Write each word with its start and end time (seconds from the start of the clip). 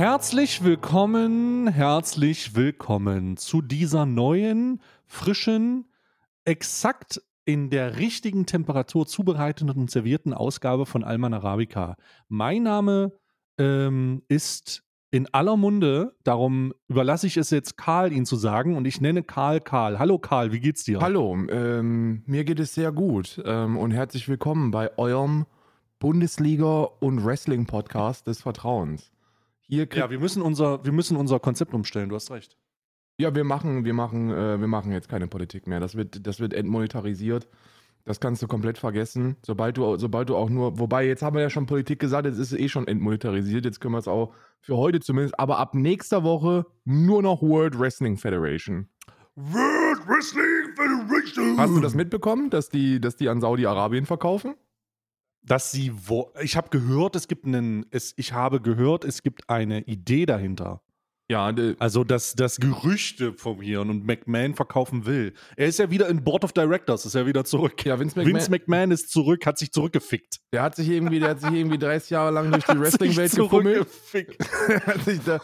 Herzlich 0.00 0.64
willkommen, 0.64 1.68
herzlich 1.68 2.56
willkommen 2.56 3.36
zu 3.36 3.60
dieser 3.60 4.06
neuen, 4.06 4.80
frischen, 5.06 5.92
exakt 6.46 7.20
in 7.44 7.68
der 7.68 7.98
richtigen 7.98 8.46
Temperatur 8.46 9.06
zubereiteten 9.06 9.78
und 9.78 9.90
servierten 9.90 10.32
Ausgabe 10.32 10.86
von 10.86 11.04
Alman 11.04 11.34
Arabica. 11.34 11.96
Mein 12.28 12.62
Name 12.62 13.12
ähm, 13.58 14.22
ist 14.28 14.84
in 15.10 15.28
aller 15.34 15.58
Munde, 15.58 16.16
darum 16.24 16.72
überlasse 16.88 17.26
ich 17.26 17.36
es 17.36 17.50
jetzt 17.50 17.76
Karl, 17.76 18.10
ihn 18.10 18.24
zu 18.24 18.36
sagen 18.36 18.78
und 18.78 18.86
ich 18.86 19.02
nenne 19.02 19.22
Karl 19.22 19.60
Karl. 19.60 19.98
Hallo 19.98 20.18
Karl, 20.18 20.50
wie 20.50 20.60
geht's 20.60 20.82
dir? 20.82 21.00
Hallo, 21.00 21.36
ähm, 21.50 22.22
mir 22.24 22.44
geht 22.44 22.58
es 22.58 22.74
sehr 22.74 22.90
gut 22.90 23.38
ähm, 23.44 23.76
und 23.76 23.90
herzlich 23.90 24.30
willkommen 24.30 24.70
bei 24.70 24.96
eurem 24.96 25.44
Bundesliga- 25.98 26.88
und 27.00 27.22
Wrestling-Podcast 27.22 28.26
des 28.26 28.40
Vertrauens. 28.40 29.12
Hier 29.70 29.86
ja, 29.94 30.10
wir 30.10 30.18
müssen, 30.18 30.42
unser, 30.42 30.84
wir 30.84 30.90
müssen 30.90 31.16
unser 31.16 31.38
Konzept 31.38 31.74
umstellen, 31.74 32.08
du 32.08 32.16
hast 32.16 32.30
recht. 32.32 32.56
Ja, 33.20 33.34
wir 33.34 33.44
machen, 33.44 33.84
wir 33.84 33.94
machen, 33.94 34.30
äh, 34.30 34.58
wir 34.58 34.66
machen 34.66 34.90
jetzt 34.90 35.08
keine 35.08 35.28
Politik 35.28 35.68
mehr. 35.68 35.78
Das 35.78 35.94
wird, 35.94 36.26
das 36.26 36.40
wird 36.40 36.54
entmonetarisiert. 36.54 37.48
Das 38.04 38.18
kannst 38.18 38.42
du 38.42 38.48
komplett 38.48 38.78
vergessen. 38.78 39.36
Sobald 39.46 39.76
du, 39.76 39.96
sobald 39.96 40.28
du 40.28 40.36
auch 40.36 40.50
nur, 40.50 40.80
wobei 40.80 41.06
jetzt 41.06 41.22
haben 41.22 41.36
wir 41.36 41.42
ja 41.42 41.50
schon 41.50 41.66
Politik 41.66 42.00
gesagt, 42.00 42.26
jetzt 42.26 42.38
ist 42.38 42.52
es 42.52 42.58
eh 42.58 42.68
schon 42.68 42.88
entmonetarisiert. 42.88 43.64
Jetzt 43.64 43.80
können 43.80 43.94
wir 43.94 43.98
es 43.98 44.08
auch 44.08 44.34
für 44.60 44.76
heute 44.76 44.98
zumindest, 44.98 45.38
aber 45.38 45.58
ab 45.58 45.74
nächster 45.74 46.24
Woche 46.24 46.66
nur 46.84 47.22
noch 47.22 47.40
World 47.40 47.78
Wrestling 47.78 48.16
Federation. 48.16 48.88
World 49.36 50.00
Wrestling 50.08 50.74
Federation. 50.74 51.58
Hast 51.58 51.76
du 51.76 51.80
das 51.80 51.94
mitbekommen, 51.94 52.50
dass 52.50 52.70
die, 52.70 53.00
dass 53.00 53.14
die 53.14 53.28
an 53.28 53.40
Saudi-Arabien 53.40 54.06
verkaufen? 54.06 54.54
Dass 55.42 55.72
sie, 55.72 55.92
wo, 55.94 56.32
ich 56.42 56.56
habe 56.56 56.68
gehört, 56.68 57.16
es 57.16 57.26
gibt 57.26 57.46
einen, 57.46 57.86
es, 57.90 58.12
ich 58.16 58.32
habe 58.32 58.60
gehört, 58.60 59.04
es 59.04 59.22
gibt 59.22 59.48
eine 59.48 59.80
Idee 59.82 60.26
dahinter. 60.26 60.82
Ja, 61.30 61.54
also 61.78 62.02
dass 62.02 62.34
das 62.34 62.56
Gerüchte 62.56 63.32
formieren 63.34 63.88
und 63.88 64.04
McMahon 64.04 64.56
verkaufen 64.56 65.06
will. 65.06 65.32
Er 65.54 65.68
ist 65.68 65.78
ja 65.78 65.88
wieder 65.88 66.08
in 66.08 66.24
Board 66.24 66.42
of 66.42 66.52
Directors, 66.52 67.06
ist 67.06 67.14
ja 67.14 67.24
wieder 67.24 67.44
zurück. 67.44 67.84
Ja, 67.84 68.00
Vince 68.00 68.18
McMahon, 68.18 68.34
Vince 68.34 68.50
McMahon 68.50 68.90
ist 68.90 69.12
zurück, 69.12 69.46
hat 69.46 69.56
sich 69.56 69.70
zurückgefickt. 69.70 70.40
Der 70.52 70.62
hat 70.62 70.74
sich 70.74 70.88
irgendwie, 70.88 71.20
der 71.20 71.30
hat 71.30 71.40
sich 71.40 71.52
irgendwie 71.52 71.78
30 71.78 72.10
Jahre 72.10 72.32
lang 72.32 72.50
durch 72.50 72.64
die 72.64 72.76
Wrestling-Welt 72.80 73.30
gefummelt. 73.36 73.86
hat, 74.86 75.04
sich 75.04 75.20
da, 75.20 75.38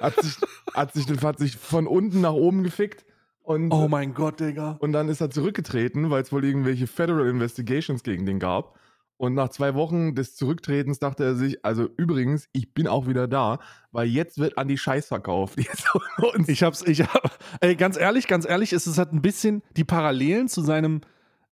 hat, 0.00 0.22
sich, 0.22 0.36
hat, 0.72 0.94
sich, 0.94 1.06
hat 1.20 1.38
sich 1.40 1.56
von 1.56 1.88
unten 1.88 2.20
nach 2.20 2.34
oben 2.34 2.62
gefickt. 2.62 3.04
Und, 3.42 3.72
oh 3.72 3.88
mein 3.88 4.14
Gott, 4.14 4.38
Digga. 4.38 4.76
Und 4.78 4.92
dann 4.92 5.08
ist 5.08 5.20
er 5.20 5.30
zurückgetreten, 5.30 6.10
weil 6.10 6.22
es 6.22 6.30
wohl 6.30 6.44
irgendwelche 6.44 6.86
Federal 6.86 7.26
Investigations 7.26 8.04
gegen 8.04 8.24
den 8.24 8.38
gab. 8.38 8.78
Und 9.16 9.34
nach 9.34 9.48
zwei 9.50 9.74
Wochen 9.74 10.14
des 10.14 10.34
Zurücktretens 10.34 10.98
dachte 10.98 11.24
er 11.24 11.34
sich, 11.36 11.64
also 11.64 11.88
übrigens, 11.96 12.48
ich 12.52 12.74
bin 12.74 12.88
auch 12.88 13.06
wieder 13.06 13.28
da, 13.28 13.60
weil 13.92 14.08
jetzt 14.08 14.38
wird 14.38 14.58
an 14.58 14.66
die 14.66 14.76
Scheiß 14.76 15.06
verkauft. 15.06 15.58
ich 16.46 16.62
hab's, 16.62 16.82
ich 16.82 17.02
hab, 17.02 17.38
ey, 17.60 17.76
ganz 17.76 17.96
ehrlich, 17.96 18.26
ganz 18.26 18.44
ehrlich, 18.44 18.72
ist 18.72 18.86
es 18.86 18.98
halt 18.98 19.12
ein 19.12 19.22
bisschen 19.22 19.62
die 19.76 19.84
Parallelen 19.84 20.48
zu 20.48 20.62
seinem, 20.62 21.02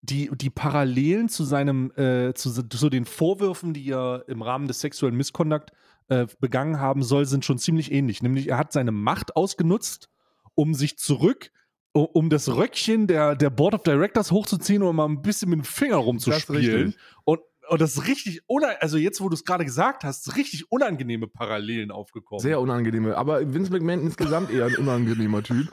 die, 0.01 0.31
die 0.33 0.49
Parallelen 0.49 1.29
zu 1.29 1.43
seinem, 1.43 1.91
äh, 1.95 2.33
zu, 2.33 2.51
zu 2.51 2.89
den 2.89 3.05
Vorwürfen, 3.05 3.73
die 3.73 3.91
er 3.91 4.25
im 4.27 4.41
Rahmen 4.41 4.67
des 4.67 4.79
sexuellen 4.79 5.15
Misconduct 5.15 5.71
äh, 6.07 6.25
begangen 6.39 6.79
haben 6.79 7.03
soll, 7.03 7.25
sind 7.25 7.45
schon 7.45 7.59
ziemlich 7.59 7.91
ähnlich. 7.91 8.23
Nämlich, 8.23 8.49
er 8.49 8.57
hat 8.57 8.73
seine 8.73 8.91
Macht 8.91 9.35
ausgenutzt, 9.35 10.09
um 10.55 10.73
sich 10.73 10.97
zurück 10.97 11.51
um 11.93 12.29
das 12.29 12.47
Röckchen 12.47 13.05
der, 13.05 13.35
der 13.35 13.49
Board 13.49 13.73
of 13.73 13.83
Directors 13.83 14.31
hochzuziehen 14.31 14.81
und 14.81 14.95
mal 14.95 15.05
ein 15.05 15.21
bisschen 15.21 15.49
mit 15.49 15.59
dem 15.59 15.65
Finger 15.65 15.97
rumzuspielen. 15.97 16.95
Und, 17.25 17.41
und 17.72 17.80
das 17.80 17.95
ist 17.95 18.05
richtig, 18.05 18.41
also 18.81 18.97
jetzt, 18.97 19.22
wo 19.22 19.30
du 19.30 19.33
es 19.33 19.45
gerade 19.45 19.64
gesagt 19.64 20.03
hast, 20.03 20.36
richtig 20.36 20.69
unangenehme 20.73 21.28
Parallelen 21.28 21.90
aufgekommen. 21.90 22.41
Sehr 22.41 22.59
unangenehme. 22.59 23.16
Aber 23.16 23.53
Vince 23.53 23.72
McMahon 23.72 24.01
insgesamt 24.01 24.51
eher 24.51 24.66
ein 24.66 24.75
unangenehmer 24.75 25.41
Typ. 25.41 25.69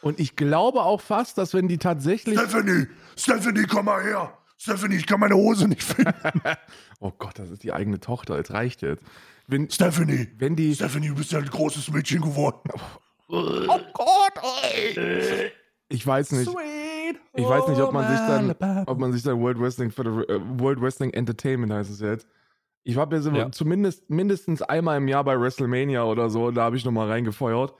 Und 0.00 0.18
ich 0.18 0.34
glaube 0.34 0.80
auch 0.80 1.02
fast, 1.02 1.36
dass 1.36 1.52
wenn 1.52 1.68
die 1.68 1.76
tatsächlich. 1.76 2.38
Stephanie! 2.38 2.86
Stephanie, 3.18 3.64
komm 3.64 3.84
mal 3.84 4.02
her! 4.02 4.32
Stephanie, 4.56 4.96
ich 4.96 5.06
kann 5.06 5.20
meine 5.20 5.34
Hose 5.34 5.68
nicht 5.68 5.82
finden. 5.82 6.14
oh 7.00 7.12
Gott, 7.18 7.38
das 7.38 7.50
ist 7.50 7.62
die 7.64 7.74
eigene 7.74 8.00
Tochter. 8.00 8.38
Es 8.38 8.50
reicht 8.52 8.80
jetzt. 8.80 9.04
Wenn, 9.46 9.68
Stephanie! 9.68 10.28
Wenn 10.38 10.56
die. 10.56 10.74
Stephanie, 10.74 11.08
du 11.08 11.16
bist 11.16 11.32
ja 11.32 11.40
ein 11.40 11.50
großes 11.50 11.90
Mädchen 11.90 12.22
geworden. 12.22 12.60
oh 13.28 13.80
Gott, 13.92 14.42
ey! 14.72 15.52
Ich 15.88 16.06
weiß 16.06 16.32
nicht. 16.32 16.50
Sweet. 16.50 17.20
Ich 17.34 17.44
weiß 17.46 17.68
nicht, 17.68 17.80
ob 17.80 17.92
man 17.92 18.08
sich 18.10 18.18
dann, 18.18 18.84
ob 18.86 18.98
man 18.98 19.12
sich 19.12 19.22
dann 19.22 19.40
World 19.40 19.60
Wrestling, 19.60 19.90
äh, 19.90 20.60
World 20.60 20.80
Wrestling 20.80 21.12
Entertainment 21.12 21.72
heißt 21.72 21.90
es 21.90 22.00
jetzt. 22.00 22.26
Ich 22.82 22.96
habe 22.96 23.16
ja, 23.16 23.22
so 23.22 23.30
ja. 23.30 23.50
zumindest 23.50 24.08
mindestens 24.08 24.62
einmal 24.62 24.98
im 24.98 25.08
Jahr 25.08 25.24
bei 25.24 25.38
WrestleMania 25.38 26.04
oder 26.04 26.30
so, 26.30 26.50
da 26.50 26.64
habe 26.64 26.76
ich 26.76 26.84
nochmal 26.84 27.08
reingefeuert. 27.08 27.74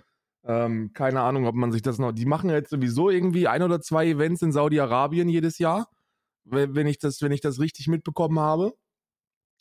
Ähm, 0.45 0.93
keine 0.95 1.23
Ahnung, 1.23 1.47
ob 1.47 1.55
man 1.55 1.73
sich 1.73 1.83
das 1.83 1.99
noch. 1.99 2.13
Die 2.13 2.27
machen 2.27 2.51
jetzt 2.51 2.71
sowieso 2.71 3.11
irgendwie 3.11 3.49
ein 3.49 3.63
oder 3.63 3.81
zwei 3.81 4.07
Events 4.07 4.43
in 4.43 4.53
Saudi-Arabien 4.53 5.29
jedes 5.29 5.59
Jahr, 5.59 5.89
wenn 6.45 6.87
ich, 6.87 6.99
das, 6.99 7.23
wenn 7.23 7.33
ich 7.33 7.41
das 7.41 7.59
richtig 7.59 7.89
mitbekommen 7.89 8.39
habe. 8.39 8.75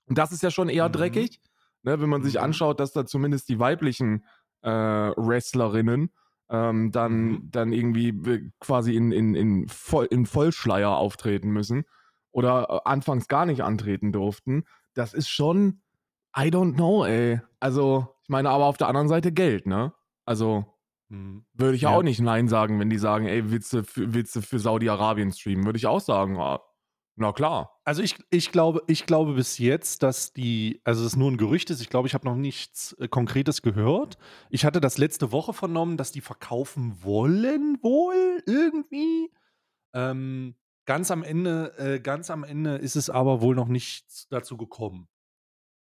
Und 0.07 0.17
das 0.17 0.31
ist 0.31 0.43
ja 0.43 0.51
schon 0.51 0.69
eher 0.69 0.87
mhm. 0.87 0.93
dreckig, 0.93 1.39
ne, 1.83 1.99
wenn 1.99 2.09
man 2.09 2.23
sich 2.23 2.35
mhm. 2.35 2.41
anschaut, 2.41 2.79
dass 2.79 2.91
da 2.91 3.05
zumindest 3.05 3.49
die 3.49 3.59
weiblichen 3.59 4.23
äh, 4.61 4.69
Wrestlerinnen 4.69 6.11
ähm, 6.49 6.91
dann, 6.91 7.13
mhm. 7.13 7.51
dann 7.51 7.73
irgendwie 7.73 8.51
quasi 8.59 8.95
in, 8.95 9.11
in, 9.11 9.35
in, 9.35 9.67
Voll, 9.67 10.05
in 10.05 10.25
Vollschleier 10.25 10.91
auftreten 10.91 11.49
müssen 11.49 11.85
oder 12.31 12.67
äh, 12.69 12.89
anfangs 12.89 13.27
gar 13.27 13.45
nicht 13.45 13.61
antreten 13.61 14.11
durften. 14.11 14.65
Das 14.93 15.13
ist 15.13 15.29
schon, 15.29 15.81
I 16.37 16.49
don't 16.49 16.75
know, 16.75 17.05
ey. 17.05 17.41
Also, 17.59 18.07
ich 18.23 18.29
meine, 18.29 18.49
aber 18.49 18.65
auf 18.65 18.77
der 18.77 18.87
anderen 18.87 19.07
Seite 19.07 19.31
Geld, 19.31 19.65
ne? 19.65 19.93
Also, 20.25 20.65
mhm. 21.09 21.45
würde 21.53 21.75
ich 21.75 21.83
ja. 21.83 21.89
auch 21.89 22.03
nicht 22.03 22.19
Nein 22.19 22.47
sagen, 22.47 22.79
wenn 22.79 22.89
die 22.89 22.97
sagen, 22.97 23.25
ey, 23.25 23.51
willst 23.51 23.73
du 23.73 23.83
für, 23.83 24.13
willst 24.13 24.35
du 24.35 24.41
für 24.41 24.59
Saudi-Arabien 24.59 25.31
streamen? 25.31 25.65
Würde 25.65 25.77
ich 25.77 25.87
auch 25.87 26.01
sagen, 26.01 26.37
ah, 26.37 26.61
na 27.17 27.31
klar. 27.31 27.79
Also 27.85 28.01
ich, 28.01 28.17
ich, 28.29 28.51
glaube, 28.51 28.83
ich 28.87 29.05
glaube 29.05 29.33
bis 29.33 29.57
jetzt, 29.57 30.03
dass 30.03 30.33
die, 30.33 30.81
also 30.83 31.01
es 31.01 31.13
ist 31.13 31.15
nur 31.15 31.31
ein 31.31 31.37
Gerücht 31.37 31.69
ist, 31.69 31.79
ich 31.79 31.89
glaube, 31.89 32.07
ich 32.07 32.13
habe 32.13 32.25
noch 32.25 32.35
nichts 32.35 32.93
äh, 32.99 33.07
Konkretes 33.07 33.61
gehört. 33.61 34.17
Ich 34.49 34.65
hatte 34.65 34.81
das 34.81 34.97
letzte 34.97 35.31
Woche 35.31 35.53
vernommen, 35.53 35.95
dass 35.95 36.11
die 36.11 36.21
verkaufen 36.21 37.01
wollen, 37.03 37.77
wohl, 37.81 38.43
irgendwie. 38.45 39.31
Ähm, 39.93 40.55
ganz 40.85 41.09
am 41.09 41.23
Ende, 41.23 41.73
äh, 41.77 41.99
ganz 42.01 42.29
am 42.29 42.43
Ende 42.43 42.75
ist 42.75 42.97
es 42.97 43.09
aber 43.09 43.41
wohl 43.41 43.55
noch 43.55 43.69
nicht 43.69 44.29
dazu 44.29 44.57
gekommen. 44.57 45.07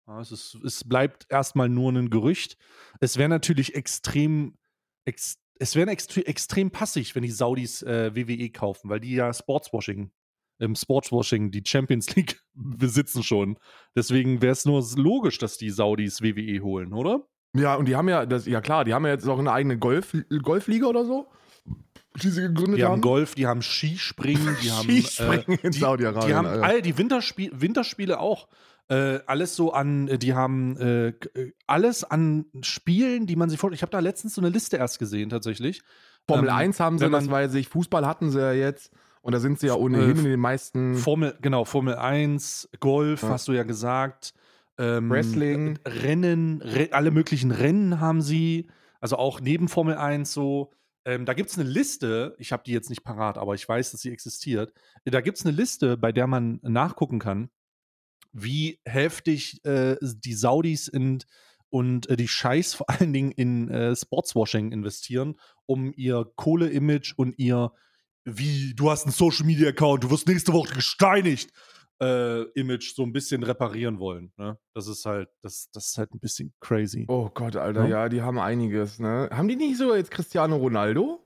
Ja, 0.08 0.20
es, 0.20 0.34
ist, 0.34 0.56
es 0.56 0.84
bleibt 0.84 1.28
erstmal 1.30 1.70
nur 1.70 1.94
ein 1.94 2.10
Gerücht. 2.10 2.58
Es 3.00 3.16
wäre 3.16 3.30
natürlich 3.30 3.76
extrem, 3.76 4.58
ex, 5.06 5.40
es 5.58 5.76
wäre 5.78 5.90
extre 5.90 6.28
extrem 6.28 6.70
passig, 6.70 7.16
wenn 7.16 7.24
die 7.24 7.32
Saudis 7.32 7.82
äh, 7.84 8.14
WWE 8.14 8.50
kaufen, 8.50 8.90
weil 8.90 9.00
die 9.00 9.14
ja 9.14 9.34
Sportswashing 9.34 10.12
im 10.60 10.76
Sportswashing 10.76 11.52
die 11.52 11.64
Champions 11.66 12.16
League 12.16 12.42
besitzen 12.54 13.24
schon. 13.24 13.58
Deswegen 13.96 14.42
wäre 14.42 14.54
es 14.54 14.66
nur 14.66 14.84
logisch, 14.96 15.38
dass 15.38 15.58
die 15.58 15.70
Saudis 15.70 16.22
WWE 16.22 16.62
holen, 16.62 16.94
oder? 16.94 17.28
Ja, 17.56 17.76
und 17.76 17.88
die 17.88 17.96
haben 17.96 18.10
ja, 18.10 18.26
das, 18.26 18.46
ja 18.46 18.62
klar, 18.62 18.84
die 18.84 18.94
haben 18.94 19.06
ja 19.06 19.12
jetzt 19.12 19.28
auch 19.28 19.40
eine 19.40 19.52
eigene 19.52 19.78
Golf, 19.78 20.16
Golfliga 20.42 20.88
oder 20.88 21.06
so. 21.06 21.28
Die 22.22 22.30
sie 22.30 22.42
gegründet 22.42 22.80
die 22.80 22.84
haben. 22.84 22.94
Haben 22.94 23.02
Golf, 23.02 23.36
die 23.36 23.48
haben 23.48 23.62
Skispringen, 23.62 24.56
die 24.62 24.72
haben 24.72 24.90
Skispringen 24.90 25.60
äh, 25.60 25.68
in 25.68 25.72
Saudi-Arabien. 25.72 26.28
Die 26.28 26.36
haben 26.36 26.48
all 26.48 26.82
die 26.82 26.98
Winterspiel, 26.98 27.52
Winterspiele 27.54 28.20
auch. 28.20 28.48
Äh, 28.90 29.20
alles 29.28 29.56
so 29.56 29.72
an, 29.72 30.08
äh, 30.08 30.18
die 30.18 30.34
haben 30.34 30.78
äh, 30.78 31.08
äh, 31.10 31.54
alles 31.68 32.04
an 32.04 32.46
Spielen, 32.62 33.28
die 33.28 33.36
man 33.36 33.50
sich 33.50 33.60
vorstellt. 33.60 33.80
Ich 33.80 33.82
habe 33.82 33.92
da 33.92 34.00
letztens 34.00 34.36
so 34.36 34.42
eine 34.42 34.50
Liste 34.50 34.78
erst 34.78 35.00
gesehen, 35.00 35.30
tatsächlich. 35.30 35.82
Formel 36.28 36.50
ähm, 36.50 36.56
1 36.56 36.80
haben 36.80 37.00
sie, 37.00 37.10
das 37.10 37.30
weiß 37.30 37.54
ich. 37.56 37.70
Fußball 37.70 38.06
hatten 38.06 38.30
sie 38.30 38.40
ja 38.40 38.52
jetzt. 38.52 38.92
Und 39.24 39.32
da 39.32 39.40
sind 39.40 39.58
sie 39.58 39.68
ja 39.68 39.76
ohnehin 39.76 40.18
äh, 40.18 40.20
in 40.20 40.24
den 40.26 40.40
meisten. 40.40 40.96
Formel, 40.96 41.38
genau, 41.42 41.64
Formel 41.64 41.96
1, 41.96 42.70
Golf, 42.82 43.24
ja. 43.24 43.30
hast 43.30 43.48
du 43.48 43.54
ja 43.54 43.64
gesagt. 43.64 44.34
Ähm, 44.78 45.10
Wrestling. 45.10 45.80
Rennen, 45.86 46.62
Re 46.62 46.90
alle 46.92 47.10
möglichen 47.10 47.52
Rennen 47.52 48.02
haben 48.02 48.22
sie. 48.22 48.68
Also 49.00 49.16
auch 49.16 49.40
neben 49.40 49.70
Formel 49.70 49.96
1 49.96 50.34
so. 50.34 50.72
Ähm, 51.06 51.26
da 51.26 51.34
gibt 51.34 51.50
es 51.50 51.58
eine 51.58 51.68
Liste, 51.68 52.36
ich 52.38 52.52
habe 52.52 52.64
die 52.66 52.72
jetzt 52.74 52.90
nicht 52.90 53.04
parat, 53.04 53.38
aber 53.38 53.56
ich 53.56 53.68
weiß, 53.68 53.92
dass 53.92 54.02
sie 54.02 54.12
existiert. 54.12 54.74
Da 55.06 55.22
gibt 55.22 55.38
es 55.38 55.46
eine 55.46 55.56
Liste, 55.56 55.98
bei 55.98 56.12
der 56.12 56.28
man 56.28 56.60
nachgucken 56.62 57.20
kann, 57.20 57.50
wie 58.34 58.80
heftig 58.86 59.64
äh, 59.66 59.96
die 60.02 60.34
Saudis 60.34 60.86
sind 60.86 61.28
und 61.70 62.10
äh, 62.10 62.18
die 62.18 62.28
Scheiß 62.28 62.74
vor 62.76 62.90
allen 62.90 63.14
Dingen 63.14 63.32
in 63.32 63.70
äh, 63.70 63.96
Sportswashing 63.96 64.72
investieren, 64.72 65.36
um 65.66 65.94
ihr 65.96 66.30
Kohle-Image 66.36 67.14
und 67.16 67.38
ihr 67.38 67.72
wie, 68.26 68.74
du 68.74 68.90
hast 68.90 69.04
einen 69.04 69.14
Social 69.14 69.46
Media 69.46 69.70
Account, 69.70 70.04
du 70.04 70.10
wirst 70.12 70.28
nächste 70.28 70.54
Woche 70.54 70.74
gesteinigt, 70.74 71.52
äh, 72.02 72.44
Image 72.52 72.96
so 72.96 73.04
ein 73.04 73.14
bisschen 73.14 73.44
reparieren 73.44 74.00
wollen. 74.00 74.32
Ne? 74.38 74.58
Das 74.74 74.88
ist 74.88 75.06
halt, 75.06 75.30
das, 75.42 75.70
das 75.72 75.88
ist 75.88 75.98
halt 75.98 76.14
ein 76.14 76.20
bisschen 76.20 76.54
crazy. 76.60 77.06
Oh 77.08 77.30
Gott, 77.34 77.56
Alter, 77.56 77.84
ja, 77.84 78.04
ja 78.04 78.10
die 78.10 78.22
haben 78.22 78.40
einiges, 78.40 79.00
ne? 79.00 79.30
Haben 79.32 79.48
die 79.48 79.56
nicht 79.56 79.78
sogar 79.78 79.98
jetzt 79.98 80.12
Cristiano 80.12 80.58
Ronaldo? 80.58 81.20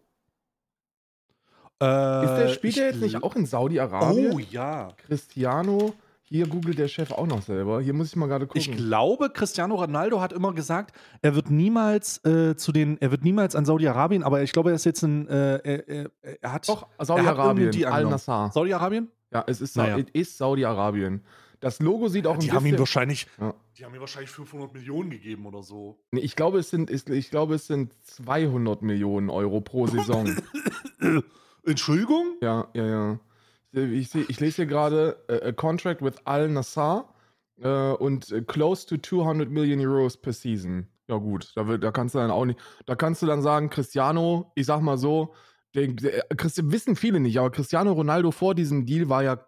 Äh, 1.81 2.25
ist 2.25 2.35
der, 2.35 2.49
spielt 2.49 2.75
der 2.77 2.87
jetzt 2.87 3.01
nicht 3.01 3.23
auch 3.23 3.35
in 3.35 3.45
Saudi-Arabien? 3.45 4.33
Oh 4.33 4.39
ja. 4.39 4.89
Cristiano, 4.97 5.93
Hier 6.29 6.45
googelt 6.45 6.77
der 6.77 6.89
Chef 6.89 7.11
auch 7.11 7.25
noch 7.25 7.41
selber. 7.41 7.81
Hier 7.81 7.93
muss 7.93 8.07
ich 8.07 8.15
mal 8.17 8.27
gerade 8.27 8.47
gucken. 8.47 8.59
Ich 8.59 8.71
glaube, 8.71 9.29
Cristiano 9.29 9.75
Ronaldo 9.75 10.19
hat 10.19 10.33
immer 10.33 10.53
gesagt, 10.53 10.93
er 11.21 11.35
wird 11.35 11.49
niemals 11.49 12.23
äh, 12.25 12.57
zu 12.57 12.73
den, 12.73 12.99
er 12.99 13.11
wird 13.11 13.23
niemals 13.23 13.55
an 13.55 13.63
Saudi-Arabien, 13.63 14.23
aber 14.23 14.41
ich 14.41 14.51
glaube, 14.51 14.71
er 14.71 14.75
ist 14.75 14.85
jetzt 14.85 15.03
ein, 15.03 15.27
äh, 15.29 15.79
er, 15.87 16.11
er, 16.41 16.51
hat 16.51 16.67
doch 16.67 16.87
Saudi-Arabien, 16.99 17.85
Al-Nassr. 17.85 18.51
Saudi-Arabien? 18.53 19.09
Ja, 19.31 19.45
es 19.47 19.61
ist, 19.61 19.77
naja. 19.77 20.03
ist 20.11 20.37
Saudi-Arabien. 20.37 21.23
Das 21.61 21.79
Logo 21.79 22.07
sieht 22.07 22.27
auch 22.27 22.35
ja, 22.35 22.39
die 22.39 22.51
haben 22.51 22.65
ihn 22.65 22.77
wahrscheinlich, 22.77 23.27
ja. 23.39 23.53
Die 23.77 23.85
haben 23.85 23.95
ihm 23.95 24.01
wahrscheinlich 24.01 24.29
500 24.29 24.73
Millionen 24.73 25.09
gegeben 25.09 25.45
oder 25.45 25.63
so. 25.63 25.97
Nee, 26.11 26.19
ich 26.19 26.35
glaube, 26.35 26.59
es 26.59 26.69
sind, 26.69 26.91
ich 26.91 27.29
glaube, 27.29 27.55
es 27.55 27.67
sind 27.67 27.93
200 28.03 28.81
Millionen 28.81 29.29
Euro 29.29 29.61
pro 29.61 29.87
Saison. 29.87 30.35
Entschuldigung? 31.65 32.35
Ja, 32.41 32.67
ja, 32.73 32.85
ja. 32.85 33.19
Ich, 33.85 34.09
seh, 34.09 34.25
ich 34.27 34.39
lese 34.39 34.57
hier 34.57 34.65
gerade 34.65 35.17
uh, 35.29 35.47
a 35.47 35.51
contract 35.51 36.01
with 36.01 36.15
Al 36.25 36.49
Nassr 36.49 37.05
uh, 37.63 37.95
und 37.99 38.31
uh, 38.31 38.41
close 38.41 38.85
to 38.85 38.97
200 38.97 39.49
Million 39.49 39.79
Euros 39.79 40.17
per 40.17 40.33
season. 40.33 40.87
Ja 41.07 41.17
gut, 41.17 41.53
da, 41.55 41.67
wird, 41.67 41.83
da 41.83 41.91
kannst 41.91 42.15
du 42.15 42.19
dann 42.19 42.31
auch 42.31 42.45
nicht, 42.45 42.59
da 42.85 42.95
kannst 42.95 43.21
du 43.21 43.25
dann 43.25 43.41
sagen, 43.41 43.69
Cristiano, 43.69 44.51
ich 44.55 44.65
sag 44.65 44.81
mal 44.81 44.97
so, 44.97 45.33
der, 45.73 45.87
der, 45.87 46.25
wissen 46.29 46.95
viele 46.95 47.19
nicht, 47.19 47.39
aber 47.39 47.51
Cristiano 47.51 47.93
Ronaldo 47.93 48.31
vor 48.31 48.55
diesem 48.55 48.85
Deal 48.85 49.09
war 49.09 49.23
ja 49.23 49.39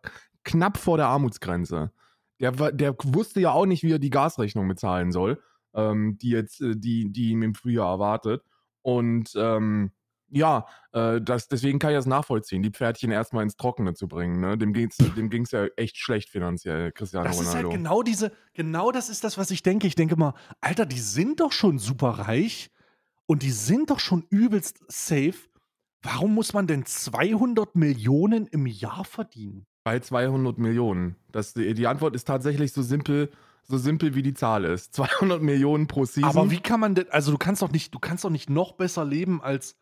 knapp 0.44 0.78
vor 0.78 0.98
der 0.98 1.08
Armutsgrenze. 1.08 1.92
Der, 2.40 2.52
der 2.72 2.96
wusste 3.04 3.42
ja 3.42 3.52
auch 3.52 3.66
nicht, 3.66 3.84
wie 3.84 3.92
er 3.92 4.00
die 4.00 4.10
Gasrechnung 4.10 4.68
bezahlen 4.68 5.12
soll, 5.12 5.42
ähm, 5.74 6.18
die 6.18 6.30
jetzt, 6.30 6.62
äh, 6.62 6.76
die, 6.76 7.12
die 7.12 7.32
ihm 7.32 7.44
im 7.44 7.56
Frühjahr 7.56 7.92
erwartet. 7.92 8.44
Und 8.82 9.34
ähm, 9.36 9.92
ja, 10.32 10.66
äh, 10.92 11.22
das, 11.22 11.48
deswegen 11.48 11.80
kann 11.80 11.92
ich 11.92 11.98
das 11.98 12.06
nachvollziehen, 12.06 12.64
die 12.64 12.72
Pferdchen 12.72 13.12
erstmal 13.12 13.44
ins 13.44 13.56
Trockene 13.56 13.94
zu 13.94 14.08
bringen. 14.08 14.40
Ne? 14.40 14.58
Dem 14.58 14.74
ging 14.74 14.90
es 14.90 14.98
dem 14.98 15.30
ging's 15.30 15.52
ja 15.52 15.66
echt 15.76 15.98
schlecht 15.98 16.30
finanziell, 16.30 16.92
Cristiano 16.92 17.28
das 17.28 17.38
Ronaldo. 17.38 17.52
Das 17.52 17.60
ist 17.60 17.66
halt 17.66 17.76
genau 17.76 18.04
diese, 18.04 18.32
genau 18.54 18.92
das 18.92 19.10
ist 19.10 19.24
das, 19.24 19.38
was 19.38 19.52
ich 19.52 19.64
denke. 19.64 19.88
Ich 19.88 19.96
denke 19.96 20.16
mal, 20.16 20.34
Alter, 20.62 20.86
die 20.86 21.00
sind 21.00 21.40
doch 21.40 21.52
schon 21.52 21.80
super 21.80 22.10
reich 22.10 22.72
und 23.26 23.44
die 23.44 23.52
sind 23.52 23.90
doch 23.90 24.00
schon 24.00 24.26
übelst 24.30 24.80
safe. 24.88 25.50
Warum 26.02 26.34
muss 26.34 26.54
man 26.54 26.66
denn 26.66 26.86
200 26.86 27.76
Millionen 27.76 28.48
im 28.48 28.66
Jahr 28.66 29.04
verdienen? 29.04 29.66
Bei 29.84 30.00
200 30.00 30.58
Millionen. 30.58 31.16
Das, 31.32 31.54
die, 31.54 31.74
die 31.74 31.88
Antwort 31.88 32.16
ist 32.16 32.26
tatsächlich 32.26 32.72
so 32.72 32.82
simpel, 32.82 33.30
so 33.64 33.78
simpel 33.78 34.16
wie 34.16 34.24
die 34.24 34.34
Zahl 34.34 34.66
ist. 34.66 34.94
200 34.96 35.42
Millionen 35.42 35.88
pro 35.88 36.06
Season. 36.06 36.30
Aber 36.30 36.52
wie 36.52 36.60
kann 36.60 36.80
man 36.80 36.96
denn, 36.96 37.10
also 37.12 37.32
du 37.32 37.38
kannst 37.38 37.62
doch 37.62 37.72
nicht, 37.72 37.94
du 37.94 38.00
kannst 38.00 38.24
doch 38.24 38.30
nicht 38.30 38.50
noch 38.50 38.74
besser 38.74 39.06
leben 39.06 39.42
als 39.42 39.76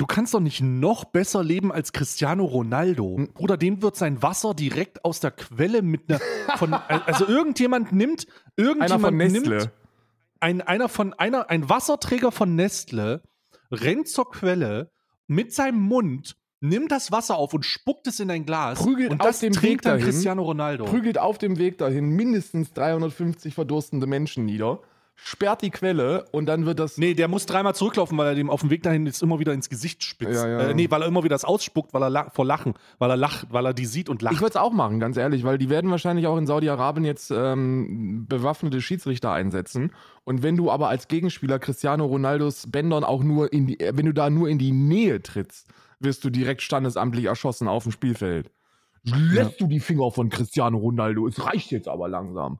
Du 0.00 0.06
kannst 0.06 0.32
doch 0.32 0.40
nicht 0.40 0.62
noch 0.62 1.04
besser 1.04 1.44
leben 1.44 1.70
als 1.70 1.92
Cristiano 1.92 2.46
Ronaldo. 2.46 3.18
Hm. 3.18 3.28
Oder 3.36 3.58
dem 3.58 3.82
wird 3.82 3.96
sein 3.96 4.22
Wasser 4.22 4.54
direkt 4.54 5.04
aus 5.04 5.20
der 5.20 5.30
Quelle 5.30 5.82
mit 5.82 6.08
einer 6.08 6.20
von 6.56 6.72
also 6.72 7.26
irgendjemand 7.26 7.92
nimmt 7.92 8.26
irgendjemand 8.56 8.92
einer 8.92 9.00
von 9.00 9.16
Nestle. 9.18 9.56
nimmt 9.58 9.70
ein 10.40 10.62
einer 10.62 10.88
von 10.88 11.12
einer 11.12 11.50
ein 11.50 11.68
Wasserträger 11.68 12.32
von 12.32 12.56
Nestle 12.56 13.20
rennt 13.70 14.08
zur 14.08 14.30
Quelle 14.30 14.90
mit 15.26 15.52
seinem 15.52 15.82
Mund 15.82 16.34
nimmt 16.60 16.90
das 16.90 17.12
Wasser 17.12 17.36
auf 17.36 17.52
und 17.52 17.66
spuckt 17.66 18.06
es 18.06 18.20
in 18.20 18.30
ein 18.30 18.46
Glas 18.46 18.82
prügelt 18.82 19.10
und 19.10 19.22
das 19.22 19.36
auf 19.36 19.40
dem 19.40 19.52
trinkt 19.52 19.84
Weg 19.84 19.92
dahin, 19.92 20.04
Cristiano 20.06 20.42
Ronaldo. 20.42 20.86
Prügelt 20.86 21.18
auf 21.18 21.36
dem 21.36 21.58
Weg 21.58 21.76
dahin 21.76 22.08
mindestens 22.08 22.72
350 22.72 23.52
verdurstende 23.52 24.06
Menschen 24.06 24.46
nieder 24.46 24.80
sperrt 25.22 25.62
die 25.62 25.70
Quelle 25.70 26.24
und 26.32 26.46
dann 26.46 26.66
wird 26.66 26.78
das. 26.78 26.98
Nee, 26.98 27.14
der 27.14 27.28
muss 27.28 27.46
dreimal 27.46 27.74
zurücklaufen, 27.74 28.16
weil 28.18 28.28
er 28.28 28.34
dem 28.34 28.50
auf 28.50 28.60
dem 28.60 28.70
Weg 28.70 28.82
dahin 28.82 29.06
jetzt 29.06 29.22
immer 29.22 29.38
wieder 29.38 29.52
ins 29.52 29.68
Gesicht 29.68 30.02
spitzt. 30.02 30.42
Ja, 30.42 30.48
ja. 30.48 30.60
Äh, 30.60 30.74
nee, 30.74 30.90
weil 30.90 31.02
er 31.02 31.08
immer 31.08 31.22
wieder 31.22 31.34
das 31.34 31.44
ausspuckt, 31.44 31.92
weil 31.92 32.02
er 32.02 32.10
la 32.10 32.30
vor 32.30 32.44
Lachen, 32.44 32.74
weil 32.98 33.10
er 33.10 33.16
lacht, 33.16 33.48
weil 33.50 33.66
er 33.66 33.74
die 33.74 33.86
sieht 33.86 34.08
und 34.08 34.22
lacht. 34.22 34.34
Ich 34.34 34.40
würde 34.40 34.50
es 34.50 34.56
auch 34.56 34.72
machen, 34.72 35.00
ganz 35.00 35.16
ehrlich, 35.16 35.44
weil 35.44 35.58
die 35.58 35.68
werden 35.68 35.90
wahrscheinlich 35.90 36.26
auch 36.26 36.36
in 36.36 36.46
Saudi-Arabien 36.46 37.04
jetzt 37.04 37.30
ähm, 37.30 38.26
bewaffnete 38.28 38.80
Schiedsrichter 38.80 39.32
einsetzen. 39.32 39.92
Und 40.24 40.42
wenn 40.42 40.56
du 40.56 40.70
aber 40.70 40.88
als 40.88 41.08
Gegenspieler 41.08 41.58
Cristiano 41.58 42.06
Ronaldos 42.06 42.70
Bändern 42.70 43.04
auch 43.04 43.22
nur 43.22 43.52
in 43.52 43.66
die, 43.66 43.78
wenn 43.80 44.06
du 44.06 44.14
da 44.14 44.30
nur 44.30 44.48
in 44.48 44.58
die 44.58 44.72
Nähe 44.72 45.22
trittst, 45.22 45.68
wirst 45.98 46.24
du 46.24 46.30
direkt 46.30 46.62
standesamtlich 46.62 47.26
erschossen 47.26 47.68
auf 47.68 47.84
dem 47.84 47.92
Spielfeld. 47.92 48.50
Lässt 49.02 49.52
ja. 49.52 49.56
du 49.58 49.66
die 49.66 49.80
Finger 49.80 50.10
von 50.10 50.28
Cristiano 50.28 50.78
Ronaldo? 50.78 51.26
Es 51.26 51.44
reicht 51.44 51.70
jetzt 51.70 51.88
aber 51.88 52.08
langsam. 52.08 52.58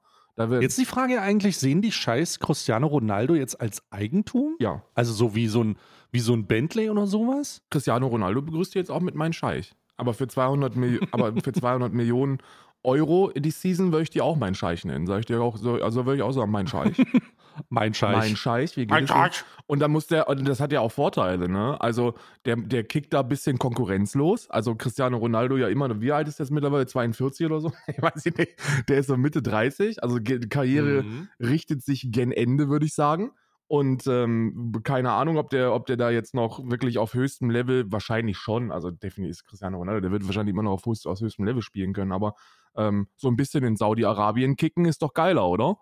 Jetzt 0.60 0.78
die 0.78 0.84
Frage 0.84 1.20
eigentlich, 1.20 1.58
sehen 1.58 1.82
die 1.82 1.92
scheiß 1.92 2.40
Cristiano 2.40 2.86
Ronaldo 2.86 3.34
jetzt 3.34 3.60
als 3.60 3.82
Eigentum? 3.90 4.56
Ja. 4.58 4.82
Also 4.94 5.12
so 5.12 5.34
wie 5.34 5.48
so 5.48 5.62
ein, 5.62 5.76
wie 6.10 6.20
so 6.20 6.32
ein 6.34 6.46
Bentley 6.46 6.90
oder 6.90 7.06
sowas? 7.06 7.62
Cristiano 7.70 8.06
Ronaldo 8.06 8.42
begrüßt 8.42 8.74
jetzt 8.74 8.90
auch 8.90 9.00
mit 9.00 9.14
meinem 9.14 9.32
Scheich. 9.32 9.72
Aber 9.96 10.14
für 10.14 10.28
200, 10.28 10.76
Mil 10.76 11.00
aber 11.12 11.32
für 11.42 11.52
200 11.52 11.92
Millionen 11.92 12.38
Euro 12.82 13.28
in 13.28 13.42
die 13.42 13.50
Season 13.50 13.92
würde 13.92 14.04
ich 14.04 14.10
dir 14.10 14.24
auch 14.24 14.36
meinen 14.36 14.54
Scheich 14.54 14.84
nennen. 14.84 15.06
Sag 15.06 15.20
ich 15.20 15.26
dir 15.26 15.40
auch 15.40 15.56
so, 15.56 15.74
also 15.74 16.06
würde 16.06 16.16
ich 16.16 16.22
auch 16.22 16.32
sagen, 16.32 16.50
mein 16.50 16.66
Scheich. 16.66 16.96
mein 17.68 17.92
Scheich. 17.94 18.16
Mein 18.16 18.36
Scheich, 18.36 18.76
wie 18.76 18.82
geht 18.82 18.90
mein 18.90 19.06
Scheich. 19.06 19.44
Und 19.66 19.80
dann 19.80 19.90
muss 19.90 20.06
der, 20.06 20.28
und 20.28 20.48
das 20.48 20.60
hat 20.60 20.72
ja 20.72 20.80
auch 20.80 20.92
Vorteile, 20.92 21.48
ne? 21.48 21.80
Also 21.80 22.14
der, 22.44 22.56
der 22.56 22.84
kickt 22.84 23.12
da 23.12 23.20
ein 23.20 23.28
bisschen 23.28 23.58
konkurrenzlos. 23.58 24.48
Also 24.50 24.74
Cristiano 24.74 25.18
Ronaldo 25.18 25.56
ja 25.56 25.68
immer, 25.68 26.00
wie 26.00 26.12
alt 26.12 26.28
ist 26.28 26.38
der 26.38 26.44
jetzt 26.44 26.52
mittlerweile? 26.52 26.86
42 26.86 27.46
oder 27.46 27.60
so? 27.60 27.72
Ich 27.86 28.00
weiß 28.00 28.24
nicht. 28.24 28.56
Der 28.88 28.98
ist 28.98 29.08
so 29.08 29.16
Mitte 29.16 29.42
30. 29.42 30.02
Also 30.02 30.18
Karriere 30.48 31.02
mhm. 31.02 31.28
richtet 31.38 31.82
sich 31.82 32.10
gen 32.10 32.32
Ende, 32.32 32.68
würde 32.68 32.86
ich 32.86 32.94
sagen. 32.94 33.32
Und 33.70 34.08
ähm, 34.08 34.72
keine 34.82 35.12
Ahnung, 35.12 35.36
ob 35.36 35.50
der, 35.50 35.72
ob 35.72 35.86
der 35.86 35.96
da 35.96 36.10
jetzt 36.10 36.34
noch 36.34 36.68
wirklich 36.68 36.98
auf 36.98 37.14
höchstem 37.14 37.50
Level, 37.50 37.92
wahrscheinlich 37.92 38.36
schon, 38.36 38.72
also 38.72 38.90
definitiv 38.90 39.30
ist 39.30 39.44
Cristiano 39.44 39.78
Ronaldo, 39.78 40.00
der 40.00 40.10
wird 40.10 40.26
wahrscheinlich 40.26 40.52
immer 40.52 40.64
noch 40.64 40.72
auf, 40.72 40.86
höchst, 40.86 41.06
auf 41.06 41.20
höchstem 41.20 41.44
Level 41.44 41.62
spielen 41.62 41.92
können, 41.92 42.10
aber 42.10 42.34
ähm, 42.76 43.08
so 43.16 43.28
ein 43.28 43.36
bisschen 43.36 43.64
in 43.64 43.76
Saudi-Arabien 43.76 44.56
kicken 44.56 44.84
ist 44.84 45.02
doch 45.02 45.14
geiler, 45.14 45.48
oder? 45.48 45.78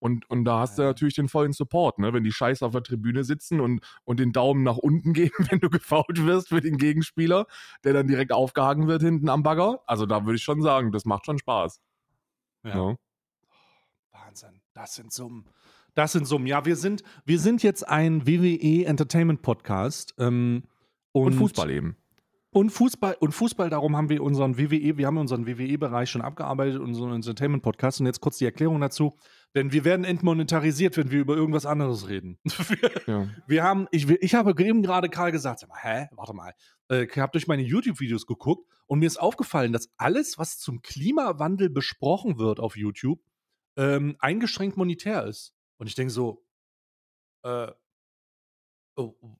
Und, 0.00 0.28
und 0.30 0.46
da 0.46 0.60
hast 0.60 0.78
du 0.78 0.82
natürlich 0.82 1.14
den 1.14 1.28
vollen 1.28 1.52
Support, 1.52 1.98
ne? 1.98 2.14
Wenn 2.14 2.24
die 2.24 2.32
Scheiße 2.32 2.64
auf 2.64 2.72
der 2.72 2.82
Tribüne 2.82 3.22
sitzen 3.22 3.60
und, 3.60 3.84
und 4.04 4.18
den 4.18 4.32
Daumen 4.32 4.62
nach 4.62 4.78
unten 4.78 5.12
geben, 5.12 5.46
wenn 5.50 5.60
du 5.60 5.68
gefault 5.68 6.24
wirst 6.24 6.48
für 6.48 6.62
den 6.62 6.78
Gegenspieler, 6.78 7.46
der 7.84 7.92
dann 7.92 8.06
direkt 8.06 8.32
aufgehangen 8.32 8.88
wird 8.88 9.02
hinten 9.02 9.28
am 9.28 9.42
Bagger. 9.42 9.82
Also 9.86 10.06
da 10.06 10.24
würde 10.24 10.36
ich 10.36 10.42
schon 10.42 10.62
sagen, 10.62 10.90
das 10.90 11.04
macht 11.04 11.26
schon 11.26 11.38
Spaß. 11.38 11.82
Ja. 12.64 12.74
ja. 12.74 12.96
Wahnsinn. 14.12 14.62
Das 14.72 14.94
sind 14.94 15.12
Summen. 15.12 15.44
Das 15.94 16.12
sind 16.12 16.26
Summen. 16.26 16.46
Ja, 16.46 16.64
wir 16.64 16.76
sind, 16.76 17.02
wir 17.26 17.38
sind 17.38 17.62
jetzt 17.62 17.86
ein 17.86 18.26
WWE 18.26 18.86
Entertainment 18.86 19.42
Podcast. 19.42 20.14
Ähm, 20.18 20.64
und, 21.12 21.26
und 21.26 21.32
Fußball 21.34 21.70
eben. 21.70 21.96
Und 22.52 22.70
Fußball, 22.70 23.16
und 23.20 23.30
Fußball, 23.30 23.70
darum 23.70 23.96
haben 23.96 24.08
wir 24.08 24.24
unseren 24.24 24.58
WWE, 24.58 24.96
wir 24.96 25.06
haben 25.06 25.18
unseren 25.18 25.46
WWE-Bereich 25.46 26.10
schon 26.10 26.20
abgearbeitet, 26.20 26.80
unseren 26.80 27.12
Entertainment-Podcast. 27.12 28.00
Und 28.00 28.06
jetzt 28.06 28.20
kurz 28.20 28.38
die 28.38 28.44
Erklärung 28.44 28.80
dazu. 28.80 29.16
Denn 29.54 29.72
wir 29.72 29.84
werden 29.84 30.04
entmonetarisiert, 30.04 30.96
wenn 30.96 31.12
wir 31.12 31.20
über 31.20 31.36
irgendwas 31.36 31.64
anderes 31.64 32.08
reden. 32.08 32.38
wir, 32.44 32.90
ja. 33.06 33.28
wir, 33.46 33.62
haben, 33.62 33.86
ich, 33.92 34.08
ich 34.08 34.34
habe 34.34 34.52
eben 34.64 34.82
gerade 34.82 35.08
Karl 35.08 35.30
gesagt, 35.30 35.64
hä, 35.82 36.08
warte 36.12 36.32
mal, 36.32 36.52
äh, 36.90 37.04
ich 37.04 37.18
habe 37.18 37.30
durch 37.30 37.46
meine 37.46 37.62
YouTube-Videos 37.62 38.26
geguckt 38.26 38.68
und 38.86 38.98
mir 38.98 39.06
ist 39.06 39.20
aufgefallen, 39.20 39.72
dass 39.72 39.88
alles, 39.96 40.36
was 40.36 40.58
zum 40.58 40.82
Klimawandel 40.82 41.70
besprochen 41.70 42.38
wird 42.38 42.58
auf 42.58 42.76
YouTube, 42.76 43.20
ähm, 43.76 44.16
eingeschränkt 44.18 44.76
monetär 44.76 45.24
ist. 45.24 45.54
Und 45.78 45.86
ich 45.86 45.94
denke 45.94 46.12
so, 46.12 46.44
äh, 47.44 47.68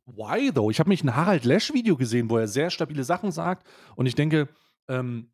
why 0.06 0.52
though? 0.52 0.70
Ich 0.70 0.80
habe 0.80 0.88
mich 0.88 1.02
ein 1.02 1.14
Harald 1.14 1.44
Lesch 1.44 1.72
Video 1.72 1.96
gesehen, 1.96 2.30
wo 2.30 2.38
er 2.38 2.48
sehr 2.48 2.70
stabile 2.70 3.04
Sachen 3.04 3.32
sagt 3.32 3.66
und 3.96 4.06
ich 4.06 4.14
denke, 4.14 4.48
ähm, 4.88 5.30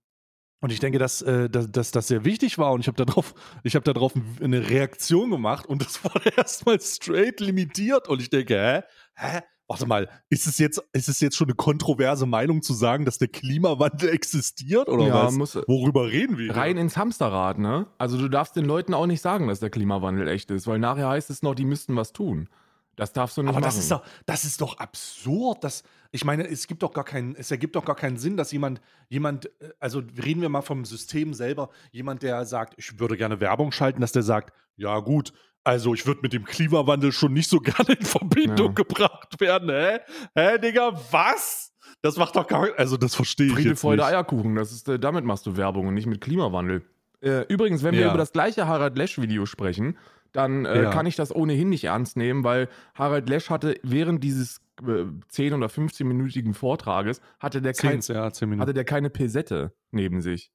und 0.60 0.72
ich 0.72 0.80
denke, 0.80 0.98
dass, 0.98 1.22
äh, 1.22 1.50
dass, 1.50 1.70
dass 1.70 1.90
das 1.90 2.08
sehr 2.08 2.24
wichtig 2.24 2.58
war 2.58 2.72
und 2.72 2.80
ich 2.80 2.88
habe 2.88 3.04
darauf, 3.04 3.34
ich 3.62 3.74
habe 3.74 3.84
darauf 3.84 4.14
eine 4.40 4.68
Reaktion 4.68 5.30
gemacht 5.30 5.66
und 5.66 5.82
das 5.84 6.02
wurde 6.02 6.32
erstmal 6.36 6.80
straight 6.80 7.40
limitiert 7.40 8.08
und 8.08 8.20
ich 8.20 8.30
denke, 8.30 8.54
hä? 8.54 8.82
Hä? 9.14 9.40
Warte 9.68 9.86
mal, 9.86 10.08
ist 10.28 10.46
es 10.46 10.58
jetzt, 10.58 10.80
ist 10.92 11.08
es 11.08 11.18
jetzt 11.18 11.36
schon 11.36 11.48
eine 11.48 11.56
kontroverse 11.56 12.24
Meinung 12.24 12.62
zu 12.62 12.72
sagen, 12.72 13.04
dass 13.04 13.18
der 13.18 13.26
Klimawandel 13.26 14.10
existiert 14.10 14.88
oder 14.88 15.08
ja, 15.08 15.24
was? 15.24 15.34
Muss, 15.34 15.56
Worüber 15.56 16.06
reden 16.06 16.38
wir? 16.38 16.54
Rein 16.54 16.76
ins 16.76 16.96
Hamsterrad, 16.96 17.58
ne? 17.58 17.86
Also 17.98 18.16
du 18.16 18.28
darfst 18.28 18.54
den 18.54 18.64
Leuten 18.64 18.94
auch 18.94 19.06
nicht 19.06 19.20
sagen, 19.20 19.48
dass 19.48 19.58
der 19.58 19.70
Klimawandel 19.70 20.28
echt 20.28 20.52
ist, 20.52 20.68
weil 20.68 20.78
nachher 20.78 21.08
heißt 21.08 21.30
es 21.30 21.42
noch, 21.42 21.56
die 21.56 21.64
müssten 21.64 21.96
was 21.96 22.12
tun. 22.12 22.48
Das 22.96 23.12
darfst 23.12 23.36
du 23.36 23.42
nicht 23.42 23.50
Aber 23.50 23.60
machen. 23.60 23.68
das 23.68 23.78
ist 23.78 23.90
doch, 23.90 24.02
das 24.24 24.44
ist 24.44 24.60
doch 24.60 24.78
absurd. 24.78 25.62
Das, 25.62 25.82
ich 26.10 26.24
meine, 26.24 26.48
es 26.48 26.66
gibt 26.66 26.82
doch 26.82 26.92
gar 26.92 27.04
keinen, 27.04 27.36
es 27.36 27.50
ergibt 27.50 27.76
doch 27.76 27.84
gar 27.84 27.94
keinen 27.94 28.16
Sinn, 28.16 28.36
dass 28.36 28.52
jemand, 28.52 28.80
jemand, 29.08 29.46
äh, 29.60 29.70
also 29.78 30.02
reden 30.22 30.40
wir 30.40 30.48
mal 30.48 30.62
vom 30.62 30.84
System 30.84 31.34
selber, 31.34 31.68
jemand, 31.92 32.22
der 32.22 32.44
sagt, 32.46 32.74
ich 32.78 32.98
würde 32.98 33.16
gerne 33.16 33.38
Werbung 33.40 33.70
schalten, 33.70 34.00
dass 34.00 34.12
der 34.12 34.22
sagt, 34.22 34.52
ja 34.76 34.98
gut, 35.00 35.32
also 35.62 35.94
ich 35.94 36.06
würde 36.06 36.20
mit 36.22 36.32
dem 36.32 36.44
Klimawandel 36.44 37.12
schon 37.12 37.32
nicht 37.32 37.50
so 37.50 37.58
gerne 37.60 37.94
in 37.94 38.04
Verbindung 38.04 38.68
ja. 38.68 38.72
gebracht 38.72 39.40
werden. 39.40 39.68
Hä? 39.68 39.98
Hä, 40.34 40.58
Digga, 40.58 40.92
was? 41.10 41.72
Das 42.02 42.16
macht 42.16 42.36
doch 42.36 42.46
gar 42.46 42.68
also 42.76 42.96
das 42.96 43.14
verstehe 43.14 43.48
ich 43.48 43.54
Friede, 43.54 43.68
jetzt 43.70 43.80
Freude, 43.80 44.02
nicht. 44.02 44.12
Eierkuchen, 44.12 44.54
das 44.54 44.72
ist, 44.72 44.88
äh, 44.88 44.98
damit 44.98 45.24
machst 45.24 45.44
du 45.46 45.56
Werbung 45.56 45.88
und 45.88 45.94
nicht 45.94 46.06
mit 46.06 46.20
Klimawandel. 46.20 46.84
Äh, 47.20 47.42
übrigens, 47.48 47.82
wenn 47.82 47.94
ja. 47.94 48.00
wir 48.00 48.08
über 48.08 48.18
das 48.18 48.32
gleiche 48.32 48.66
Harald 48.66 48.96
Lesch 48.96 49.18
Video 49.18 49.46
sprechen, 49.46 49.98
dann 50.36 50.64
äh, 50.64 50.84
ja. 50.84 50.90
kann 50.90 51.06
ich 51.06 51.16
das 51.16 51.34
ohnehin 51.34 51.68
nicht 51.68 51.84
ernst 51.84 52.16
nehmen, 52.16 52.44
weil 52.44 52.68
Harald 52.94 53.28
Lesch 53.28 53.50
hatte 53.50 53.78
während 53.82 54.22
dieses 54.22 54.60
äh, 54.82 55.04
10- 55.32 55.54
oder 55.54 55.66
15-minütigen 55.66 56.54
Vortrages, 56.54 57.20
hatte 57.40 57.62
der, 57.62 57.72
kein, 57.72 58.00
ja, 58.00 58.24
hatte 58.24 58.74
der 58.74 58.84
keine 58.84 59.10
Pesette 59.10 59.72
neben 59.90 60.20
sich. 60.20 60.50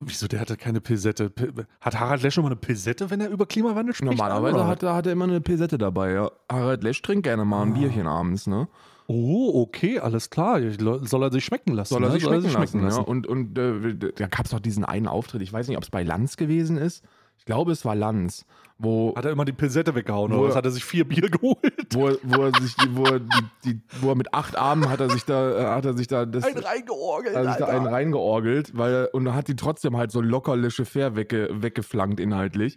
Wieso, 0.00 0.28
der 0.28 0.40
hatte 0.40 0.58
keine 0.58 0.82
Pilsette? 0.82 1.32
Hat 1.80 1.98
Harald 1.98 2.22
Lesch 2.22 2.36
immer 2.36 2.48
eine 2.48 2.56
Pilsette, 2.56 3.10
wenn 3.10 3.20
er 3.22 3.30
über 3.30 3.46
Klimawandel 3.46 3.94
spricht? 3.94 4.12
Normalerweise 4.12 4.66
hat 4.66 4.82
er, 4.82 4.94
hat 4.94 5.06
er 5.06 5.12
immer 5.12 5.24
eine 5.24 5.40
Pilsette 5.40 5.78
dabei, 5.78 6.12
ja. 6.12 6.30
Harald 6.52 6.82
Lesch 6.84 7.00
trinkt 7.00 7.24
gerne 7.24 7.46
mal 7.46 7.62
ein 7.62 7.72
ah. 7.72 7.78
Bierchen 7.78 8.06
abends, 8.06 8.46
ne? 8.46 8.68
Oh, 9.08 9.62
okay, 9.62 9.98
alles 9.98 10.28
klar. 10.28 10.60
Soll 10.78 11.22
er 11.22 11.32
sich 11.32 11.44
schmecken 11.44 11.72
lassen? 11.72 11.94
Soll 11.94 12.02
er 12.02 12.08
ne? 12.08 12.14
sich, 12.14 12.24
schmecken, 12.24 12.36
er 12.36 12.42
sich 12.42 12.52
schmecken, 12.52 12.82
lassen, 12.82 12.98
lassen, 12.98 13.00
ja. 13.00 13.06
Und, 13.06 13.26
und 13.26 13.58
äh, 13.58 14.12
da 14.14 14.26
gab 14.26 14.44
es 14.44 14.50
doch 14.50 14.60
diesen 14.60 14.84
einen 14.84 15.06
Auftritt, 15.06 15.40
ich 15.40 15.52
weiß 15.52 15.68
nicht, 15.68 15.78
ob 15.78 15.84
es 15.84 15.90
bei 15.90 16.02
Lanz 16.02 16.36
gewesen 16.36 16.76
ist. 16.76 17.02
Ich 17.38 17.46
glaube, 17.46 17.72
es 17.72 17.84
war 17.84 17.94
Lanz. 17.94 18.44
Wo, 18.78 19.14
hat 19.16 19.24
er 19.24 19.30
immer 19.30 19.46
die 19.46 19.52
Pilsette 19.52 19.94
weggehauen 19.94 20.32
oder 20.32 20.48
was? 20.48 20.56
Hat 20.56 20.66
er 20.66 20.70
sich 20.70 20.84
vier 20.84 21.08
Bier 21.08 21.30
geholt? 21.30 21.58
Wo, 21.92 22.10
wo 22.22 22.42
er 22.42 22.60
sich, 22.60 22.74
wo 22.90 23.04
er, 23.04 23.20
die, 23.20 23.44
die, 23.64 23.80
wo 24.02 24.10
er 24.10 24.14
mit 24.16 24.34
acht 24.34 24.56
Armen 24.56 24.90
hat 24.90 25.00
er 25.00 25.08
sich 25.08 25.24
da, 25.24 25.58
äh, 25.58 25.64
hat 25.76 25.86
er 25.86 25.96
sich 25.96 26.08
da 26.08 26.26
das, 26.26 26.44
einen 26.44 26.58
reingeorgelt, 26.58 27.36
hat 27.36 27.46
sich 27.46 27.56
da 27.56 27.66
einen 27.66 27.86
reingeorgelt, 27.86 28.76
weil 28.76 29.08
und 29.12 29.32
hat 29.34 29.48
die 29.48 29.56
trotzdem 29.56 29.96
halt 29.96 30.10
so 30.10 30.20
locker 30.20 30.56
Le 30.56 30.70
Fair 30.70 31.16
wegge, 31.16 31.48
weggeflankt 31.52 32.20
inhaltlich. 32.20 32.76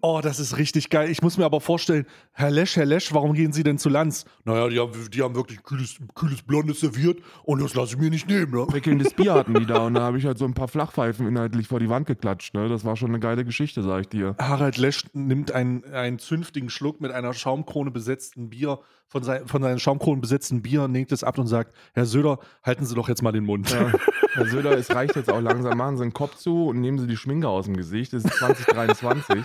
Oh, 0.00 0.18
das 0.20 0.40
ist 0.40 0.58
richtig 0.58 0.90
geil. 0.90 1.08
Ich 1.08 1.22
muss 1.22 1.38
mir 1.38 1.44
aber 1.44 1.60
vorstellen, 1.60 2.04
Herr 2.32 2.50
Lesch, 2.50 2.74
Herr 2.74 2.84
Lesch, 2.84 3.14
warum 3.14 3.32
gehen 3.32 3.52
Sie 3.52 3.62
denn 3.62 3.78
zu 3.78 3.88
Lanz? 3.88 4.24
Naja, 4.44 4.68
die 4.68 4.80
haben, 4.80 4.92
die 5.10 5.22
haben 5.22 5.36
wirklich 5.36 5.62
kühles, 5.62 5.98
kühles 6.16 6.42
Blondes 6.42 6.80
serviert 6.80 7.20
und 7.44 7.62
das 7.62 7.74
lasse 7.74 7.94
ich 7.94 8.00
mir 8.00 8.10
nicht 8.10 8.28
nehmen. 8.28 8.50
Ne? 8.50 8.66
Wickelndes 8.72 9.14
Bier 9.14 9.34
hatten 9.34 9.54
die 9.54 9.66
da 9.66 9.78
und 9.86 9.94
da 9.94 10.02
habe 10.02 10.18
ich 10.18 10.26
halt 10.26 10.36
so 10.36 10.46
ein 10.46 10.54
paar 10.54 10.66
Flachpfeifen 10.66 11.28
inhaltlich 11.28 11.68
vor 11.68 11.78
die 11.78 11.88
Wand 11.88 12.08
geklatscht. 12.08 12.54
Ne? 12.54 12.68
Das 12.68 12.84
war 12.84 12.96
schon 12.96 13.10
eine 13.10 13.20
geile 13.20 13.44
Geschichte, 13.44 13.84
sag 13.84 14.00
ich 14.00 14.08
dir. 14.08 14.34
Harald 14.40 14.78
Lesch 14.78 15.04
nimmt 15.12 15.37
einen, 15.52 15.84
einen 15.92 16.18
zünftigen 16.18 16.70
Schluck 16.70 17.00
mit 17.00 17.10
einer 17.12 17.32
Schaumkrone 17.34 17.90
besetzten 17.90 18.50
Bier, 18.50 18.80
von, 19.06 19.22
sein, 19.22 19.46
von 19.46 19.62
seinen 19.62 19.78
Schaumkronen 19.78 20.20
besetzten 20.20 20.62
Bier, 20.62 20.86
legt 20.88 21.12
es 21.12 21.24
ab 21.24 21.38
und 21.38 21.46
sagt, 21.46 21.74
Herr 21.94 22.04
Söder, 22.04 22.38
halten 22.62 22.84
Sie 22.84 22.94
doch 22.94 23.08
jetzt 23.08 23.22
mal 23.22 23.32
den 23.32 23.44
Mund. 23.44 23.70
Ja. 23.70 23.92
Herr 24.34 24.46
Söder, 24.46 24.76
es 24.76 24.94
reicht 24.94 25.16
jetzt 25.16 25.30
auch 25.30 25.40
langsam, 25.40 25.78
machen 25.78 25.96
Sie 25.96 26.04
den 26.04 26.12
Kopf 26.12 26.36
zu 26.36 26.66
und 26.66 26.80
nehmen 26.80 26.98
Sie 26.98 27.06
die 27.06 27.16
Schminke 27.16 27.48
aus 27.48 27.64
dem 27.64 27.76
Gesicht. 27.76 28.12
Das 28.12 28.24
ist 28.24 28.34
2023. 28.34 29.42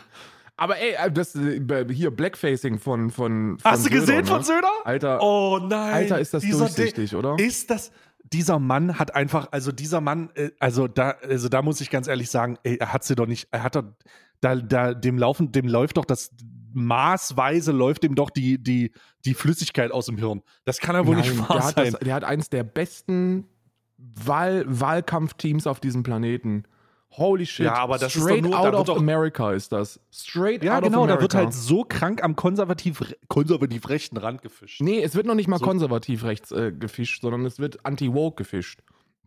Aber 0.56 0.78
ey, 0.78 0.94
äh, 0.94 1.12
das 1.12 1.36
äh, 1.36 1.62
hier 1.92 2.12
Blackfacing 2.12 2.78
von 2.78 3.10
von, 3.10 3.58
von 3.58 3.72
Hast 3.72 3.86
du 3.86 3.90
gesehen 3.90 4.22
ne? 4.22 4.26
von 4.26 4.44
Söder? 4.44 4.72
Alter. 4.84 5.20
Oh 5.22 5.60
nein. 5.60 5.94
Alter, 5.94 6.20
ist 6.20 6.34
das 6.34 6.44
durchsichtig, 6.44 7.10
De 7.12 7.20
oder? 7.20 7.40
Ist 7.40 7.70
das 7.70 7.92
dieser 8.32 8.60
Mann 8.60 8.98
hat 8.98 9.16
einfach, 9.16 9.48
also 9.52 9.72
dieser 9.72 10.02
Mann, 10.02 10.30
äh, 10.36 10.50
also 10.60 10.88
da, 10.88 11.16
also 11.22 11.50
da 11.50 11.62
muss 11.62 11.82
ich 11.82 11.90
ganz 11.90 12.08
ehrlich 12.08 12.30
sagen, 12.30 12.58
ey, 12.64 12.78
er 12.78 12.92
hat 12.92 13.04
sie 13.04 13.16
doch 13.16 13.28
nicht, 13.28 13.48
er 13.52 13.64
hat 13.64 13.76
doch, 13.76 13.84
da, 14.44 14.56
da, 14.56 14.94
dem 14.94 15.18
laufen, 15.18 15.52
dem 15.52 15.68
läuft 15.68 15.98
doch 15.98 16.06
das 16.06 16.32
maßweise 16.74 17.72
läuft 17.72 18.04
dem 18.04 18.16
doch 18.16 18.30
die, 18.30 18.62
die, 18.62 18.92
die 19.26 19.34
Flüssigkeit 19.34 19.92
aus 19.92 20.08
dem 20.08 20.18
Hirn. 20.18 20.42
Das 20.66 20.80
kann 20.80 20.96
ja 20.96 21.06
wohl 21.06 21.16
Nein, 21.16 21.30
nicht 21.30 21.40
wahr 21.40 21.58
der 21.58 21.84
sein. 21.84 21.92
Das, 21.92 22.00
der 22.00 22.14
hat 22.16 22.24
eins 22.24 22.50
der 22.50 22.64
besten 22.64 23.46
Wahl 23.98 24.66
Wahlkampfteams 24.68 25.68
auf 25.68 25.80
diesem 25.80 26.04
Planeten. 26.04 26.64
Holy 27.12 27.46
shit. 27.46 27.68
Ja, 27.68 27.76
aber 27.76 28.00
das 28.00 28.12
Straight 28.12 28.38
ist 28.38 28.46
doch 28.46 28.50
nur, 28.50 28.60
out 28.60 28.74
of 28.74 28.86
doch, 28.88 28.98
America 28.98 29.52
ist 29.52 29.72
das. 29.72 30.00
Straight 30.12 30.64
ja, 30.64 30.78
out 30.78 30.84
genau, 30.84 30.98
of 31.00 31.04
America. 31.04 31.16
da 31.16 31.22
wird 31.22 31.36
halt 31.36 31.54
so 31.54 31.84
krank 31.84 32.24
am 32.24 32.36
konservativ, 32.36 33.14
konservativ 33.28 33.88
rechten 33.90 34.18
Rand 34.18 34.42
gefischt. 34.42 34.82
Nee, 34.82 35.02
es 35.04 35.14
wird 35.14 35.28
noch 35.28 35.36
nicht 35.36 35.48
mal 35.48 35.60
so. 35.60 35.66
konservativ 35.66 36.24
rechts 36.24 36.52
äh, 36.52 36.72
gefischt, 36.72 37.22
sondern 37.22 37.46
es 37.46 37.60
wird 37.60 37.86
anti-woke 37.86 38.38
gefischt. 38.38 38.82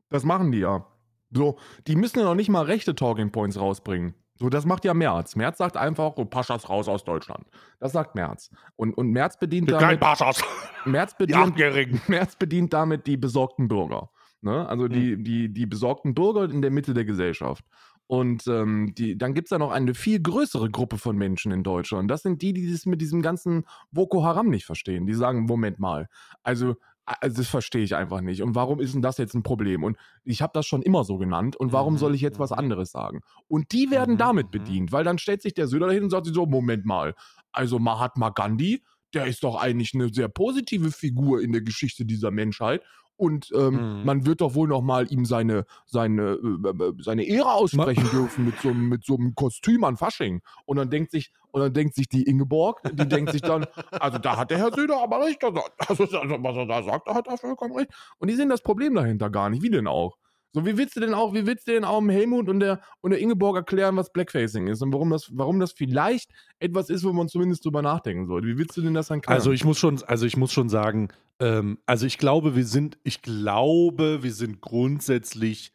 Das 0.08 0.25
machen 0.25 0.50
die 0.50 0.58
ja. 0.58 0.85
So, 1.30 1.58
die 1.87 1.94
müssen 1.94 2.18
ja 2.18 2.25
noch 2.25 2.35
nicht 2.35 2.49
mal 2.49 2.62
rechte 2.62 2.94
Talking 2.94 3.30
Points 3.30 3.58
rausbringen. 3.58 4.14
So, 4.38 4.50
das 4.50 4.66
macht 4.66 4.85
ja 4.85 4.95
Merz. 4.95 5.35
Merz 5.35 5.59
sagt 5.59 5.76
einfach, 5.76 6.12
oh, 6.16 6.25
Paschas 6.25 6.69
raus 6.69 6.88
aus 6.88 7.05
Deutschland. 7.05 7.47
Das 7.81 7.93
sagt 7.93 8.14
Merz. 8.14 8.50
Und, 8.76 8.93
und 8.95 9.11
Merz 9.11 9.38
bedient 9.38 9.71
damit. 9.71 9.83
Kein 9.83 10.00
Paschas. 10.00 10.43
Merz 10.85 11.16
bedient, 11.16 11.57
Merz 12.09 12.37
bedient 12.37 12.73
damit 12.73 13.07
die 13.07 13.16
besorgten 13.16 13.69
Bürger. 13.69 14.11
Ne? 14.43 14.69
Also 14.69 14.88
die, 14.88 15.16
mhm. 15.16 15.25
die, 15.25 15.52
die 15.52 15.66
besorgten 15.66 16.14
Bürger 16.14 16.45
in 16.45 16.62
der 16.62 16.71
Mitte 16.71 16.95
der 16.95 17.05
Gesellschaft. 17.05 17.64
Und 18.09 18.47
ähm, 18.47 18.95
die, 18.97 19.19
dann 19.19 19.35
gibt 19.35 19.47
es 19.47 19.50
da 19.50 19.59
noch 19.59 19.73
eine 19.73 19.95
viel 19.95 20.23
größere 20.23 20.71
Gruppe 20.71 20.97
von 20.97 21.16
Menschen 21.16 21.50
in 21.50 21.64
Deutschland. 21.64 22.09
Das 22.11 22.23
sind 22.23 22.40
die, 22.40 22.52
die 22.52 22.71
das 22.71 22.87
mit 22.87 23.00
diesem 23.00 23.21
ganzen 23.21 23.64
Boko 23.90 24.23
Haram 24.23 24.49
nicht 24.49 24.64
verstehen. 24.64 25.07
Die 25.07 25.14
sagen, 25.14 25.45
Moment 25.47 25.81
mal, 25.81 26.09
also, 26.45 26.76
also 27.06 27.36
das 27.36 27.48
verstehe 27.48 27.82
ich 27.82 27.94
einfach 27.94 28.20
nicht. 28.20 28.42
Und 28.42 28.54
warum 28.56 28.80
ist 28.80 28.94
denn 28.94 29.02
das 29.02 29.16
jetzt 29.18 29.34
ein 29.34 29.44
Problem? 29.44 29.84
Und 29.84 29.96
ich 30.25 30.42
habe 30.42 30.52
das 30.52 30.66
schon 30.66 30.82
immer 30.82 31.04
so 31.04 31.18
genannt. 31.18 31.54
Und 31.56 31.72
warum 31.72 31.98
soll 31.98 32.14
ich 32.14 32.20
jetzt 32.20 32.40
was 32.40 32.50
mhm. 32.50 32.58
anderes 32.58 32.90
sagen? 32.90 33.20
Und 33.46 33.72
die 33.72 33.90
werden 33.90 34.14
mhm. 34.14 34.18
damit 34.18 34.50
bedient, 34.50 34.92
weil 34.92 35.04
dann 35.04 35.18
stellt 35.18 35.40
sich 35.40 35.54
der 35.54 35.68
Söder 35.68 35.86
dahin 35.86 36.04
und 36.04 36.10
sagt 36.10 36.26
sich 36.26 36.34
so, 36.34 36.46
Moment 36.46 36.84
mal, 36.84 37.14
also 37.52 37.78
Mahatma 37.78 38.30
Gandhi, 38.30 38.82
der 39.14 39.26
ist 39.26 39.44
doch 39.44 39.54
eigentlich 39.54 39.94
eine 39.94 40.12
sehr 40.12 40.28
positive 40.28 40.90
Figur 40.90 41.40
in 41.40 41.52
der 41.52 41.62
Geschichte 41.62 42.04
dieser 42.04 42.32
Menschheit 42.32 42.82
und 43.16 43.50
ähm, 43.54 43.99
mhm. 43.99 44.04
man 44.04 44.26
wird 44.26 44.40
doch 44.40 44.54
wohl 44.54 44.68
noch 44.68 44.82
mal 44.82 45.11
ihm 45.11 45.25
seine, 45.25 45.64
seine, 45.87 46.32
äh, 46.32 46.92
seine 47.00 47.25
Ehre 47.25 47.52
aussprechen 47.52 48.08
dürfen 48.11 48.44
mit 48.46 48.58
so, 48.61 48.75
mit 48.75 49.04
so 49.04 49.16
einem 49.16 49.35
Kostüm 49.35 49.85
an 49.85 49.96
Fasching. 49.96 50.42
Und 50.64 50.76
dann 50.76 50.90
denkt 50.90 51.11
sich, 51.11 51.32
und 51.50 51.62
dann 51.62 51.73
denkt 51.73 51.94
sich 51.94 52.08
die 52.08 52.25
Ingeborg, 52.25 52.82
die 52.92 53.08
denkt 53.08 53.32
sich 53.32 53.40
dann, 53.40 53.66
also 53.90 54.18
da 54.18 54.37
hat 54.37 54.50
der 54.50 54.58
Herr 54.58 54.73
Söder 54.73 55.02
aber 55.02 55.25
recht, 55.25 55.42
also, 55.42 55.62
also 55.88 56.08
was 56.14 56.56
er 56.56 56.66
da 56.66 56.82
sagt, 56.82 57.08
da 57.08 57.14
hat 57.14 57.26
er 57.26 57.38
vollkommen 57.38 57.75
recht. 57.76 57.90
Und 58.18 58.28
die 58.28 58.35
sehen 58.35 58.49
das 58.49 58.62
Problem 58.62 58.94
dahinter 58.94 59.30
gar 59.30 59.49
nicht, 59.50 59.62
wie 59.62 59.70
denn 59.70 59.87
auch. 59.87 60.18
So, 60.56 60.64
wie 60.64 60.78
willst 60.78 60.96
du 60.96 61.00
denn 61.00 61.12
auch, 61.12 61.35
wie 61.35 61.46
willst 61.46 61.68
du 61.68 61.73
denn 61.73 61.85
auch 61.85 61.99
dem 61.99 62.08
Helmut 62.08 62.49
und 62.49 62.61
der, 62.61 62.80
und 63.02 63.11
der 63.11 63.20
Ingeborg 63.20 63.56
erklären, 63.56 63.94
was 63.96 64.11
Blackfacing 64.11 64.68
ist 64.68 64.80
und 64.80 64.90
warum 64.90 65.11
das, 65.11 65.30
warum 65.35 65.61
das 65.61 65.73
vielleicht 65.73 66.30
etwas 66.61 66.88
ist, 66.88 67.04
wo 67.04 67.12
man 67.12 67.28
zumindest 67.28 67.66
drüber 67.66 67.82
nachdenken 67.82 68.26
sollte? 68.26 68.46
Wie 68.46 68.56
willst 68.56 68.75
du 68.75 68.80
denn 68.80 68.94
das 68.94 69.08
dann 69.08 69.18
erklären? 69.18 69.37
Also 69.37 69.52
ich 69.52 69.66
muss 69.66 69.76
schon, 69.76 70.02
also 70.04 70.25
ich 70.25 70.38
muss 70.38 70.52
schon 70.52 70.70
sagen, 70.70 71.08
ähm, 71.40 71.78
also 71.87 72.07
ich 72.07 72.19
glaube, 72.19 72.57
wir 72.57 72.64
sind, 72.64 72.99
ich 73.02 73.23
glaube, 73.23 74.23
wir 74.23 74.33
sind 74.33 74.61
grundsätzlich 74.61 75.73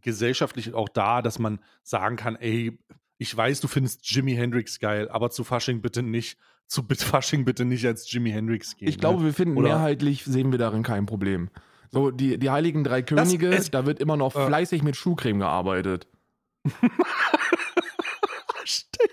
gesellschaftlich 0.00 0.74
auch 0.74 0.88
da, 0.88 1.22
dass 1.22 1.38
man 1.38 1.60
sagen 1.82 2.16
kann, 2.16 2.36
ey, 2.36 2.78
ich 3.18 3.36
weiß, 3.36 3.60
du 3.60 3.68
findest 3.68 4.08
Jimi 4.10 4.34
Hendrix 4.34 4.78
geil, 4.80 5.08
aber 5.10 5.30
zu 5.30 5.44
Fasching 5.44 5.82
bitte 5.82 6.02
nicht, 6.02 6.38
zu 6.66 6.86
Fasching 6.98 7.44
bitte 7.44 7.64
nicht 7.64 7.86
als 7.86 8.10
Jimi 8.10 8.30
Hendrix 8.30 8.76
gehen. 8.76 8.88
Ich 8.88 8.98
glaube, 8.98 9.20
ne? 9.20 9.26
wir 9.26 9.34
finden 9.34 9.56
Oder 9.56 9.68
mehrheitlich 9.68 10.24
sehen 10.24 10.52
wir 10.52 10.58
darin 10.58 10.82
kein 10.82 11.06
Problem. 11.06 11.50
So, 11.90 12.10
die, 12.10 12.38
die 12.38 12.50
Heiligen 12.50 12.84
Drei 12.84 13.02
Könige, 13.02 13.50
das, 13.50 13.70
da 13.70 13.84
wird 13.84 13.98
immer 13.98 14.16
noch 14.16 14.34
äh, 14.36 14.46
fleißig 14.46 14.82
mit 14.82 14.96
Schuhcreme 14.96 15.40
gearbeitet. 15.40 16.06
Stimmt. 18.64 19.10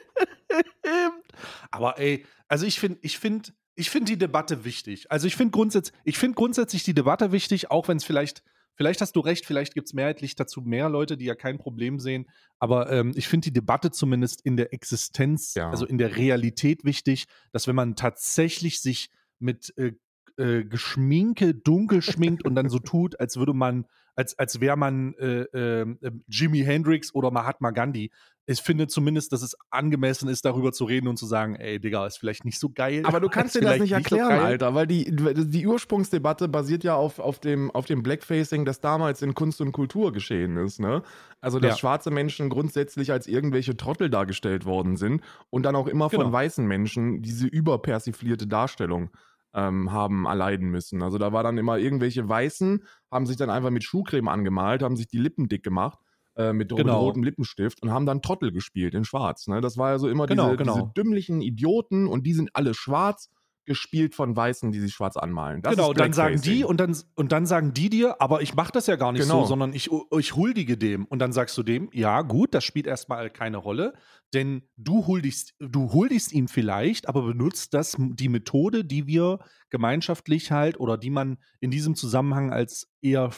Aber 1.72 1.98
ey, 2.00 2.25
also 2.48 2.66
ich 2.66 2.80
finde, 2.80 3.00
ich 3.01 3.18
finde, 3.18 3.50
ich 3.77 3.91
finde 3.91 4.12
die 4.12 4.17
Debatte 4.17 4.65
wichtig. 4.65 5.10
Also 5.12 5.27
ich 5.27 5.36
finde 5.36 5.51
grundsätzlich, 5.51 5.96
ich 6.03 6.17
finde 6.17 6.36
grundsätzlich 6.36 6.84
die 6.84 6.96
Debatte 6.96 7.31
wichtig, 7.31 7.69
auch 7.69 7.88
wenn 7.88 7.98
es 7.98 8.03
vielleicht, 8.03 8.43
vielleicht 8.74 9.01
hast 9.01 9.15
du 9.15 9.19
recht, 9.19 9.46
vielleicht 9.46 9.75
gibt 9.75 9.88
es 9.88 9.93
mehrheitlich 9.93 10.36
dazu 10.36 10.62
mehr 10.62 10.89
Leute, 10.89 11.15
die 11.15 11.25
ja 11.25 11.36
kein 11.36 11.60
Problem 11.60 12.00
sehen. 12.00 12.25
Aber 12.60 12.91
ähm, 12.91 13.13
ich 13.15 13.27
finde 13.27 13.46
die 13.46 13.53
Debatte 13.53 13.91
zumindest 13.91 14.41
in 14.41 14.57
der 14.57 14.74
Existenz, 14.74 15.53
ja. 15.53 15.69
also 15.69 15.86
in 15.86 16.00
der 16.00 16.17
Realität 16.17 16.84
wichtig, 16.86 17.25
dass 17.51 17.67
wenn 17.67 17.75
man 17.75 17.96
tatsächlich 17.96 18.81
sich 18.81 19.12
mit 19.38 19.72
äh, 19.77 19.93
äh, 20.38 20.65
Geschminke 20.65 21.53
dunkel 21.53 22.01
schminkt 22.01 22.46
und 22.46 22.55
dann 22.55 22.69
so 22.69 22.79
tut, 22.79 23.19
als 23.19 23.38
würde 23.38 23.53
man, 23.53 23.86
als, 24.17 24.38
als 24.38 24.59
wäre 24.59 24.75
man 24.75 25.13
äh, 25.13 25.41
äh, 25.43 25.95
Jimi 26.27 26.59
Hendrix 26.63 27.13
oder 27.13 27.29
Mahatma 27.29 27.69
Gandhi. 27.69 28.12
Ich 28.47 28.62
finde 28.62 28.88
zumindest, 28.88 29.31
dass 29.31 29.43
es 29.43 29.55
angemessen 29.69 30.27
ist, 30.27 30.43
darüber 30.43 30.71
zu 30.71 30.86
reden 30.86 31.07
und 31.07 31.17
zu 31.17 31.25
sagen, 31.27 31.55
ey, 31.55 31.79
Digga, 31.79 32.07
ist 32.07 32.17
vielleicht 32.17 32.45
nicht 32.45 32.59
so 32.59 32.69
geil. 32.69 33.03
Aber 33.05 33.19
du 33.19 33.29
kannst 33.29 33.55
dir 33.55 33.62
das 33.62 33.77
nicht 33.77 33.91
erklären, 33.91 34.29
nicht 34.29 34.39
so 34.39 34.45
Alter, 34.45 34.74
weil 34.74 34.88
die, 34.88 35.13
die 35.13 35.67
Ursprungsdebatte 35.67 36.47
basiert 36.47 36.83
ja 36.83 36.95
auf, 36.95 37.19
auf, 37.19 37.39
dem, 37.39 37.69
auf 37.71 37.86
dem 37.86 38.01
Blackfacing, 38.01 38.65
das 38.65 38.79
damals 38.79 39.21
in 39.21 39.36
Kunst 39.36 39.62
und 39.62 39.71
Kultur 39.71 40.12
geschehen 40.12 40.57
ist, 40.57 40.79
ne? 40.79 41.03
Also, 41.39 41.59
dass 41.59 41.74
ja. 41.74 41.77
schwarze 41.77 42.09
Menschen 42.09 42.50
grundsätzlich 42.50 43.12
als 43.12 43.27
irgendwelche 43.27 43.77
Trottel 43.77 44.09
dargestellt 44.09 44.65
worden 44.65 44.97
sind 44.97 45.21
und 45.51 45.63
dann 45.63 45.75
auch 45.75 45.88
immer 45.88 46.09
genau. 46.09 46.24
von 46.24 46.31
weißen 46.31 46.65
Menschen 46.65 47.21
diese 47.21 47.45
überpersiflierte 47.45 48.47
Darstellung 48.47 49.12
ähm, 49.57 49.91
haben 49.91 50.25
erleiden 50.25 50.69
müssen. 50.69 51.01
Also 51.01 51.17
da 51.17 51.33
war 51.33 51.43
dann 51.43 51.57
immer 51.57 51.79
irgendwelche 51.79 52.29
Weißen, 52.29 52.83
haben 53.11 53.25
sich 53.25 53.37
dann 53.37 53.49
einfach 53.49 53.71
mit 53.71 53.83
Schuhcreme 53.83 54.27
angemalt, 54.27 54.83
haben 54.83 54.95
sich 54.95 55.07
die 55.07 55.17
Lippen 55.17 55.49
dick 55.49 55.63
gemacht 55.63 55.97
äh, 56.35 56.53
mit, 56.53 56.69
genau. 56.69 56.99
rotem 56.99 57.23
Lippenstift 57.23 57.81
und 57.81 57.89
haben 57.89 58.05
dann 58.05 58.21
Trottel 58.21 58.51
gespielt 58.51 58.93
in 58.93 59.03
Schwarz. 59.03 59.47
Ne? 59.47 59.59
Das 59.59 59.77
war 59.77 59.91
ja 59.91 59.99
so 59.99 60.07
immer 60.09 60.27
genau, 60.27 60.49
diese, 60.49 60.57
genau. 60.57 60.73
diese 60.75 60.91
dümmlichen 60.95 61.41
Idioten 61.41 62.07
und 62.07 62.27
die 62.27 62.33
sind 62.33 62.51
alle 62.53 62.75
schwarz 62.75 63.31
gespielt 63.67 64.15
von 64.15 64.36
Weißen, 64.36 64.71
die 64.71 64.79
sich 64.79 64.93
schwarz 64.93 65.17
anmalen. 65.17 65.62
Das 65.62 65.75
genau, 65.75 65.89
und 65.89 66.00
dann 66.00 66.13
sagen 66.13 66.41
die 66.41 66.63
und 66.63 66.79
dann, 66.79 66.97
und 67.15 67.31
dann 67.31 67.45
sagen 67.45 67.74
die 67.74 67.89
dir, 67.89 68.19
aber 68.19 68.41
ich 68.41 68.55
mache 68.55 68.71
das 68.71 68.88
ja 68.88 68.95
gar 68.95 69.12
nicht 69.12 69.21
genau. 69.21 69.41
so, 69.41 69.50
sondern 69.50 69.74
ich, 69.74 69.91
ich 70.17 70.36
huldige 70.36 70.77
dem. 70.77 71.05
Und 71.05 71.19
dann 71.19 71.33
sagst 71.33 71.55
du 71.57 71.63
dem, 71.63 71.89
ja 71.91 72.21
gut, 72.24 72.55
das 72.55 72.63
spielt 72.63 72.88
erstmal 72.88 73.29
keine 73.29 73.57
Rolle, 73.57 73.93
denn 74.33 74.63
du 74.77 75.05
huldigst, 75.05 75.53
du 75.59 75.91
huldigst 75.93 76.31
ihm 76.31 76.47
vielleicht, 76.47 77.07
aber 77.09 77.21
benutzt 77.21 77.74
das 77.74 77.97
die 77.97 78.29
Methode, 78.29 78.86
die 78.86 79.05
wir 79.05 79.39
gemeinschaftlich 79.69 80.51
halt 80.51 80.79
oder 80.79 80.97
die 80.97 81.09
man 81.09 81.38
in 81.59 81.69
diesem 81.69 81.95
Zusammenhang 81.95 82.51
als 82.51 82.89
eher 83.01 83.31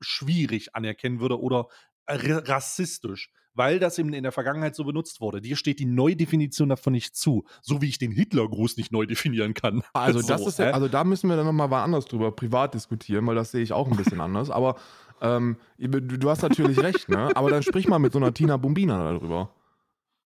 schwierig 0.00 0.76
anerkennen 0.76 1.18
würde 1.18 1.40
oder 1.40 1.66
rassistisch. 2.06 3.32
Weil 3.54 3.78
das 3.78 3.98
eben 3.98 4.12
in 4.12 4.22
der 4.22 4.32
Vergangenheit 4.32 4.74
so 4.74 4.84
benutzt 4.84 5.20
wurde. 5.20 5.40
Dir 5.40 5.56
steht 5.56 5.78
die 5.78 5.86
Neudefinition 5.86 6.68
davon 6.68 6.92
nicht 6.92 7.16
zu, 7.16 7.44
so 7.60 7.82
wie 7.82 7.88
ich 7.88 7.98
den 7.98 8.12
Hitlergruß 8.12 8.76
nicht 8.76 8.92
neu 8.92 9.06
definieren 9.06 9.54
kann. 9.54 9.82
Also 9.94 10.20
so, 10.20 10.28
das 10.28 10.46
ist 10.46 10.58
ja, 10.58 10.70
also 10.70 10.88
da 10.88 11.04
müssen 11.04 11.28
wir 11.28 11.36
dann 11.36 11.46
nochmal 11.46 11.72
anders 11.72 12.06
drüber 12.06 12.32
privat 12.32 12.74
diskutieren, 12.74 13.26
weil 13.26 13.34
das 13.34 13.50
sehe 13.52 13.62
ich 13.62 13.72
auch 13.72 13.88
ein 13.88 13.96
bisschen 13.96 14.20
anders. 14.20 14.50
Aber 14.50 14.76
ähm, 15.20 15.56
du 15.78 16.30
hast 16.30 16.42
natürlich 16.42 16.78
recht, 16.82 17.08
ne? 17.08 17.30
Aber 17.34 17.50
dann 17.50 17.62
sprich 17.62 17.86
mal 17.88 17.98
mit 17.98 18.12
so 18.12 18.18
einer 18.18 18.34
Tina 18.34 18.56
Bumbina 18.56 19.12
darüber. 19.12 19.50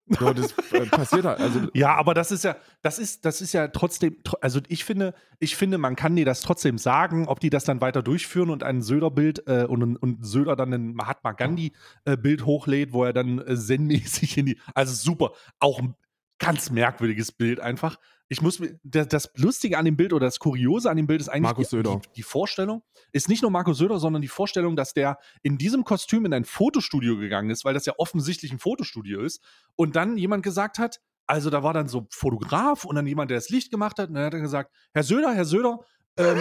So, 0.08 0.32
das 0.32 0.54
äh, 0.72 0.86
passiert 0.86 1.25
halt. 1.25 1.40
Also, 1.40 1.68
ja, 1.75 1.94
aber 1.94 2.14
das 2.14 2.30
ist 2.30 2.44
ja, 2.44 2.56
das 2.82 2.98
ist, 2.98 3.25
das 3.25 3.40
ist 3.40 3.52
ja 3.52 3.68
trotzdem, 3.68 4.16
also 4.40 4.60
ich 4.68 4.84
finde, 4.84 5.14
ich 5.40 5.56
finde, 5.56 5.78
man 5.78 5.96
kann 5.96 6.14
dir 6.14 6.25
das 6.25 6.42
trotzdem 6.42 6.78
sagen, 6.78 7.26
ob 7.26 7.40
die 7.40 7.50
das 7.50 7.64
dann 7.64 7.80
weiter 7.80 8.02
durchführen 8.02 8.50
und 8.50 8.62
ein 8.62 8.82
Söder-Bild 8.82 9.48
äh, 9.48 9.64
und, 9.64 9.96
und 9.96 10.25
Söder 10.25 10.54
dann 10.54 10.72
ein 10.72 10.94
Mahatma 10.94 11.32
Gandhi-Bild 11.32 12.40
äh, 12.40 12.44
hochlädt, 12.44 12.92
wo 12.92 13.04
er 13.04 13.12
dann 13.12 13.38
äh, 13.40 13.56
zen-mäßig 13.56 14.38
in 14.38 14.46
die, 14.46 14.58
also 14.75 14.94
super, 14.94 15.32
auch 15.58 15.80
ein 15.80 15.94
ganz 16.38 16.70
merkwürdiges 16.70 17.32
Bild 17.32 17.60
einfach 17.60 17.98
ich 18.28 18.42
muss 18.42 18.61
das, 18.83 19.09
das 19.09 19.30
Lustige 19.37 19.78
an 19.78 19.85
dem 19.85 19.97
Bild 19.97 20.12
oder 20.12 20.26
das 20.26 20.38
Kuriose 20.38 20.90
an 20.90 20.97
dem 20.97 21.06
Bild 21.06 21.21
ist 21.21 21.28
eigentlich 21.28 21.42
Markus 21.42 21.71
Söder. 21.71 22.00
Die, 22.04 22.12
die, 22.16 22.23
Vorstellung, 22.23 22.83
ist 23.12 23.28
nicht 23.28 23.42
nur 23.42 23.50
Markus 23.50 23.78
Söder, 23.78 23.99
sondern 23.99 24.23
die 24.23 24.28
Vorstellung, 24.28 24.75
dass 24.76 24.95
der 24.95 25.18
in 25.42 25.59
diesem 25.59 25.85
Kostüm 25.85 26.25
in 26.25 26.33
ein 26.33 26.45
Fotostudio 26.45 27.16
gegangen 27.16 27.50
ist, 27.50 27.64
weil 27.64 27.75
das 27.75 27.87
ja 27.87 27.95
offensichtlich 27.99 28.52
ein 28.52 28.59
Fotostudio 28.59 29.23
ist, 29.23 29.42
und 29.76 29.97
dann 29.97 30.16
jemand 30.18 30.42
gesagt 30.42 30.78
hat, 30.78 31.00
also 31.26 31.50
da 31.50 31.62
war 31.62 31.75
dann 31.75 31.88
so 31.88 32.06
Fotograf 32.11 32.85
und 32.85 32.97
dann 32.97 33.06
jemand, 33.06 33.30
der 33.30 33.38
das 33.38 33.49
Licht 33.49 33.71
gemacht 33.71 33.99
hat, 33.99 34.09
und 34.09 34.14
dann 34.14 34.25
hat 34.25 34.35
er 34.35 34.40
gesagt, 34.40 34.73
Herr 34.92 35.02
Söder, 35.02 35.33
Herr 35.35 35.45
Söder, 35.45 35.80
ähm, 36.18 36.38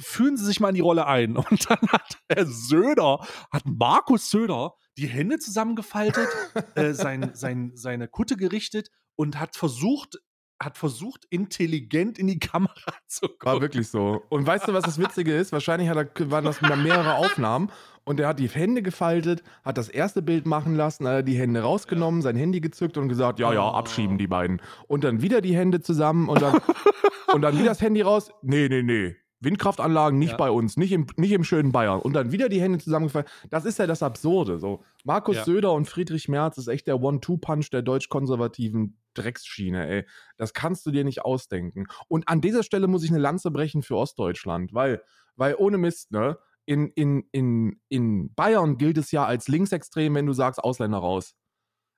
fühlen 0.00 0.36
Sie 0.36 0.44
sich 0.44 0.60
mal 0.60 0.70
in 0.70 0.74
die 0.74 0.80
Rolle 0.80 1.06
ein. 1.06 1.36
Und 1.36 1.70
dann 1.70 1.78
hat 1.88 2.18
Herr 2.28 2.44
Söder, 2.46 3.24
hat 3.52 3.62
Markus 3.64 4.30
Söder 4.30 4.74
die 4.98 5.06
Hände 5.06 5.38
zusammengefaltet, 5.38 6.26
äh, 6.74 6.92
sein, 6.92 7.30
sein, 7.34 7.70
seine 7.74 8.08
Kutte 8.08 8.36
gerichtet 8.36 8.90
und 9.14 9.38
hat 9.38 9.54
versucht, 9.54 10.18
hat 10.60 10.78
versucht, 10.78 11.24
intelligent 11.30 12.18
in 12.18 12.26
die 12.26 12.38
Kamera 12.40 12.92
zu 13.06 13.28
gucken. 13.28 13.46
War 13.46 13.60
wirklich 13.60 13.88
so. 13.88 14.22
Und 14.28 14.46
weißt 14.46 14.68
du, 14.68 14.72
was 14.72 14.84
das 14.84 14.98
Witzige 14.98 15.34
ist? 15.34 15.52
Wahrscheinlich 15.52 15.88
hat 15.88 15.96
er, 15.96 16.30
waren 16.30 16.44
das 16.44 16.60
mehrere 16.60 17.14
Aufnahmen 17.16 17.70
und 18.04 18.20
er 18.20 18.28
hat 18.28 18.38
die 18.38 18.48
Hände 18.48 18.82
gefaltet, 18.82 19.42
hat 19.64 19.78
das 19.78 19.88
erste 19.88 20.22
Bild 20.22 20.46
machen 20.46 20.76
lassen, 20.76 21.06
hat 21.06 21.26
die 21.28 21.36
Hände 21.36 21.60
rausgenommen, 21.60 22.22
sein 22.22 22.36
Handy 22.36 22.60
gezückt 22.60 22.96
und 22.96 23.08
gesagt, 23.08 23.38
ja, 23.38 23.52
ja, 23.52 23.68
oh. 23.68 23.72
abschieben 23.72 24.16
die 24.16 24.28
beiden. 24.28 24.62
Und 24.86 25.04
dann 25.04 25.22
wieder 25.22 25.40
die 25.40 25.56
Hände 25.56 25.80
zusammen 25.80 26.28
und 26.28 26.40
dann, 26.40 26.60
und 27.34 27.42
dann 27.42 27.58
wieder 27.58 27.70
das 27.70 27.80
Handy 27.80 28.02
raus. 28.02 28.30
Nee, 28.42 28.68
nee, 28.68 28.82
nee. 28.82 29.16
Windkraftanlagen 29.40 30.18
nicht 30.18 30.32
ja. 30.32 30.36
bei 30.36 30.50
uns, 30.50 30.76
nicht 30.76 30.92
im, 30.92 31.06
nicht 31.16 31.32
im 31.32 31.44
schönen 31.44 31.70
Bayern. 31.70 32.00
Und 32.00 32.14
dann 32.14 32.32
wieder 32.32 32.48
die 32.48 32.60
Hände 32.60 32.78
zusammengefallen. 32.78 33.26
Das 33.50 33.64
ist 33.64 33.78
ja 33.78 33.86
das 33.86 34.02
Absurde. 34.02 34.58
So. 34.58 34.82
Markus 35.04 35.36
ja. 35.36 35.44
Söder 35.44 35.72
und 35.72 35.86
Friedrich 35.86 36.28
Merz 36.28 36.56
ist 36.58 36.68
echt 36.68 36.86
der 36.86 37.02
One-Two-Punch 37.02 37.70
der 37.70 37.82
deutsch-konservativen 37.82 38.96
Drecksschiene, 39.16 39.88
ey. 39.88 40.06
Das 40.36 40.52
kannst 40.52 40.86
du 40.86 40.90
dir 40.90 41.04
nicht 41.04 41.24
ausdenken. 41.24 41.86
Und 42.08 42.28
an 42.28 42.40
dieser 42.40 42.62
Stelle 42.62 42.86
muss 42.86 43.04
ich 43.04 43.10
eine 43.10 43.18
Lanze 43.18 43.50
brechen 43.50 43.82
für 43.82 43.96
Ostdeutschland, 43.96 44.74
weil, 44.74 45.02
weil 45.36 45.54
ohne 45.56 45.78
Mist, 45.78 46.12
ne? 46.12 46.38
In, 46.68 46.88
in, 46.90 47.28
in, 47.30 47.80
in 47.88 48.34
Bayern 48.34 48.76
gilt 48.76 48.98
es 48.98 49.12
ja 49.12 49.24
als 49.24 49.46
linksextrem, 49.46 50.14
wenn 50.16 50.26
du 50.26 50.32
sagst, 50.32 50.58
Ausländer 50.62 50.98
raus. 50.98 51.36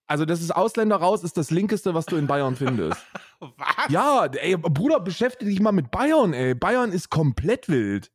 Also, 0.06 0.24
das 0.24 0.40
ist 0.40 0.54
Ausländer 0.54 0.96
raus, 0.96 1.22
ist 1.22 1.36
das 1.36 1.50
Linkeste, 1.50 1.92
was 1.94 2.06
du 2.06 2.16
in 2.16 2.26
Bayern 2.26 2.56
findest. 2.56 3.00
was? 3.40 3.90
Ja, 3.90 4.24
ey, 4.24 4.56
Bruder, 4.56 5.00
beschäftige 5.00 5.50
dich 5.50 5.60
mal 5.60 5.72
mit 5.72 5.90
Bayern, 5.90 6.32
ey. 6.32 6.54
Bayern 6.54 6.92
ist 6.92 7.10
komplett 7.10 7.68
wild. 7.68 8.10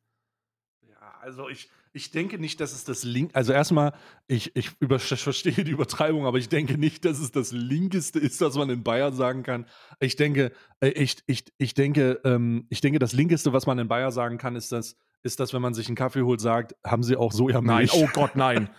Ja, 0.82 1.14
also 1.20 1.48
ich, 1.48 1.70
ich 1.94 2.10
denke 2.10 2.38
nicht, 2.38 2.60
dass 2.60 2.72
es 2.72 2.84
das 2.84 3.04
Link. 3.04 3.30
Also 3.34 3.52
erstmal, 3.52 3.92
ich, 4.26 4.54
ich, 4.56 4.72
über, 4.80 4.96
ich 4.96 5.04
verstehe 5.22 5.64
die 5.64 5.70
Übertreibung, 5.70 6.26
aber 6.26 6.38
ich 6.38 6.48
denke 6.48 6.76
nicht, 6.76 7.04
dass 7.04 7.20
es 7.20 7.30
das 7.30 7.52
Linkeste 7.52 8.18
ist, 8.18 8.40
was 8.40 8.56
man 8.56 8.68
in 8.68 8.82
Bayern 8.82 9.14
sagen 9.14 9.44
kann. 9.44 9.66
Ich 10.00 10.16
denke, 10.16 10.52
äh, 10.80 10.88
ich, 10.88 11.18
ich, 11.26 11.44
ich 11.56 11.74
denke, 11.74 12.20
ähm, 12.24 12.66
ich 12.68 12.80
denke, 12.80 12.98
das 12.98 13.12
Linkeste, 13.12 13.52
was 13.52 13.66
man 13.66 13.78
in 13.78 13.86
Bayern 13.86 14.10
sagen 14.10 14.38
kann, 14.38 14.56
ist 14.56 14.72
das, 14.72 14.96
ist 15.22 15.38
das, 15.38 15.54
wenn 15.54 15.62
man 15.62 15.72
sich 15.72 15.86
einen 15.86 15.96
Kaffee 15.96 16.22
holt, 16.22 16.40
sagt, 16.40 16.74
haben 16.84 17.04
Sie 17.04 17.16
auch 17.16 17.32
Sojamilch? 17.32 17.92
Nein, 17.92 18.02
oh 18.02 18.08
Gott, 18.12 18.34
nein. 18.34 18.68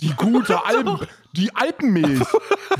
Die 0.00 0.12
gute 0.16 0.64
Alpen, 0.64 1.06
die 1.32 1.54
Alpenmilch. 1.54 2.20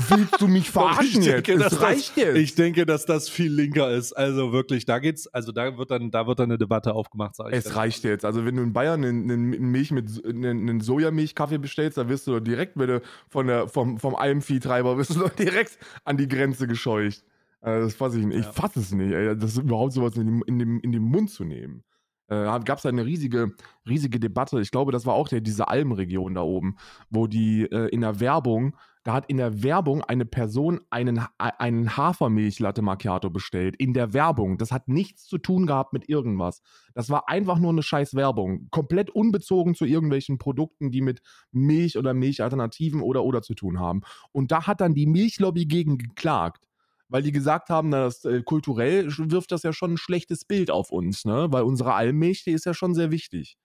Willst 0.09 0.41
du 0.41 0.47
mich 0.47 0.69
verarschen 0.71 1.21
denke, 1.21 1.53
jetzt? 1.53 1.73
Es 1.73 1.81
reicht 1.81 2.17
jetzt. 2.17 2.35
Ich 2.37 2.55
denke, 2.55 2.85
dass 2.85 3.05
das 3.05 3.29
viel 3.29 3.51
linker 3.51 3.89
ist. 3.91 4.13
Also 4.13 4.51
wirklich, 4.51 4.85
da 4.85 4.99
geht's, 4.99 5.27
also 5.27 5.51
da 5.51 5.77
wird 5.77 5.91
dann, 5.91 6.11
da 6.11 6.27
wird 6.27 6.39
dann 6.39 6.49
eine 6.49 6.57
Debatte 6.57 6.93
aufgemacht, 6.93 7.35
sag 7.35 7.51
ich. 7.51 7.57
Es 7.57 7.75
reicht 7.75 8.03
jetzt. 8.03 8.25
Also 8.25 8.45
wenn 8.45 8.55
du 8.55 8.63
in 8.63 8.73
Bayern 8.73 9.03
einen, 9.03 9.31
einen 9.31 9.71
Milch 9.71 9.91
mit 9.91 10.25
einen 10.25 10.81
Sojamilchkaffee 10.81 11.57
bestellst, 11.57 11.97
dann 11.97 12.09
wirst 12.09 12.27
du 12.27 12.39
direkt 12.39 12.77
wenn 12.77 12.87
du 12.87 13.01
von 13.29 13.47
der, 13.47 13.67
vom, 13.67 13.97
vom 13.99 14.15
Almviehtreiber 14.15 14.97
wirst 14.97 15.15
du 15.15 15.27
direkt 15.39 15.77
an 16.03 16.17
die 16.17 16.27
Grenze 16.27 16.67
gescheucht. 16.67 17.23
Also 17.61 17.87
das 17.87 17.95
fasse 17.95 18.19
ich 18.19 18.25
nicht. 18.25 18.43
Ja. 18.43 18.49
Ich 18.49 18.55
fasse 18.55 18.79
es 18.79 18.91
nicht, 18.91 19.13
ey. 19.13 19.35
Das 19.37 19.51
ist 19.51 19.57
überhaupt 19.59 19.93
sowas 19.93 20.15
in, 20.17 20.41
in, 20.41 20.79
in 20.81 20.91
den 20.91 21.03
Mund 21.03 21.31
zu 21.31 21.45
nehmen 21.45 21.83
äh, 22.27 22.59
gab 22.63 22.77
es 22.77 22.85
eine 22.85 23.05
riesige, 23.05 23.53
riesige 23.87 24.19
Debatte. 24.19 24.59
Ich 24.61 24.71
glaube, 24.71 24.91
das 24.91 25.05
war 25.05 25.13
auch 25.13 25.27
der, 25.27 25.41
diese 25.41 25.67
Almregion 25.67 26.33
da 26.33 26.41
oben, 26.41 26.77
wo 27.09 27.27
die 27.27 27.63
äh, 27.63 27.89
in 27.89 28.01
der 28.01 28.19
Werbung, 28.19 28.75
da 29.03 29.13
hat 29.13 29.27
in 29.27 29.37
der 29.37 29.61
Werbung 29.61 30.01
eine 30.01 30.25
Person 30.25 30.81
einen, 30.89 31.21
einen 31.37 31.95
Hafermilch-Latte 31.95 32.81
Macchiato 32.81 33.29
bestellt. 33.29 33.75
In 33.75 33.93
der 33.93 34.13
Werbung. 34.13 34.57
Das 34.57 34.71
hat 34.71 34.87
nichts 34.87 35.27
zu 35.27 35.37
tun 35.37 35.67
gehabt 35.67 35.93
mit 35.93 36.09
irgendwas. 36.09 36.63
Das 36.95 37.11
war 37.11 37.29
einfach 37.29 37.59
nur 37.59 37.69
eine 37.69 37.83
scheiß 37.83 38.15
Werbung. 38.15 38.67
Komplett 38.71 39.11
unbezogen 39.11 39.75
zu 39.75 39.85
irgendwelchen 39.85 40.39
Produkten, 40.39 40.89
die 40.89 41.01
mit 41.01 41.21
Milch 41.51 41.99
oder 41.99 42.15
Milchalternativen 42.15 43.01
oder 43.01 43.23
oder 43.23 43.43
zu 43.43 43.53
tun 43.53 43.79
haben. 43.79 44.01
Und 44.31 44.51
da 44.51 44.65
hat 44.65 44.81
dann 44.81 44.95
die 44.95 45.05
Milchlobby 45.05 45.67
gegen 45.67 45.99
geklagt 45.99 46.67
weil 47.07 47.21
die 47.21 47.31
gesagt 47.31 47.69
haben, 47.69 47.89
na, 47.89 48.03
das, 48.05 48.23
äh, 48.25 48.41
kulturell 48.43 49.07
wirft 49.17 49.51
das 49.51 49.63
ja 49.63 49.73
schon 49.73 49.93
ein 49.93 49.97
schlechtes 49.97 50.45
Bild 50.45 50.71
auf 50.71 50.91
uns, 50.91 51.25
ne? 51.25 51.47
Weil 51.51 51.63
unsere 51.63 51.93
Almmilch, 51.93 52.43
die 52.43 52.51
ist 52.51 52.65
ja 52.65 52.73
schon 52.73 52.93
sehr 52.93 53.11
wichtig. 53.11 53.57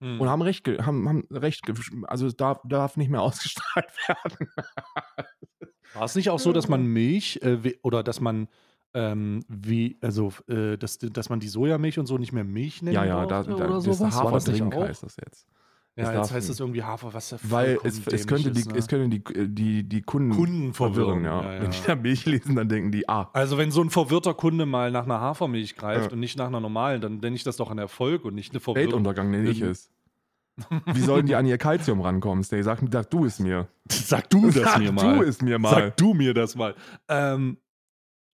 Hm. 0.00 0.20
Und 0.20 0.28
haben 0.28 0.42
recht, 0.42 0.66
haben, 0.66 1.08
haben 1.08 1.24
recht, 1.30 1.62
also 2.04 2.26
es 2.26 2.36
darf, 2.36 2.60
darf 2.64 2.96
nicht 2.96 3.10
mehr 3.10 3.22
ausgestrahlt 3.22 3.90
werden. 4.06 4.48
War 5.94 6.04
es 6.04 6.14
nicht 6.14 6.30
auch 6.30 6.38
so, 6.38 6.52
dass 6.52 6.68
man 6.68 6.84
Milch 6.86 7.40
äh, 7.42 7.74
oder 7.82 8.02
dass 8.02 8.20
man 8.20 8.48
ähm, 8.94 9.44
wie, 9.48 9.98
also, 10.00 10.32
äh, 10.48 10.76
dass, 10.76 10.98
dass 10.98 11.28
man 11.28 11.40
die 11.40 11.48
Sojamilch 11.48 11.98
und 11.98 12.06
so 12.06 12.16
nicht 12.16 12.32
mehr 12.32 12.44
Milch 12.44 12.82
nennt? 12.82 12.94
Ja, 12.94 13.04
ja, 13.04 13.26
da, 13.26 13.42
da, 13.42 13.54
oder 13.54 13.68
das 13.68 13.84
sowas? 13.84 14.14
Haferdrink 14.14 14.74
heißt 14.74 15.02
das 15.02 15.16
jetzt. 15.16 15.46
Ja, 15.98 16.12
jetzt 16.12 16.32
heißt 16.32 16.48
es 16.48 16.60
irgendwie 16.60 16.82
Hafer, 16.84 17.12
was 17.12 17.32
ja 17.32 17.38
Weil 17.42 17.78
es, 17.82 18.06
es, 18.06 18.26
könnte 18.26 18.52
die, 18.52 18.64
ne? 18.68 18.76
es 18.76 18.86
könnte 18.86 19.08
die, 19.08 19.34
äh, 19.34 19.48
die, 19.48 19.82
die 19.82 20.02
Kunden, 20.02 20.72
verwirren. 20.72 21.24
Ja. 21.24 21.42
Ja, 21.42 21.54
ja. 21.54 21.62
Wenn 21.62 21.70
die 21.72 21.78
da 21.86 21.96
Milch 21.96 22.24
lesen, 22.24 22.54
dann 22.54 22.68
denken 22.68 22.92
die, 22.92 23.08
ah. 23.08 23.28
Also 23.32 23.58
wenn 23.58 23.72
so 23.72 23.82
ein 23.82 23.90
verwirrter 23.90 24.34
Kunde 24.34 24.64
mal 24.64 24.92
nach 24.92 25.04
einer 25.04 25.20
Hafermilch 25.20 25.76
greift 25.76 26.12
und 26.12 26.20
nicht 26.20 26.38
nach 26.38 26.46
einer 26.46 26.60
normalen, 26.60 27.00
dann 27.00 27.18
nenne 27.18 27.34
ich 27.34 27.42
das 27.42 27.56
doch 27.56 27.70
ein 27.70 27.78
Erfolg 27.78 28.24
und 28.24 28.34
nicht 28.34 28.52
eine 28.52 28.60
Verwirrung. 28.60 28.86
Weltuntergang 28.92 29.30
nenne 29.30 29.50
ich 29.50 29.60
es. 29.60 29.90
Wie 30.86 31.00
sollen 31.00 31.26
die 31.26 31.34
an 31.34 31.46
ihr 31.46 31.58
Kalzium 31.58 32.00
rankommen? 32.00 32.42
Stay? 32.44 32.62
Sag, 32.62 32.80
sag 32.90 33.10
du 33.10 33.24
es 33.24 33.38
mir. 33.38 33.68
Sag 33.90 34.30
du 34.30 34.46
das 34.46 34.54
sag 34.56 34.78
mir 34.78 34.92
mal. 34.92 35.00
Sag 35.00 35.16
du 35.16 35.22
es 35.22 35.42
mir 35.42 35.58
mal. 35.58 35.70
Sag 35.70 35.96
du 35.96 36.14
mir 36.14 36.34
das 36.34 36.56
mal. 36.56 36.74
Ähm, 37.08 37.58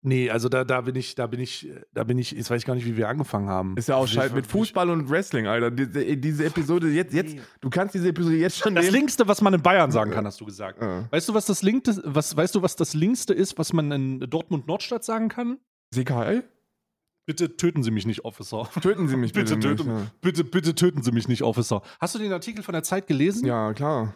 Nee, 0.09 0.31
also 0.31 0.49
da, 0.49 0.64
da 0.64 0.81
bin 0.81 0.97
ich, 0.97 1.14
da 1.14 1.27
bin 1.27 1.38
ich, 1.38 1.71
da 1.92 2.03
bin 2.03 2.16
ich, 2.16 2.31
jetzt 2.31 2.51
weiß 2.51 2.62
ich 2.62 2.66
gar 2.66 2.75
nicht, 2.75 2.87
wie 2.87 2.97
wir 2.97 3.11
angefangen 3.11 3.51
haben. 3.51 3.77
Ist 3.77 3.90
ja 3.90 3.97
auch 3.97 4.09
scheiße 4.09 4.35
mit 4.35 4.47
Fußball 4.47 4.88
und 4.88 5.11
Wrestling, 5.11 5.47
Alter. 5.47 5.71
Diese, 5.71 6.16
diese 6.16 6.47
Episode 6.47 6.88
jetzt, 6.88 7.12
jetzt, 7.12 7.37
du 7.61 7.68
kannst 7.68 7.94
diese 7.94 8.09
Episode 8.09 8.37
jetzt 8.37 8.57
schon. 8.57 8.75
Das 8.75 8.87
nehmen. 8.87 8.94
Linkste, 8.94 9.29
was 9.29 9.42
man 9.42 9.53
in 9.53 9.61
Bayern 9.61 9.92
sagen 9.92 10.11
kann, 10.11 10.25
hast 10.25 10.40
du 10.40 10.47
gesagt. 10.47 10.81
Ja. 10.81 11.05
Weißt 11.11 11.29
du, 11.29 11.35
was 11.35 11.44
das 11.44 11.62
Linkste, 11.62 12.01
was, 12.07 12.35
weißt 12.35 12.55
du, 12.55 12.62
was 12.62 12.75
das 12.75 12.94
Linkste 12.94 13.35
ist, 13.35 13.59
was 13.59 13.75
man 13.75 13.92
in 13.92 14.21
Dortmund 14.21 14.66
Nordstadt 14.66 15.05
sagen 15.05 15.29
kann? 15.29 15.59
CKL? 15.94 16.42
Bitte 17.27 17.59
töten 17.59 17.83
Sie 17.83 17.90
mich 17.90 18.07
nicht, 18.07 18.25
Officer. 18.25 18.66
Töten 18.81 19.09
Sie 19.09 19.16
mich 19.18 19.33
bitte, 19.35 19.57
bitte 19.57 19.77
töten, 19.77 19.92
nicht, 19.92 20.05
ja. 20.05 20.11
bitte, 20.23 20.44
bitte 20.44 20.75
töten 20.75 21.03
Sie 21.03 21.12
mich 21.12 21.29
nicht, 21.29 21.42
Officer. 21.42 21.83
Hast 22.01 22.14
du 22.14 22.18
den 22.18 22.33
Artikel 22.33 22.62
von 22.62 22.73
der 22.73 22.83
Zeit 22.83 23.07
gelesen? 23.07 23.47
Ja, 23.47 23.75
klar. 23.75 24.14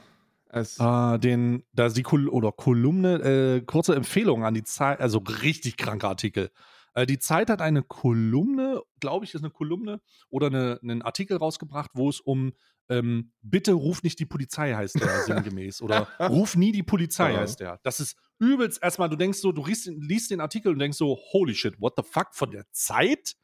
Äh, 0.53 1.19
den, 1.19 1.65
da 1.73 1.87
ist 1.87 1.97
die 1.97 2.03
Kol 2.03 2.29
oder 2.29 2.53
Kolumne, 2.53 3.15
äh, 3.23 3.61
kurze 3.63 3.95
Empfehlung 3.95 4.45
an 4.45 4.55
die 4.55 4.65
Zeit, 4.65 5.01
also 5.01 5.19
richtig 5.19 5.77
kranker 5.77 6.09
Artikel. 6.09 6.51
Äh, 6.95 7.07
die 7.07 7.19
Zeit 7.19 7.49
hat 7.49 7.63
eine 7.63 7.83
Kolumne, 7.83 8.83
glaube 9.01 9.25
ich, 9.25 9.35
ist 9.35 9.43
eine 9.43 9.51
Kolumne 9.51 10.01
oder 10.29 10.49
eine, 10.49 10.79
einen 10.83 11.03
Artikel 11.03 11.39
rausgebracht, 11.39 11.93
wo 11.95 12.09
es 12.09 12.21
um 12.21 12.53
ähm, 12.89 13.33
Bitte 13.41 13.73
ruf 13.73 14.03
nicht 14.03 14.19
die 14.19 14.27
Polizei 14.27 14.75
heißt 14.75 15.01
der 15.01 15.23
sinngemäß. 15.27 15.81
Oder 15.81 16.09
ruf 16.21 16.57
nie 16.57 16.73
die 16.73 16.83
Polizei 16.83 17.35
heißt 17.35 17.61
der. 17.61 17.81
Das 17.83 18.01
ist 18.01 18.17
übelst 18.39 18.83
erstmal, 18.83 19.09
du 19.09 19.17
denkst 19.17 19.39
so, 19.39 19.53
du 19.53 19.65
liest, 19.65 19.87
liest 19.87 20.31
den 20.31 20.41
Artikel 20.41 20.73
und 20.73 20.79
denkst 20.79 20.99
so, 20.99 21.19
holy 21.33 21.55
shit, 21.55 21.81
what 21.81 21.95
the 21.97 22.03
fuck, 22.03 22.35
von 22.35 22.51
der 22.51 22.65
Zeit? 22.73 23.37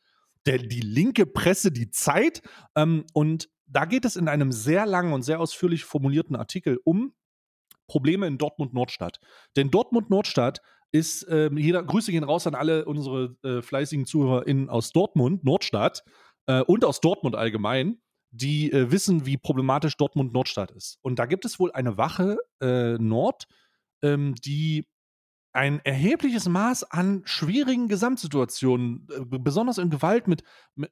Der, 0.45 0.59
die 0.59 0.81
linke 0.81 1.25
Presse, 1.25 1.73
die 1.73 1.91
Zeit. 1.91 2.43
Ähm, 2.75 3.07
und 3.13 3.49
da 3.69 3.85
geht 3.85 4.05
es 4.05 4.17
in 4.17 4.29
einem 4.29 4.53
sehr 4.53 4.87
langen 4.87 5.13
und 5.13 5.23
sehr 5.23 5.41
ausführlich 5.41 5.85
formulierten 5.85 6.37
Artikel 6.37 6.81
um 6.85 7.15
Probleme 7.87 8.27
in 8.27 8.39
Dortmund 8.39 8.75
Nordstadt. 8.75 9.21
Denn 9.57 9.71
Dortmund 9.71 10.11
Nordstadt 10.11 10.61
ist, 10.93 11.23
äh, 11.25 11.51
jeder, 11.55 11.83
Grüße 11.83 12.11
gehen 12.11 12.25
raus 12.25 12.47
an 12.47 12.55
alle 12.55 12.85
unsere 12.85 13.37
äh, 13.43 13.63
fleißigen 13.63 14.07
ZuhörerInnen 14.07 14.69
aus 14.71 14.93
Dortmund 14.93 15.45
Nordstadt 15.45 16.03
äh, 16.47 16.63
und 16.63 16.85
aus 16.85 17.01
Dortmund 17.01 17.37
allgemein. 17.37 18.01
die 18.31 18.71
äh, 18.73 18.91
wissen, 18.91 19.25
wie 19.25 19.39
problematisch 19.39 19.97
Dortmund 19.97 20.33
Nordstadt 20.33 20.71
ist. 20.73 20.99
Und 21.03 21.19
da 21.19 21.27
gibt 21.27 21.45
es 21.45 21.59
wohl 21.59 21.73
eine 21.73 21.97
Wache 21.97 22.39
äh, 22.61 22.99
Nord, 22.99 23.47
ähm, 24.03 24.35
die 24.35 24.87
ein 25.53 25.81
erhebliches 25.85 26.49
Maß 26.49 26.85
an 26.85 27.23
schwierigen 27.25 27.89
Gesamtsituationen, 27.89 29.09
äh, 29.11 29.39
besonders 29.39 29.79
in 29.79 29.91
Gewalt 29.91 30.29
mit, 30.29 30.43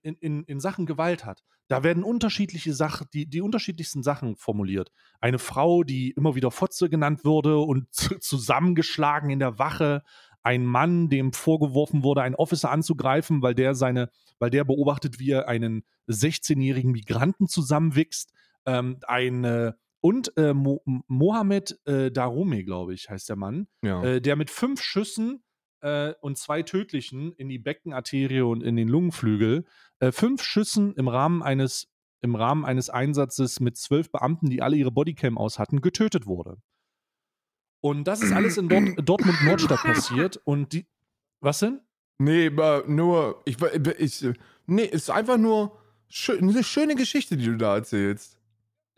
in, 0.03 0.14
in, 0.16 0.45
in 0.45 0.61
Sachen 0.61 0.87
Gewalt 0.87 1.25
hat. 1.25 1.45
Da 1.69 1.83
werden 1.83 2.03
unterschiedliche 2.03 2.73
Sachen, 2.73 3.07
die, 3.12 3.27
die 3.27 3.40
unterschiedlichsten 3.40 4.03
Sachen 4.03 4.37
formuliert. 4.37 4.92
Eine 5.21 5.38
Frau, 5.38 5.83
die 5.83 6.11
immer 6.11 6.35
wieder 6.35 6.51
Fotze 6.51 6.88
genannt 6.88 7.25
wurde 7.25 7.59
und 7.59 7.92
zusammengeschlagen 8.21 9.31
in 9.31 9.38
der 9.38 9.59
Wache. 9.59 10.03
Ein 10.42 10.64
Mann, 10.64 11.09
dem 11.09 11.33
vorgeworfen 11.33 12.03
wurde, 12.03 12.23
einen 12.23 12.37
Officer 12.37 12.71
anzugreifen, 12.71 13.42
weil 13.42 13.55
der 13.55 13.75
seine, 13.75 14.11
weil 14.38 14.51
der 14.51 14.64
beobachtet, 14.64 15.19
wie 15.19 15.33
er 15.33 15.49
einen 15.49 15.85
16-jährigen 16.09 16.92
Migranten 16.92 17.49
zusammenwichst. 17.49 18.33
Ähm, 18.64 19.01
eine 19.07 19.77
und 20.07 20.37
äh, 20.37 20.55
Mo 20.55 20.83
Mohamed 21.09 21.81
äh, 21.85 22.12
Darome, 22.12 22.62
glaube 22.62 22.95
ich, 22.95 23.11
heißt 23.11 23.29
der 23.29 23.35
Mann, 23.35 23.66
ja. 23.83 24.05
äh, 24.05 24.21
der 24.21 24.37
mit 24.37 24.51
fünf 24.51 24.81
Schüssen 24.81 25.42
äh, 25.81 26.14
und 26.21 26.38
zwei 26.38 26.62
tödlichen 26.62 27.33
in 27.33 27.49
die 27.49 27.59
Beckenarterie 27.59 28.42
und 28.42 28.62
in 28.62 28.77
den 28.77 28.87
Lungenflügel, 28.87 29.64
äh, 29.99 30.12
fünf 30.12 30.45
Schüssen 30.45 30.95
im 30.95 31.09
Rahmen 31.09 31.42
eines 31.42 31.88
im 32.21 32.37
Rahmen 32.37 32.64
eines 32.64 32.88
Einsatzes 32.88 33.59
mit 33.59 33.77
zwölf 33.77 34.12
Beamten, 34.12 34.49
die 34.49 34.62
alle 34.62 34.77
ihre 34.77 34.92
Bodycam 34.92 35.38
aus 35.38 35.59
hatten, 35.59 35.81
getötet 35.81 36.27
wurde. 36.27 36.59
Und 37.81 38.05
das 38.05 38.23
ist 38.23 38.31
alles 38.31 38.59
in 38.59 38.69
Dort 38.69 38.85
Dortmund 39.09 39.42
Nordstadt 39.45 39.83
passiert. 39.83 40.40
Und 40.45 40.73
die. 40.73 40.87
Was 41.40 41.59
denn? 41.59 41.81
Nee, 42.19 42.49
nur. 42.51 43.42
Ich, 43.45 43.57
ich, 43.99 44.38
nee, 44.66 44.85
ist 44.85 45.11
einfach 45.11 45.37
nur 45.37 45.77
schön, 46.09 46.49
eine 46.49 46.62
schöne 46.62 46.95
Geschichte, 46.95 47.37
die 47.37 47.47
du 47.47 47.57
da 47.57 47.75
erzählst. 47.75 48.36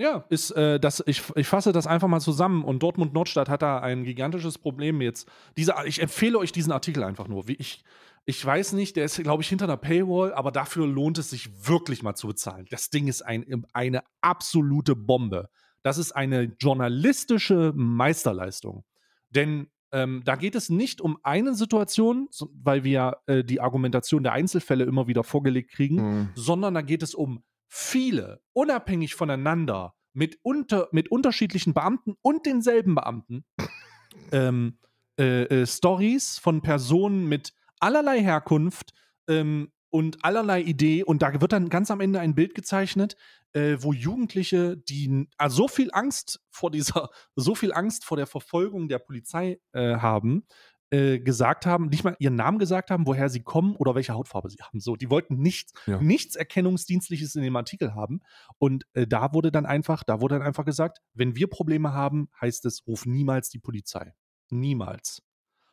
Ja, 0.00 0.24
ist 0.28 0.52
äh, 0.52 0.78
das, 0.78 1.02
ich, 1.06 1.24
ich 1.34 1.48
fasse 1.48 1.72
das 1.72 1.88
einfach 1.88 2.06
mal 2.06 2.20
zusammen 2.20 2.64
und 2.64 2.82
Dortmund 2.82 3.12
Nordstadt 3.12 3.48
hat 3.48 3.62
da 3.62 3.80
ein 3.80 4.04
gigantisches 4.04 4.56
Problem 4.56 5.00
jetzt. 5.00 5.28
Diese, 5.56 5.74
ich 5.86 6.00
empfehle 6.00 6.38
euch 6.38 6.52
diesen 6.52 6.72
Artikel 6.72 7.02
einfach 7.02 7.26
nur. 7.26 7.48
Wie 7.48 7.56
ich, 7.56 7.82
ich 8.24 8.44
weiß 8.44 8.74
nicht, 8.74 8.94
der 8.94 9.04
ist, 9.04 9.20
glaube 9.20 9.42
ich, 9.42 9.48
hinter 9.48 9.64
einer 9.64 9.76
Paywall, 9.76 10.32
aber 10.34 10.52
dafür 10.52 10.86
lohnt 10.86 11.18
es 11.18 11.30
sich 11.30 11.66
wirklich 11.66 12.04
mal 12.04 12.14
zu 12.14 12.28
bezahlen. 12.28 12.66
Das 12.70 12.90
Ding 12.90 13.08
ist 13.08 13.22
ein, 13.22 13.66
eine 13.72 14.04
absolute 14.20 14.94
Bombe. 14.94 15.48
Das 15.82 15.98
ist 15.98 16.12
eine 16.12 16.44
journalistische 16.60 17.72
Meisterleistung. 17.74 18.84
Denn 19.30 19.68
ähm, 19.90 20.22
da 20.24 20.36
geht 20.36 20.54
es 20.54 20.68
nicht 20.68 21.00
um 21.00 21.18
eine 21.22 21.54
Situation, 21.54 22.28
weil 22.52 22.84
wir 22.84 23.16
äh, 23.26 23.42
die 23.42 23.60
Argumentation 23.60 24.22
der 24.22 24.32
Einzelfälle 24.32 24.84
immer 24.84 25.08
wieder 25.08 25.24
vorgelegt 25.24 25.72
kriegen, 25.72 25.96
mhm. 25.96 26.28
sondern 26.34 26.74
da 26.74 26.82
geht 26.82 27.02
es 27.02 27.14
um 27.14 27.42
viele, 27.68 28.40
unabhängig 28.52 29.14
voneinander, 29.14 29.94
mit, 30.12 30.38
unter, 30.42 30.88
mit 30.90 31.10
unterschiedlichen 31.10 31.74
Beamten 31.74 32.14
und 32.22 32.46
denselben 32.46 32.94
Beamten, 32.94 33.44
ähm, 34.32 34.78
äh, 35.18 35.44
äh, 35.44 35.66
Stories 35.66 36.38
von 36.38 36.62
Personen 36.62 37.28
mit 37.28 37.52
allerlei 37.80 38.20
Herkunft 38.20 38.92
ähm, 39.28 39.72
und 39.90 40.24
allerlei 40.24 40.62
Idee. 40.62 41.04
Und 41.04 41.22
da 41.22 41.40
wird 41.40 41.52
dann 41.52 41.68
ganz 41.68 41.90
am 41.90 42.00
Ende 42.00 42.20
ein 42.20 42.34
Bild 42.34 42.54
gezeichnet, 42.54 43.16
äh, 43.52 43.76
wo 43.80 43.92
Jugendliche, 43.92 44.76
die 44.76 45.28
also 45.36 45.62
so 45.62 45.68
viel 45.68 45.90
Angst 45.92 46.40
vor 46.50 46.70
dieser, 46.70 47.10
so 47.36 47.54
viel 47.54 47.72
Angst 47.72 48.04
vor 48.04 48.16
der 48.16 48.26
Verfolgung 48.26 48.88
der 48.88 48.98
Polizei 48.98 49.60
äh, 49.72 49.96
haben, 49.96 50.46
äh, 50.90 51.18
gesagt 51.18 51.66
haben, 51.66 51.88
nicht 51.88 52.04
mal 52.04 52.16
ihren 52.18 52.34
Namen 52.34 52.58
gesagt 52.58 52.90
haben, 52.90 53.06
woher 53.06 53.28
sie 53.28 53.42
kommen 53.42 53.76
oder 53.76 53.94
welche 53.94 54.14
Hautfarbe 54.14 54.48
sie 54.48 54.58
haben. 54.62 54.80
So, 54.80 54.96
die 54.96 55.10
wollten 55.10 55.36
nichts, 55.36 55.72
ja. 55.86 56.00
nichts 56.00 56.36
Erkennungsdienstliches 56.36 57.34
in 57.34 57.42
dem 57.42 57.56
Artikel 57.56 57.94
haben. 57.94 58.20
Und 58.58 58.84
äh, 58.94 59.06
da 59.06 59.34
wurde 59.34 59.52
dann 59.52 59.66
einfach, 59.66 60.02
da 60.04 60.20
wurde 60.20 60.38
dann 60.38 60.46
einfach 60.46 60.64
gesagt, 60.64 60.98
wenn 61.12 61.36
wir 61.36 61.48
Probleme 61.48 61.92
haben, 61.92 62.28
heißt 62.40 62.64
es, 62.66 62.86
ruf 62.86 63.06
niemals 63.06 63.50
die 63.50 63.58
Polizei. 63.58 64.14
Niemals. 64.50 65.22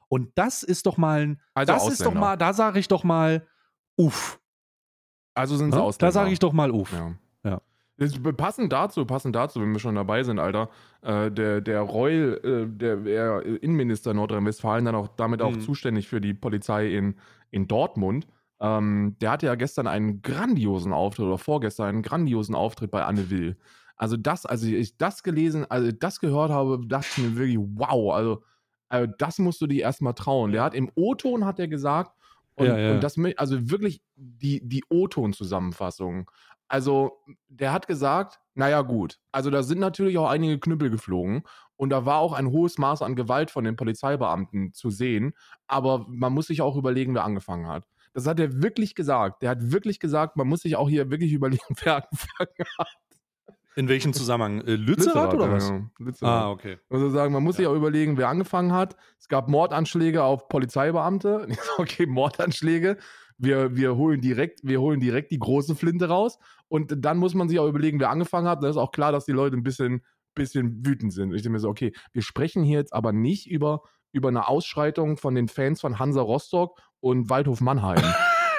Und 0.07 0.37
das 0.37 0.63
ist 0.63 0.85
doch 0.85 0.97
mal 0.97 1.21
ein, 1.21 1.41
also 1.53 1.73
das 1.73 1.81
Ausländer. 1.81 1.93
ist 1.93 2.05
doch 2.05 2.13
mal, 2.13 2.35
da 2.35 2.53
sage 2.53 2.79
ich 2.79 2.87
doch 2.87 3.03
mal, 3.03 3.47
uff. 3.95 4.39
Also 5.33 5.57
sind 5.57 5.71
sie 5.71 5.77
ja? 5.77 5.83
Ausländer. 5.83 6.07
Da 6.07 6.11
sage 6.11 6.31
ich 6.31 6.39
doch 6.39 6.53
mal 6.53 6.71
uff. 6.71 6.91
Ja. 6.93 7.15
Passend 8.35 8.73
dazu, 8.73 9.05
passend 9.05 9.35
dazu, 9.35 9.61
wenn 9.61 9.71
wir 9.71 9.79
schon 9.79 9.95
dabei 9.95 10.23
sind, 10.23 10.37
Alter, 10.37 10.69
äh, 11.01 11.31
der, 11.31 11.61
der 11.61 11.81
Reul, 11.81 12.41
äh, 12.43 12.77
der, 12.77 12.97
der 12.97 13.45
Innenminister 13.45 14.13
Nordrhein-Westfalen, 14.13 14.83
dann 14.83 14.95
auch 14.95 15.07
damit 15.07 15.41
auch 15.41 15.51
mhm. 15.51 15.61
zuständig 15.61 16.07
für 16.07 16.19
die 16.19 16.33
Polizei 16.33 16.89
in, 16.89 17.15
in 17.51 17.67
Dortmund, 17.67 18.27
ähm, 18.59 19.15
der 19.21 19.31
hatte 19.31 19.45
ja 19.45 19.55
gestern 19.55 19.87
einen 19.87 20.21
grandiosen 20.21 20.91
Auftritt 20.91 21.25
oder 21.25 21.37
vorgestern 21.37 21.87
einen 21.87 22.01
grandiosen 22.01 22.55
Auftritt 22.55 22.91
bei 22.91 23.03
Anne 23.05 23.29
Will. 23.29 23.57
Also 23.95 24.17
das, 24.17 24.45
also 24.45 24.67
ich 24.67 24.97
das 24.97 25.23
gelesen, 25.23 25.65
also 25.69 25.91
das 25.91 26.19
gehört 26.19 26.51
habe, 26.51 26.85
dachte 26.85 27.07
ich 27.11 27.17
mir 27.17 27.37
wirklich, 27.37 27.59
wow, 27.59 28.13
also, 28.13 28.43
also 28.89 29.13
das 29.17 29.39
musst 29.39 29.61
du 29.61 29.67
dir 29.67 29.83
erstmal 29.83 30.13
trauen. 30.13 30.51
Der 30.51 30.63
hat 30.63 30.73
im 30.73 30.91
O-Ton 30.95 31.45
hat 31.45 31.59
er 31.59 31.69
gesagt, 31.69 32.11
und, 32.55 32.67
ja, 32.67 32.77
ja. 32.77 32.91
und 32.93 33.03
das, 33.03 33.17
also 33.35 33.69
wirklich 33.69 34.01
die, 34.15 34.61
die 34.67 34.83
O-Ton-Zusammenfassung. 34.89 36.31
Also, 36.67 37.23
der 37.47 37.71
hat 37.71 37.87
gesagt, 37.87 38.39
naja, 38.53 38.81
gut. 38.81 39.19
Also, 39.31 39.49
da 39.49 39.63
sind 39.63 39.79
natürlich 39.79 40.17
auch 40.17 40.29
einige 40.29 40.59
Knüppel 40.59 40.89
geflogen 40.89 41.43
und 41.77 41.89
da 41.89 42.05
war 42.05 42.19
auch 42.19 42.33
ein 42.33 42.49
hohes 42.51 42.77
Maß 42.77 43.01
an 43.01 43.15
Gewalt 43.15 43.51
von 43.51 43.63
den 43.63 43.75
Polizeibeamten 43.75 44.73
zu 44.73 44.89
sehen. 44.89 45.33
Aber 45.67 46.05
man 46.07 46.33
muss 46.33 46.47
sich 46.47 46.61
auch 46.61 46.75
überlegen, 46.75 47.13
wer 47.13 47.23
angefangen 47.23 47.67
hat. 47.67 47.87
Das 48.13 48.27
hat 48.27 48.39
er 48.39 48.61
wirklich 48.61 48.95
gesagt. 48.95 49.41
Der 49.41 49.49
hat 49.49 49.71
wirklich 49.71 49.99
gesagt, 49.99 50.37
man 50.37 50.47
muss 50.47 50.61
sich 50.61 50.77
auch 50.77 50.89
hier 50.89 51.11
wirklich 51.11 51.33
überlegen, 51.33 51.75
wer 51.83 51.95
angefangen 51.97 52.67
hat. 52.77 52.87
In 53.77 53.89
welchem 53.89 54.13
Zusammenhang? 54.13 54.61
Äh, 54.61 54.75
Lützerath, 54.75 55.33
oder 55.33 55.51
was? 55.51 55.67
Ja, 55.67 55.81
Lützerath. 55.99 56.43
Ah, 56.43 56.49
okay. 56.49 56.77
Also 56.89 57.09
sagen, 57.09 57.33
man 57.33 57.43
muss 57.43 57.55
ja. 57.55 57.57
sich 57.57 57.67
auch 57.67 57.75
überlegen, 57.75 58.15
wer 58.17 58.29
angefangen 58.29 58.71
hat. 58.71 58.95
Es 59.19 59.27
gab 59.27 59.49
Mordanschläge 59.49 60.23
auf 60.23 60.47
Polizeibeamte. 60.47 61.47
okay, 61.77 62.05
Mordanschläge 62.05 62.97
wir, 63.37 63.75
wir, 63.75 63.95
holen 63.95 64.21
direkt, 64.21 64.61
wir 64.63 64.81
holen 64.81 64.99
direkt 64.99 65.31
die 65.31 65.39
große 65.39 65.75
Flinte 65.75 66.07
raus. 66.07 66.37
Und 66.67 66.93
dann 67.05 67.17
muss 67.17 67.33
man 67.33 67.49
sich 67.49 67.59
auch 67.59 67.67
überlegen, 67.67 67.99
wer 67.99 68.09
angefangen 68.09 68.47
hat. 68.47 68.63
Dann 68.63 68.69
ist 68.69 68.77
auch 68.77 68.91
klar, 68.91 69.11
dass 69.11 69.25
die 69.25 69.31
Leute 69.31 69.55
ein 69.55 69.63
bisschen, 69.63 70.03
bisschen 70.33 70.85
wütend 70.85 71.13
sind. 71.13 71.33
Ich 71.33 71.41
denke 71.41 71.53
mir 71.53 71.59
so, 71.59 71.69
okay, 71.69 71.93
wir 72.13 72.21
sprechen 72.21 72.63
hier 72.63 72.79
jetzt 72.79 72.93
aber 72.93 73.11
nicht 73.11 73.49
über, 73.49 73.81
über 74.11 74.29
eine 74.29 74.47
Ausschreitung 74.47 75.17
von 75.17 75.35
den 75.35 75.47
Fans 75.47 75.81
von 75.81 75.99
Hansa 75.99 76.21
Rostock 76.21 76.79
und 76.99 77.29
Waldhof 77.29 77.61
Mannheim. 77.61 78.01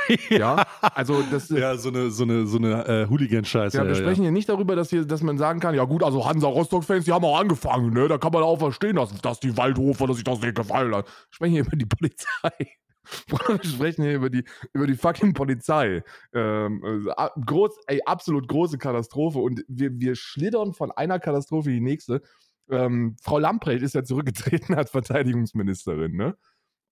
ja. 0.31 0.65
also 0.81 1.23
das 1.31 1.49
ja 1.49 1.77
so 1.77 1.89
eine 1.89 2.11
so 2.11 2.23
eine 2.23 2.47
so 2.47 2.59
eine 2.59 2.87
äh, 2.87 3.09
Hooligan-Scheiße. 3.09 3.77
Ja, 3.77 3.85
wir 3.85 3.91
ja, 3.91 3.97
sprechen 3.97 4.23
ja. 4.23 4.27
hier 4.27 4.33
nicht 4.33 4.49
darüber, 4.49 4.77
dass 4.77 4.91
hier, 4.91 5.05
dass 5.05 5.23
man 5.23 5.39
sagen 5.39 5.59
kann, 5.61 5.75
ja 5.75 5.85
gut, 5.85 6.03
also 6.03 6.29
Hansa 6.29 6.47
Rostock-Fans, 6.47 7.07
die 7.07 7.13
haben 7.13 7.25
auch 7.25 7.41
angefangen, 7.41 7.93
ne? 7.93 8.07
Da 8.07 8.19
kann 8.19 8.33
man 8.33 8.43
auch 8.43 8.59
verstehen, 8.59 8.97
dass, 8.97 9.21
dass 9.21 9.41
die 9.41 9.57
Waldhofer, 9.57 10.07
dass 10.07 10.17
sich 10.17 10.25
das 10.25 10.41
nicht 10.41 10.55
gefallen 10.55 10.95
hat. 10.95 11.07
Wir 11.07 11.13
sprechen 11.31 11.53
hier 11.53 11.67
über 11.67 11.77
die 11.77 11.87
Polizei. 11.87 12.77
wir 13.29 13.65
sprechen 13.65 14.03
hier 14.03 14.15
über 14.15 14.31
die, 14.31 14.45
über 14.73 14.87
die 14.87 14.97
fucking 14.97 15.35
Polizei. 15.35 16.03
Ähm, 16.33 16.83
also, 17.17 17.41
groß, 17.45 17.79
ey, 17.87 18.01
absolut 18.05 18.49
große 18.49 18.79
Katastrophe. 18.79 19.39
Und 19.39 19.65
wir, 19.69 19.99
wir 19.99 20.15
schlittern 20.15 20.73
von 20.73 20.91
einer 20.93 21.19
Katastrophe 21.19 21.71
in 21.71 21.77
die 21.77 21.81
nächste. 21.81 22.23
Ähm, 22.71 23.17
Frau 23.23 23.39
Lamprecht 23.39 23.83
ist 23.83 23.95
ja 23.95 24.05
zurückgetreten 24.05 24.75
als 24.75 24.91
Verteidigungsministerin, 24.91 26.17
ne? 26.17 26.37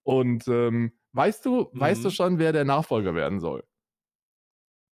Und 0.04 0.46
ähm, 0.48 0.92
weißt 1.12 1.44
du, 1.46 1.70
mhm. 1.72 1.80
weißt 1.80 2.04
du 2.04 2.08
mhm. 2.08 2.12
schon, 2.12 2.38
wer 2.38 2.52
der 2.52 2.64
Nachfolger 2.64 3.14
werden 3.14 3.40
soll? 3.40 3.64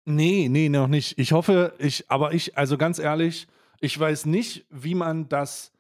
Nee, 0.06 0.48
nee, 0.50 0.70
noch 0.70 0.88
nicht. 0.88 1.20
Ich 1.20 1.32
hoffe, 1.32 1.74
ich, 1.78 2.10
aber 2.10 2.34
ich, 2.34 2.58
also 2.58 2.78
ganz 2.78 2.98
ehrlich, 2.98 3.48
ich 3.80 4.00
weiß 4.00 4.26
nicht, 4.26 4.66
wie 4.70 4.96
man 4.96 5.30
das 5.30 5.74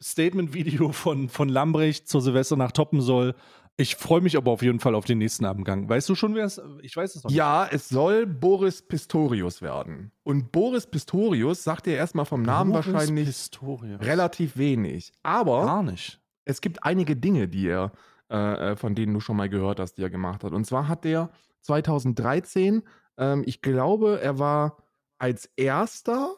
Statement-Video 0.00 0.92
von, 0.92 1.28
von 1.28 1.48
Lambrecht 1.48 2.08
zur 2.08 2.20
Silvester 2.20 2.56
toppen 2.68 3.00
soll. 3.00 3.34
Ich 3.78 3.96
freue 3.96 4.22
mich 4.22 4.36
aber 4.38 4.50
auf 4.52 4.62
jeden 4.62 4.80
Fall 4.80 4.94
auf 4.94 5.04
den 5.04 5.18
nächsten 5.18 5.44
Abendgang. 5.44 5.86
Weißt 5.88 6.08
du 6.08 6.14
schon, 6.14 6.34
wer 6.34 6.46
es 6.46 6.60
Ich 6.80 6.96
weiß 6.96 7.14
es 7.14 7.24
noch 7.24 7.30
nicht. 7.30 7.36
Ja, 7.36 7.68
es 7.70 7.88
soll 7.90 8.26
Boris 8.26 8.80
Pistorius 8.80 9.60
werden. 9.60 10.12
Und 10.22 10.50
Boris 10.50 10.86
Pistorius 10.86 11.62
sagt 11.62 11.84
dir 11.84 11.96
erstmal 11.96 12.24
vom 12.24 12.42
Namen 12.42 12.72
Boris 12.72 12.86
wahrscheinlich 12.86 13.26
Pistorius. 13.26 14.00
relativ 14.00 14.56
wenig. 14.56 15.12
Aber 15.22 15.66
Gar 15.66 15.82
nicht. 15.82 16.20
es 16.46 16.62
gibt 16.62 16.84
einige 16.84 17.16
Dinge, 17.16 17.48
die 17.48 17.68
er, 17.68 17.92
äh, 18.30 18.72
äh 18.72 18.76
von 18.76 18.94
denen 18.94 19.12
du 19.12 19.20
schon 19.20 19.36
mal 19.36 19.50
gehört 19.50 19.78
hast, 19.78 19.94
die 19.94 20.02
er 20.02 20.10
gemacht 20.10 20.42
hat. 20.42 20.52
Und 20.52 20.64
zwar 20.64 20.88
hat 20.88 21.04
der 21.04 21.30
2013, 21.60 22.82
ähm, 23.18 23.42
ich 23.44 23.60
glaube, 23.60 24.20
er 24.22 24.38
war 24.38 24.78
als 25.18 25.50
erster, 25.56 26.34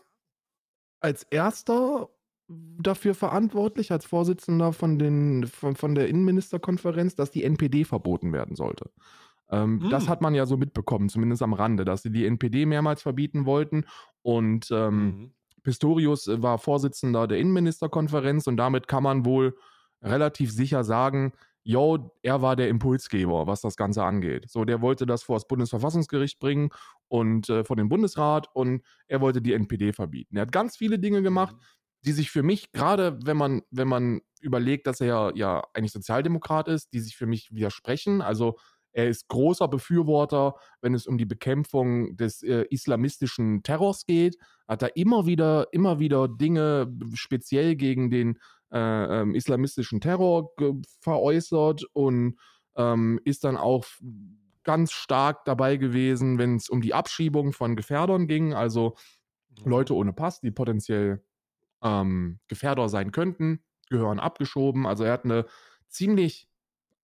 als 1.00 1.22
erster 1.22 2.08
dafür 2.48 3.14
verantwortlich, 3.14 3.92
als 3.92 4.06
Vorsitzender 4.06 4.72
von, 4.72 4.98
den, 4.98 5.46
von, 5.46 5.76
von 5.76 5.94
der 5.94 6.08
Innenministerkonferenz, 6.08 7.14
dass 7.14 7.30
die 7.30 7.44
NPD 7.44 7.84
verboten 7.84 8.32
werden 8.32 8.56
sollte. 8.56 8.90
Ähm, 9.50 9.82
hm. 9.82 9.90
Das 9.90 10.08
hat 10.08 10.20
man 10.20 10.34
ja 10.34 10.46
so 10.46 10.56
mitbekommen, 10.56 11.08
zumindest 11.08 11.42
am 11.42 11.52
Rande, 11.52 11.84
dass 11.84 12.02
sie 12.02 12.10
die 12.10 12.26
NPD 12.26 12.66
mehrmals 12.66 13.02
verbieten 13.02 13.46
wollten. 13.46 13.84
Und 14.22 14.70
ähm, 14.70 15.04
mhm. 15.04 15.32
Pistorius 15.62 16.26
äh, 16.28 16.42
war 16.42 16.58
Vorsitzender 16.58 17.26
der 17.26 17.38
Innenministerkonferenz 17.38 18.46
und 18.46 18.56
damit 18.56 18.88
kann 18.88 19.02
man 19.02 19.24
wohl 19.24 19.56
relativ 20.02 20.52
sicher 20.52 20.84
sagen, 20.84 21.32
yo, 21.64 22.12
er 22.22 22.40
war 22.40 22.56
der 22.56 22.68
Impulsgeber, 22.68 23.46
was 23.46 23.60
das 23.60 23.76
Ganze 23.76 24.02
angeht. 24.02 24.48
So, 24.48 24.64
der 24.64 24.80
wollte 24.80 25.04
das 25.04 25.22
vor 25.22 25.36
das 25.36 25.46
Bundesverfassungsgericht 25.46 26.38
bringen 26.38 26.70
und 27.08 27.50
äh, 27.50 27.62
vor 27.62 27.76
den 27.76 27.90
Bundesrat 27.90 28.48
und 28.54 28.82
er 29.06 29.20
wollte 29.20 29.42
die 29.42 29.52
NPD 29.52 29.92
verbieten. 29.92 30.36
Er 30.36 30.42
hat 30.42 30.52
ganz 30.52 30.78
viele 30.78 30.98
Dinge 30.98 31.20
gemacht, 31.20 31.56
mhm. 31.56 31.77
Die 32.02 32.12
sich 32.12 32.30
für 32.30 32.42
mich, 32.42 32.72
gerade 32.72 33.18
wenn 33.24 33.36
man, 33.36 33.62
wenn 33.70 33.88
man 33.88 34.20
überlegt, 34.40 34.86
dass 34.86 35.00
er 35.00 35.32
ja 35.34 35.62
eigentlich 35.74 35.92
Sozialdemokrat 35.92 36.68
ist, 36.68 36.92
die 36.92 37.00
sich 37.00 37.16
für 37.16 37.26
mich 37.26 37.52
widersprechen. 37.52 38.22
Also 38.22 38.56
er 38.92 39.08
ist 39.08 39.28
großer 39.28 39.68
Befürworter, 39.68 40.54
wenn 40.80 40.94
es 40.94 41.06
um 41.06 41.18
die 41.18 41.26
Bekämpfung 41.26 42.16
des 42.16 42.42
äh, 42.42 42.64
islamistischen 42.70 43.62
Terrors 43.62 44.06
geht. 44.06 44.36
Hat 44.66 44.82
er 44.82 44.96
immer 44.96 45.26
wieder, 45.26 45.66
immer 45.72 45.98
wieder 45.98 46.28
Dinge 46.28 46.92
speziell 47.14 47.76
gegen 47.76 48.10
den 48.10 48.38
äh, 48.72 49.20
ähm, 49.20 49.34
islamistischen 49.34 50.00
Terror 50.00 50.52
veräußert 51.00 51.84
und 51.92 52.38
ähm, 52.76 53.20
ist 53.24 53.44
dann 53.44 53.56
auch 53.56 53.84
ganz 54.64 54.92
stark 54.92 55.44
dabei 55.44 55.76
gewesen, 55.76 56.38
wenn 56.38 56.56
es 56.56 56.68
um 56.68 56.80
die 56.80 56.94
Abschiebung 56.94 57.52
von 57.52 57.76
Gefährdern 57.76 58.26
ging, 58.26 58.52
also 58.52 58.94
mhm. 59.64 59.70
Leute 59.70 59.94
ohne 59.94 60.12
Pass, 60.12 60.40
die 60.40 60.50
potenziell 60.50 61.22
ähm, 61.82 62.40
Gefährder 62.48 62.88
sein 62.88 63.12
könnten, 63.12 63.64
gehören 63.88 64.20
abgeschoben. 64.20 64.86
Also 64.86 65.04
er 65.04 65.12
hat 65.12 65.24
eine 65.24 65.46
ziemlich 65.88 66.48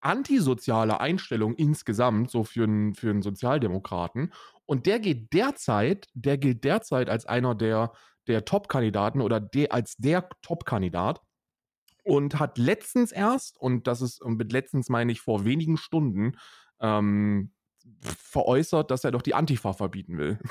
antisoziale 0.00 1.00
Einstellung 1.00 1.54
insgesamt, 1.54 2.30
so 2.30 2.44
für 2.44 2.64
einen, 2.64 2.94
für 2.94 3.10
einen 3.10 3.22
Sozialdemokraten. 3.22 4.32
Und 4.66 4.86
der 4.86 5.00
geht 5.00 5.32
derzeit, 5.32 6.08
der 6.14 6.38
gilt 6.38 6.64
derzeit 6.64 7.08
als 7.08 7.26
einer 7.26 7.54
der, 7.54 7.92
der 8.26 8.44
Top-Kandidaten 8.44 9.20
oder 9.20 9.40
de, 9.40 9.70
als 9.70 9.96
der 9.96 10.28
Top-Kandidat 10.42 11.20
und 12.02 12.38
hat 12.38 12.58
letztens 12.58 13.12
erst, 13.12 13.58
und 13.58 13.86
das 13.86 14.02
ist, 14.02 14.20
und 14.20 14.36
mit 14.36 14.52
letztens 14.52 14.90
meine 14.90 15.12
ich 15.12 15.20
vor 15.20 15.44
wenigen 15.44 15.78
Stunden, 15.78 16.36
ähm, 16.80 17.52
veräußert, 18.02 18.90
dass 18.90 19.04
er 19.04 19.10
doch 19.10 19.22
die 19.22 19.34
Antifa 19.34 19.72
verbieten 19.72 20.18
will. 20.18 20.38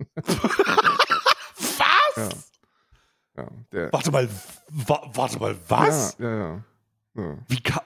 was? 0.16 2.16
Ja. 2.16 2.28
Ja 3.72 3.92
warte 3.92 4.10
mal, 4.10 4.28
wa 4.68 5.10
warte 5.14 5.38
mal, 5.38 5.56
was? 5.68 6.16
Ja, 6.18 6.30
ja, 6.30 6.64
ja. 7.16 7.38
Wie 7.48 7.60
kann. 7.60 7.82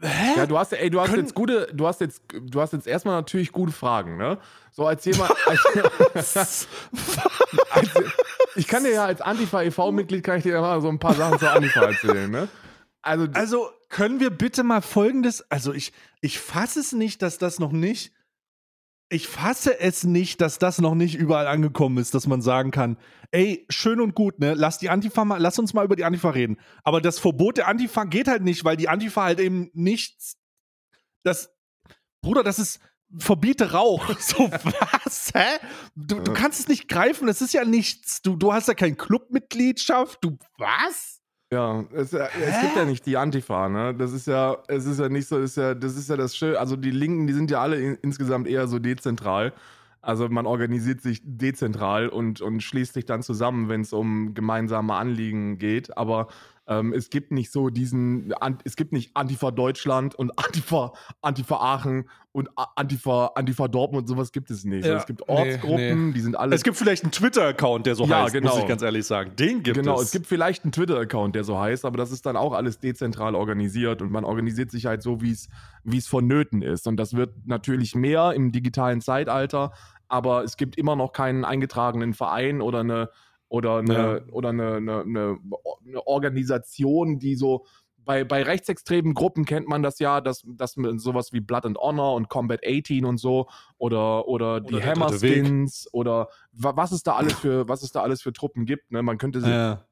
Hä? 0.00 0.34
Ja, 0.36 0.46
du 0.46 0.58
hast, 0.58 0.72
ey, 0.72 0.90
du 0.90 1.00
hast 1.00 1.10
Können 1.10 1.22
jetzt 1.22 1.34
gute, 1.34 1.68
du 1.72 1.86
hast 1.86 2.00
jetzt, 2.00 2.22
du 2.28 2.60
hast 2.60 2.74
jetzt 2.74 2.86
erstmal 2.86 3.16
natürlich 3.16 3.52
gute 3.52 3.72
Fragen, 3.72 4.18
ne? 4.18 4.38
So 4.70 4.86
als 4.86 5.04
jemand. 5.04 5.32
Als, 5.46 6.36
als, 6.36 6.68
ich 8.56 8.66
kann 8.66 8.84
dir 8.84 8.92
ja 8.92 9.06
als 9.06 9.20
Antifa 9.22 9.62
e.V.-Mitglied 9.62 10.22
kann 10.22 10.38
ich 10.38 10.42
dir 10.42 10.54
ja 10.54 10.60
mal 10.60 10.80
so 10.82 10.88
ein 10.88 10.98
paar 10.98 11.14
Sachen 11.14 11.38
zur 11.38 11.50
Antifa 11.50 11.86
erzählen, 11.86 12.30
ne? 12.30 12.48
Also, 13.00 13.26
also 13.32 13.70
können 13.88 14.20
wir 14.20 14.30
bitte 14.30 14.62
mal 14.62 14.82
folgendes, 14.82 15.50
also 15.50 15.72
ich, 15.72 15.92
ich 16.20 16.38
fasse 16.38 16.80
es 16.80 16.92
nicht, 16.92 17.22
dass 17.22 17.38
das 17.38 17.58
noch 17.58 17.72
nicht 17.72 18.12
ich 19.14 19.28
fasse 19.28 19.78
es 19.78 20.02
nicht, 20.02 20.40
dass 20.40 20.58
das 20.58 20.80
noch 20.80 20.96
nicht 20.96 21.14
überall 21.14 21.46
angekommen 21.46 21.98
ist, 21.98 22.14
dass 22.14 22.26
man 22.26 22.42
sagen 22.42 22.72
kann, 22.72 22.98
ey, 23.30 23.64
schön 23.70 24.00
und 24.00 24.14
gut, 24.16 24.40
ne, 24.40 24.54
lass 24.54 24.78
die 24.78 24.90
Antifa 24.90 25.24
mal, 25.24 25.40
lass 25.40 25.58
uns 25.58 25.72
mal 25.72 25.84
über 25.84 25.94
die 25.94 26.04
Antifa 26.04 26.30
reden. 26.30 26.58
Aber 26.82 27.00
das 27.00 27.20
Verbot 27.20 27.56
der 27.56 27.68
Antifa 27.68 28.04
geht 28.04 28.26
halt 28.26 28.42
nicht, 28.42 28.64
weil 28.64 28.76
die 28.76 28.88
Antifa 28.88 29.22
halt 29.22 29.38
eben 29.38 29.70
nichts, 29.72 30.36
das, 31.22 31.54
Bruder, 32.22 32.42
das 32.42 32.58
ist, 32.58 32.80
verbiete 33.16 33.70
Rauch. 33.72 34.04
So, 34.18 34.50
was? 34.50 35.30
Hä? 35.32 35.58
Du, 35.94 36.20
du 36.20 36.32
kannst 36.32 36.58
es 36.58 36.68
nicht 36.68 36.88
greifen, 36.88 37.28
das 37.28 37.40
ist 37.40 37.54
ja 37.54 37.64
nichts. 37.64 38.20
Du, 38.20 38.34
du 38.34 38.52
hast 38.52 38.66
ja 38.66 38.74
keine 38.74 38.96
Clubmitgliedschaft. 38.96 40.18
Du, 40.22 40.38
was? 40.58 41.13
Ja, 41.54 41.84
es, 41.92 42.12
äh, 42.12 42.26
es, 42.44 42.60
gibt 42.62 42.76
ja 42.76 42.84
nicht 42.84 43.06
die 43.06 43.16
Antifa, 43.16 43.68
ne? 43.68 43.94
Das 43.94 44.12
ist 44.12 44.26
ja, 44.26 44.56
es 44.66 44.86
ist 44.86 44.98
ja 44.98 45.08
nicht 45.08 45.28
so, 45.28 45.38
ist 45.38 45.56
ja, 45.56 45.72
das 45.74 45.96
ist 45.96 46.08
ja 46.08 46.16
das 46.16 46.36
Schöne. 46.36 46.58
Also 46.58 46.74
die 46.74 46.90
Linken, 46.90 47.28
die 47.28 47.32
sind 47.32 47.48
ja 47.48 47.62
alle 47.62 47.76
in, 47.76 47.94
insgesamt 48.02 48.48
eher 48.48 48.66
so 48.66 48.80
dezentral. 48.80 49.52
Also 50.02 50.28
man 50.28 50.46
organisiert 50.46 51.00
sich 51.00 51.20
dezentral 51.24 52.08
und, 52.08 52.40
und 52.40 52.60
schließt 52.60 52.94
sich 52.94 53.06
dann 53.06 53.22
zusammen, 53.22 53.68
wenn 53.68 53.82
es 53.82 53.92
um 53.92 54.34
gemeinsame 54.34 54.94
Anliegen 54.94 55.58
geht. 55.58 55.96
Aber 55.96 56.26
ähm, 56.66 56.92
es 56.92 57.10
gibt 57.10 57.30
nicht 57.30 57.50
so 57.50 57.68
diesen, 57.68 58.32
es 58.64 58.76
gibt 58.76 58.92
nicht 58.92 59.10
Antifa 59.14 59.50
Deutschland 59.50 60.14
und 60.14 60.32
Antifa, 60.38 60.92
Antifa 61.20 61.56
Aachen 61.56 62.08
und 62.32 62.48
Antifa, 62.56 63.32
Antifa 63.34 63.68
Dortmund, 63.68 64.08
sowas 64.08 64.32
gibt 64.32 64.50
es 64.50 64.64
nicht. 64.64 64.86
Ja, 64.86 64.96
es 64.96 65.06
gibt 65.06 65.28
Ortsgruppen, 65.28 65.76
nee, 65.76 65.94
nee. 65.94 66.12
die 66.12 66.20
sind 66.20 66.36
alle. 66.36 66.54
Es 66.54 66.64
gibt 66.64 66.76
vielleicht 66.76 67.04
einen 67.04 67.12
Twitter-Account, 67.12 67.86
der 67.86 67.94
so 67.94 68.06
ja, 68.06 68.24
heißt, 68.24 68.32
genau. 68.32 68.50
muss 68.50 68.60
ich 68.60 68.66
ganz 68.66 68.82
ehrlich 68.82 69.06
sagen. 69.06 69.36
Den 69.36 69.62
gibt 69.62 69.76
genau, 69.76 69.78
es. 69.78 69.84
Genau, 69.84 70.00
es 70.00 70.10
gibt 70.10 70.26
vielleicht 70.26 70.64
einen 70.64 70.72
Twitter-Account, 70.72 71.36
der 71.36 71.44
so 71.44 71.58
heißt, 71.58 71.84
aber 71.84 71.96
das 71.96 72.10
ist 72.10 72.26
dann 72.26 72.36
auch 72.36 72.52
alles 72.52 72.80
dezentral 72.80 73.34
organisiert 73.34 74.02
und 74.02 74.10
man 74.10 74.24
organisiert 74.24 74.70
sich 74.70 74.86
halt 74.86 75.02
so, 75.02 75.20
wie 75.20 75.30
es 75.30 76.08
vonnöten 76.08 76.62
ist. 76.62 76.88
Und 76.88 76.96
das 76.96 77.14
wird 77.14 77.34
natürlich 77.44 77.94
mehr 77.94 78.32
im 78.32 78.50
digitalen 78.50 79.00
Zeitalter, 79.00 79.72
aber 80.08 80.44
es 80.44 80.56
gibt 80.56 80.76
immer 80.76 80.96
noch 80.96 81.12
keinen 81.12 81.44
eingetragenen 81.44 82.14
Verein 82.14 82.60
oder 82.60 82.80
eine 82.80 83.10
oder 83.48 83.78
eine, 83.78 83.94
ja. 83.94 84.32
oder 84.32 84.50
eine, 84.50 84.74
eine, 84.76 85.00
eine, 85.02 85.38
Organisation, 86.06 87.18
die 87.18 87.36
so 87.36 87.64
bei, 88.04 88.24
bei 88.24 88.42
rechtsextremen 88.42 89.14
Gruppen 89.14 89.44
kennt 89.44 89.68
man 89.68 89.82
das 89.82 89.98
ja, 89.98 90.20
dass, 90.20 90.42
dass 90.46 90.74
sowas 90.96 91.32
wie 91.32 91.40
Blood 91.40 91.66
and 91.66 91.78
Honor 91.78 92.14
und 92.14 92.28
Combat 92.28 92.60
18 92.64 93.04
und 93.04 93.18
so 93.18 93.48
oder, 93.78 94.28
oder, 94.28 94.56
oder 94.56 94.60
die 94.60 94.82
Hammerskins 94.82 95.88
oder 95.92 96.28
was 96.52 96.92
es 96.92 97.02
da 97.02 97.14
alles 97.14 97.34
für, 97.34 97.68
was 97.68 97.82
es 97.82 97.92
da 97.92 98.02
alles 98.02 98.22
für 98.22 98.32
Truppen 98.32 98.66
gibt. 98.66 98.92
Ne? 98.92 99.02
Man 99.02 99.18
könnte 99.18 99.40
sich, 99.40 99.50
ja. 99.50 99.84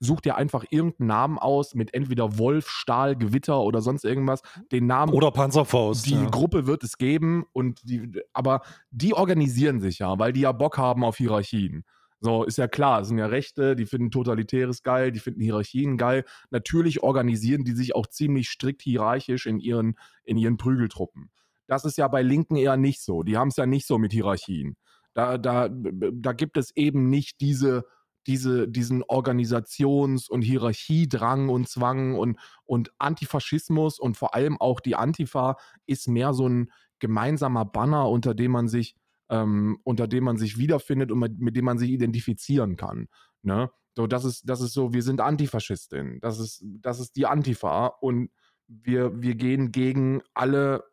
sucht 0.00 0.26
ja 0.26 0.36
einfach 0.36 0.64
irgendeinen 0.70 1.08
Namen 1.08 1.38
aus 1.38 1.74
mit 1.74 1.94
entweder 1.94 2.38
Wolf, 2.38 2.68
Stahl, 2.68 3.16
Gewitter 3.16 3.60
oder 3.60 3.80
sonst 3.80 4.04
irgendwas. 4.04 4.42
Den 4.70 4.86
Namen. 4.86 5.12
Oder 5.12 5.30
Panzerfaust. 5.30 6.06
Die 6.06 6.14
ja. 6.14 6.30
Gruppe 6.30 6.66
wird 6.66 6.84
es 6.84 6.96
geben 6.96 7.44
und 7.52 7.80
die, 7.84 8.20
aber 8.32 8.62
die 8.90 9.14
organisieren 9.14 9.80
sich 9.80 9.98
ja, 9.98 10.18
weil 10.18 10.32
die 10.32 10.40
ja 10.40 10.52
Bock 10.52 10.78
haben 10.78 11.04
auf 11.04 11.16
Hierarchien. 11.16 11.84
So, 12.24 12.44
ist 12.44 12.56
ja 12.56 12.68
klar, 12.68 13.00
es 13.00 13.08
sind 13.08 13.18
ja 13.18 13.26
Rechte, 13.26 13.74
die 13.74 13.84
finden 13.84 14.12
Totalitäres 14.12 14.84
geil, 14.84 15.10
die 15.10 15.18
finden 15.18 15.40
Hierarchien 15.40 15.96
geil. 15.96 16.24
Natürlich 16.50 17.02
organisieren 17.02 17.64
die 17.64 17.72
sich 17.72 17.96
auch 17.96 18.06
ziemlich 18.06 18.48
strikt 18.48 18.82
hierarchisch 18.82 19.46
in 19.46 19.58
ihren, 19.58 19.96
in 20.22 20.36
ihren 20.36 20.56
Prügeltruppen. 20.56 21.32
Das 21.66 21.84
ist 21.84 21.98
ja 21.98 22.06
bei 22.06 22.22
Linken 22.22 22.54
eher 22.54 22.76
nicht 22.76 23.02
so. 23.02 23.24
Die 23.24 23.36
haben 23.36 23.48
es 23.48 23.56
ja 23.56 23.66
nicht 23.66 23.88
so 23.88 23.98
mit 23.98 24.12
Hierarchien. 24.12 24.76
Da, 25.14 25.36
da, 25.36 25.68
da 25.68 26.32
gibt 26.32 26.56
es 26.56 26.70
eben 26.76 27.10
nicht 27.10 27.40
diese, 27.40 27.86
diese, 28.28 28.68
diesen 28.68 29.02
Organisations- 29.02 30.30
und 30.30 30.42
Hierarchiedrang 30.42 31.48
und 31.48 31.68
Zwang 31.68 32.14
und, 32.14 32.38
und 32.64 32.92
Antifaschismus 32.98 33.98
und 33.98 34.16
vor 34.16 34.36
allem 34.36 34.60
auch 34.60 34.78
die 34.78 34.94
Antifa 34.94 35.56
ist 35.86 36.06
mehr 36.06 36.34
so 36.34 36.48
ein 36.48 36.70
gemeinsamer 37.00 37.64
Banner, 37.64 38.08
unter 38.08 38.32
dem 38.32 38.52
man 38.52 38.68
sich 38.68 38.94
ähm, 39.32 39.78
unter 39.82 40.06
dem 40.06 40.24
man 40.24 40.36
sich 40.36 40.58
wiederfindet 40.58 41.10
und 41.10 41.18
mit, 41.18 41.38
mit 41.38 41.56
dem 41.56 41.64
man 41.64 41.78
sich 41.78 41.90
identifizieren 41.90 42.76
kann. 42.76 43.08
Ne? 43.42 43.70
So, 43.96 44.06
das 44.06 44.24
ist, 44.24 44.48
das 44.48 44.60
ist 44.60 44.74
so, 44.74 44.92
wir 44.92 45.02
sind 45.02 45.20
Antifaschistin. 45.20 46.20
Das 46.20 46.38
ist, 46.38 46.62
das 46.62 47.00
ist 47.00 47.16
die 47.16 47.26
Antifa 47.26 47.86
und 47.86 48.30
wir, 48.68 49.22
wir 49.22 49.34
gehen 49.34 49.72
gegen 49.72 50.22
alle 50.34 50.84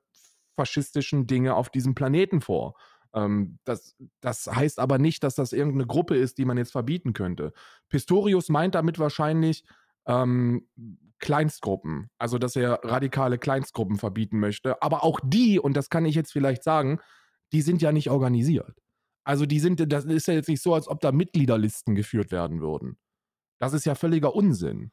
faschistischen 0.56 1.28
Dinge 1.28 1.56
auf 1.56 1.70
diesem 1.70 1.96
Planeten 1.96 2.40
vor. 2.40 2.76
Ähm, 3.14 3.60
das, 3.66 3.98
das 4.22 4.48
heißt 4.48 4.80
aber 4.80 5.00
nicht, 5.00 5.24
dass 5.24 5.36
das 5.36 5.52
irgendeine 5.52 5.88
Gruppe 5.88 6.16
ist, 6.16 6.38
die 6.38 6.46
man 6.46 6.58
jetzt 6.58 6.72
verbieten 6.72 7.12
könnte. 7.12 7.52
Pistorius 7.90 8.48
meint 8.48 8.74
damit 8.74 9.00
wahrscheinlich 9.00 9.66
ähm, 10.06 10.66
Kleinstgruppen, 11.20 12.10
also 12.18 12.38
dass 12.38 12.56
er 12.56 12.80
radikale 12.84 13.38
Kleinstgruppen 13.38 13.98
verbieten 13.98 14.40
möchte. 14.40 14.82
Aber 14.82 15.04
auch 15.04 15.20
die, 15.22 15.60
und 15.60 15.76
das 15.76 15.90
kann 15.90 16.06
ich 16.06 16.16
jetzt 16.16 16.32
vielleicht 16.32 16.64
sagen, 16.64 17.00
die 17.52 17.62
sind 17.62 17.82
ja 17.82 17.92
nicht 17.92 18.10
organisiert. 18.10 18.82
Also 19.24 19.46
die 19.46 19.60
sind, 19.60 19.92
das 19.92 20.06
ist 20.06 20.28
ja 20.28 20.34
jetzt 20.34 20.50
nicht 20.50 20.62
so, 20.62 20.74
als 20.74 20.88
ob 20.88 21.02
da 21.02 21.12
Mitgliederlisten 21.12 21.96
geführt 21.96 22.32
werden 22.32 22.62
würden. 22.62 22.98
Das 23.60 23.74
ist 23.74 23.86
ja 23.86 23.96
völliger 23.96 24.36
Unsinn. 24.36 24.92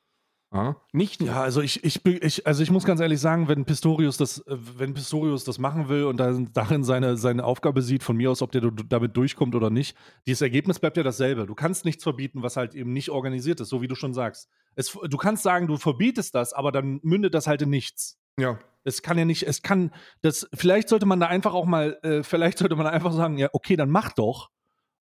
Ja, 0.53 0.77
nicht 0.93 1.21
ja 1.21 1.43
also 1.43 1.61
ich, 1.61 1.83
ich, 1.85 2.07
ich, 2.07 2.47
also 2.47 2.63
ich 2.63 2.71
muss 2.71 2.85
ganz 2.85 3.01
ehrlich 3.01 3.21
sagen, 3.21 3.49
wenn 3.49 3.65
Pistorius 3.65 4.17
das, 4.17 4.39
äh, 4.47 4.57
wenn 4.77 4.95
Pistorius 4.95 5.45
das 5.45 5.59
machen 5.59 5.89
will 5.89 6.05
und 6.05 6.19
dann 6.19 6.53
darin 6.53 6.85
seine, 6.85 7.17
seine 7.17 7.45
Aufgabe 7.45 7.83
sieht, 7.83 8.05
von 8.05 8.17
mir 8.17 8.31
aus, 8.31 8.43
ob 8.43 8.53
der 8.53 8.63
damit 8.71 9.17
durchkommt 9.17 9.55
oder 9.55 9.71
nicht, 9.71 9.97
dieses 10.27 10.43
Ergebnis 10.43 10.79
bleibt 10.79 10.97
ja 10.97 11.03
dasselbe. 11.03 11.47
Du 11.47 11.55
kannst 11.55 11.85
nichts 11.85 12.05
verbieten, 12.05 12.43
was 12.43 12.57
halt 12.57 12.75
eben 12.75 12.93
nicht 12.93 13.11
organisiert 13.11 13.61
ist, 13.61 13.71
so 13.71 13.83
wie 13.83 13.89
du 13.89 13.97
schon 13.97 14.15
sagst. 14.15 14.49
Es, 14.77 14.93
du 14.93 15.17
kannst 15.17 15.43
sagen, 15.43 15.67
du 15.67 15.79
verbietest 15.79 16.35
das, 16.35 16.53
aber 16.53 16.71
dann 16.71 17.01
mündet 17.03 17.35
das 17.35 17.47
halt 17.49 17.63
in 17.63 17.71
nichts. 17.71 18.19
Ja. 18.39 18.59
Es 18.87 19.03
kann 19.03 19.19
ja 19.19 19.25
nicht, 19.25 19.43
es 19.43 19.63
kann, 19.63 19.93
das, 20.23 20.49
vielleicht 20.55 20.89
sollte 20.89 21.07
man 21.07 21.21
da 21.21 21.27
einfach 21.27 21.55
auch 21.55 21.67
mal, 21.67 21.99
äh, 22.03 22.23
vielleicht 22.23 22.59
sollte 22.59 22.77
man 22.77 22.87
einfach 22.87 23.13
sagen, 23.13 23.37
ja, 23.37 23.49
okay, 23.53 23.77
dann 23.77 23.91
mach 23.91 24.13
doch, 24.13 24.51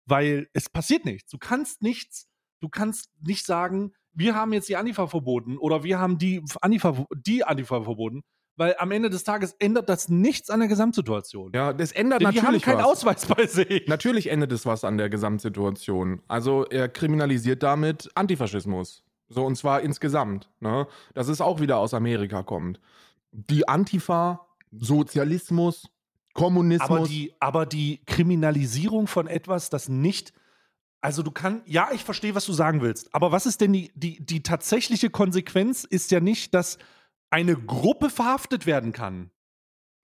weil 0.05 0.47
es 0.53 0.69
passiert 0.69 1.05
nichts. 1.05 1.31
Du 1.31 1.37
kannst 1.37 1.81
nichts, 1.81 2.27
du 2.59 2.69
kannst 2.69 3.09
nicht 3.21 3.45
sagen, 3.45 3.93
wir 4.13 4.35
haben 4.35 4.53
jetzt 4.53 4.69
die 4.69 4.75
Antifa 4.75 5.07
verboten 5.07 5.57
oder 5.57 5.83
wir 5.83 5.99
haben 5.99 6.17
die 6.17 6.43
Antifa, 6.61 7.05
die 7.15 7.43
Antifa 7.43 7.83
verboten, 7.83 8.23
weil 8.57 8.75
am 8.79 8.91
Ende 8.91 9.09
des 9.09 9.23
Tages 9.23 9.53
ändert 9.59 9.89
das 9.89 10.09
nichts 10.09 10.49
an 10.49 10.59
der 10.59 10.69
Gesamtsituation. 10.69 11.51
Ja, 11.53 11.73
das 11.73 11.91
ändert 11.91 12.21
Denn 12.21 12.27
natürlich 12.27 12.63
die 12.63 12.69
haben 12.69 12.77
keinen 12.77 12.85
was. 12.85 12.91
Ausweis 12.91 13.25
bei 13.25 13.45
sich. 13.45 13.87
Natürlich 13.87 14.31
ändert 14.31 14.51
es 14.51 14.65
was 14.65 14.83
an 14.83 14.97
der 14.97 15.09
Gesamtsituation. 15.09 16.21
Also 16.27 16.65
er 16.65 16.87
kriminalisiert 16.87 17.63
damit 17.63 18.09
Antifaschismus. 18.15 19.03
So, 19.27 19.43
und 19.43 19.55
zwar 19.57 19.81
insgesamt. 19.81 20.49
Ne? 20.59 20.87
Das 21.13 21.27
ist 21.27 21.41
auch 21.41 21.59
wieder 21.59 21.77
aus 21.77 21.93
Amerika 21.93 22.43
kommt. 22.43 22.79
Die 23.37 23.67
Antifa, 23.67 24.47
Sozialismus, 24.71 25.89
Kommunismus. 26.33 26.89
Aber 26.89 27.07
die, 27.07 27.33
aber 27.39 27.65
die 27.65 28.01
Kriminalisierung 28.05 29.07
von 29.07 29.27
etwas, 29.27 29.69
das 29.69 29.89
nicht. 29.89 30.33
Also 31.01 31.21
du 31.21 31.31
kannst, 31.31 31.67
ja, 31.67 31.89
ich 31.93 32.03
verstehe, 32.03 32.35
was 32.35 32.45
du 32.45 32.53
sagen 32.53 32.81
willst, 32.81 33.13
aber 33.13 33.31
was 33.31 33.45
ist 33.45 33.61
denn 33.61 33.73
die, 33.73 33.91
die, 33.95 34.25
die 34.25 34.41
tatsächliche 34.41 35.09
Konsequenz 35.09 35.83
ist 35.83 36.11
ja 36.11 36.19
nicht, 36.19 36.53
dass 36.53 36.77
eine 37.29 37.55
Gruppe 37.55 38.09
verhaftet 38.09 38.65
werden 38.65 38.91
kann. 38.91 39.29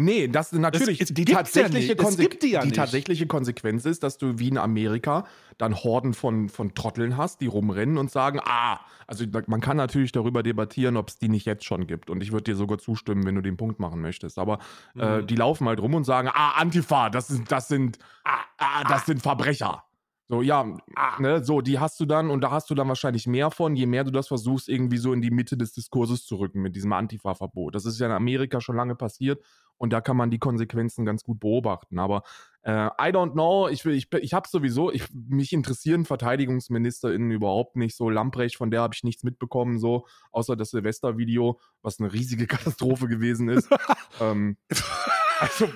Nee, 0.02 0.28
das 0.28 0.52
natürlich. 0.52 1.00
Es 1.00 1.14
die, 1.14 1.26
tatsächliche 1.26 1.96
ja 1.96 2.28
die, 2.42 2.48
ja 2.50 2.62
die 2.62 2.72
tatsächliche 2.72 3.28
Konsequenz 3.28 3.86
ist, 3.86 4.04
dass 4.04 4.18
du 4.18 4.40
wie 4.40 4.48
in 4.48 4.58
Amerika 4.58 5.26
dann 5.58 5.76
Horden 5.76 6.14
von, 6.14 6.50
von 6.50 6.74
Trotteln 6.74 7.18
hast, 7.18 7.42
die 7.42 7.46
rumrennen 7.46 7.98
und 7.98 8.10
sagen, 8.10 8.40
ah, 8.44 8.80
also 9.06 9.26
man 9.48 9.62
kann 9.62 9.78
natürlich 9.78 10.12
darüber 10.12 10.42
debattieren, 10.42 10.98
ob 10.98 11.10
es 11.10 11.18
die 11.18 11.30
nicht 11.30 11.46
jetzt 11.46 11.66
schon 11.66 11.86
gibt. 11.86 12.10
Und 12.10 12.24
ich 12.24 12.32
würde 12.32 12.46
dir 12.46 12.56
sogar 12.56 12.80
zustimmen, 12.80 13.26
wenn 13.26 13.36
du 13.36 13.42
den 13.42 13.58
Punkt 13.58 13.80
machen 13.80 14.02
möchtest. 14.02 14.40
Aber 14.40 14.60
äh, 14.96 15.18
mhm. 15.18 15.24
äh, 15.24 15.24
die 15.24 15.36
laufen 15.36 15.68
halt 15.68 15.80
rum 15.80 15.94
und 15.94 16.04
sagen, 16.04 16.30
ah, 16.34 16.54
Antifa, 16.58 17.10
das 17.10 17.28
sind, 17.28 17.52
das 17.52 17.68
sind, 17.68 18.00
ah, 18.24 18.40
ah, 18.58 18.84
das 18.86 19.06
sind 19.06 19.22
Verbrecher. 19.22 19.84
So, 20.32 20.42
ja, 20.42 20.66
ah. 20.96 21.20
ne, 21.20 21.44
so, 21.44 21.60
die 21.60 21.78
hast 21.78 22.00
du 22.00 22.06
dann 22.06 22.30
und 22.30 22.40
da 22.40 22.52
hast 22.52 22.70
du 22.70 22.74
dann 22.74 22.88
wahrscheinlich 22.88 23.28
mehr 23.28 23.52
von, 23.52 23.76
je 23.76 23.86
mehr 23.86 24.06
du 24.06 24.12
das 24.12 24.30
versuchst, 24.30 24.70
irgendwie 24.70 24.96
so 24.96 25.12
in 25.12 25.22
die 25.22 25.30
Mitte 25.30 25.58
des 25.58 25.74
Diskurses 25.74 26.26
zu 26.26 26.38
rücken 26.38 26.62
mit 26.62 26.74
diesem 26.74 26.94
Antifa-Verbot. 26.94 27.76
Das 27.76 27.86
ist 27.86 28.00
ja 28.00 28.06
in 28.06 28.14
Amerika 28.14 28.62
schon 28.62 28.78
lange 28.78 28.96
passiert 28.96 29.44
und 29.76 29.92
da 29.92 30.00
kann 30.00 30.16
man 30.16 30.32
die 30.32 30.40
Konsequenzen 30.40 31.04
ganz 31.04 31.26
gut 31.26 31.42
beobachten. 31.42 32.00
Aber 32.00 32.24
äh, 32.62 32.72
I 32.72 33.12
don't 33.12 33.34
know, 33.34 33.68
ich, 33.68 33.84
will, 33.84 33.94
ich, 33.94 34.08
ich 34.22 34.34
habe 34.34 34.48
sowieso, 34.48 34.90
ich, 34.90 35.04
mich 35.14 35.52
interessieren 35.52 36.06
VerteidigungsministerInnen 36.06 37.32
überhaupt 37.32 37.76
nicht 37.76 37.98
so. 37.98 38.10
Lamprecht, 38.10 38.56
von 38.56 38.72
der 38.72 38.84
habe 38.84 38.94
ich 38.94 39.04
nichts 39.04 39.24
mitbekommen, 39.24 39.80
so, 39.80 40.06
außer 40.32 40.56
das 40.56 40.70
Silvester-Video, 40.70 41.60
was 41.82 42.00
eine 42.00 42.14
riesige 42.14 42.48
Katastrophe 42.48 43.10
gewesen 43.10 43.50
ist. 43.50 43.68
ähm, 44.22 44.56
also, 45.42 45.68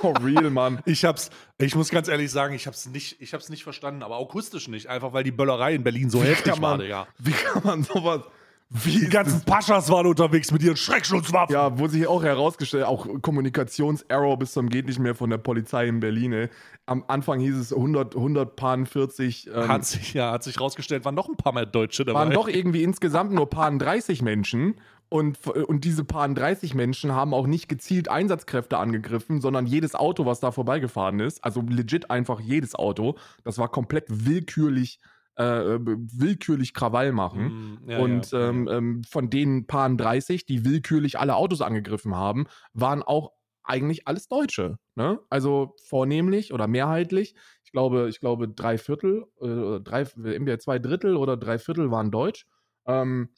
for 0.00 0.14
real, 0.24 0.50
Mann. 0.50 0.80
Ich 0.84 1.04
hab's, 1.04 1.30
ich 1.58 1.74
muss 1.74 1.90
ganz 1.90 2.08
ehrlich 2.08 2.30
sagen, 2.30 2.54
ich 2.54 2.66
hab's 2.66 2.86
nicht, 2.86 3.20
ich 3.20 3.32
hab's 3.32 3.48
nicht 3.48 3.62
verstanden, 3.62 4.02
aber 4.02 4.20
akustisch 4.20 4.68
nicht, 4.68 4.88
einfach 4.88 5.12
weil 5.12 5.24
die 5.24 5.30
Böllerei 5.30 5.74
in 5.74 5.84
Berlin 5.84 6.10
so 6.10 6.22
wie 6.22 6.26
heftig 6.26 6.60
war, 6.60 6.82
ja. 6.82 7.06
Wie 7.18 7.32
kann 7.32 7.62
man 7.64 7.82
sowas, 7.84 8.22
wie 8.70 8.98
die 8.98 9.08
ganzen 9.08 9.40
Paschas 9.42 9.88
waren 9.90 10.06
unterwegs 10.06 10.52
mit 10.52 10.62
ihren 10.62 10.76
Schreckschutzwaffen. 10.76 11.54
Ja, 11.54 11.78
wo 11.78 11.88
sich 11.88 12.06
auch 12.06 12.22
herausgestellt, 12.22 12.84
auch 12.84 13.06
Kommunikationserror 13.22 14.38
bis 14.38 14.52
zum 14.52 14.68
geht 14.68 14.86
nicht 14.86 14.98
mehr 14.98 15.14
von 15.14 15.30
der 15.30 15.38
Polizei 15.38 15.86
in 15.86 16.00
Berlin. 16.00 16.34
Ey. 16.34 16.48
Am 16.84 17.02
Anfang 17.08 17.40
hieß 17.40 17.56
es 17.56 17.72
100, 17.72 18.14
100 18.14 18.56
Paaren 18.56 18.84
40. 18.84 19.48
Ähm, 19.54 19.68
hat 19.68 19.86
sich 19.86 20.12
ja, 20.12 20.32
hat 20.32 20.42
sich 20.42 20.56
herausgestellt, 20.56 21.06
waren 21.06 21.14
noch 21.14 21.30
ein 21.30 21.36
paar 21.36 21.54
mehr 21.54 21.64
Deutsche 21.64 22.04
dabei. 22.04 22.20
Waren 22.20 22.30
doch 22.32 22.48
irgendwie 22.48 22.82
insgesamt 22.82 23.32
nur 23.32 23.48
Paaren 23.48 23.78
30 23.78 24.20
Menschen. 24.20 24.74
Und, 25.10 25.46
und 25.46 25.84
diese 25.84 26.04
Paaren 26.04 26.34
30 26.34 26.74
Menschen 26.74 27.12
haben 27.12 27.32
auch 27.32 27.46
nicht 27.46 27.68
gezielt 27.68 28.08
Einsatzkräfte 28.08 28.76
angegriffen, 28.76 29.40
sondern 29.40 29.66
jedes 29.66 29.94
Auto, 29.94 30.26
was 30.26 30.40
da 30.40 30.50
vorbeigefahren 30.50 31.20
ist, 31.20 31.42
also 31.42 31.62
legit 31.62 32.10
einfach 32.10 32.40
jedes 32.40 32.74
Auto, 32.74 33.16
das 33.42 33.56
war 33.56 33.70
komplett 33.70 34.04
willkürlich 34.08 35.00
äh, 35.36 35.78
willkürlich 35.78 36.74
Krawall 36.74 37.12
machen. 37.12 37.78
Mm, 37.84 37.90
ja, 37.90 37.98
und 38.00 38.30
ja. 38.32 38.48
Ähm, 38.48 38.68
ähm, 38.68 39.04
von 39.04 39.30
den 39.30 39.66
Paaren 39.66 39.96
30, 39.96 40.46
die 40.46 40.64
willkürlich 40.64 41.18
alle 41.18 41.36
Autos 41.36 41.60
angegriffen 41.60 42.14
haben, 42.14 42.46
waren 42.72 43.02
auch 43.02 43.32
eigentlich 43.62 44.08
alles 44.08 44.28
Deutsche. 44.28 44.78
Ne? 44.96 45.20
Also 45.30 45.76
vornehmlich 45.84 46.52
oder 46.52 46.66
mehrheitlich. 46.66 47.34
Ich 47.64 47.70
glaube, 47.70 48.08
ich 48.08 48.18
glaube, 48.18 48.48
drei 48.48 48.78
Viertel, 48.78 49.26
äh, 49.40 49.80
drei, 49.80 50.00
entweder 50.00 50.58
zwei 50.58 50.78
Drittel 50.78 51.16
oder 51.16 51.36
drei 51.36 51.58
Viertel 51.58 51.90
waren 51.90 52.10
deutsch. 52.10 52.46
Ähm, 52.86 53.28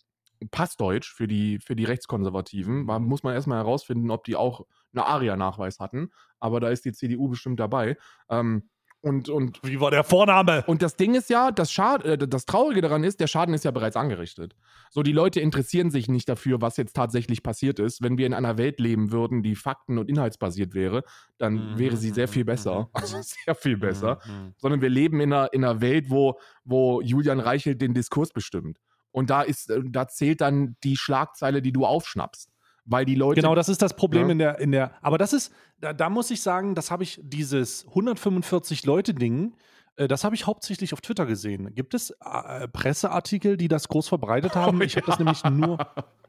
Passdeutsch 0.51 1.13
für 1.13 1.27
die, 1.27 1.59
für 1.59 1.77
die 1.77 1.85
Rechtskonservativen. 1.85 2.87
Da 2.87 2.99
muss 2.99 3.23
man 3.23 3.35
erstmal 3.35 3.59
herausfinden, 3.59 4.11
ob 4.11 4.25
die 4.25 4.37
auch 4.37 4.67
einen 4.95 5.05
ARIA-Nachweis 5.05 5.81
hatten. 5.81 6.11
Aber 6.39 6.61
da 6.61 6.69
ist 6.71 6.85
die 6.85 6.93
CDU 6.93 7.29
bestimmt 7.29 7.61
dabei. 7.61 7.97
Ähm, 8.29 8.69
und, 9.03 9.31
und, 9.31 9.61
Wie 9.63 9.81
war 9.81 9.91
der 9.91 10.05
Vorname? 10.05 10.63
Und 10.67 10.83
das 10.83 10.95
Ding 10.95 11.15
ist 11.15 11.31
ja, 11.31 11.51
das, 11.51 11.73
Schad, 11.73 12.05
äh, 12.05 12.19
das 12.19 12.45
Traurige 12.45 12.83
daran 12.83 13.03
ist, 13.03 13.19
der 13.19 13.29
Schaden 13.29 13.55
ist 13.55 13.65
ja 13.65 13.71
bereits 13.71 13.97
angerichtet. 13.97 14.55
So, 14.91 15.03
die 15.03 15.13
Leute 15.13 15.41
interessieren 15.41 15.91
sich 15.91 16.09
nicht 16.09 16.29
dafür, 16.29 16.61
was 16.61 16.77
jetzt 16.77 16.95
tatsächlich 16.95 17.43
passiert 17.43 17.79
ist. 17.79 18.03
Wenn 18.03 18.19
wir 18.19 18.27
in 18.27 18.35
einer 18.35 18.59
Welt 18.59 18.79
leben 18.79 19.11
würden, 19.11 19.43
die 19.43 19.57
fakten- 19.57 19.97
und 19.97 20.11
inhaltsbasiert 20.11 20.75
wäre, 20.75 21.03
dann 21.39 21.73
mhm. 21.73 21.79
wäre 21.79 21.97
sie 21.97 22.11
sehr 22.11 22.29
viel 22.29 22.45
besser. 22.45 22.81
Mhm. 22.81 22.87
Also 22.93 23.17
sehr 23.23 23.55
viel 23.55 23.79
besser. 23.79 24.19
Mhm. 24.27 24.55
Sondern 24.59 24.83
wir 24.83 24.91
leben 24.91 25.21
in 25.21 25.33
einer, 25.33 25.53
in 25.55 25.65
einer 25.65 25.81
Welt, 25.81 26.11
wo, 26.11 26.39
wo 26.65 27.01
Julian 27.01 27.41
Reichelt 27.41 27.81
den 27.81 27.95
Diskurs 27.95 28.33
bestimmt. 28.33 28.79
Und 29.13 29.31
da 29.31 29.43
ist, 29.43 29.71
äh, 29.71 29.81
da 29.85 30.09
zählt 30.09 30.41
dann 30.41 30.77
die 30.85 30.97
Schlagzeile, 30.97 31.63
die 31.63 31.73
du 31.73 31.87
aufschnappst 31.87 32.51
weil 32.87 33.05
die 33.05 33.15
Leute. 33.15 33.41
Genau, 33.41 33.55
das 33.55 33.69
ist 33.69 33.83
das 33.83 33.95
Problem 33.95 34.27
ja. 34.27 34.33
in 34.33 34.39
der, 34.39 34.59
in 34.59 34.73
der. 34.73 34.93
Aber 35.03 35.17
das 35.17 35.33
ist, 35.33 35.53
da, 35.79 35.93
da 35.93 36.11
muss 36.11 36.31
ich 36.31 36.43
sagen, 36.43 36.75
das 36.75 36.91
habe 36.91 37.05
ich, 37.05 37.21
dieses 37.23 37.87
145 37.87 38.85
Leute-Ding, 38.85 39.55
äh, 39.97 40.09
das 40.09 40.25
habe 40.25 40.35
ich 40.35 40.47
hauptsächlich 40.47 40.93
auf 40.93 41.01
Twitter 41.01 41.27
gesehen. 41.27 41.75
Gibt 41.75 41.95
es 41.95 42.11
äh, 42.11 42.69
Presseartikel, 42.69 43.57
die 43.57 43.69
das 43.69 43.89
groß 43.89 44.09
verbreitet 44.09 44.55
haben? 44.55 44.81
Oh, 44.81 44.83
ich 44.85 44.97
habe 44.97 45.07
ja. 45.07 45.17
das 45.17 45.19
nämlich 45.19 45.45
nur. 45.45 45.79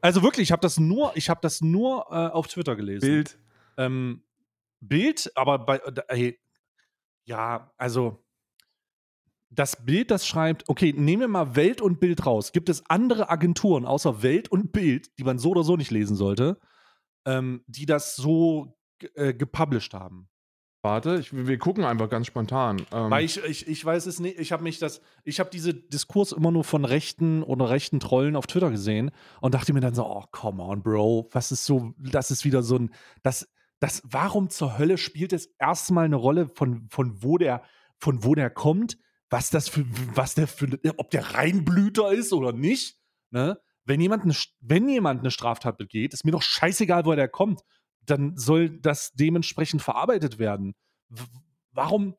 Also 0.00 0.22
wirklich, 0.22 0.48
ich 0.48 0.52
habe 0.52 0.60
das 0.60 0.78
nur, 0.78 1.12
ich 1.16 1.28
habe 1.30 1.40
das 1.42 1.60
nur 1.60 2.06
äh, 2.10 2.14
auf 2.14 2.46
Twitter 2.48 2.76
gelesen. 2.76 3.06
Bild. 3.06 3.38
Ähm, 3.76 4.22
Bild, 4.80 5.32
aber 5.36 5.58
bei, 5.58 5.80
äh, 6.08 6.34
ja, 7.24 7.72
also 7.76 8.24
das 9.54 9.84
Bild, 9.84 10.10
das 10.10 10.26
schreibt, 10.26 10.68
okay, 10.68 10.94
nehmen 10.96 11.20
wir 11.20 11.28
mal 11.28 11.56
Welt 11.56 11.80
und 11.80 12.00
Bild 12.00 12.24
raus. 12.26 12.52
Gibt 12.52 12.68
es 12.68 12.88
andere 12.88 13.30
Agenturen 13.30 13.84
außer 13.84 14.22
Welt 14.22 14.48
und 14.48 14.72
Bild, 14.72 15.18
die 15.18 15.24
man 15.24 15.38
so 15.38 15.50
oder 15.50 15.62
so 15.62 15.76
nicht 15.76 15.90
lesen 15.90 16.16
sollte, 16.16 16.58
ähm, 17.26 17.62
die 17.66 17.86
das 17.86 18.16
so 18.16 18.78
äh, 19.14 19.34
gepublished 19.34 19.94
haben? 19.94 20.28
Warte, 20.84 21.18
ich, 21.20 21.32
wir 21.32 21.58
gucken 21.58 21.84
einfach 21.84 22.10
ganz 22.10 22.26
spontan. 22.26 22.84
Ähm. 22.90 23.10
Weil 23.10 23.24
ich, 23.24 23.42
ich, 23.44 23.68
ich 23.68 23.84
weiß 23.84 24.06
es 24.06 24.18
nicht, 24.18 24.40
ich 24.40 24.50
habe 24.50 24.64
mich 24.64 24.80
das, 24.80 25.00
ich 25.22 25.38
habe 25.38 25.48
diese 25.48 25.74
Diskurs 25.74 26.32
immer 26.32 26.50
nur 26.50 26.64
von 26.64 26.84
rechten 26.84 27.44
oder 27.44 27.70
rechten 27.70 28.00
Trollen 28.00 28.34
auf 28.34 28.48
Twitter 28.48 28.70
gesehen 28.70 29.12
und 29.40 29.54
dachte 29.54 29.72
mir 29.72 29.80
dann 29.80 29.94
so, 29.94 30.04
oh, 30.04 30.24
come 30.32 30.60
on, 30.60 30.82
Bro, 30.82 31.28
was 31.30 31.52
ist 31.52 31.66
so, 31.66 31.94
das 31.98 32.32
ist 32.32 32.44
wieder 32.44 32.64
so 32.64 32.78
ein, 32.78 32.90
das, 33.22 33.48
das, 33.78 34.02
warum 34.04 34.50
zur 34.50 34.76
Hölle 34.76 34.98
spielt 34.98 35.32
es 35.32 35.46
erstmal 35.60 36.06
eine 36.06 36.16
Rolle, 36.16 36.48
von, 36.48 36.88
von 36.88 37.22
wo 37.22 37.38
der, 37.38 37.62
von 37.98 38.24
wo 38.24 38.34
der 38.34 38.50
kommt? 38.50 38.98
Was 39.32 39.48
das 39.48 39.70
für, 39.70 39.86
was 40.14 40.34
der 40.34 40.46
für, 40.46 40.78
ob 40.98 41.10
der 41.10 41.34
Reinblüter 41.34 42.12
ist 42.12 42.34
oder 42.34 42.52
nicht. 42.52 42.98
Ne? 43.30 43.58
Wenn, 43.84 44.00
jemand 44.00 44.24
eine, 44.24 44.34
wenn 44.60 44.88
jemand 44.88 45.20
eine 45.20 45.30
Straftat 45.30 45.78
begeht, 45.78 46.12
ist 46.12 46.26
mir 46.26 46.32
doch 46.32 46.42
scheißegal, 46.42 47.06
woher 47.06 47.16
der 47.16 47.28
kommt. 47.28 47.62
Dann 48.04 48.36
soll 48.36 48.68
das 48.68 49.12
dementsprechend 49.14 49.80
verarbeitet 49.80 50.38
werden. 50.38 50.74
Warum, 51.70 52.14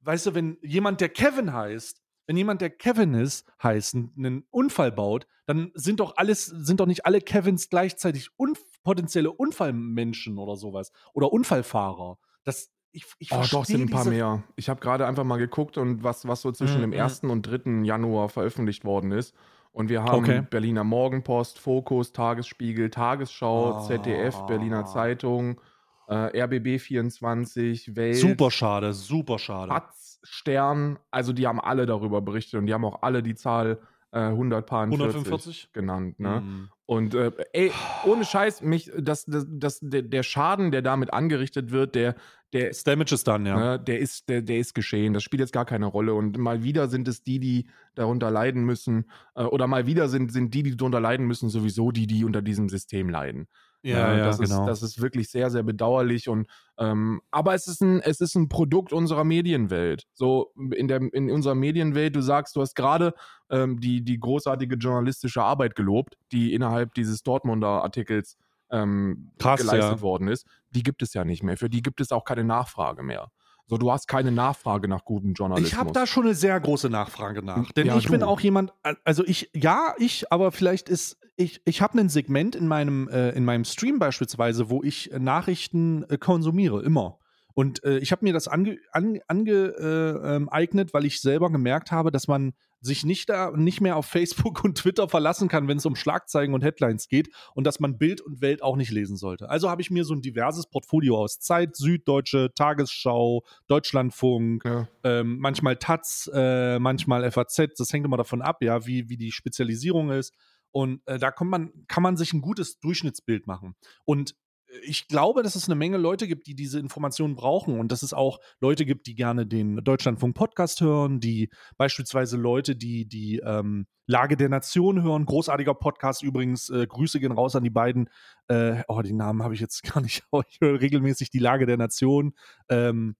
weißt 0.00 0.26
du, 0.26 0.34
wenn 0.34 0.58
jemand, 0.60 1.00
der 1.00 1.08
Kevin 1.08 1.54
heißt, 1.54 2.02
wenn 2.26 2.36
jemand, 2.36 2.60
der 2.60 2.70
Kevin 2.70 3.14
ist, 3.14 3.50
heißt, 3.62 3.94
einen 3.94 4.44
Unfall 4.50 4.92
baut, 4.92 5.26
dann 5.46 5.72
sind 5.72 6.00
doch 6.00 6.18
alles, 6.18 6.44
sind 6.44 6.80
doch 6.80 6.86
nicht 6.86 7.06
alle 7.06 7.22
Kevins 7.22 7.70
gleichzeitig 7.70 8.28
un 8.36 8.52
potenzielle 8.82 9.32
Unfallmenschen 9.32 10.36
oder 10.36 10.56
sowas. 10.56 10.92
Oder 11.14 11.32
Unfallfahrer. 11.32 12.18
Das, 12.44 12.70
ich, 12.92 13.06
ich 13.18 13.32
oh, 13.32 13.42
doch, 13.50 13.64
sind 13.64 13.82
ein 13.82 13.90
paar 13.90 14.04
mehr. 14.04 14.42
Ich 14.56 14.68
habe 14.68 14.80
gerade 14.80 15.06
einfach 15.06 15.24
mal 15.24 15.36
geguckt 15.36 15.78
und 15.78 16.02
was, 16.02 16.26
was 16.26 16.42
so 16.42 16.52
zwischen 16.52 16.78
mhm. 16.78 16.92
dem 16.92 17.00
1. 17.00 17.20
und 17.24 17.42
3. 17.42 17.84
Januar 17.84 18.28
veröffentlicht 18.28 18.84
worden 18.84 19.12
ist. 19.12 19.34
Und 19.72 19.90
wir 19.90 20.02
haben 20.02 20.18
okay. 20.18 20.42
Berliner 20.48 20.82
Morgenpost, 20.82 21.58
Fokus, 21.58 22.12
Tagesspiegel, 22.12 22.90
Tagesschau, 22.90 23.78
oh. 23.78 23.86
ZDF, 23.86 24.46
Berliner 24.46 24.86
Zeitung, 24.86 25.60
äh, 26.08 26.42
RBB 26.42 26.80
24, 26.80 27.94
Welt. 27.94 28.16
Super 28.16 28.50
schade, 28.50 28.92
super 28.92 29.38
schade. 29.38 29.72
Hatz, 29.72 30.20
Stern, 30.24 30.98
also 31.10 31.32
die 31.32 31.46
haben 31.46 31.60
alle 31.60 31.86
darüber 31.86 32.20
berichtet 32.22 32.58
und 32.58 32.66
die 32.66 32.74
haben 32.74 32.84
auch 32.84 33.02
alle 33.02 33.22
die 33.22 33.34
Zahl 33.34 33.78
äh, 34.12 34.20
145 34.20 35.72
genannt. 35.72 36.18
Ne? 36.18 36.40
Mhm. 36.40 36.68
Und 36.86 37.14
äh, 37.14 37.30
ey, 37.52 37.70
ohne 38.06 38.24
Scheiß, 38.24 38.62
mich, 38.62 38.90
das, 38.96 39.26
das, 39.26 39.46
das, 39.48 39.78
der, 39.82 40.02
der 40.02 40.22
Schaden, 40.22 40.70
der 40.70 40.80
damit 40.80 41.12
angerichtet 41.12 41.70
wird, 41.70 41.94
der, 41.94 42.14
der 42.54 42.68
das 42.68 42.82
Damage 42.84 43.14
ist 43.14 43.28
dann, 43.28 43.44
ja. 43.44 43.56
Ne, 43.56 43.80
der 43.80 43.98
ist, 43.98 44.28
der, 44.30 44.40
der 44.40 44.58
ist 44.58 44.74
geschehen. 44.74 45.12
Das 45.12 45.22
spielt 45.22 45.40
jetzt 45.40 45.52
gar 45.52 45.66
keine 45.66 45.86
Rolle. 45.86 46.14
Und 46.14 46.38
mal 46.38 46.62
wieder 46.62 46.88
sind 46.88 47.06
es 47.06 47.22
die, 47.22 47.40
die 47.40 47.68
darunter 47.94 48.30
leiden 48.30 48.64
müssen, 48.64 49.10
äh, 49.34 49.42
oder 49.42 49.66
mal 49.66 49.86
wieder 49.86 50.08
sind, 50.08 50.32
sind 50.32 50.54
die, 50.54 50.62
die 50.62 50.76
darunter 50.76 51.00
leiden 51.00 51.26
müssen, 51.26 51.50
sowieso 51.50 51.90
die, 51.90 52.06
die 52.06 52.24
unter 52.24 52.40
diesem 52.40 52.70
System 52.70 53.10
leiden. 53.10 53.48
Ja, 53.82 54.12
äh, 54.12 54.18
ja, 54.18 54.24
das, 54.26 54.38
genau. 54.38 54.62
ist, 54.62 54.66
das 54.66 54.82
ist 54.82 55.00
wirklich 55.00 55.30
sehr, 55.30 55.50
sehr 55.50 55.62
bedauerlich. 55.62 56.28
Und, 56.28 56.48
ähm, 56.78 57.20
aber 57.30 57.54
es 57.54 57.68
ist, 57.68 57.80
ein, 57.80 58.00
es 58.00 58.20
ist 58.20 58.34
ein 58.34 58.48
Produkt 58.48 58.92
unserer 58.92 59.24
Medienwelt. 59.24 60.04
So 60.14 60.52
in, 60.74 60.88
der, 60.88 61.00
in 61.12 61.30
unserer 61.30 61.54
Medienwelt, 61.54 62.16
du 62.16 62.20
sagst, 62.20 62.56
du 62.56 62.60
hast 62.60 62.74
gerade 62.74 63.14
ähm, 63.50 63.80
die, 63.80 64.02
die 64.02 64.18
großartige 64.18 64.76
journalistische 64.76 65.42
Arbeit 65.42 65.76
gelobt, 65.76 66.16
die 66.32 66.54
innerhalb 66.54 66.94
dieses 66.94 67.22
Dortmunder 67.22 67.84
Artikels 67.84 68.36
ähm, 68.70 69.30
Krass, 69.38 69.60
geleistet 69.60 69.98
ja. 69.98 70.00
worden 70.02 70.28
ist. 70.28 70.46
Die 70.70 70.82
gibt 70.82 71.02
es 71.02 71.14
ja 71.14 71.24
nicht 71.24 71.42
mehr. 71.42 71.56
Für 71.56 71.70
die 71.70 71.82
gibt 71.82 72.00
es 72.00 72.12
auch 72.12 72.24
keine 72.24 72.44
Nachfrage 72.44 73.02
mehr. 73.02 73.30
So, 73.68 73.76
du 73.76 73.92
hast 73.92 74.08
keine 74.08 74.32
Nachfrage 74.32 74.88
nach 74.88 75.04
gutem 75.04 75.34
Journalismus. 75.34 75.72
Ich 75.72 75.78
habe 75.78 75.92
da 75.92 76.06
schon 76.06 76.24
eine 76.24 76.34
sehr 76.34 76.58
große 76.58 76.88
Nachfrage 76.88 77.42
nach. 77.42 77.70
Denn 77.72 77.88
ja, 77.88 77.98
ich 77.98 78.06
du. 78.06 78.12
bin 78.12 78.22
auch 78.22 78.40
jemand, 78.40 78.72
also 79.04 79.24
ich, 79.26 79.50
ja, 79.54 79.94
ich, 79.98 80.32
aber 80.32 80.52
vielleicht 80.52 80.88
ist, 80.88 81.18
ich, 81.36 81.60
ich 81.66 81.82
habe 81.82 82.00
ein 82.00 82.08
Segment 82.08 82.56
in 82.56 82.66
meinem, 82.66 83.08
äh, 83.08 83.30
in 83.30 83.44
meinem 83.44 83.64
Stream 83.64 83.98
beispielsweise, 83.98 84.70
wo 84.70 84.82
ich 84.82 85.10
Nachrichten 85.18 86.04
äh, 86.04 86.16
konsumiere, 86.16 86.82
immer. 86.82 87.18
Und 87.58 87.82
äh, 87.82 87.98
ich 87.98 88.12
habe 88.12 88.24
mir 88.24 88.32
das 88.32 88.46
angeeignet, 88.46 88.86
ange, 88.92 89.20
ange, 89.26 90.86
äh, 90.86 90.92
weil 90.92 91.04
ich 91.04 91.20
selber 91.20 91.50
gemerkt 91.50 91.90
habe, 91.90 92.12
dass 92.12 92.28
man 92.28 92.52
sich 92.80 93.04
nicht, 93.04 93.28
da, 93.28 93.50
nicht 93.50 93.80
mehr 93.80 93.96
auf 93.96 94.06
Facebook 94.06 94.62
und 94.62 94.78
Twitter 94.78 95.08
verlassen 95.08 95.48
kann, 95.48 95.66
wenn 95.66 95.78
es 95.78 95.84
um 95.84 95.96
Schlagzeilen 95.96 96.54
und 96.54 96.62
Headlines 96.62 97.08
geht 97.08 97.34
und 97.56 97.66
dass 97.66 97.80
man 97.80 97.98
Bild 97.98 98.20
und 98.20 98.40
Welt 98.40 98.62
auch 98.62 98.76
nicht 98.76 98.92
lesen 98.92 99.16
sollte. 99.16 99.50
Also 99.50 99.70
habe 99.70 99.82
ich 99.82 99.90
mir 99.90 100.04
so 100.04 100.14
ein 100.14 100.22
diverses 100.22 100.68
Portfolio 100.68 101.18
aus 101.18 101.40
Zeit, 101.40 101.74
Süddeutsche, 101.74 102.52
Tagesschau, 102.54 103.42
Deutschlandfunk, 103.66 104.64
ja. 104.64 104.86
ähm, 105.02 105.38
manchmal 105.40 105.78
Taz, 105.78 106.30
äh, 106.32 106.78
manchmal 106.78 107.28
FAZ, 107.28 107.74
das 107.76 107.92
hängt 107.92 108.06
immer 108.06 108.16
davon 108.16 108.40
ab, 108.40 108.62
ja, 108.62 108.86
wie, 108.86 109.08
wie 109.08 109.16
die 109.16 109.32
Spezialisierung 109.32 110.12
ist. 110.12 110.32
Und 110.70 111.00
äh, 111.06 111.18
da 111.18 111.32
kann 111.32 111.48
man, 111.48 111.72
kann 111.88 112.04
man 112.04 112.16
sich 112.16 112.32
ein 112.32 112.40
gutes 112.40 112.78
Durchschnittsbild 112.78 113.48
machen. 113.48 113.74
Und 114.04 114.36
ich 114.82 115.08
glaube, 115.08 115.42
dass 115.42 115.54
es 115.54 115.66
eine 115.66 115.74
Menge 115.74 115.96
Leute 115.96 116.28
gibt, 116.28 116.46
die 116.46 116.54
diese 116.54 116.78
Informationen 116.78 117.34
brauchen 117.34 117.80
und 117.80 117.90
dass 117.90 118.02
es 118.02 118.12
auch 118.12 118.38
Leute 118.60 118.84
gibt, 118.84 119.06
die 119.06 119.14
gerne 119.14 119.46
den 119.46 119.82
Deutschlandfunk-Podcast 119.82 120.80
hören, 120.80 121.20
die 121.20 121.50
beispielsweise 121.76 122.36
Leute, 122.36 122.76
die 122.76 123.06
die 123.06 123.38
ähm, 123.38 123.86
Lage 124.06 124.36
der 124.36 124.48
Nation 124.48 125.02
hören. 125.02 125.24
Großartiger 125.24 125.74
Podcast 125.74 126.22
übrigens. 126.22 126.70
Äh, 126.70 126.86
Grüße 126.86 127.20
gehen 127.20 127.32
raus 127.32 127.56
an 127.56 127.64
die 127.64 127.70
beiden. 127.70 128.10
Äh, 128.48 128.82
oh, 128.88 129.00
den 129.00 129.16
Namen 129.16 129.42
habe 129.42 129.54
ich 129.54 129.60
jetzt 129.60 129.82
gar 129.94 130.02
nicht. 130.02 130.24
Aber 130.30 130.44
ich 130.48 130.58
höre 130.60 130.80
regelmäßig 130.80 131.30
die 131.30 131.38
Lage 131.38 131.66
der 131.66 131.76
Nation. 131.76 132.34
Ähm, 132.68 133.16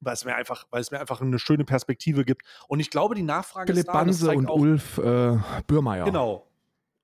weil 0.00 0.14
es 0.14 0.24
mir 0.24 0.36
einfach, 0.36 0.66
weil 0.70 0.82
es 0.82 0.90
mir 0.90 1.00
einfach 1.00 1.20
eine 1.20 1.38
schöne 1.38 1.64
Perspektive 1.64 2.24
gibt. 2.24 2.42
Und 2.68 2.80
ich 2.80 2.90
glaube, 2.90 3.14
die 3.14 3.22
Nachfrage 3.22 3.72
Philipp 3.72 3.86
ist 3.86 3.88
da, 3.88 3.92
Banse 3.92 4.30
und 4.30 4.48
auch, 4.48 4.58
Ulf 4.58 4.98
äh, 4.98 5.38
Bürmeier. 5.66 6.04
Genau. 6.04 6.46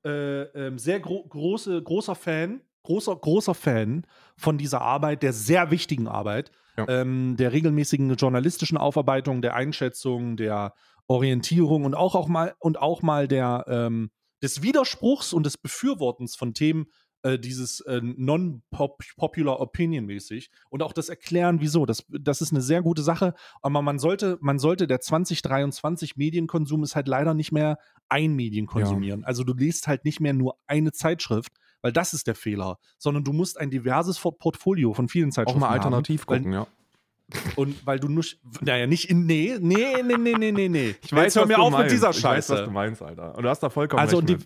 Äh, 0.04 0.42
ähm, 0.42 0.78
sehr 0.78 1.00
gro 1.00 1.24
große, 1.24 1.82
großer 1.82 2.14
Fan 2.14 2.60
großer, 2.82 3.14
großer 3.14 3.54
Fan 3.54 4.06
von 4.36 4.58
dieser 4.58 4.80
Arbeit, 4.80 5.22
der 5.22 5.32
sehr 5.32 5.70
wichtigen 5.70 6.08
Arbeit, 6.08 6.50
ja. 6.76 6.86
ähm, 6.88 7.36
der 7.36 7.52
regelmäßigen 7.52 8.14
journalistischen 8.16 8.76
Aufarbeitung, 8.76 9.42
der 9.42 9.54
Einschätzung, 9.54 10.36
der 10.36 10.74
Orientierung 11.06 11.84
und 11.84 11.94
auch, 11.94 12.14
auch 12.14 12.28
mal 12.28 12.54
und 12.58 12.80
auch 12.80 13.02
mal 13.02 13.28
der 13.28 13.64
ähm, 13.68 14.10
des 14.42 14.62
Widerspruchs 14.62 15.32
und 15.32 15.46
des 15.46 15.56
Befürwortens 15.56 16.34
von 16.34 16.52
Themen, 16.52 16.86
äh, 17.22 17.38
dieses 17.38 17.80
äh, 17.80 18.00
non-popular 18.02 19.60
opinion 19.60 20.06
mäßig 20.06 20.50
und 20.70 20.82
auch 20.82 20.92
das 20.92 21.08
Erklären, 21.08 21.60
wieso. 21.60 21.86
Das, 21.86 22.04
das 22.08 22.40
ist 22.40 22.50
eine 22.50 22.60
sehr 22.60 22.82
gute 22.82 23.02
Sache. 23.02 23.34
Aber 23.60 23.80
man 23.80 24.00
sollte, 24.00 24.38
man 24.40 24.58
sollte 24.58 24.88
der 24.88 25.00
2023 25.00 26.16
Medienkonsum 26.16 26.82
ist 26.82 26.96
halt 26.96 27.06
leider 27.06 27.34
nicht 27.34 27.52
mehr 27.52 27.78
ein 28.08 28.34
Medien 28.34 28.66
konsumieren. 28.66 29.20
Ja. 29.20 29.26
Also 29.26 29.44
du 29.44 29.54
liest 29.54 29.86
halt 29.86 30.04
nicht 30.04 30.18
mehr 30.18 30.32
nur 30.32 30.56
eine 30.66 30.90
Zeitschrift, 30.90 31.52
weil 31.82 31.92
das 31.92 32.14
ist 32.14 32.26
der 32.26 32.34
Fehler, 32.34 32.78
sondern 32.98 33.24
du 33.24 33.32
musst 33.32 33.58
ein 33.58 33.70
diverses 33.70 34.18
Portfolio 34.18 34.94
von 34.94 35.08
vielen 35.08 35.32
Zeitschriften 35.32 35.60
haben. 35.60 35.64
Auch 35.64 35.68
mal 35.68 35.74
alternativ 35.74 36.22
haben, 36.22 36.38
gucken, 36.38 36.52
ja. 36.52 36.66
Und 37.56 37.86
weil 37.86 37.98
du 37.98 38.08
nicht, 38.08 38.40
naja, 38.60 38.86
nicht 38.86 39.08
in, 39.08 39.26
nee, 39.26 39.56
nee, 39.60 40.02
nee, 40.02 40.16
nee, 40.16 40.34
nee, 40.38 40.52
nee, 40.52 40.68
nee. 40.68 40.94
Ich 41.02 41.12
weiß, 41.12 41.34
Jetzt 41.34 41.36
hör 41.36 41.46
mir 41.46 41.58
auf 41.58 41.70
meinst. 41.70 41.84
mit 41.84 41.92
dieser 41.92 42.12
Scheiße. 42.12 42.52
Ich 42.52 42.58
weiß, 42.58 42.60
was 42.60 42.64
du 42.66 42.70
meinst, 42.70 43.02
Alter. 43.02 43.34
Und 43.36 43.42
du 43.42 43.48
hast 43.48 43.62
da 43.62 43.70
vollkommen 43.70 44.00
also, 44.00 44.18
recht. 44.18 44.30
Also, 44.32 44.44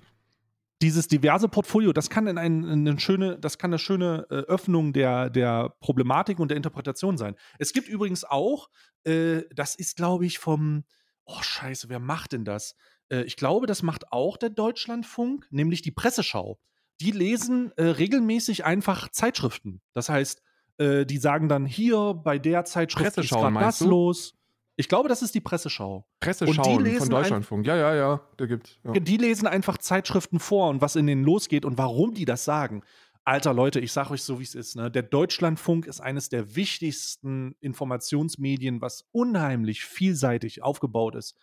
dieses 0.83 1.09
diverse 1.09 1.49
Portfolio, 1.49 1.93
das 1.93 2.11
kann 2.11 2.27
in 2.27 2.39
ein, 2.39 2.65
in 2.65 2.87
eine 2.87 3.01
schöne, 3.01 3.39
das 3.39 3.59
kann 3.59 3.71
eine 3.71 3.79
schöne 3.79 4.27
äh, 4.31 4.35
Öffnung 4.35 4.93
der, 4.93 5.31
der 5.31 5.75
Problematik 5.81 6.39
und 6.39 6.49
der 6.49 6.57
Interpretation 6.57 7.17
sein. 7.17 7.35
Es 7.59 7.73
gibt 7.73 7.89
übrigens 7.89 8.25
auch, 8.25 8.69
äh, 9.05 9.43
das 9.55 9.75
ist, 9.75 9.97
glaube 9.97 10.27
ich, 10.27 10.39
vom, 10.39 10.85
oh 11.25 11.41
Scheiße, 11.41 11.89
wer 11.89 11.99
macht 11.99 12.33
denn 12.33 12.45
das? 12.45 12.77
Äh, 13.09 13.23
ich 13.23 13.37
glaube, 13.37 13.67
das 13.67 13.83
macht 13.83 14.13
auch 14.13 14.37
der 14.37 14.51
Deutschlandfunk, 14.51 15.47
nämlich 15.51 15.81
die 15.81 15.93
Presseschau 15.93 16.59
die 17.01 17.11
lesen 17.11 17.73
äh, 17.77 17.85
regelmäßig 17.85 18.65
einfach 18.65 19.09
Zeitschriften. 19.11 19.81
Das 19.93 20.09
heißt, 20.09 20.43
äh, 20.79 21.07
die 21.07 21.19
sagen 21.19 21.49
dann 21.49 21.67
hier 21.67 22.15
bei 22.15 22.39
der 22.39 22.65
Zeitschrift 22.65 23.19
ist 23.19 23.31
gerade 23.31 23.55
das 23.59 23.79
du? 23.79 23.89
los. 23.89 24.35
Ich 24.79 24.89
glaube, 24.89 25.09
das 25.09 25.23
ist 25.23 25.35
die 25.35 25.41
Presseschau. 25.41 26.07
Presseschau 26.21 26.63
von 26.63 27.09
Deutschlandfunk. 27.09 27.67
Ja, 27.67 27.77
ja, 27.77 27.95
ja, 27.95 28.21
der 28.39 28.47
gibt. 28.47 28.79
Ja. 28.85 28.93
Die 28.93 29.17
lesen 29.17 29.47
einfach 29.47 29.79
Zeitschriften 29.79 30.39
vor 30.39 30.69
und 30.69 30.83
was 30.83 30.97
in 30.97 31.07
denen 31.07 31.25
losgeht 31.25 31.65
und 31.65 31.79
warum 31.79 32.13
die 32.13 32.27
das 32.27 32.45
sagen. 32.45 32.83
Alter 33.25 33.55
Leute, 33.55 33.81
ich 33.81 33.91
sage 33.91 34.11
euch 34.11 34.23
so, 34.23 34.39
wie 34.39 34.45
es 34.45 34.55
ist. 34.55 34.77
Ne? 34.77 34.91
Der 34.91 35.03
Deutschlandfunk 35.03 35.87
ist 35.87 36.01
eines 36.01 36.29
der 36.29 36.55
wichtigsten 36.55 37.57
Informationsmedien, 37.61 38.81
was 38.81 39.09
unheimlich 39.13 39.85
vielseitig 39.85 40.63
aufgebaut 40.63 41.17
ist. 41.17 41.37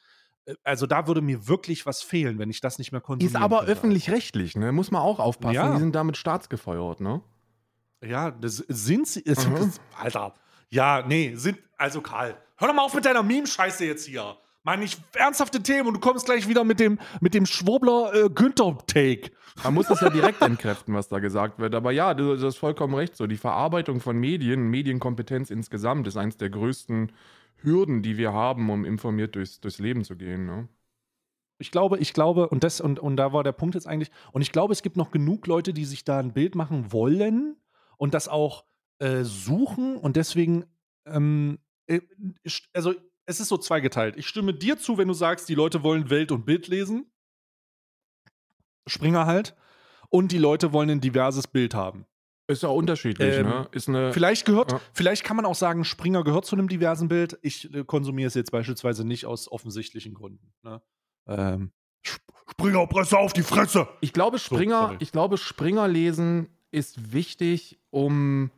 Äh, 0.46 0.56
also 0.64 0.86
da 0.86 1.08
würde 1.08 1.22
mir 1.22 1.48
wirklich 1.48 1.86
was 1.86 2.02
fehlen, 2.02 2.40
wenn 2.40 2.50
ich 2.50 2.62
das 2.62 2.78
nicht 2.78 2.92
mehr 2.92 3.02
konsumiere. 3.02 3.38
Ist 3.38 3.42
aber 3.42 3.64
öffentlich-rechtlich, 3.64 4.56
ne? 4.56 4.72
Muss 4.72 4.92
man 4.92 5.02
auch 5.02 5.20
aufpassen. 5.20 5.56
Ja. 5.56 5.74
Die 5.74 5.80
sind 5.80 5.96
damit 5.96 6.18
staatsgefeuert, 6.18 7.02
ne? 7.02 7.22
Ja, 8.04 8.32
das 8.32 8.58
sind 8.68 9.08
sie. 9.08 9.24
Das, 9.24 9.48
mhm. 9.48 9.72
Alter. 9.98 10.34
Ja, 10.70 11.04
nee, 11.08 11.36
sind. 11.36 11.60
Also 11.78 12.02
Karl, 12.02 12.38
hör 12.58 12.68
doch 12.68 12.76
mal 12.76 12.84
auf 12.84 12.94
mit 12.94 13.06
deiner 13.06 13.24
Meme-Scheiße 13.24 13.86
jetzt 13.86 14.06
hier. 14.06 14.38
Meine 14.66 14.86
ich 14.86 14.98
ernsthafte 15.14 15.62
Themen 15.62 15.90
und 15.90 15.96
du 15.96 16.00
kommst 16.00 16.26
gleich 16.26 16.48
wieder 16.48 16.64
mit 16.64 16.80
dem, 16.80 16.98
mit 17.20 17.34
dem 17.34 17.46
Schwurbler 17.46 18.14
äh, 18.14 18.30
Günther-Take. 18.30 19.32
Man 19.62 19.74
muss 19.74 19.90
es 19.90 20.00
ja 20.00 20.10
direkt 20.10 20.42
entkräften, 20.42 20.94
was 20.94 21.10
da 21.10 21.20
gesagt 21.20 21.60
wird. 21.60 21.76
Aber 21.76 21.92
ja, 21.92 22.14
du, 22.14 22.38
du 22.38 22.46
hast 22.46 22.58
vollkommen 22.58 22.96
recht. 22.96 23.18
So, 23.18 23.28
die 23.28 23.38
Verarbeitung 23.38 24.00
von 24.00 24.18
Medien, 24.18 24.70
Medienkompetenz 24.70 25.50
insgesamt 25.50 26.08
ist 26.08 26.16
eines 26.16 26.38
der 26.38 26.50
größten 26.50 27.12
Hürden, 27.64 28.02
die 28.02 28.18
wir 28.18 28.34
haben, 28.34 28.70
um 28.70 28.86
informiert 28.86 29.36
durchs, 29.36 29.60
durchs 29.60 29.80
Leben 29.80 30.04
zu 30.04 30.16
gehen. 30.16 30.46
Ne? 30.46 30.68
Ich 31.58 31.72
glaube, 31.72 31.98
ich 32.00 32.14
glaube, 32.14 32.50
und 32.50 32.64
das, 32.64 32.82
und, 32.82 33.00
und 33.00 33.16
da 33.18 33.34
war 33.34 33.44
der 33.44 33.52
Punkt 33.52 33.76
jetzt 33.76 33.88
eigentlich, 33.88 34.12
und 34.32 34.42
ich 34.42 34.52
glaube, 34.52 34.74
es 34.74 34.82
gibt 34.82 34.98
noch 34.98 35.12
genug 35.12 35.48
Leute, 35.48 35.74
die 35.74 35.86
sich 35.86 36.04
da 36.04 36.20
ein 36.20 36.34
Bild 36.34 36.56
machen 36.56 36.92
wollen 36.92 37.56
und 37.98 38.14
das 38.14 38.28
auch 38.28 38.66
äh, 39.00 39.24
suchen 39.24 39.98
und 39.98 40.16
deswegen, 40.16 40.66
ähm, 41.06 41.60
äh, 41.88 42.02
also 42.74 42.94
es 43.26 43.40
ist 43.40 43.48
so 43.48 43.58
zweigeteilt. 43.58 44.18
Ich 44.18 44.28
stimme 44.28 44.54
dir 44.54 44.78
zu, 44.78 44.98
wenn 44.98 45.08
du 45.08 45.14
sagst, 45.14 45.48
die 45.48 45.56
Leute 45.56 45.84
wollen 45.84 46.10
Welt 46.10 46.32
und 46.32 46.46
Bild 46.46 46.68
lesen. 46.68 47.12
Springer 48.88 49.26
halt. 49.26 49.56
Und 50.10 50.32
die 50.32 50.38
Leute 50.38 50.74
wollen 50.74 50.90
ein 50.90 51.02
diverses 51.02 51.48
Bild 51.48 51.74
haben. 51.74 52.06
Ist 52.48 52.64
ja 52.64 52.70
unterschiedlich, 52.70 53.38
ähm, 53.38 53.48
ne? 53.48 53.68
Ist 53.72 53.88
eine, 53.88 54.12
vielleicht 54.12 54.46
gehört, 54.46 54.74
ja. 54.74 54.82
vielleicht 54.92 55.24
kann 55.24 55.38
man 55.38 55.46
auch 55.46 55.56
sagen, 55.56 55.86
Springer 55.86 56.24
gehört 56.26 56.46
zu 56.46 56.56
einem 56.56 56.68
diversen 56.68 57.08
Bild. 57.08 57.38
Ich 57.42 57.74
äh, 57.74 57.86
konsumiere 57.86 58.28
es 58.28 58.34
jetzt 58.34 58.52
beispielsweise 58.52 59.06
nicht 59.06 59.26
aus 59.26 59.50
offensichtlichen 59.50 60.14
Gründen. 60.14 60.52
Ne? 60.62 60.82
Ähm, 61.28 61.72
Springer, 62.02 62.86
Presse 62.88 63.18
auf 63.18 63.32
die 63.32 63.44
Fresse! 63.44 63.88
Ich 64.02 64.12
glaube, 64.12 64.40
Springer, 64.40 64.90
so, 64.90 64.96
ich 65.00 65.14
glaube, 65.14 65.38
Springer 65.38 65.88
lesen 65.88 66.50
ist 66.72 67.14
wichtig, 67.14 67.80
um 67.92 68.52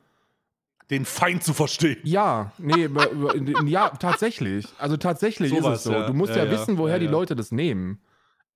den 0.90 1.06
Feind 1.06 1.44
zu 1.44 1.54
verstehen. 1.54 2.00
Ja, 2.04 2.54
nee, 2.58 2.90
ja, 3.66 3.90
tatsächlich. 3.90 4.68
Also 4.78 4.98
tatsächlich 4.98 5.50
so 5.50 5.58
ist 5.58 5.64
was, 5.64 5.78
es 5.80 5.84
so. 5.84 5.92
Ja. 5.92 6.08
Du 6.08 6.14
musst 6.14 6.36
ja, 6.36 6.46
ja 6.46 6.52
wissen, 6.52 6.78
woher 6.78 7.00
die 7.00 7.08
Leute 7.08 7.36
das 7.36 7.52
nehmen. 7.52 8.00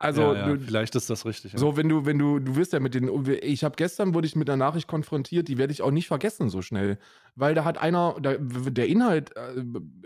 Also 0.02 0.22
ja, 0.22 0.34
ja, 0.34 0.47
du, 0.47 0.60
vielleicht 0.60 0.95
ist 0.95 1.10
das 1.10 1.26
richtig. 1.26 1.54
Ja. 1.54 1.60
So, 1.60 1.76
wenn 1.76 1.89
du, 1.89 2.06
wenn 2.06 2.18
du, 2.18 2.39
du 2.39 2.56
wirst 2.56 2.72
ja 2.72 2.80
mit 2.80 2.95
den, 2.95 3.10
ich 3.41 3.66
habe 3.66 3.76
gestern 3.76 4.14
wurde 4.14 4.28
ich 4.28 4.36
mit 4.36 4.50
einer 4.50 4.56
Nachricht 4.58 4.88
konfrontiert, 4.88 5.50
die 5.50 5.58
werde 5.58 5.74
ich 5.74 5.82
auch 5.82 5.91
nicht 5.91 6.08
vergessen 6.08 6.50
so 6.50 6.62
schnell, 6.62 6.97
weil 7.36 7.54
da 7.54 7.66
hat 7.66 7.78
einer, 7.78 8.16
der, 8.20 8.38
der 8.39 8.88
Inhalt 8.88 9.36
äh, 9.36 9.62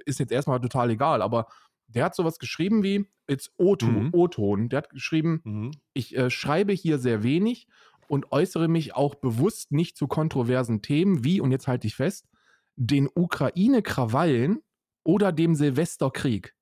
ist 0.05 0.19
jetzt 0.19 0.31
erstmal 0.31 0.59
total 0.59 0.89
egal, 0.89 1.21
aber 1.21 1.47
der 1.87 2.05
hat 2.05 2.15
sowas 2.15 2.39
geschrieben 2.39 2.81
wie 2.81 3.05
jetzt 3.29 3.51
O-Ton, 3.57 4.05
mhm. 4.05 4.09
O-Ton. 4.13 4.69
Der 4.69 4.77
hat 4.77 4.89
geschrieben, 4.89 5.41
mhm. 5.43 5.71
ich 5.93 6.17
äh, 6.17 6.31
schreibe 6.31 6.73
hier 6.73 6.97
sehr 6.97 7.21
wenig 7.21 7.67
und 8.07 8.31
äußere 8.31 8.67
mich 8.67 8.95
auch 8.95 9.13
bewusst 9.13 9.71
nicht 9.71 9.95
zu 9.95 10.07
kontroversen 10.07 10.81
Themen 10.81 11.23
wie 11.23 11.39
und 11.39 11.51
jetzt 11.51 11.67
halte 11.67 11.85
ich 11.85 11.95
fest, 11.95 12.27
den 12.75 13.07
Ukraine-Krawallen 13.13 14.63
oder 15.03 15.31
dem 15.31 15.53
Silvesterkrieg. 15.53 16.55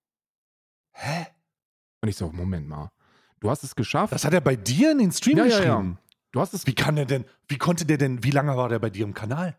Hä? 0.91 1.27
Und 2.01 2.09
ich 2.09 2.17
so, 2.17 2.29
Moment 2.31 2.67
mal. 2.67 2.91
Du 3.41 3.49
hast 3.49 3.63
es 3.63 3.75
geschafft. 3.75 4.13
Das 4.13 4.23
hat 4.23 4.33
er 4.33 4.41
bei 4.41 4.55
dir 4.55 4.91
in 4.91 4.99
den 4.99 5.11
Stream 5.11 5.37
ja, 5.37 5.43
geschrieben. 5.45 5.65
Ja, 5.65 5.81
ja. 5.81 5.97
Du 6.31 6.39
hast 6.39 6.53
es. 6.53 6.65
Wie 6.67 6.75
kann 6.75 6.95
er 6.95 7.05
denn? 7.05 7.25
Wie 7.47 7.57
konnte 7.57 7.85
der 7.85 7.97
denn? 7.97 8.23
Wie 8.23 8.31
lange 8.31 8.55
war 8.55 8.69
der 8.69 8.79
bei 8.79 8.89
dir 8.89 9.03
im 9.03 9.13
Kanal? 9.13 9.57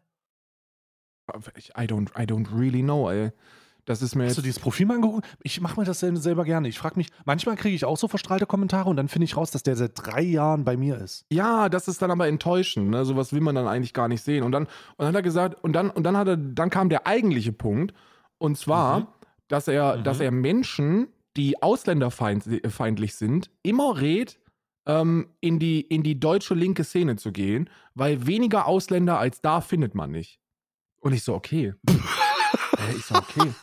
I 1.76 1.82
don't, 1.82 2.08
I 2.18 2.24
don't 2.24 2.48
really 2.56 2.82
know, 2.82 3.10
ey. 3.10 3.32
Das 3.84 4.00
ist 4.00 4.14
mir 4.14 4.26
Hast 4.26 4.38
du 4.38 4.42
dieses 4.42 4.60
Profil 4.60 4.86
mal 4.86 4.94
angeguckt? 4.94 5.26
Ich 5.42 5.60
mache 5.60 5.78
mir 5.78 5.84
das 5.84 5.98
selber 5.98 6.44
gerne. 6.44 6.68
Ich 6.68 6.78
frage 6.78 6.96
mich, 6.96 7.08
manchmal 7.24 7.56
kriege 7.56 7.74
ich 7.74 7.84
auch 7.84 7.96
so 7.96 8.06
verstrahlte 8.06 8.46
Kommentare 8.46 8.88
und 8.88 8.96
dann 8.96 9.08
finde 9.08 9.24
ich 9.24 9.36
raus, 9.36 9.50
dass 9.50 9.64
der 9.64 9.74
seit 9.74 9.92
drei 9.94 10.20
Jahren 10.20 10.64
bei 10.64 10.76
mir 10.76 10.98
ist. 10.98 11.26
Ja, 11.32 11.68
das 11.68 11.88
ist 11.88 12.00
dann 12.00 12.12
aber 12.12 12.28
enttäuschend. 12.28 12.90
Ne? 12.90 13.04
Sowas 13.04 13.32
will 13.32 13.40
man 13.40 13.56
dann 13.56 13.66
eigentlich 13.66 13.92
gar 13.92 14.06
nicht 14.06 14.22
sehen. 14.22 14.44
Und 14.44 14.52
dann, 14.52 14.64
und 14.64 14.98
dann 14.98 15.08
hat 15.08 15.14
er 15.16 15.22
gesagt, 15.22 15.64
und 15.64 15.72
dann, 15.72 15.90
und 15.90 16.04
dann 16.04 16.16
hat 16.16 16.28
er, 16.28 16.36
dann 16.36 16.70
kam 16.70 16.90
der 16.90 17.08
eigentliche 17.08 17.52
Punkt. 17.52 17.92
Und 18.38 18.56
zwar, 18.56 19.00
mhm. 19.00 19.06
dass 19.48 19.66
er, 19.66 19.96
mhm. 19.96 20.04
dass 20.04 20.20
er 20.20 20.30
Menschen 20.30 21.08
die 21.36 21.62
ausländerfeindlich 21.62 23.14
sind, 23.14 23.50
immer 23.62 24.00
rät, 24.00 24.38
ähm, 24.86 25.28
in, 25.40 25.58
die, 25.58 25.80
in 25.80 26.02
die 26.02 26.18
deutsche 26.18 26.54
linke 26.54 26.84
Szene 26.84 27.16
zu 27.16 27.32
gehen, 27.32 27.70
weil 27.94 28.26
weniger 28.26 28.66
Ausländer 28.66 29.18
als 29.18 29.40
da 29.40 29.60
findet 29.60 29.94
man 29.94 30.10
nicht. 30.10 30.40
Und 31.00 31.12
ich 31.12 31.24
so, 31.24 31.34
okay. 31.34 31.74
Äh, 32.78 32.96
ist 32.96 33.12
okay. 33.12 33.52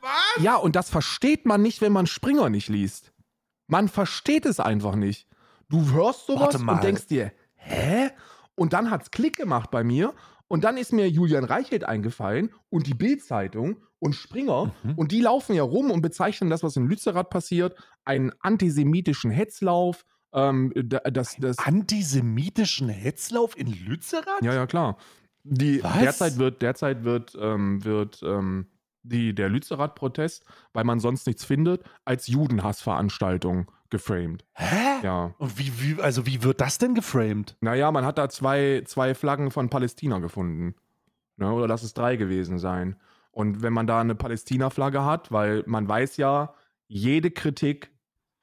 Was? 0.00 0.42
Ja, 0.42 0.56
und 0.56 0.76
das 0.76 0.90
versteht 0.90 1.46
man 1.46 1.62
nicht, 1.62 1.80
wenn 1.80 1.92
man 1.92 2.06
Springer 2.06 2.50
nicht 2.50 2.68
liest. 2.68 3.12
Man 3.66 3.88
versteht 3.88 4.46
es 4.46 4.60
einfach 4.60 4.94
nicht. 4.94 5.26
Du 5.68 5.90
hörst 5.90 6.26
sowas 6.26 6.54
und 6.54 6.82
denkst 6.82 7.06
dir, 7.06 7.32
hä? 7.54 8.10
Und 8.54 8.72
dann 8.72 8.90
hat's 8.90 9.10
Klick 9.10 9.36
gemacht 9.36 9.70
bei 9.70 9.84
mir. 9.84 10.14
Und 10.48 10.64
dann 10.64 10.78
ist 10.78 10.92
mir 10.92 11.08
Julian 11.08 11.44
Reichelt 11.44 11.84
eingefallen 11.84 12.50
und 12.70 12.86
die 12.86 12.94
Bild-Zeitung 12.94 13.82
und 13.98 14.14
Springer. 14.14 14.74
Mhm. 14.82 14.94
Und 14.94 15.12
die 15.12 15.20
laufen 15.20 15.54
ja 15.54 15.62
rum 15.62 15.90
und 15.90 16.00
bezeichnen 16.00 16.50
das, 16.50 16.62
was 16.62 16.76
in 16.76 16.86
Lützerath 16.86 17.30
passiert, 17.30 17.76
einen 18.04 18.32
antisemitischen 18.40 19.30
Hetzlauf. 19.30 20.04
Ähm, 20.32 20.72
das, 20.74 21.36
das 21.38 21.58
antisemitischen 21.58 22.88
Hetzlauf 22.88 23.56
in 23.56 23.68
Lützerath? 23.68 24.42
Ja, 24.42 24.54
ja, 24.54 24.66
klar. 24.66 24.98
Die, 25.44 25.80
derzeit 25.80 26.38
wird, 26.38 26.60
derzeit 26.62 27.04
wird, 27.04 27.36
ähm, 27.40 27.84
wird 27.84 28.20
ähm, 28.22 28.66
die, 29.02 29.34
der 29.34 29.48
Lützerath-Protest, 29.48 30.44
weil 30.72 30.84
man 30.84 31.00
sonst 31.00 31.26
nichts 31.26 31.44
findet, 31.44 31.82
als 32.04 32.26
Judenhassveranstaltung 32.26 33.70
geframed. 33.90 34.44
Hä? 34.52 35.00
Ja. 35.02 35.34
Und 35.38 35.58
wie, 35.58 35.72
wie, 35.80 36.02
also 36.02 36.26
wie 36.26 36.42
wird 36.42 36.60
das 36.60 36.78
denn 36.78 36.94
geframed? 36.94 37.56
Naja, 37.60 37.90
man 37.90 38.04
hat 38.04 38.18
da 38.18 38.28
zwei, 38.28 38.82
zwei 38.86 39.14
Flaggen 39.14 39.50
von 39.50 39.70
Palästina 39.70 40.18
gefunden. 40.18 40.74
Ne? 41.36 41.50
Oder 41.52 41.68
lass 41.68 41.82
es 41.82 41.94
drei 41.94 42.16
gewesen 42.16 42.58
sein. 42.58 42.96
Und 43.30 43.62
wenn 43.62 43.72
man 43.72 43.86
da 43.86 44.00
eine 44.00 44.14
Palästina-Flagge 44.14 45.04
hat, 45.04 45.30
weil 45.32 45.62
man 45.66 45.88
weiß 45.88 46.16
ja, 46.16 46.54
jede 46.88 47.30
Kritik 47.30 47.92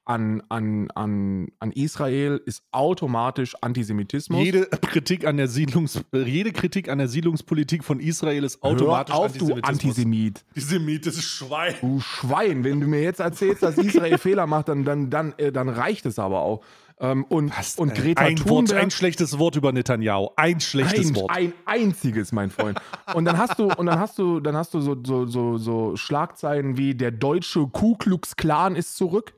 an, 0.06 0.40
an, 0.48 0.88
an, 0.94 1.48
an 1.58 1.72
Israel 1.72 2.40
ist 2.46 2.62
automatisch 2.70 3.54
Antisemitismus. 3.60 4.42
Jede 4.42 4.66
Kritik 4.66 5.26
an 5.26 5.36
der 5.36 5.48
Siedlungs, 5.48 6.00
jede 6.12 6.52
Kritik 6.52 6.88
an 6.88 6.98
der 6.98 7.08
Siedlungspolitik 7.08 7.82
von 7.82 7.98
Israel 7.98 8.44
ist 8.44 8.62
automatisch 8.62 9.14
Hör 9.14 9.20
auf, 9.20 9.26
Antisemitismus. 9.26 9.62
du 9.62 9.68
Antisemit. 9.68 10.44
Antisemitisches 10.54 11.24
Schwein. 11.24 11.74
Du 11.80 12.00
Schwein, 12.00 12.62
wenn 12.62 12.80
du 12.80 12.86
mir 12.86 13.02
jetzt 13.02 13.18
erzählst, 13.18 13.64
dass 13.64 13.76
Israel 13.78 14.16
Fehler 14.18 14.46
macht, 14.46 14.68
dann, 14.68 14.84
dann, 14.84 15.10
dann, 15.10 15.34
äh, 15.38 15.50
dann 15.50 15.68
reicht 15.68 16.06
es 16.06 16.20
aber 16.20 16.40
auch. 16.40 16.62
Ähm, 16.98 17.24
und, 17.24 17.50
Was, 17.56 17.76
und 17.76 17.94
Greta 17.94 18.22
ein 18.22 18.36
Thunberg. 18.36 18.70
Wort, 18.70 18.72
ein 18.72 18.90
schlechtes 18.92 19.38
Wort 19.38 19.56
über 19.56 19.72
Netanyahu. 19.72 20.30
Ein 20.36 20.60
schlechtes 20.60 21.10
ein, 21.10 21.16
Wort. 21.16 21.30
Ein 21.30 21.52
einziges, 21.66 22.30
mein 22.30 22.50
Freund. 22.50 22.78
Und 23.12 23.24
dann 23.24 23.36
hast 23.36 23.58
du, 23.58 23.72
und 23.72 23.86
dann 23.86 23.98
hast 23.98 24.18
du, 24.18 24.38
dann 24.38 24.56
hast 24.56 24.72
du 24.72 24.80
so, 24.80 24.96
so, 25.04 25.26
so, 25.26 25.58
so 25.58 25.96
Schlagzeilen 25.96 26.78
wie 26.78 26.94
der 26.94 27.10
deutsche 27.10 27.66
Ku 27.66 27.96
Klux 27.96 28.36
Klan 28.36 28.76
ist 28.76 28.96
zurück 28.96 29.34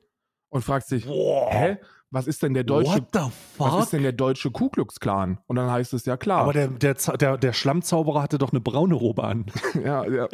und 0.48 0.62
fragst 0.62 0.90
dich, 0.90 1.06
wow. 1.06 1.48
hä? 1.50 1.78
Was 2.10 2.26
ist 2.26 2.42
denn 2.42 2.54
der 2.54 2.64
deutsche? 2.64 3.06
Was 3.58 3.84
ist 3.84 3.92
denn 3.92 4.02
der 4.02 4.12
deutsche 4.12 4.50
Ku 4.50 4.70
Klux 4.70 4.98
Klan? 4.98 5.38
Und 5.46 5.56
dann 5.56 5.70
heißt 5.70 5.92
es 5.92 6.06
ja 6.06 6.16
klar. 6.16 6.40
Aber 6.40 6.54
der, 6.54 6.68
der, 6.68 6.94
der, 6.94 7.36
der 7.36 7.52
Schlammzauberer 7.52 8.22
hatte 8.22 8.38
doch 8.38 8.50
eine 8.50 8.60
braune 8.60 8.94
Robe 8.94 9.24
an. 9.24 9.44
ja, 9.84 10.06
ja. 10.06 10.26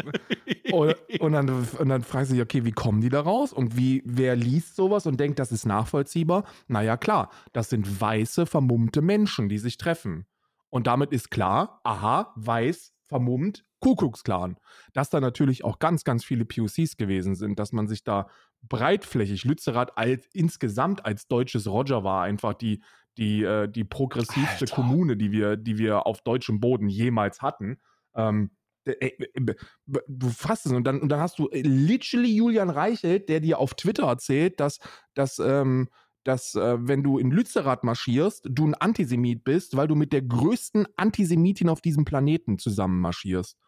Und, 0.71 0.95
und, 1.19 1.33
dann, 1.33 1.49
und 1.51 1.89
dann 1.89 2.03
fragst 2.03 2.31
du 2.31 2.35
dich, 2.35 2.43
okay, 2.45 2.65
wie 2.65 2.71
kommen 2.71 3.01
die 3.01 3.09
da 3.09 3.23
raus? 3.23 3.53
Und 3.53 3.77
wie, 3.77 4.03
wer 4.07 4.37
liest 4.37 4.77
sowas 4.77 5.07
und 5.07 5.19
denkt, 5.19 5.41
das 5.41 5.51
ist 5.51 5.67
nachvollziehbar? 5.67 6.45
Naja, 6.69 6.97
klar, 6.97 7.31
das 7.53 7.71
sind 7.71 8.01
weiße, 8.01 8.47
vermummte 8.47 9.03
Menschen, 9.03 9.49
die 9.49 9.59
sich 9.59 9.77
treffen. 9.77 10.27
Und 10.71 10.87
damit 10.87 11.11
ist 11.13 11.33
klar, 11.33 11.81
aha, 11.83 12.33
weiß, 12.37 12.93
vermummt, 13.03 13.65
Kuckucksklan. 13.81 14.59
Dass 14.93 15.11
da 15.11 15.21
natürlich 15.21 15.65
auch 15.65 15.81
ganz, 15.81 16.05
ganz 16.05 16.25
viele 16.25 16.45
POCs 16.45 16.97
gewesen 16.97 17.35
sind, 17.35 17.59
dass 17.59 17.73
man 17.73 17.89
sich 17.89 18.05
da 18.05 18.29
breitflächig, 18.69 19.45
Lützerath 19.45 19.97
als, 19.97 20.27
insgesamt 20.33 21.05
als 21.05 21.29
deutsches 21.29 21.67
Roger 21.67 22.05
war 22.05 22.23
einfach 22.23 22.55
die, 22.55 22.83
die, 23.19 23.43
äh, 23.43 23.69
die 23.69 23.85
progressivste 23.85 24.65
Alter. 24.65 24.75
Kommune, 24.75 25.17
die 25.17 25.33
wir, 25.33 25.57
die 25.57 25.79
wir 25.79 26.07
auf 26.07 26.23
deutschem 26.23 26.61
Boden 26.61 26.89
jemals 26.89 27.43
hatten. 27.43 27.79
Ähm, 28.15 28.51
du 28.87 30.29
fasst 30.29 30.67
es 30.67 30.73
und 30.73 30.85
dann, 30.85 31.01
und 31.01 31.09
dann 31.09 31.21
hast 31.21 31.39
du 31.39 31.49
äh, 31.49 31.63
literally 31.63 32.35
Julian 32.35 32.71
Reichelt, 32.71 33.29
der 33.29 33.41
dir 33.41 33.59
auf 33.59 33.75
Twitter 33.75 34.07
erzählt, 34.07 34.61
dass, 34.61 34.79
dass, 35.15 35.39
ähm, 35.39 35.89
dass 36.25 36.55
äh, 36.55 36.77
wenn 36.81 37.03
du 37.03 37.19
in 37.19 37.31
Lützerath 37.31 37.85
marschierst, 37.85 38.47
du 38.51 38.67
ein 38.67 38.75
Antisemit 38.75 39.45
bist, 39.45 39.77
weil 39.77 39.89
du 39.89 39.95
mit 39.95 40.13
der 40.13 40.23
größten 40.23 40.87
Antisemitin 40.97 41.69
auf 41.69 41.81
diesem 41.81 42.05
Planeten 42.05 42.59
zusammen 42.59 43.01
marschierst. 43.01 43.59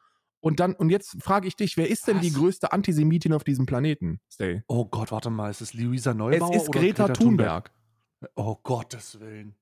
Und 0.41 0.61
dann, 0.61 0.75
und 0.75 0.91
jetzt 0.91 1.23
frage 1.23 1.49
ich 1.49 1.57
dich, 1.57 1.77
wer 1.77 1.89
ist 1.89 2.07
denn 2.07 2.17
Was? 2.17 2.23
die 2.23 2.33
größte 2.33 2.73
Antisemitin 2.73 3.33
auf 3.33 3.45
diesem 3.45 3.67
Planeten? 3.67 4.21
Stay. 4.31 4.63
Oh 4.69 4.85
Gott, 4.85 5.11
warte 5.11 5.31
mal, 5.31 5.51
ist 5.51 5.61
es 5.61 5.75
Luisa 5.75 6.15
Neubauer? 6.15 6.55
Es 6.55 6.63
ist 6.63 6.73
Greta, 6.73 7.07
Greta 7.07 7.13
Thunberg. 7.15 7.73
Thunberg. 8.21 8.37
Oh 8.37 8.57
Gottes 8.63 9.19
Willen. 9.21 9.55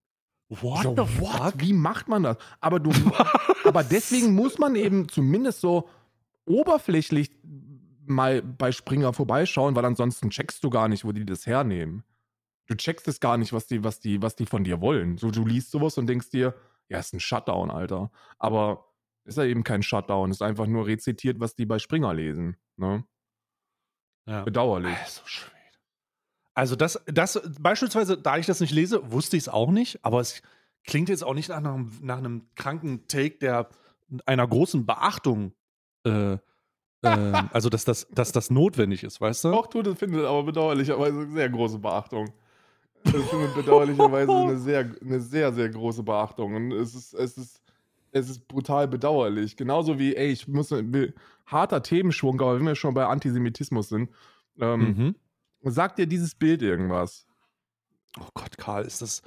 What 0.48 0.82
so, 0.82 0.94
the 0.96 1.06
fuck? 1.06 1.54
Wie 1.56 1.72
macht 1.72 2.08
man 2.08 2.22
das? 2.22 2.36
Aber 2.60 2.80
du, 2.80 2.90
aber 3.64 3.82
deswegen 3.82 4.34
muss 4.34 4.58
man 4.58 4.76
eben 4.76 5.08
zumindest 5.08 5.60
so 5.60 5.88
oberflächlich 6.46 7.30
mal 8.06 8.42
bei 8.42 8.70
Springer 8.70 9.12
vorbeischauen, 9.12 9.74
weil 9.74 9.84
ansonsten 9.84 10.30
checkst 10.30 10.62
du 10.62 10.70
gar 10.70 10.88
nicht, 10.88 11.04
wo 11.04 11.12
die 11.12 11.24
das 11.24 11.46
hernehmen. 11.46 12.04
Du 12.66 12.74
checkst 12.74 13.08
es 13.08 13.20
gar 13.20 13.36
nicht, 13.36 13.52
was 13.52 13.66
die, 13.66 13.84
was 13.84 14.00
die, 14.00 14.22
was 14.22 14.36
die 14.36 14.46
von 14.46 14.64
dir 14.64 14.80
wollen. 14.80 15.18
So, 15.18 15.30
du 15.30 15.44
liest 15.44 15.70
sowas 15.70 15.98
und 15.98 16.06
denkst 16.06 16.30
dir, 16.30 16.54
ja, 16.88 16.98
ist 16.98 17.14
ein 17.14 17.20
Shutdown, 17.20 17.70
Alter. 17.70 18.10
Aber 18.38 18.86
ist 19.24 19.38
ja 19.38 19.44
eben 19.44 19.64
kein 19.64 19.82
Shutdown, 19.82 20.30
ist 20.30 20.42
einfach 20.42 20.66
nur 20.66 20.86
rezitiert, 20.86 21.40
was 21.40 21.54
die 21.54 21.66
bei 21.66 21.78
Springer 21.78 22.14
lesen. 22.14 22.56
Ne? 22.76 23.04
Ja. 24.26 24.42
Bedauerlich. 24.42 24.96
Also, 24.96 25.22
also 26.54 26.76
das, 26.76 27.02
das, 27.06 27.40
beispielsweise, 27.58 28.16
da 28.16 28.38
ich 28.38 28.46
das 28.46 28.60
nicht 28.60 28.72
lese, 28.72 29.10
wusste 29.10 29.36
ich 29.36 29.44
es 29.44 29.48
auch 29.48 29.70
nicht, 29.70 30.04
aber 30.04 30.20
es 30.20 30.42
klingt 30.84 31.08
jetzt 31.08 31.24
auch 31.24 31.34
nicht 31.34 31.48
nach 31.48 31.56
einem, 31.56 31.92
nach 32.02 32.18
einem 32.18 32.48
kranken 32.54 33.06
Take, 33.08 33.38
der 33.38 33.68
einer 34.26 34.46
großen 34.46 34.86
Beachtung, 34.86 35.52
äh, 36.04 36.34
äh, 36.34 36.38
also 37.52 37.68
dass 37.68 37.84
das, 37.84 38.06
dass 38.10 38.32
das 38.32 38.50
notwendig 38.50 39.02
ist, 39.02 39.20
weißt 39.20 39.44
du? 39.44 39.48
Auch 39.52 39.66
du, 39.66 39.82
das 39.82 39.98
findet 39.98 40.24
aber 40.24 40.44
bedauerlicherweise 40.44 41.28
sehr 41.30 41.48
große 41.48 41.78
Beachtung. 41.78 42.32
Das 43.02 43.22
findet 43.28 43.54
bedauerlicherweise 43.54 44.32
eine 44.32 44.58
sehr, 44.58 44.90
eine 45.00 45.20
sehr, 45.20 45.52
sehr 45.52 45.68
große 45.68 46.02
Beachtung. 46.02 46.54
Und 46.54 46.72
es 46.72 46.94
ist, 46.94 47.14
es 47.14 47.36
ist, 47.36 47.60
es 48.14 48.30
ist 48.30 48.46
brutal 48.48 48.88
bedauerlich. 48.88 49.56
Genauso 49.56 49.98
wie, 49.98 50.14
ey, 50.14 50.30
ich 50.30 50.46
muss, 50.46 50.70
will, 50.70 51.14
harter 51.46 51.82
Themenschwung, 51.82 52.40
aber 52.40 52.56
wenn 52.56 52.66
wir 52.66 52.76
schon 52.76 52.94
bei 52.94 53.04
Antisemitismus 53.04 53.88
sind, 53.88 54.10
ähm, 54.60 54.80
mhm. 55.60 55.70
sagt 55.70 55.98
dir 55.98 56.06
dieses 56.06 56.34
Bild 56.34 56.62
irgendwas? 56.62 57.26
Oh 58.18 58.28
Gott, 58.32 58.56
Karl, 58.56 58.84
ist 58.84 59.02
das. 59.02 59.22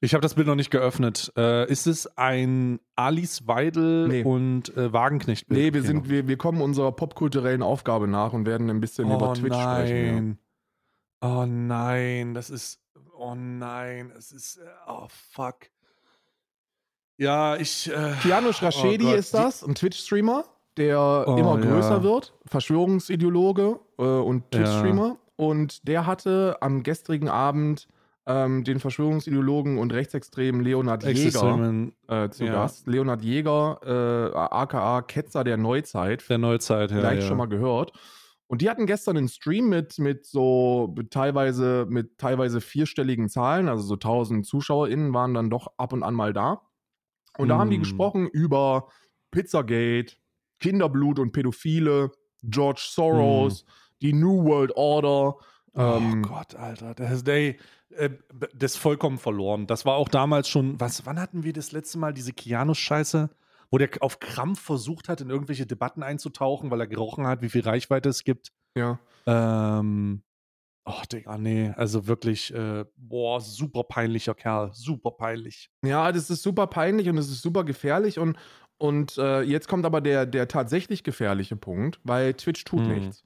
Ich 0.00 0.14
habe 0.14 0.22
das 0.22 0.34
Bild 0.34 0.46
noch 0.46 0.54
nicht 0.54 0.70
geöffnet. 0.70 1.30
Äh, 1.36 1.70
ist 1.70 1.86
es 1.86 2.06
ein 2.16 2.80
Alice 2.94 3.46
Weidel 3.46 4.08
nee. 4.08 4.22
und 4.22 4.74
äh, 4.76 4.92
Wagenknecht-Bild? 4.92 5.60
Nee, 5.60 5.74
wir, 5.74 5.82
sind, 5.82 6.08
wir, 6.08 6.26
wir 6.26 6.38
kommen 6.38 6.62
unserer 6.62 6.92
popkulturellen 6.92 7.62
Aufgabe 7.62 8.08
nach 8.08 8.32
und 8.32 8.46
werden 8.46 8.70
ein 8.70 8.80
bisschen 8.80 9.10
oh 9.10 9.16
über 9.16 9.34
Twitch 9.34 9.50
nein. 9.50 9.86
sprechen. 9.86 10.38
Ja. 11.20 11.40
Oh 11.40 11.46
nein, 11.46 12.32
das 12.32 12.48
ist. 12.48 12.80
Oh 13.18 13.34
nein, 13.34 14.10
es 14.16 14.32
ist. 14.32 14.60
Oh 14.86 15.08
fuck. 15.08 15.68
Ja, 17.18 17.56
ich. 17.56 17.90
Äh, 17.90 18.12
Kianush 18.22 18.62
Rashedi 18.62 19.06
oh 19.06 19.12
ist 19.12 19.34
das, 19.34 19.62
ein 19.62 19.74
Twitch-Streamer, 19.74 20.44
der 20.76 21.24
oh, 21.26 21.36
immer 21.36 21.58
größer 21.58 21.98
ja. 21.98 22.02
wird. 22.02 22.32
Verschwörungsideologe 22.46 23.80
äh, 23.98 24.02
und 24.02 24.50
Twitch-Streamer. 24.52 25.06
Ja. 25.06 25.16
Und 25.36 25.86
der 25.86 26.06
hatte 26.06 26.56
am 26.60 26.82
gestrigen 26.82 27.28
Abend 27.28 27.88
ähm, 28.26 28.62
den 28.62 28.78
Verschwörungsideologen 28.78 29.78
und 29.78 29.92
Rechtsextremen 29.92 30.62
Leonhard 30.62 31.02
Jäger 31.04 31.88
äh, 32.08 32.30
zu 32.30 32.44
ja. 32.44 32.52
Gast. 32.52 32.86
Leonhard 32.86 33.22
Jäger, 33.22 33.80
äh, 33.84 34.36
aka 34.36 35.02
Ketzer 35.02 35.44
der 35.44 35.56
Neuzeit. 35.56 36.28
Der 36.28 36.38
Neuzeit, 36.38 36.90
ja. 36.90 36.98
Vielleicht 36.98 37.26
schon 37.26 37.36
mal 37.36 37.48
gehört. 37.48 37.92
Und 38.46 38.62
die 38.62 38.70
hatten 38.70 38.86
gestern 38.86 39.16
einen 39.16 39.28
Stream 39.28 39.68
mit, 39.68 39.98
mit 39.98 40.24
so 40.24 40.94
teilweise, 41.10 41.86
mit 41.88 42.18
teilweise 42.18 42.60
vierstelligen 42.60 43.28
Zahlen, 43.28 43.68
also 43.68 43.82
so 43.82 43.94
1000 43.94 44.46
ZuschauerInnen 44.46 45.12
waren 45.12 45.34
dann 45.34 45.50
doch 45.50 45.68
ab 45.76 45.92
und 45.92 46.02
an 46.02 46.14
mal 46.14 46.32
da. 46.32 46.62
Und 47.38 47.48
da 47.48 47.58
haben 47.58 47.70
die 47.70 47.76
hm. 47.76 47.84
gesprochen 47.84 48.28
über 48.28 48.88
Pizzagate, 49.30 50.16
Kinderblut 50.60 51.18
und 51.18 51.32
Pädophile, 51.32 52.10
George 52.42 52.82
Soros, 52.84 53.64
mm. 53.64 53.68
die 54.02 54.12
New 54.12 54.44
World 54.44 54.72
Order. 54.76 55.36
Oh 55.74 55.80
ähm, 55.80 56.22
Gott, 56.22 56.54
Alter. 56.54 56.94
Das, 56.94 57.22
ey, 57.22 57.58
äh, 57.90 58.10
das 58.54 58.72
ist 58.72 58.78
vollkommen 58.78 59.18
verloren. 59.18 59.66
Das 59.66 59.84
war 59.84 59.94
auch 59.94 60.08
damals 60.08 60.48
schon, 60.48 60.80
was, 60.80 61.06
wann 61.06 61.20
hatten 61.20 61.44
wir 61.44 61.52
das 61.52 61.72
letzte 61.72 61.98
Mal 61.98 62.12
diese 62.12 62.32
Kianus-Scheiße? 62.32 63.30
Wo 63.70 63.76
der 63.76 63.90
auf 64.00 64.18
Krampf 64.18 64.60
versucht 64.60 65.10
hat, 65.10 65.20
in 65.20 65.28
irgendwelche 65.28 65.66
Debatten 65.66 66.02
einzutauchen, 66.02 66.70
weil 66.70 66.80
er 66.80 66.86
gerochen 66.86 67.26
hat, 67.26 67.42
wie 67.42 67.50
viel 67.50 67.60
Reichweite 67.60 68.08
es 68.08 68.24
gibt. 68.24 68.50
Ja. 68.74 68.98
Ähm, 69.26 70.22
Oh, 70.90 71.02
Digga, 71.12 71.36
nee. 71.36 71.70
Also 71.76 72.06
wirklich, 72.06 72.50
äh, 72.54 72.86
boah, 72.96 73.42
super 73.42 73.84
peinlicher 73.84 74.34
Kerl. 74.34 74.70
Super 74.72 75.10
peinlich. 75.10 75.68
Ja, 75.84 76.10
das 76.10 76.30
ist 76.30 76.42
super 76.42 76.66
peinlich 76.66 77.10
und 77.10 77.18
es 77.18 77.28
ist 77.28 77.42
super 77.42 77.64
gefährlich. 77.64 78.18
Und, 78.18 78.38
und 78.78 79.18
äh, 79.18 79.42
jetzt 79.42 79.68
kommt 79.68 79.84
aber 79.84 80.00
der, 80.00 80.24
der 80.24 80.48
tatsächlich 80.48 81.04
gefährliche 81.04 81.56
Punkt, 81.56 82.00
weil 82.04 82.32
Twitch 82.32 82.64
tut 82.64 82.86
mhm. 82.86 82.94
nichts. 82.94 83.22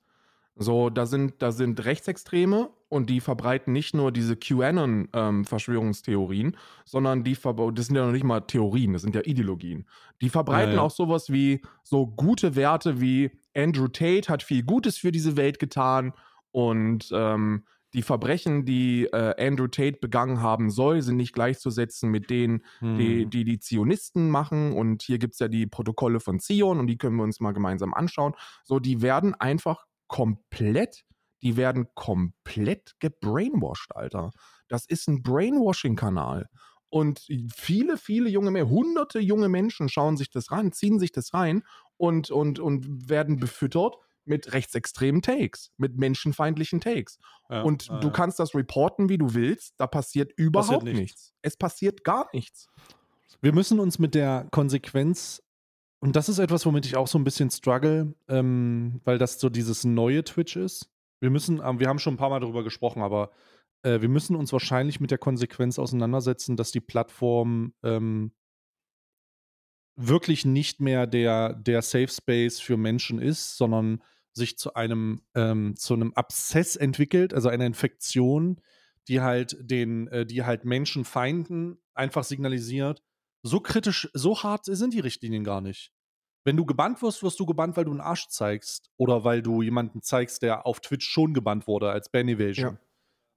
So, 0.56 0.90
da 0.90 1.06
sind, 1.06 1.34
da 1.38 1.52
sind 1.52 1.84
Rechtsextreme 1.84 2.70
und 2.88 3.08
die 3.08 3.20
verbreiten 3.20 3.72
nicht 3.72 3.94
nur 3.94 4.10
diese 4.10 4.34
QAnon-Verschwörungstheorien, 4.34 6.46
ähm, 6.48 6.56
sondern 6.84 7.22
die 7.22 7.34
das 7.34 7.86
sind 7.86 7.94
ja 7.96 8.04
noch 8.04 8.12
nicht 8.12 8.24
mal 8.24 8.40
Theorien, 8.40 8.92
das 8.92 9.02
sind 9.02 9.14
ja 9.14 9.22
Ideologien. 9.24 9.86
Die 10.20 10.28
verbreiten 10.28 10.72
ja, 10.72 10.78
ja. 10.78 10.82
auch 10.82 10.90
sowas 10.90 11.30
wie 11.32 11.62
so 11.84 12.06
gute 12.06 12.56
Werte 12.56 13.00
wie 13.00 13.30
Andrew 13.56 13.88
Tate 13.88 14.28
hat 14.28 14.42
viel 14.42 14.64
Gutes 14.64 14.98
für 14.98 15.12
diese 15.12 15.38
Welt 15.38 15.58
getan 15.58 16.12
und 16.52 17.10
ähm, 17.12 17.64
die 17.94 18.02
Verbrechen, 18.02 18.64
die 18.64 19.04
äh, 19.04 19.34
Andrew 19.46 19.66
Tate 19.66 19.98
begangen 20.00 20.40
haben 20.40 20.70
soll, 20.70 21.02
sind 21.02 21.16
nicht 21.16 21.34
gleichzusetzen 21.34 22.10
mit 22.10 22.30
denen, 22.30 22.64
hm. 22.78 22.96
die, 22.96 23.26
die, 23.26 23.44
die 23.44 23.58
Zionisten 23.58 24.30
machen. 24.30 24.72
Und 24.72 25.02
hier 25.02 25.18
gibt 25.18 25.34
es 25.34 25.40
ja 25.40 25.48
die 25.48 25.66
Protokolle 25.66 26.20
von 26.20 26.40
Zion 26.40 26.78
und 26.78 26.86
die 26.86 26.96
können 26.96 27.16
wir 27.16 27.24
uns 27.24 27.40
mal 27.40 27.52
gemeinsam 27.52 27.92
anschauen. 27.92 28.34
So, 28.64 28.78
die 28.78 29.02
werden 29.02 29.34
einfach 29.34 29.84
komplett, 30.06 31.04
die 31.42 31.56
werden 31.56 31.86
komplett 31.94 32.94
gebrainwashed, 32.98 33.94
Alter. 33.94 34.30
Das 34.68 34.86
ist 34.86 35.08
ein 35.08 35.22
Brainwashing-Kanal. 35.22 36.48
Und 36.88 37.26
viele, 37.54 37.96
viele 37.96 38.28
junge 38.28 38.50
Menschen, 38.50 38.70
hunderte 38.70 39.18
junge 39.18 39.48
Menschen 39.48 39.88
schauen 39.88 40.18
sich 40.18 40.30
das 40.30 40.50
rein, 40.50 40.72
ziehen 40.72 40.98
sich 40.98 41.10
das 41.12 41.32
rein 41.32 41.62
und, 41.96 42.30
und, 42.30 42.58
und 42.58 43.08
werden 43.08 43.38
befüttert 43.38 43.96
mit 44.24 44.52
rechtsextremen 44.52 45.22
Takes, 45.22 45.70
mit 45.76 45.96
menschenfeindlichen 45.96 46.80
Takes. 46.80 47.18
Ja, 47.48 47.62
und 47.62 47.90
äh, 47.90 48.00
du 48.00 48.10
kannst 48.10 48.38
das 48.38 48.54
reporten, 48.54 49.08
wie 49.08 49.18
du 49.18 49.34
willst, 49.34 49.74
da 49.78 49.86
passiert 49.86 50.32
überhaupt 50.36 50.68
passiert 50.68 50.84
nichts. 50.84 51.00
nichts. 51.00 51.34
Es 51.42 51.56
passiert 51.56 52.04
gar 52.04 52.28
nichts. 52.32 52.68
Wir 53.40 53.52
müssen 53.52 53.80
uns 53.80 53.98
mit 53.98 54.14
der 54.14 54.46
Konsequenz, 54.50 55.42
und 56.00 56.16
das 56.16 56.28
ist 56.28 56.38
etwas, 56.38 56.64
womit 56.66 56.86
ich 56.86 56.96
auch 56.96 57.08
so 57.08 57.18
ein 57.18 57.24
bisschen 57.24 57.50
struggle, 57.50 58.14
ähm, 58.28 59.00
weil 59.04 59.18
das 59.18 59.38
so 59.40 59.48
dieses 59.48 59.84
neue 59.84 60.24
Twitch 60.24 60.56
ist. 60.56 60.90
Wir 61.20 61.30
müssen, 61.30 61.60
äh, 61.60 61.78
wir 61.78 61.88
haben 61.88 61.98
schon 61.98 62.14
ein 62.14 62.18
paar 62.18 62.30
Mal 62.30 62.40
darüber 62.40 62.64
gesprochen, 62.64 63.02
aber 63.02 63.30
äh, 63.82 64.00
wir 64.00 64.08
müssen 64.08 64.36
uns 64.36 64.52
wahrscheinlich 64.52 65.00
mit 65.00 65.10
der 65.10 65.18
Konsequenz 65.18 65.78
auseinandersetzen, 65.78 66.56
dass 66.56 66.70
die 66.72 66.80
Plattform 66.80 67.74
ähm, 67.82 68.32
wirklich 70.08 70.44
nicht 70.44 70.80
mehr 70.80 71.06
der, 71.06 71.54
der 71.54 71.82
Safe 71.82 72.08
Space 72.08 72.60
für 72.60 72.76
Menschen 72.76 73.20
ist, 73.20 73.56
sondern 73.56 74.02
sich 74.32 74.58
zu 74.58 74.74
einem, 74.74 75.22
ähm, 75.34 75.74
zu 75.76 75.94
einem 75.94 76.12
Abszess 76.14 76.76
entwickelt, 76.76 77.34
also 77.34 77.48
einer 77.48 77.66
Infektion, 77.66 78.60
die 79.08 79.20
halt 79.20 79.56
den, 79.60 80.08
äh, 80.08 80.24
die 80.24 80.44
halt 80.44 80.64
Menschenfeinden 80.64 81.78
einfach 81.94 82.24
signalisiert, 82.24 83.02
so 83.42 83.60
kritisch, 83.60 84.08
so 84.14 84.42
hart 84.42 84.64
sind 84.64 84.94
die 84.94 85.00
Richtlinien 85.00 85.44
gar 85.44 85.60
nicht. 85.60 85.92
Wenn 86.44 86.56
du 86.56 86.64
gebannt 86.64 87.02
wirst, 87.02 87.22
wirst 87.22 87.38
du 87.38 87.46
gebannt, 87.46 87.76
weil 87.76 87.84
du 87.84 87.90
einen 87.90 88.00
Arsch 88.00 88.28
zeigst 88.28 88.90
oder 88.96 89.24
weil 89.24 89.42
du 89.42 89.62
jemanden 89.62 90.02
zeigst, 90.02 90.42
der 90.42 90.66
auf 90.66 90.80
Twitch 90.80 91.08
schon 91.08 91.34
gebannt 91.34 91.66
wurde 91.66 91.90
als 91.90 92.10
Ban 92.10 92.28
Evasion. 92.28 92.74
Ja 92.74 92.91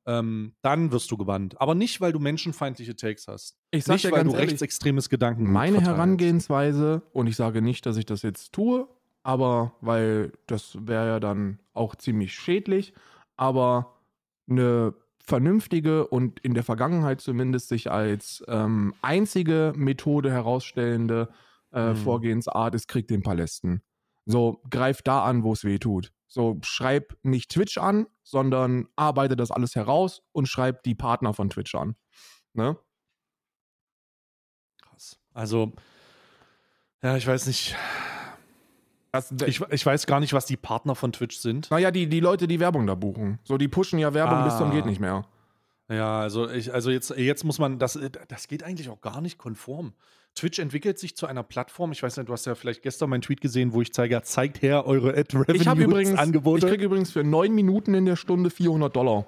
ähm, 0.05 0.53
dann 0.61 0.91
wirst 0.91 1.09
du 1.11 1.17
gebannt. 1.17 1.59
Aber 1.59 1.75
nicht, 1.75 2.01
weil 2.01 2.11
du 2.11 2.19
menschenfeindliche 2.19 2.95
Takes 2.95 3.27
hast. 3.27 3.57
Ich 3.71 3.85
sag 3.85 3.95
nicht, 3.95 4.11
weil 4.11 4.23
du 4.23 4.31
ehrlich, 4.31 4.51
rechtsextremes 4.51 5.09
Gedanken 5.09 5.51
Meine 5.51 5.77
verteilst. 5.77 5.97
Herangehensweise, 5.97 7.01
und 7.11 7.27
ich 7.27 7.35
sage 7.35 7.61
nicht, 7.61 7.85
dass 7.85 7.97
ich 7.97 8.05
das 8.05 8.21
jetzt 8.21 8.53
tue, 8.53 8.87
aber 9.23 9.73
weil 9.81 10.33
das 10.47 10.77
wäre 10.79 11.07
ja 11.07 11.19
dann 11.19 11.59
auch 11.73 11.95
ziemlich 11.95 12.33
schädlich, 12.33 12.93
aber 13.35 13.95
eine 14.47 14.93
vernünftige 15.23 16.07
und 16.07 16.39
in 16.41 16.53
der 16.53 16.63
Vergangenheit 16.63 17.19
zumindest 17.19 17.69
sich 17.69 17.89
als 17.89 18.43
ähm, 18.47 18.93
einzige 19.01 19.73
Methode 19.75 20.31
herausstellende 20.31 21.29
äh, 21.71 21.89
hm. 21.89 21.95
Vorgehensart 21.95 22.75
ist 22.75 22.87
Krieg 22.87 23.07
den 23.07 23.23
Palästen. 23.23 23.81
So, 24.27 24.61
greif 24.69 25.01
da 25.01 25.23
an, 25.23 25.43
wo 25.43 25.53
es 25.53 25.63
weh 25.63 25.79
tut. 25.79 26.11
So, 26.35 26.59
schreib 26.63 27.15
nicht 27.23 27.49
Twitch 27.49 27.77
an, 27.77 28.07
sondern 28.21 28.89
arbeite 28.97 29.37
das 29.37 29.51
alles 29.51 29.73
heraus 29.73 30.21
und 30.33 30.47
schreib 30.47 30.83
die 30.83 30.93
Partner 30.93 31.33
von 31.33 31.49
Twitch 31.49 31.73
an. 31.75 31.95
Ne? 32.51 32.77
Krass. 34.81 35.17
Also, 35.33 35.71
ja, 37.01 37.15
ich 37.15 37.25
weiß 37.25 37.47
nicht. 37.47 37.77
Das, 39.13 39.31
ich, 39.31 39.61
ich, 39.61 39.85
weiß 39.85 40.07
gar 40.07 40.19
nicht, 40.19 40.33
was 40.33 40.45
die 40.45 40.57
Partner 40.57 40.93
von 40.93 41.13
Twitch 41.13 41.37
sind. 41.37 41.71
Naja, 41.71 41.89
die, 41.89 42.09
die 42.09 42.19
Leute, 42.19 42.47
die 42.49 42.59
Werbung 42.59 42.85
da 42.85 42.95
buchen. 42.95 43.39
So, 43.45 43.57
die 43.57 43.69
pushen 43.69 43.97
ja 43.97 44.13
Werbung 44.13 44.39
ah. 44.39 44.43
bis 44.43 44.57
zum 44.57 44.71
geht 44.71 44.85
nicht 44.85 44.99
mehr. 44.99 45.25
Ja, 45.87 46.19
also 46.19 46.49
ich, 46.49 46.73
also 46.73 46.91
jetzt, 46.91 47.11
jetzt 47.11 47.45
muss 47.45 47.59
man, 47.59 47.79
das, 47.79 47.97
das 48.27 48.49
geht 48.49 48.61
eigentlich 48.61 48.89
auch 48.89 48.99
gar 48.99 49.21
nicht 49.21 49.37
konform. 49.37 49.93
Twitch 50.35 50.59
entwickelt 50.59 50.99
sich 50.99 51.15
zu 51.15 51.25
einer 51.27 51.43
Plattform. 51.43 51.93
Ich 51.93 52.03
weiß 52.03 52.17
nicht, 52.17 52.27
du 52.27 52.33
hast 52.33 52.45
ja 52.45 52.55
vielleicht 52.55 52.83
gestern 52.83 53.09
meinen 53.09 53.21
Tweet 53.21 53.39
gesehen, 53.39 53.71
wo 53.71 53.81
ich 53.81 53.93
zeige, 53.93 54.21
zeigt 54.21 54.61
her 54.61 54.85
eure 54.85 55.17
Ad-Revenue-Angebote. 55.17 56.65
Ich 56.65 56.71
kriege 56.71 56.83
übrigens 56.85 57.11
für 57.11 57.23
neun 57.23 57.55
Minuten 57.55 57.93
in 57.93 58.05
der 58.05 58.17
Stunde 58.17 58.49
400 58.49 58.93
Dollar. 58.93 59.25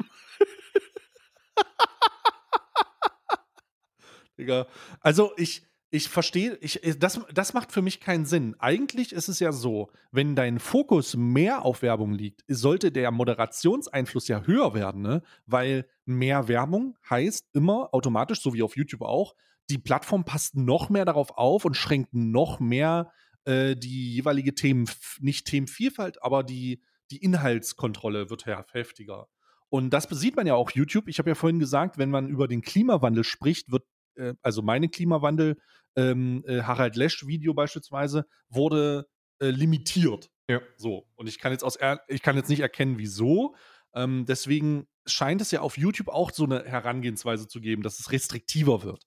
Digga. 4.38 4.66
Also 5.00 5.30
ich, 5.36 5.62
ich 5.90 6.08
verstehe, 6.08 6.58
ich, 6.60 6.80
das, 6.98 7.20
das 7.32 7.54
macht 7.54 7.70
für 7.70 7.82
mich 7.82 8.00
keinen 8.00 8.26
Sinn. 8.26 8.56
Eigentlich 8.58 9.12
ist 9.12 9.28
es 9.28 9.38
ja 9.38 9.52
so, 9.52 9.92
wenn 10.10 10.34
dein 10.34 10.58
Fokus 10.58 11.14
mehr 11.16 11.64
auf 11.64 11.82
Werbung 11.82 12.12
liegt, 12.12 12.42
sollte 12.48 12.90
der 12.90 13.12
Moderationseinfluss 13.12 14.26
ja 14.26 14.42
höher 14.42 14.74
werden, 14.74 15.00
ne? 15.00 15.22
Weil 15.46 15.86
mehr 16.04 16.48
Werbung 16.48 16.98
heißt 17.08 17.50
immer 17.52 17.94
automatisch, 17.94 18.42
so 18.42 18.52
wie 18.52 18.64
auf 18.64 18.76
YouTube 18.76 19.02
auch, 19.02 19.36
die 19.70 19.78
Plattform 19.78 20.24
passt 20.24 20.56
noch 20.56 20.88
mehr 20.88 21.04
darauf 21.04 21.36
auf 21.36 21.64
und 21.64 21.76
schränkt 21.76 22.14
noch 22.14 22.60
mehr 22.60 23.12
äh, 23.44 23.76
die 23.76 24.14
jeweilige 24.14 24.54
Themen, 24.54 24.88
nicht 25.20 25.46
Themenvielfalt, 25.46 26.22
aber 26.22 26.42
die, 26.42 26.82
die 27.10 27.18
Inhaltskontrolle 27.18 28.30
wird 28.30 28.46
heftiger. 28.46 29.28
Und 29.70 29.90
das 29.90 30.04
sieht 30.10 30.36
man 30.36 30.46
ja 30.46 30.54
auch 30.54 30.70
YouTube. 30.70 31.08
Ich 31.08 31.18
habe 31.18 31.30
ja 31.30 31.34
vorhin 31.34 31.58
gesagt, 31.58 31.98
wenn 31.98 32.10
man 32.10 32.28
über 32.28 32.48
den 32.48 32.62
Klimawandel 32.62 33.24
spricht, 33.24 33.70
wird, 33.70 33.84
äh, 34.16 34.34
also 34.42 34.62
meine 34.62 34.88
Klimawandel, 34.88 35.58
ähm, 35.96 36.44
äh, 36.46 36.62
Harald 36.62 36.96
Lesch-Video 36.96 37.54
beispielsweise, 37.54 38.26
wurde 38.48 39.06
äh, 39.40 39.50
limitiert. 39.50 40.30
Ja. 40.48 40.60
So. 40.76 41.06
Und 41.16 41.28
ich 41.28 41.38
kann 41.38 41.52
jetzt 41.52 41.64
aus 41.64 41.78
ich 42.08 42.22
kann 42.22 42.36
jetzt 42.36 42.48
nicht 42.48 42.60
erkennen, 42.60 42.98
wieso. 42.98 43.54
Ähm, 43.94 44.24
deswegen 44.26 44.86
scheint 45.06 45.40
es 45.40 45.50
ja 45.50 45.60
auf 45.60 45.76
YouTube 45.76 46.08
auch 46.08 46.30
so 46.30 46.44
eine 46.44 46.64
Herangehensweise 46.64 47.48
zu 47.48 47.60
geben, 47.60 47.82
dass 47.82 47.98
es 48.00 48.12
restriktiver 48.12 48.82
wird. 48.82 49.04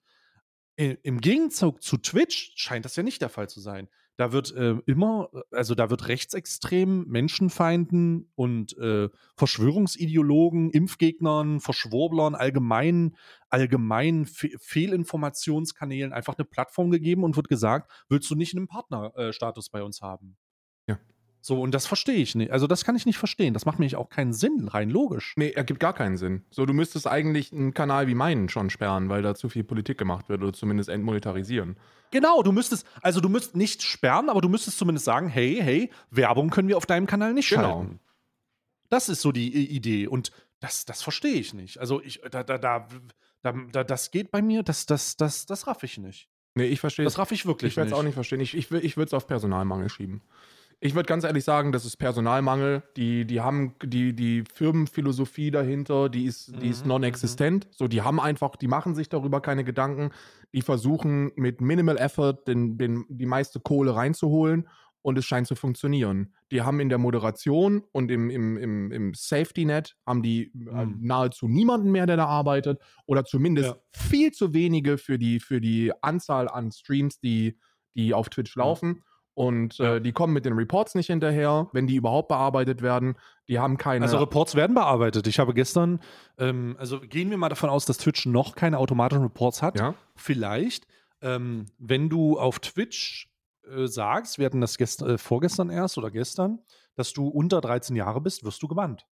Im 1.03 1.21
Gegenzug 1.21 1.83
zu 1.83 1.97
Twitch 1.97 2.53
scheint 2.55 2.85
das 2.85 2.95
ja 2.95 3.03
nicht 3.03 3.21
der 3.21 3.29
Fall 3.29 3.47
zu 3.47 3.59
sein. 3.59 3.87
Da 4.17 4.31
wird 4.31 4.53
äh, 4.55 4.75
immer, 4.85 5.29
also 5.51 5.73
da 5.73 5.89
wird 5.89 6.07
rechtsextremen, 6.07 7.07
Menschenfeinden 7.07 8.31
und 8.35 8.77
äh, 8.77 9.09
Verschwörungsideologen, 9.35 10.71
Impfgegnern, 10.71 11.59
Verschwurblern, 11.59 12.35
allgemein, 12.35 13.15
allgemein 13.49 14.25
Fe 14.25 14.49
Fehlinformationskanälen 14.59 16.13
einfach 16.13 16.37
eine 16.37 16.45
Plattform 16.45 16.91
gegeben 16.91 17.23
und 17.23 17.35
wird 17.35 17.47
gesagt, 17.47 17.91
willst 18.09 18.29
du 18.29 18.35
nicht 18.35 18.55
einen 18.55 18.67
Partnerstatus 18.67 19.67
äh, 19.67 19.71
bei 19.71 19.83
uns 19.83 20.01
haben? 20.01 20.37
So, 21.43 21.59
und 21.59 21.73
das 21.73 21.87
verstehe 21.87 22.17
ich 22.17 22.35
nicht. 22.35 22.51
Also, 22.51 22.67
das 22.67 22.85
kann 22.85 22.95
ich 22.95 23.07
nicht 23.07 23.17
verstehen. 23.17 23.55
Das 23.55 23.65
macht 23.65 23.79
mir 23.79 23.97
auch 23.97 24.09
keinen 24.09 24.31
Sinn, 24.31 24.67
rein 24.67 24.91
logisch. 24.91 25.33
Nee, 25.37 25.49
ergibt 25.49 25.79
gar 25.79 25.93
keinen 25.93 26.15
Sinn. 26.15 26.43
So, 26.51 26.67
du 26.67 26.73
müsstest 26.73 27.07
eigentlich 27.07 27.51
einen 27.51 27.73
Kanal 27.73 28.07
wie 28.07 28.13
meinen 28.13 28.47
schon 28.47 28.69
sperren, 28.69 29.09
weil 29.09 29.23
da 29.23 29.33
zu 29.33 29.49
viel 29.49 29.63
Politik 29.63 29.97
gemacht 29.97 30.29
wird 30.29 30.43
oder 30.43 30.53
zumindest 30.53 30.89
entmonetarisieren. 30.89 31.77
Genau, 32.11 32.43
du 32.43 32.51
müsstest, 32.51 32.85
also 33.01 33.21
du 33.21 33.29
müsstest 33.29 33.55
nicht 33.55 33.81
sperren, 33.81 34.29
aber 34.29 34.41
du 34.41 34.49
müsstest 34.49 34.77
zumindest 34.77 35.05
sagen, 35.05 35.29
hey, 35.29 35.59
hey, 35.61 35.89
Werbung 36.11 36.51
können 36.51 36.67
wir 36.67 36.77
auf 36.77 36.85
deinem 36.85 37.07
Kanal 37.07 37.33
nicht 37.33 37.49
genau. 37.49 37.61
schalten. 37.61 37.99
Das 38.89 39.09
ist 39.09 39.21
so 39.21 39.31
die 39.31 39.51
Idee. 39.75 40.07
Und 40.07 40.31
das, 40.59 40.85
das 40.85 41.01
verstehe 41.01 41.33
ich 41.35 41.55
nicht. 41.55 41.79
Also, 41.79 42.01
ich, 42.03 42.21
da, 42.29 42.43
da, 42.43 42.59
da, 42.59 42.87
da, 43.41 43.83
das 43.83 44.11
geht 44.11 44.29
bei 44.29 44.43
mir, 44.43 44.61
das, 44.61 44.85
das, 44.85 45.17
das, 45.17 45.47
das 45.47 45.65
raff 45.65 45.81
ich 45.81 45.97
nicht. 45.97 46.29
Nee, 46.53 46.65
ich 46.65 46.79
verstehe 46.79 47.05
Das 47.05 47.17
raff 47.17 47.31
ich 47.31 47.45
wirklich 47.45 47.71
ich 47.73 47.77
nicht. 47.77 47.85
Ich 47.85 47.91
werde 47.91 47.91
es 47.91 47.97
auch 47.97 48.03
nicht 48.03 48.13
verstehen. 48.13 48.41
Ich, 48.41 48.55
ich, 48.55 48.69
ich 48.71 48.97
würde 48.97 49.07
es 49.07 49.13
auf 49.13 49.25
Personalmangel 49.25 49.89
schieben. 49.89 50.21
Ich 50.83 50.95
würde 50.95 51.05
ganz 51.05 51.23
ehrlich 51.23 51.43
sagen, 51.43 51.71
das 51.71 51.85
ist 51.85 51.97
Personalmangel. 51.97 52.81
Die, 52.97 53.25
die 53.25 53.39
haben 53.39 53.75
die, 53.83 54.15
die 54.15 54.43
Firmenphilosophie 54.51 55.51
dahinter, 55.51 56.09
die 56.09 56.25
ist, 56.25 56.59
die 56.59 56.69
ist 56.69 56.83
mhm, 56.83 56.89
non-existent. 56.89 57.65
Mhm. 57.67 57.69
So, 57.71 57.87
die 57.87 58.01
haben 58.01 58.19
einfach, 58.19 58.55
die 58.55 58.67
machen 58.67 58.95
sich 58.95 59.07
darüber 59.07 59.41
keine 59.41 59.63
Gedanken. 59.63 60.09
Die 60.53 60.63
versuchen 60.63 61.31
mit 61.35 61.61
Minimal 61.61 61.97
Effort 61.97 62.47
den, 62.47 62.79
den, 62.79 63.05
die 63.09 63.27
meiste 63.27 63.59
Kohle 63.59 63.95
reinzuholen 63.95 64.67
und 65.03 65.19
es 65.19 65.25
scheint 65.25 65.45
zu 65.45 65.53
funktionieren. 65.53 66.33
Die 66.51 66.63
haben 66.63 66.79
in 66.79 66.89
der 66.89 66.97
Moderation 66.97 67.83
und 67.91 68.09
im, 68.09 68.31
im, 68.31 68.57
im, 68.57 68.91
im 68.91 69.13
Safety 69.13 69.65
Net 69.65 69.95
haben 70.07 70.23
die 70.23 70.51
äh, 70.53 70.85
mhm. 70.85 70.97
nahezu 70.99 71.47
niemanden 71.47 71.91
mehr, 71.91 72.07
der 72.07 72.17
da 72.17 72.25
arbeitet 72.25 72.81
oder 73.05 73.23
zumindest 73.23 73.69
ja. 73.69 73.77
viel 73.91 74.31
zu 74.31 74.55
wenige 74.55 74.97
für 74.97 75.19
die, 75.19 75.39
für 75.39 75.61
die 75.61 75.91
Anzahl 76.01 76.47
an 76.47 76.71
Streams, 76.71 77.19
die, 77.19 77.59
die 77.95 78.15
auf 78.15 78.29
Twitch 78.29 78.55
laufen. 78.55 78.95
Ja. 78.97 79.10
Und 79.41 79.79
äh, 79.79 79.99
die 79.99 80.11
kommen 80.11 80.33
mit 80.33 80.45
den 80.45 80.53
Reports 80.53 80.93
nicht 80.93 81.07
hinterher, 81.07 81.67
wenn 81.71 81.87
die 81.87 81.95
überhaupt 81.95 82.27
bearbeitet 82.27 82.83
werden. 82.83 83.17
Die 83.47 83.57
haben 83.57 83.79
keine. 83.79 84.05
Also 84.05 84.19
Reports 84.19 84.53
werden 84.53 84.75
bearbeitet. 84.75 85.25
Ich 85.25 85.39
habe 85.39 85.55
gestern, 85.55 85.99
ähm, 86.37 86.75
also 86.77 86.99
gehen 86.99 87.31
wir 87.31 87.37
mal 87.37 87.49
davon 87.49 87.71
aus, 87.71 87.85
dass 87.85 87.97
Twitch 87.97 88.27
noch 88.27 88.53
keine 88.53 88.77
automatischen 88.77 89.23
Reports 89.23 89.63
hat. 89.63 89.79
Ja. 89.79 89.95
Vielleicht, 90.15 90.85
ähm, 91.23 91.65
wenn 91.79 92.07
du 92.07 92.37
auf 92.37 92.59
Twitch 92.59 93.31
äh, 93.67 93.87
sagst, 93.87 94.37
wir 94.37 94.45
hatten 94.45 94.61
das 94.61 94.77
gest 94.77 95.01
äh, 95.01 95.17
vorgestern 95.17 95.71
erst 95.71 95.97
oder 95.97 96.11
gestern, 96.11 96.59
dass 96.93 97.11
du 97.11 97.27
unter 97.27 97.61
13 97.61 97.95
Jahre 97.95 98.21
bist, 98.21 98.43
wirst 98.43 98.61
du 98.61 98.67
gebannt. 98.67 99.07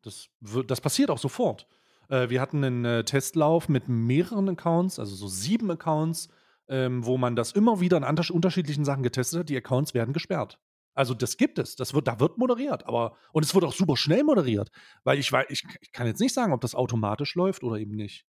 Das, 0.00 0.30
das 0.66 0.80
passiert 0.80 1.10
auch 1.10 1.18
sofort. 1.18 1.66
Äh, 2.08 2.30
wir 2.30 2.40
hatten 2.40 2.64
einen 2.64 2.84
äh, 2.86 3.04
Testlauf 3.04 3.68
mit 3.68 3.90
mehreren 3.90 4.48
Accounts, 4.48 4.98
also 4.98 5.14
so 5.14 5.28
sieben 5.28 5.70
Accounts, 5.70 6.30
ähm, 6.68 7.04
wo 7.04 7.18
man 7.18 7.36
das 7.36 7.52
immer 7.52 7.80
wieder 7.80 7.96
in 7.96 8.04
unterschiedlichen 8.04 8.84
Sachen 8.84 9.02
getestet 9.02 9.40
hat. 9.40 9.48
Die 9.48 9.56
Accounts 9.56 9.94
werden 9.94 10.12
gesperrt. 10.12 10.58
Also 10.94 11.14
das 11.14 11.36
gibt 11.36 11.58
es. 11.58 11.76
Das 11.76 11.94
wird, 11.94 12.08
da 12.08 12.18
wird 12.18 12.38
moderiert, 12.38 12.86
aber 12.86 13.16
und 13.32 13.44
es 13.44 13.54
wird 13.54 13.64
auch 13.64 13.72
super 13.72 13.96
schnell 13.96 14.24
moderiert, 14.24 14.70
weil 15.04 15.18
ich, 15.18 15.32
ich, 15.48 15.64
ich 15.80 15.92
kann 15.92 16.06
jetzt 16.06 16.20
nicht 16.20 16.34
sagen, 16.34 16.52
ob 16.52 16.60
das 16.60 16.74
automatisch 16.74 17.34
läuft 17.36 17.62
oder 17.62 17.76
eben 17.76 17.94
nicht. 17.94 18.26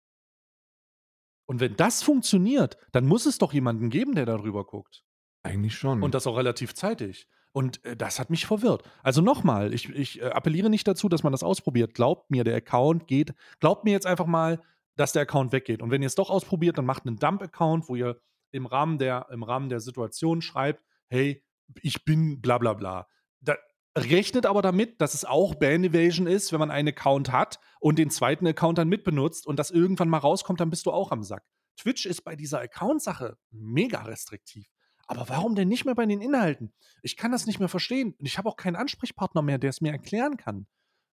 Und 1.45 1.61
wenn 1.61 1.77
das 1.77 2.03
funktioniert, 2.03 2.77
dann 2.91 3.05
muss 3.07 3.25
es 3.25 3.38
doch 3.38 3.53
jemanden 3.53 3.89
geben, 3.89 4.15
der 4.15 4.25
darüber 4.25 4.65
guckt. 4.65 5.05
Eigentlich 5.43 5.75
schon. 5.75 6.03
Und 6.03 6.13
das 6.13 6.27
auch 6.27 6.35
relativ 6.35 6.73
zeitig. 6.73 7.29
Und 7.53 7.83
äh, 7.85 7.95
das 7.95 8.19
hat 8.19 8.29
mich 8.29 8.45
verwirrt. 8.45 8.83
Also 9.01 9.21
nochmal, 9.21 9.73
ich, 9.73 9.88
ich 9.89 10.21
äh, 10.21 10.25
appelliere 10.25 10.69
nicht 10.69 10.88
dazu, 10.88 11.07
dass 11.07 11.23
man 11.23 11.31
das 11.31 11.43
ausprobiert. 11.43 11.93
Glaubt 11.93 12.29
mir, 12.29 12.43
der 12.43 12.57
Account 12.57 13.07
geht. 13.07 13.33
Glaubt 13.61 13.85
mir 13.85 13.91
jetzt 13.91 14.05
einfach 14.05 14.27
mal, 14.27 14.61
dass 14.97 15.13
der 15.13 15.21
Account 15.21 15.53
weggeht. 15.53 15.81
Und 15.81 15.91
wenn 15.91 16.01
ihr 16.01 16.07
es 16.07 16.15
doch 16.15 16.29
ausprobiert, 16.29 16.77
dann 16.77 16.85
macht 16.85 17.05
einen 17.05 17.17
Dump-Account, 17.17 17.87
wo 17.87 17.95
ihr 17.95 18.19
im 18.51 18.65
Rahmen, 18.65 18.97
der, 18.97 19.27
im 19.31 19.43
Rahmen 19.43 19.69
der 19.69 19.79
Situation 19.79 20.41
schreibt, 20.41 20.83
hey, 21.07 21.43
ich 21.81 22.03
bin 22.03 22.41
bla 22.41 22.57
bla 22.57 22.73
bla. 22.73 23.07
Da, 23.39 23.55
rechnet 23.97 24.45
aber 24.45 24.61
damit, 24.61 25.01
dass 25.01 25.13
es 25.13 25.25
auch 25.25 25.55
Band 25.55 25.85
Evasion 25.85 26.27
ist, 26.27 26.51
wenn 26.51 26.59
man 26.59 26.71
einen 26.71 26.89
Account 26.89 27.31
hat 27.31 27.59
und 27.79 27.99
den 27.99 28.09
zweiten 28.09 28.47
Account 28.47 28.77
dann 28.77 28.89
mitbenutzt 28.89 29.47
und 29.47 29.57
das 29.57 29.71
irgendwann 29.71 30.09
mal 30.09 30.17
rauskommt, 30.17 30.59
dann 30.59 30.69
bist 30.69 30.85
du 30.85 30.91
auch 30.91 31.11
am 31.11 31.23
Sack. 31.23 31.43
Twitch 31.77 32.05
ist 32.05 32.21
bei 32.23 32.35
dieser 32.35 32.59
Account-Sache 32.59 33.37
mega 33.51 34.01
restriktiv. 34.01 34.67
Aber 35.07 35.29
warum 35.29 35.55
denn 35.55 35.69
nicht 35.69 35.85
mehr 35.85 35.95
bei 35.95 36.05
den 36.05 36.21
Inhalten? 36.21 36.73
Ich 37.01 37.15
kann 37.15 37.31
das 37.31 37.45
nicht 37.45 37.59
mehr 37.59 37.69
verstehen. 37.69 38.13
Und 38.19 38.25
ich 38.25 38.37
habe 38.37 38.49
auch 38.49 38.57
keinen 38.57 38.75
Ansprechpartner 38.75 39.41
mehr, 39.41 39.57
der 39.57 39.69
es 39.69 39.79
mir 39.79 39.91
erklären 39.91 40.35
kann. 40.35 40.67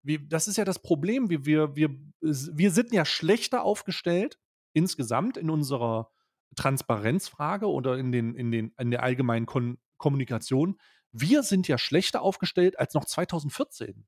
Wie, 0.05 0.19
das 0.29 0.49
ist 0.49 0.59
ja 0.59 0.65
das 0.65 0.79
Problem. 0.81 1.31
Wir, 1.31 1.47
wir, 1.47 1.75
wir, 1.75 1.91
wir 2.21 2.71
sind 2.71 2.93
ja 2.93 3.05
schlechter 3.05 3.65
aufgestellt 3.65 4.39
insgesamt 4.75 5.37
in 5.39 5.49
unserer 5.49 6.11
Transparenzfrage 6.57 7.67
oder 7.67 7.97
in, 7.97 8.13
den, 8.13 8.35
in, 8.35 8.53
den, 8.53 8.75
in 8.79 8.91
der 8.91 9.03
allgemeinen 9.03 9.47
Kon 9.47 9.79
Kommunikation. 9.97 10.79
Wir 11.13 11.43
sind 11.43 11.69
ja 11.69 11.79
schlechter 11.79 12.21
aufgestellt 12.21 12.79
als 12.79 12.93
noch 12.93 13.07
2014. 13.07 14.07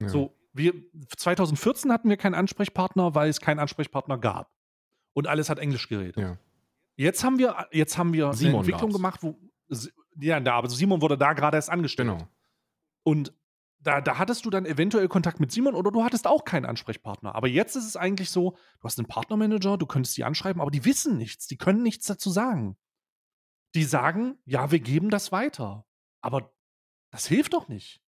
Ja. 0.00 0.08
So, 0.08 0.36
wir, 0.52 0.72
2014 1.16 1.92
hatten 1.92 2.08
wir 2.08 2.16
keinen 2.16 2.34
Ansprechpartner, 2.34 3.14
weil 3.14 3.28
es 3.28 3.40
keinen 3.40 3.60
Ansprechpartner 3.60 4.18
gab. 4.18 4.50
Und 5.12 5.28
alles 5.28 5.48
hat 5.48 5.58
Englisch 5.58 5.88
geredet. 5.88 6.16
Ja. 6.16 6.38
Jetzt 6.96 7.22
haben 7.22 7.38
wir, 7.38 7.68
jetzt 7.70 7.98
haben 7.98 8.12
wir 8.12 8.32
Simon 8.32 8.54
eine 8.54 8.58
Entwicklung 8.60 8.90
gab's. 8.90 8.96
gemacht, 8.96 9.22
wo. 9.22 9.38
Ja, 10.18 10.42
aber 10.52 10.68
Simon 10.70 11.02
wurde 11.02 11.18
da 11.18 11.34
gerade 11.34 11.56
erst 11.56 11.70
angestellt. 11.70 12.08
Genau. 12.08 12.28
Und 13.04 13.34
da, 13.86 14.00
da 14.00 14.18
hattest 14.18 14.44
du 14.44 14.50
dann 14.50 14.66
eventuell 14.66 15.06
Kontakt 15.06 15.38
mit 15.38 15.52
Simon 15.52 15.76
oder 15.76 15.92
du 15.92 16.02
hattest 16.02 16.26
auch 16.26 16.44
keinen 16.44 16.66
Ansprechpartner. 16.66 17.36
Aber 17.36 17.46
jetzt 17.46 17.76
ist 17.76 17.86
es 17.86 17.96
eigentlich 17.96 18.30
so, 18.30 18.56
du 18.80 18.84
hast 18.84 18.98
einen 18.98 19.06
Partnermanager, 19.06 19.78
du 19.78 19.86
könntest 19.86 20.16
die 20.16 20.24
anschreiben, 20.24 20.60
aber 20.60 20.72
die 20.72 20.84
wissen 20.84 21.16
nichts, 21.16 21.46
die 21.46 21.56
können 21.56 21.84
nichts 21.84 22.06
dazu 22.06 22.30
sagen. 22.30 22.76
Die 23.76 23.84
sagen, 23.84 24.38
ja, 24.44 24.72
wir 24.72 24.80
geben 24.80 25.08
das 25.08 25.30
weiter. 25.30 25.86
Aber 26.20 26.52
das 27.12 27.26
hilft 27.26 27.52
doch 27.52 27.68
nicht. 27.68 28.02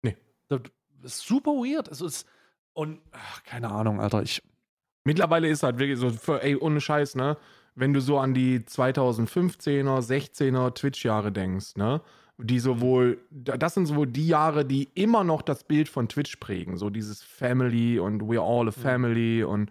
Nee. 0.00 0.16
Das 0.48 0.62
ist 1.02 1.26
super 1.26 1.50
weird. 1.50 1.88
Es 1.88 2.00
ist, 2.00 2.26
und, 2.72 3.02
ach, 3.12 3.42
keine 3.42 3.70
Ahnung, 3.70 4.00
Alter, 4.00 4.22
ich. 4.22 4.42
Mittlerweile 5.04 5.48
ist 5.48 5.62
halt 5.62 5.78
wirklich 5.78 5.98
so, 5.98 6.08
für, 6.10 6.42
ey, 6.42 6.56
ohne 6.56 6.80
Scheiß, 6.80 7.16
ne? 7.16 7.36
Wenn 7.74 7.92
du 7.92 8.00
so 8.00 8.18
an 8.18 8.32
die 8.32 8.60
2015er, 8.60 10.00
16er 10.00 10.74
Twitch-Jahre 10.74 11.32
denkst, 11.32 11.76
ne? 11.76 12.02
Die 12.38 12.60
sowohl, 12.60 13.18
das 13.30 13.74
sind 13.74 13.86
sowohl 13.86 14.06
die 14.06 14.28
Jahre, 14.28 14.64
die 14.64 14.88
immer 14.94 15.24
noch 15.24 15.42
das 15.42 15.64
Bild 15.64 15.88
von 15.88 16.08
Twitch 16.08 16.36
prägen, 16.36 16.76
so 16.76 16.88
dieses 16.88 17.22
Family 17.22 17.98
und 17.98 18.22
we're 18.22 18.40
all 18.40 18.68
a 18.68 18.72
mhm. 18.76 18.80
family 18.80 19.42
und 19.42 19.70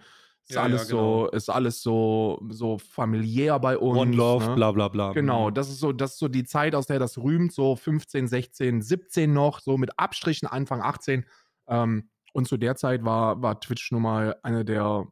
ist 0.49 0.55
ja, 0.55 0.63
alles 0.63 0.83
ja, 0.83 0.95
genau. 0.95 1.25
so, 1.25 1.31
ist 1.31 1.49
alles 1.49 1.81
so, 1.81 2.41
so 2.49 2.77
familiär 2.77 3.59
bei 3.59 3.77
uns. 3.77 3.97
One 3.97 4.15
Love, 4.15 4.45
ne? 4.45 4.55
bla 4.55 4.71
bla 4.71 4.87
bla. 4.87 5.11
Genau, 5.11 5.49
mhm. 5.49 5.53
das 5.53 5.69
ist 5.69 5.79
so, 5.79 5.91
das 5.91 6.13
ist 6.13 6.19
so 6.19 6.27
die 6.27 6.45
Zeit, 6.45 6.73
aus 6.75 6.87
der 6.87 6.99
das 6.99 7.17
rühmt, 7.17 7.51
so 7.51 7.75
15, 7.75 8.27
16, 8.27 8.81
17 8.81 9.31
noch, 9.31 9.59
so 9.59 9.77
mit 9.77 9.91
Abstrichen 9.97 10.47
Anfang 10.47 10.81
18. 10.81 11.25
Ähm, 11.67 12.09
und 12.33 12.47
zu 12.47 12.57
der 12.57 12.75
Zeit 12.75 13.03
war, 13.03 13.41
war 13.41 13.59
Twitch 13.59 13.91
nun 13.91 14.03
mal 14.03 14.37
eine 14.43 14.63
der 14.63 15.07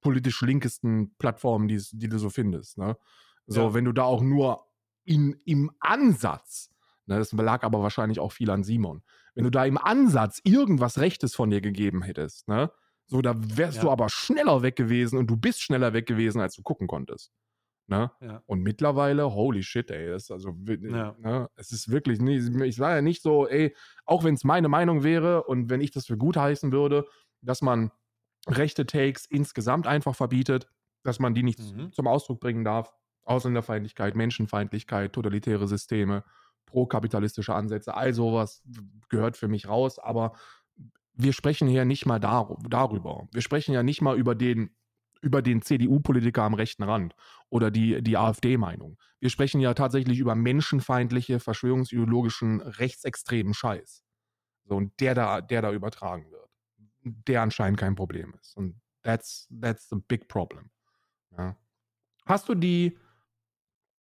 politisch 0.00 0.40
linkesten 0.40 1.14
Plattformen, 1.18 1.68
die, 1.68 1.82
die 1.92 2.08
du 2.08 2.18
so 2.18 2.30
findest. 2.30 2.78
Ne? 2.78 2.96
So, 3.46 3.60
ja. 3.60 3.74
wenn 3.74 3.84
du 3.84 3.92
da 3.92 4.04
auch 4.04 4.22
nur 4.22 4.66
in, 5.04 5.40
im 5.44 5.70
Ansatz 5.80 6.70
Ne, 7.06 7.18
das 7.18 7.32
lag 7.32 7.62
aber 7.62 7.82
wahrscheinlich 7.82 8.20
auch 8.20 8.32
viel 8.32 8.50
an 8.50 8.62
Simon. 8.62 9.02
Wenn 9.34 9.44
du 9.44 9.50
da 9.50 9.64
im 9.64 9.78
Ansatz 9.78 10.40
irgendwas 10.44 10.98
Rechtes 10.98 11.34
von 11.34 11.50
dir 11.50 11.60
gegeben 11.60 12.02
hättest, 12.02 12.48
ne, 12.48 12.70
so, 13.06 13.22
da 13.22 13.34
wärst 13.36 13.78
ja. 13.78 13.82
du 13.82 13.90
aber 13.90 14.08
schneller 14.08 14.62
weg 14.62 14.76
gewesen 14.76 15.18
und 15.18 15.26
du 15.26 15.36
bist 15.36 15.60
schneller 15.60 15.92
weg 15.92 16.06
gewesen, 16.06 16.40
als 16.40 16.54
du 16.54 16.62
gucken 16.62 16.86
konntest. 16.86 17.32
Ne? 17.88 18.12
Ja. 18.20 18.40
Und 18.46 18.62
mittlerweile, 18.62 19.34
holy 19.34 19.64
shit, 19.64 19.90
ey, 19.90 20.14
ist 20.14 20.30
also, 20.30 20.56
ja. 20.66 21.16
ne, 21.18 21.50
es 21.56 21.72
ist 21.72 21.90
wirklich, 21.90 22.20
ich 22.20 22.78
war 22.78 22.94
ja 22.94 23.02
nicht 23.02 23.20
so, 23.20 23.48
ey, 23.48 23.74
auch 24.04 24.22
wenn 24.22 24.34
es 24.34 24.44
meine 24.44 24.68
Meinung 24.68 25.02
wäre 25.02 25.42
und 25.42 25.70
wenn 25.70 25.80
ich 25.80 25.90
das 25.90 26.06
für 26.06 26.16
gut 26.16 26.36
heißen 26.36 26.70
würde, 26.70 27.04
dass 27.40 27.62
man 27.62 27.90
rechte 28.46 28.86
Takes 28.86 29.26
insgesamt 29.26 29.88
einfach 29.88 30.14
verbietet, 30.14 30.68
dass 31.02 31.18
man 31.18 31.34
die 31.34 31.42
nicht 31.42 31.58
mhm. 31.58 31.92
zum 31.92 32.06
Ausdruck 32.06 32.38
bringen 32.38 32.64
darf. 32.64 32.94
Ausländerfeindlichkeit, 33.24 34.14
Menschenfeindlichkeit, 34.14 35.12
totalitäre 35.12 35.66
Systeme, 35.66 36.24
prokapitalistische 36.70 37.54
Ansätze, 37.54 37.94
all 37.94 38.14
sowas 38.14 38.62
gehört 39.08 39.36
für 39.36 39.48
mich 39.48 39.68
raus, 39.68 39.98
aber 39.98 40.32
wir 41.14 41.32
sprechen 41.32 41.68
hier 41.68 41.84
nicht 41.84 42.06
mal 42.06 42.18
dar 42.18 42.56
darüber. 42.68 43.28
Wir 43.32 43.42
sprechen 43.42 43.72
ja 43.72 43.82
nicht 43.82 44.00
mal 44.00 44.16
über 44.16 44.34
den 44.34 44.70
über 45.22 45.42
den 45.42 45.62
CDU-Politiker 45.62 46.42
am 46.42 46.54
rechten 46.54 46.82
Rand 46.82 47.14
oder 47.50 47.70
die, 47.70 48.02
die 48.02 48.16
AfD-Meinung. 48.16 48.98
Wir 49.18 49.30
sprechen 49.30 49.60
ja 49.60 49.74
tatsächlich 49.74 50.18
über 50.18 50.34
menschenfeindliche, 50.34 51.40
verschwörungsideologischen, 51.40 52.60
rechtsextremen 52.62 53.54
Scheiß. 53.54 54.02
So, 54.64 54.76
und 54.76 54.98
der 55.00 55.14
da, 55.14 55.40
der 55.40 55.62
da 55.62 55.72
übertragen 55.72 56.30
wird. 56.30 56.48
Der 57.02 57.42
anscheinend 57.42 57.78
kein 57.78 57.96
Problem 57.96 58.34
ist. 58.40 58.56
Und 58.56 58.80
that's, 59.02 59.48
that's 59.60 59.88
the 59.88 59.96
big 59.96 60.28
problem. 60.28 60.70
Ja. 61.36 61.56
Hast 62.24 62.48
du 62.48 62.54
die, 62.54 62.98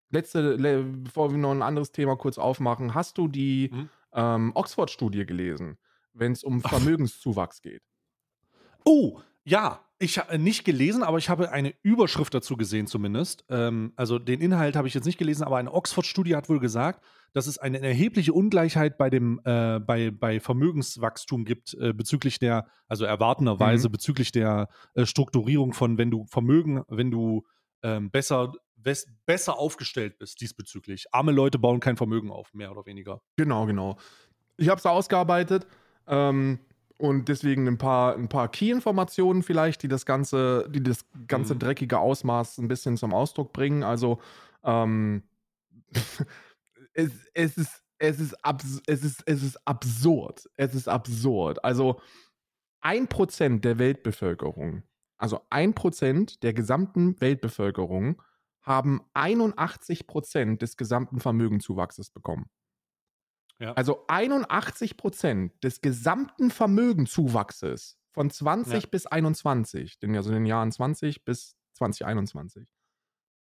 letzte, 0.10 0.58
bevor 0.58 1.32
wir 1.32 1.38
noch 1.38 1.52
ein 1.52 1.62
anderes 1.62 1.92
Thema 1.92 2.16
kurz 2.16 2.38
aufmachen, 2.38 2.94
hast 2.94 3.18
du 3.18 3.28
die 3.28 3.70
mhm. 3.72 3.90
ähm, 4.14 4.52
Oxford-Studie 4.56 5.26
gelesen, 5.26 5.78
wenn 6.14 6.32
es 6.32 6.44
um 6.44 6.62
Vermögenszuwachs 6.62 7.62
geht? 7.62 7.84
Oh, 8.86 9.20
ja, 9.44 9.82
ich 10.02 10.18
habe 10.18 10.40
nicht 10.40 10.64
gelesen, 10.64 11.04
aber 11.04 11.18
ich 11.18 11.30
habe 11.30 11.52
eine 11.52 11.74
Überschrift 11.82 12.34
dazu 12.34 12.56
gesehen 12.56 12.88
zumindest. 12.88 13.44
Ähm, 13.50 13.92
also 13.98 14.18
den 14.18 14.40
Inhalt 14.40 14.78
habe 14.78 14.88
ich 14.88 14.94
jetzt 14.94 15.06
nicht 15.06 15.18
gelesen, 15.18 15.44
aber 15.44 15.58
eine 15.58 15.74
Oxford-Studie 15.74 16.36
hat 16.36 16.48
wohl 16.48 16.60
gesagt, 16.60 17.04
dass 17.34 17.48
es 17.48 17.58
eine 17.58 17.82
erhebliche 17.82 18.32
Ungleichheit 18.32 18.98
bei 18.98 19.10
dem 19.10 19.42
äh, 19.44 19.80
bei, 19.80 20.12
bei 20.12 20.40
Vermögenswachstum 20.40 21.44
gibt 21.44 21.74
äh, 21.74 21.94
bezüglich 21.94 22.40
der, 22.40 22.68
also 22.88 23.04
erwartenderweise 23.06 23.90
mhm. 23.90 23.92
bezüglich 23.92 24.32
der 24.32 24.70
äh, 24.94 25.06
Strukturierung 25.06 25.74
von, 25.74 25.98
wenn 25.98 26.12
du 26.12 26.26
Vermögen, 26.28 26.84
wenn 26.88 27.12
du 27.12 27.46
ähm, 27.84 28.12
besser 28.12 28.54
besser 29.26 29.60
aufgestellt 29.60 30.18
bist 30.20 30.42
diesbezüglich. 30.42 31.08
Arme 31.14 31.32
Leute 31.32 31.60
bauen 31.60 31.80
kein 31.80 31.98
Vermögen 31.98 32.32
auf, 32.32 32.54
mehr 32.54 32.72
oder 32.72 32.86
weniger. 32.86 33.22
Genau, 33.36 33.66
genau. 33.66 33.98
Ich 34.58 34.70
habe 34.70 34.80
es 34.80 34.86
ausgearbeitet 34.86 35.68
ähm, 36.08 36.60
und 36.98 37.30
deswegen 37.30 37.68
ein 37.68 37.78
paar, 37.78 38.16
ein 38.16 38.30
paar 38.30 38.50
Key-Informationen 38.50 39.44
vielleicht, 39.44 39.84
die 39.84 39.88
das 39.88 40.06
ganze, 40.06 40.68
die 40.70 40.84
das 40.84 41.06
ganze 41.28 41.56
mhm. 41.56 41.60
dreckige 41.60 42.00
Ausmaß 42.00 42.58
ein 42.58 42.68
bisschen 42.68 42.98
zum 42.98 43.14
Ausdruck 43.14 43.54
bringen. 43.54 43.84
Also 43.84 44.20
ähm, 44.64 45.24
es, 46.94 47.12
es, 47.34 47.58
ist, 47.58 47.84
es, 47.98 48.20
ist 48.20 48.36
es, 48.44 49.04
ist, 49.04 49.24
es 49.26 49.44
ist 49.44 49.68
absurd. 49.68 50.50
Es 50.56 50.76
ist 50.76 50.88
absurd. 50.88 51.64
Also 51.64 52.02
ein 52.82 53.08
Prozent 53.08 53.66
der 53.66 53.78
Weltbevölkerung, 53.78 54.84
also 55.20 55.42
ein 55.50 55.76
Prozent 55.76 56.42
der 56.44 56.54
gesamten 56.54 57.20
Weltbevölkerung 57.22 58.22
haben 58.62 59.02
81 59.14 60.08
Prozent 60.08 60.62
des 60.62 60.78
gesamten 60.78 61.20
Vermögenzuwachses 61.20 62.10
bekommen. 62.10 62.50
Ja. 63.60 63.74
Also 63.74 64.06
81 64.08 64.96
Prozent 64.96 65.64
des 65.64 65.82
gesamten 65.82 66.50
Vermögenzuwachses 66.50 68.00
von 68.12 68.30
20 68.30 68.74
ja. 68.74 68.90
bis 68.90 69.06
21, 69.06 70.00
also 70.16 70.30
in 70.30 70.36
den 70.36 70.46
Jahren 70.46 70.72
20 70.72 71.26
bis 71.26 71.58
2021, 71.74 72.74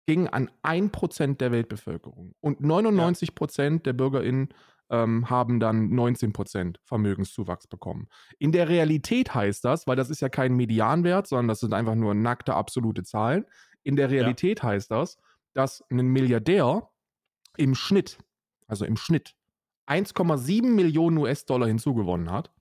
ging 0.08 0.28
an 0.28 0.50
1 0.64 0.92
Prozent 0.92 1.42
der 1.42 1.52
Weltbevölkerung. 1.52 2.34
Und 2.40 2.62
99 2.62 3.36
Prozent 3.36 3.82
ja. 3.82 3.92
der 3.92 3.94
BürgerInnen 3.94 4.50
ähm, 4.90 5.30
haben 5.30 5.60
dann 5.60 5.90
19 5.90 6.34
Prozent 6.34 6.80
Vermögenszuwachs 6.84 7.68
bekommen. 7.68 8.08
In 8.40 8.52
der 8.52 8.70
Realität 8.70 9.34
heißt 9.34 9.64
das, 9.66 9.88
weil 9.88 9.96
das 9.96 10.10
ist 10.10 10.22
ja 10.22 10.30
kein 10.30 10.56
Medianwert, 10.56 11.28
sondern 11.28 11.48
das 11.48 11.60
sind 11.60 11.74
einfach 11.74 11.96
nur 11.96 12.14
nackte 12.14 12.54
absolute 12.54 13.04
Zahlen. 13.04 13.46
In 13.84 13.96
der 13.96 14.10
Realität 14.10 14.60
ja. 14.60 14.70
heißt 14.70 14.92
das, 14.92 15.18
dass 15.54 15.84
ein 15.90 16.08
Milliardär 16.08 16.90
im 17.58 17.76
Schnitt, 17.76 18.18
also 18.68 18.86
im 18.86 18.98
Schnitt, 18.98 19.36
1,7 19.88 20.64
Millionen 20.64 21.18
US-Dollar 21.18 21.68
hinzugewonnen 21.68 22.30
hat 22.30 22.52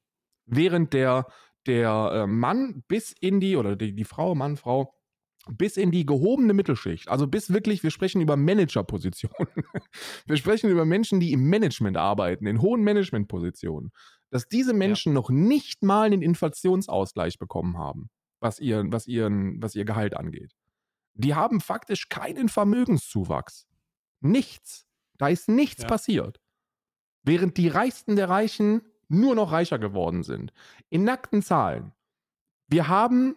Während 0.46 0.92
der, 0.92 1.26
der 1.66 2.10
äh, 2.12 2.26
Mann 2.26 2.84
bis 2.86 3.12
in 3.12 3.40
die, 3.40 3.56
oder 3.56 3.74
die, 3.74 3.94
die 3.94 4.04
Frau, 4.04 4.34
Mann, 4.34 4.56
Frau, 4.56 4.94
bis 5.49 5.76
in 5.76 5.90
die 5.90 6.05
gehobene 6.05 6.53
Mittelschicht, 6.53 7.09
also 7.09 7.26
bis 7.26 7.53
wirklich, 7.53 7.82
wir 7.82 7.90
sprechen 7.90 8.20
über 8.20 8.36
Managerpositionen. 8.36 9.47
wir 10.26 10.36
sprechen 10.36 10.70
über 10.70 10.84
Menschen, 10.84 11.20
die 11.20 11.32
im 11.32 11.49
Management 11.49 11.97
arbeiten, 11.97 12.47
in 12.47 12.61
hohen 12.61 12.82
Managementpositionen, 12.82 13.92
dass 14.30 14.49
diese 14.49 14.74
Menschen 14.74 15.11
ja. 15.11 15.14
noch 15.14 15.30
nicht 15.30 15.82
mal 15.82 16.07
einen 16.07 16.22
Inflationsausgleich 16.22 17.38
bekommen 17.38 17.78
haben, 17.78 18.11
was, 18.40 18.59
ihr, 18.59 18.84
was, 18.88 19.07
ihren, 19.07 19.62
was 19.62 19.74
ihr 19.74 19.84
Gehalt 19.84 20.16
angeht. 20.16 20.53
Die 21.14 21.34
haben 21.34 21.61
faktisch 21.61 22.09
keinen 22.09 22.49
Vermögenszuwachs. 22.49 23.66
Nichts. 24.20 24.86
Da 25.16 25.28
ist 25.28 25.49
nichts 25.49 25.82
ja. 25.82 25.88
passiert. 25.88 26.40
Während 27.22 27.57
die 27.57 27.68
Reichsten 27.68 28.16
der 28.16 28.28
Reichen 28.28 28.82
nur 29.09 29.34
noch 29.34 29.53
reicher 29.53 29.78
geworden 29.78 30.22
sind. 30.24 30.53
In 30.90 31.05
nackten 31.05 31.42
Zahlen. 31.42 31.92
Wir 32.68 32.88
haben 32.88 33.36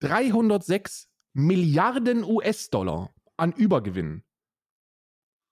306 0.00 1.08
Milliarden 1.34 2.24
US-Dollar 2.24 3.10
an 3.36 3.52
Übergewinnen. 3.52 4.22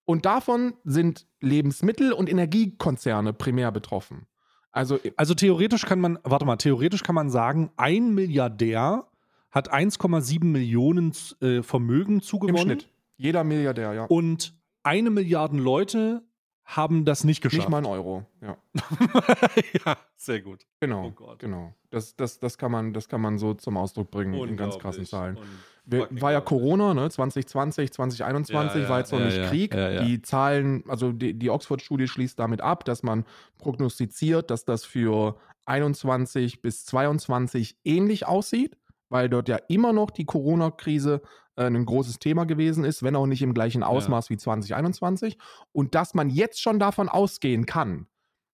Und 0.04 0.24
davon 0.24 0.74
sind 0.84 1.26
Lebensmittel- 1.40 2.12
und 2.12 2.28
Energiekonzerne 2.28 3.32
primär 3.32 3.70
betroffen. 3.70 4.26
Also, 4.70 4.98
also 5.16 5.34
theoretisch 5.34 5.84
kann 5.84 6.00
man, 6.00 6.18
warte 6.22 6.46
mal, 6.46 6.56
theoretisch 6.56 7.02
kann 7.02 7.14
man 7.14 7.30
sagen, 7.30 7.70
ein 7.76 8.14
Milliardär 8.14 9.06
hat 9.50 9.72
1,7 9.72 10.44
Millionen 10.44 11.12
äh, 11.40 11.62
Vermögen 11.62 12.22
zugewonnen. 12.22 12.56
Im 12.56 12.62
Schnitt. 12.62 12.88
Jeder 13.16 13.44
Milliardär, 13.44 13.92
ja. 13.92 14.04
Und 14.06 14.54
eine 14.82 15.10
Milliarde 15.10 15.58
Leute 15.58 16.22
haben 16.64 17.04
das 17.04 17.24
nicht 17.24 17.42
geschafft. 17.42 17.62
Nicht 17.62 17.68
mal 17.68 17.78
ein 17.78 17.86
Euro, 17.86 18.24
ja. 18.40 18.56
ja, 19.84 19.96
sehr 20.16 20.40
gut. 20.40 20.66
Genau, 20.80 21.12
oh 21.18 21.34
genau. 21.38 21.74
Das, 21.90 22.16
das, 22.16 22.38
das, 22.38 22.56
kann 22.56 22.72
man, 22.72 22.92
das 22.92 23.08
kann 23.08 23.20
man 23.20 23.38
so 23.38 23.54
zum 23.54 23.76
Ausdruck 23.76 24.10
bringen 24.10 24.34
in 24.48 24.56
ganz 24.56 24.78
krassen 24.78 25.04
Zahlen. 25.04 25.38
war 25.84 26.32
ja 26.32 26.40
Corona, 26.40 26.94
ne? 26.94 27.10
2020, 27.10 27.92
2021 27.92 28.76
ja, 28.76 28.82
ja, 28.82 28.88
war 28.88 28.98
jetzt 29.00 29.12
noch 29.12 29.20
ja, 29.20 29.26
nicht 29.26 29.42
Krieg. 29.48 29.72
Die 29.72 30.22
Zahlen, 30.22 30.84
also 30.88 31.12
die, 31.12 31.34
die 31.34 31.50
Oxford-Studie 31.50 32.08
schließt 32.08 32.38
damit 32.38 32.60
ab, 32.60 32.84
dass 32.84 33.02
man 33.02 33.24
prognostiziert, 33.58 34.50
dass 34.50 34.64
das 34.64 34.84
für 34.84 35.36
21 35.66 36.62
bis 36.62 36.84
22 36.86 37.76
ähnlich 37.84 38.26
aussieht, 38.26 38.76
weil 39.08 39.28
dort 39.28 39.48
ja 39.48 39.58
immer 39.68 39.92
noch 39.92 40.10
die 40.10 40.24
Corona-Krise 40.24 41.22
äh, 41.56 41.64
ein 41.64 41.84
großes 41.84 42.18
Thema 42.18 42.44
gewesen 42.44 42.84
ist, 42.84 43.02
wenn 43.02 43.16
auch 43.16 43.26
nicht 43.26 43.42
im 43.42 43.54
gleichen 43.54 43.82
Ausmaß 43.82 44.28
ja. 44.28 44.30
wie 44.30 44.38
2021. 44.38 45.38
Und 45.72 45.94
dass 45.94 46.14
man 46.14 46.30
jetzt 46.30 46.60
schon 46.60 46.78
davon 46.78 47.08
ausgehen 47.08 47.66
kann, 47.66 48.06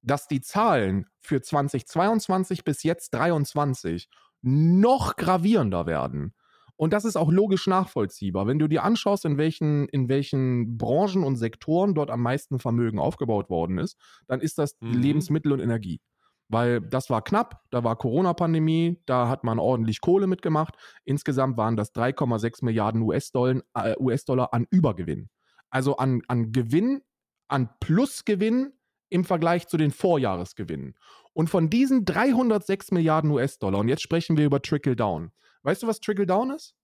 dass 0.02 0.28
die 0.28 0.40
Zahlen 0.40 1.06
für 1.20 1.40
2022 1.40 2.64
bis 2.64 2.82
jetzt 2.82 3.10
23 3.14 4.08
noch 4.42 5.16
gravierender 5.16 5.86
werden. 5.86 6.34
Und 6.76 6.92
das 6.92 7.04
ist 7.04 7.16
auch 7.16 7.32
logisch 7.32 7.66
nachvollziehbar. 7.66 8.46
Wenn 8.46 8.60
du 8.60 8.68
dir 8.68 8.84
anschaust, 8.84 9.24
in 9.24 9.36
welchen, 9.36 9.88
in 9.88 10.08
welchen 10.08 10.78
Branchen 10.78 11.24
und 11.24 11.34
Sektoren 11.34 11.94
dort 11.94 12.08
am 12.08 12.22
meisten 12.22 12.60
Vermögen 12.60 13.00
aufgebaut 13.00 13.50
worden 13.50 13.78
ist, 13.78 13.98
dann 14.28 14.40
ist 14.40 14.58
das 14.58 14.76
mhm. 14.80 14.92
Lebensmittel 14.92 15.52
und 15.52 15.60
Energie 15.60 16.00
weil 16.48 16.80
das 16.80 17.10
war 17.10 17.22
knapp, 17.22 17.62
da 17.70 17.84
war 17.84 17.96
Corona-Pandemie, 17.96 19.00
da 19.06 19.28
hat 19.28 19.44
man 19.44 19.58
ordentlich 19.58 20.00
Kohle 20.00 20.26
mitgemacht. 20.26 20.76
Insgesamt 21.04 21.56
waren 21.56 21.76
das 21.76 21.94
3,6 21.94 22.64
Milliarden 22.64 23.02
US-Dollar 23.02 23.62
äh, 23.74 23.94
US 23.98 24.24
an 24.28 24.66
Übergewinn. 24.70 25.28
Also 25.70 25.96
an, 25.96 26.22
an 26.28 26.52
Gewinn, 26.52 27.02
an 27.48 27.68
Plusgewinn 27.80 28.72
im 29.10 29.24
Vergleich 29.24 29.68
zu 29.68 29.76
den 29.76 29.90
Vorjahresgewinnen. 29.90 30.94
Und 31.32 31.50
von 31.50 31.70
diesen 31.70 32.04
306 32.04 32.90
Milliarden 32.92 33.30
US-Dollar, 33.30 33.80
und 33.80 33.88
jetzt 33.88 34.02
sprechen 34.02 34.36
wir 34.36 34.46
über 34.46 34.60
Trickle-Down. 34.60 35.30
Weißt 35.62 35.82
du, 35.82 35.86
was 35.86 36.00
Trickle-Down 36.00 36.50
ist? 36.50 36.74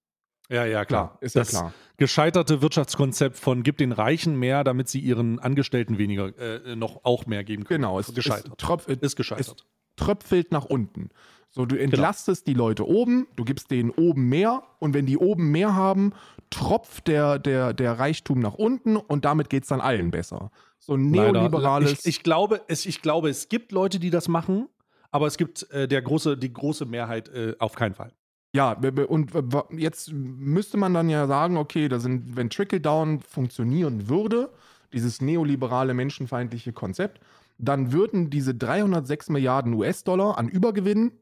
Ja, 0.51 0.65
ja, 0.67 0.85
klar. 0.85 1.17
ist 1.21 1.37
das 1.37 1.53
ja 1.53 1.61
klar. 1.61 1.75
gescheiterte 1.97 2.61
Wirtschaftskonzept 2.61 3.37
von 3.39 3.63
gib 3.63 3.79
den 3.79 3.93
Reichen 3.93 4.39
mehr, 4.39 4.63
damit 4.63 4.89
sie 4.89 5.01
ihren 5.01 5.39
Angestellten 5.39 5.97
weniger 5.99 6.37
äh, 6.39 6.77
noch 6.77 7.05
auch 7.05 7.27
mehr 7.27 7.45
geben 7.45 7.65
können. 7.65 7.83
Genau, 7.83 7.99
es 7.99 8.09
ist 8.09 8.15
gescheitert. 8.15 8.59
Tröpf, 8.59 8.89
ist 8.89 9.17
gescheitert. 9.17 9.57
Es 9.59 9.65
tröpfelt 9.97 10.53
nach 10.53 10.65
unten. 10.65 11.11
So, 11.51 11.67
du 11.67 11.77
genau. 11.77 11.85
entlastest 11.85 12.45
genau. 12.45 12.55
die 12.55 12.59
Leute 12.59 12.89
oben, 12.89 13.29
du 13.37 13.45
gibst 13.45 13.71
denen 13.71 13.91
oben 13.91 14.29
mehr 14.29 14.65
und 14.81 14.93
wenn 14.93 15.07
die 15.07 15.17
oben 15.17 15.51
mehr 15.53 15.75
haben, 15.75 16.13
tropft 16.51 17.07
der, 17.07 17.39
der, 17.39 17.73
der 17.73 17.99
Reichtum 17.99 18.41
nach 18.41 18.55
unten 18.55 18.97
und 18.97 19.25
damit 19.25 19.51
geht 19.51 19.63
es 19.63 19.69
dann 19.69 19.81
allen 19.81 20.11
besser. 20.11 20.51
So 20.81 20.95
ein 20.95 21.11
neoliberales. 21.11 21.93
Ich, 21.93 22.07
ich, 22.07 22.23
glaube, 22.23 22.61
es, 22.67 22.87
ich 22.87 23.03
glaube, 23.03 23.31
es 23.31 23.49
gibt 23.49 23.73
Leute, 23.73 24.01
die 24.01 24.11
das 24.11 24.27
machen, 24.29 24.69
aber 25.13 25.29
es 25.29 25.37
gibt 25.39 25.71
äh, 25.71 25.87
der 25.87 26.03
große, 26.03 26.37
die 26.37 26.53
große 26.53 26.87
Mehrheit 26.87 27.29
äh, 27.29 27.55
auf 27.61 27.77
keinen 27.77 27.95
Fall. 27.95 28.13
Ja, 28.55 28.73
und 29.09 29.33
jetzt 29.77 30.13
müsste 30.13 30.77
man 30.77 30.95
dann 30.95 31.09
ja 31.09 31.27
sagen, 31.27 31.57
okay, 31.57 31.89
da 31.89 31.99
sind, 31.99 32.37
wenn 32.37 32.51
Trickle-Down 32.51 33.21
funktionieren 33.21 34.09
würde, 34.09 34.53
dieses 34.93 35.21
neoliberale 35.21 35.93
menschenfeindliche 35.93 36.73
Konzept, 36.73 37.21
dann 37.59 37.91
würden 37.91 38.31
diese 38.31 38.55
306 38.55 39.31
Milliarden 39.31 39.75
US-Dollar 39.75 40.39
an 40.39 40.49
Übergewinnen 40.49 41.13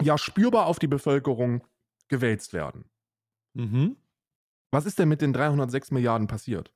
ja 0.00 0.16
spürbar 0.16 0.66
auf 0.66 0.78
die 0.78 0.86
Bevölkerung 0.86 1.64
gewälzt 2.06 2.52
werden. 2.52 2.84
Mhm. 3.54 3.96
Was 4.70 4.86
ist 4.86 5.00
denn 5.00 5.08
mit 5.08 5.22
den 5.22 5.32
306 5.32 5.90
Milliarden 5.90 6.28
passiert? 6.28 6.72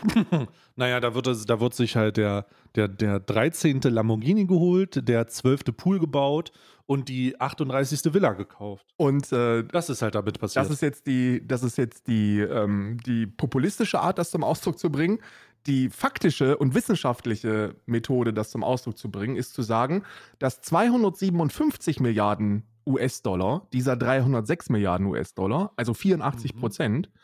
naja, 0.76 1.00
da 1.00 1.14
wird, 1.14 1.26
es, 1.26 1.46
da 1.46 1.60
wird 1.60 1.74
sich 1.74 1.96
halt 1.96 2.16
der, 2.16 2.46
der, 2.74 2.88
der 2.88 3.20
13. 3.20 3.80
Lamborghini 3.82 4.46
geholt, 4.46 5.08
der 5.08 5.26
12. 5.26 5.76
Pool 5.76 5.98
gebaut 5.98 6.52
und 6.86 7.08
die 7.08 7.40
38. 7.40 8.12
Villa 8.12 8.32
gekauft. 8.32 8.86
Und 8.96 9.32
äh, 9.32 9.64
das 9.64 9.88
ist 9.88 10.02
halt 10.02 10.14
damit 10.14 10.38
passiert. 10.38 10.64
Das 10.64 10.72
ist 10.72 10.82
jetzt 10.82 11.06
die, 11.06 11.46
das 11.46 11.62
ist 11.62 11.78
jetzt 11.78 12.06
die, 12.06 12.40
ähm, 12.40 12.98
die 13.06 13.26
populistische 13.26 14.00
Art, 14.00 14.18
das 14.18 14.30
zum 14.30 14.44
Ausdruck 14.44 14.78
zu 14.78 14.90
bringen. 14.90 15.18
Die 15.66 15.90
faktische 15.90 16.56
und 16.56 16.74
wissenschaftliche 16.74 17.76
Methode, 17.86 18.32
das 18.32 18.50
zum 18.50 18.64
Ausdruck 18.64 18.98
zu 18.98 19.10
bringen, 19.10 19.36
ist 19.36 19.54
zu 19.54 19.62
sagen, 19.62 20.02
dass 20.40 20.60
257 20.60 22.00
Milliarden 22.00 22.64
US-Dollar 22.84 23.68
dieser 23.72 23.96
306 23.96 24.70
Milliarden 24.70 25.06
US-Dollar, 25.06 25.72
also 25.76 25.94
84 25.94 26.54
mhm. 26.54 26.58
Prozent, 26.58 27.08
mhm. 27.08 27.20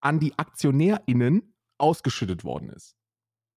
an 0.00 0.20
die 0.20 0.36
AktionärInnen 0.36 1.54
ausgeschüttet 1.78 2.44
worden 2.44 2.70
ist. 2.70 2.96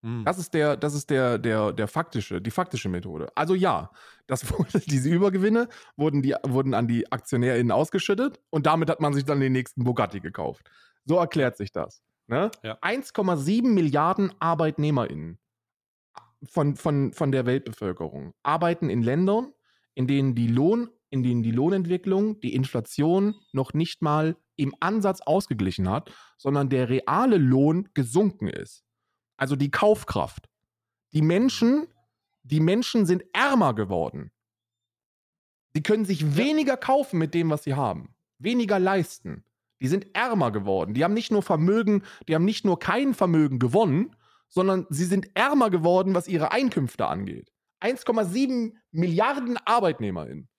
Hm. 0.01 0.23
Das 0.23 0.37
ist 0.37 0.53
der, 0.53 0.77
das 0.77 0.93
ist 0.93 1.09
der, 1.09 1.37
der, 1.37 1.73
der 1.73 1.87
faktische, 1.87 2.41
die 2.41 2.51
faktische 2.51 2.89
Methode. 2.89 3.27
Also 3.35 3.53
ja, 3.55 3.91
das 4.27 4.49
wurde, 4.51 4.79
diese 4.79 5.09
Übergewinne 5.09 5.67
wurden, 5.97 6.21
die, 6.21 6.35
wurden 6.43 6.73
an 6.73 6.87
die 6.87 7.11
AktionärInnen 7.11 7.71
ausgeschüttet 7.71 8.39
und 8.49 8.65
damit 8.65 8.89
hat 8.89 9.01
man 9.01 9.13
sich 9.13 9.25
dann 9.25 9.39
den 9.39 9.51
nächsten 9.51 9.83
Bugatti 9.83 10.19
gekauft. 10.19 10.69
So 11.05 11.17
erklärt 11.17 11.57
sich 11.57 11.71
das. 11.71 12.01
Ne? 12.27 12.51
Ja. 12.63 12.77
1,7 12.81 13.67
Milliarden 13.67 14.31
ArbeitnehmerInnen 14.39 15.39
von, 16.43 16.75
von, 16.75 17.11
von 17.11 17.31
der 17.31 17.45
Weltbevölkerung 17.45 18.33
arbeiten 18.43 18.89
in 18.89 19.01
Ländern, 19.01 19.51
in 19.95 20.07
denen 20.07 20.35
die 20.35 20.47
Lohn, 20.47 20.89
in 21.09 21.23
denen 21.23 21.43
die 21.43 21.51
Lohnentwicklung, 21.51 22.39
die 22.39 22.53
Inflation 22.53 23.35
noch 23.51 23.73
nicht 23.73 24.01
mal 24.01 24.37
im 24.59 24.75
Ansatz 24.79 25.21
ausgeglichen 25.21 25.89
hat, 25.89 26.11
sondern 26.37 26.69
der 26.69 26.89
reale 26.89 27.37
Lohn 27.37 27.89
gesunken 27.93 28.47
ist. 28.47 28.83
Also 29.37 29.55
die 29.55 29.71
Kaufkraft. 29.71 30.49
Die 31.13 31.21
Menschen, 31.21 31.87
die 32.43 32.59
Menschen 32.59 33.05
sind 33.05 33.23
ärmer 33.33 33.73
geworden. 33.73 34.31
Die 35.75 35.83
können 35.83 36.05
sich 36.05 36.35
weniger 36.35 36.77
kaufen 36.77 37.17
mit 37.19 37.33
dem, 37.33 37.49
was 37.49 37.63
sie 37.63 37.75
haben. 37.75 38.15
Weniger 38.37 38.79
leisten. 38.79 39.43
Die 39.81 39.87
sind 39.87 40.13
ärmer 40.13 40.51
geworden. 40.51 40.93
Die 40.93 41.03
haben 41.03 41.13
nicht 41.13 41.31
nur 41.31 41.41
Vermögen, 41.41 42.03
die 42.27 42.35
haben 42.35 42.45
nicht 42.45 42.65
nur 42.65 42.79
kein 42.79 43.13
Vermögen 43.13 43.59
gewonnen, 43.59 44.15
sondern 44.49 44.87
sie 44.89 45.05
sind 45.05 45.29
ärmer 45.35 45.69
geworden, 45.69 46.15
was 46.15 46.27
ihre 46.27 46.51
Einkünfte 46.51 47.07
angeht. 47.07 47.51
1,7 47.81 48.73
Milliarden 48.91 49.57
ArbeitnehmerInnen. 49.65 50.49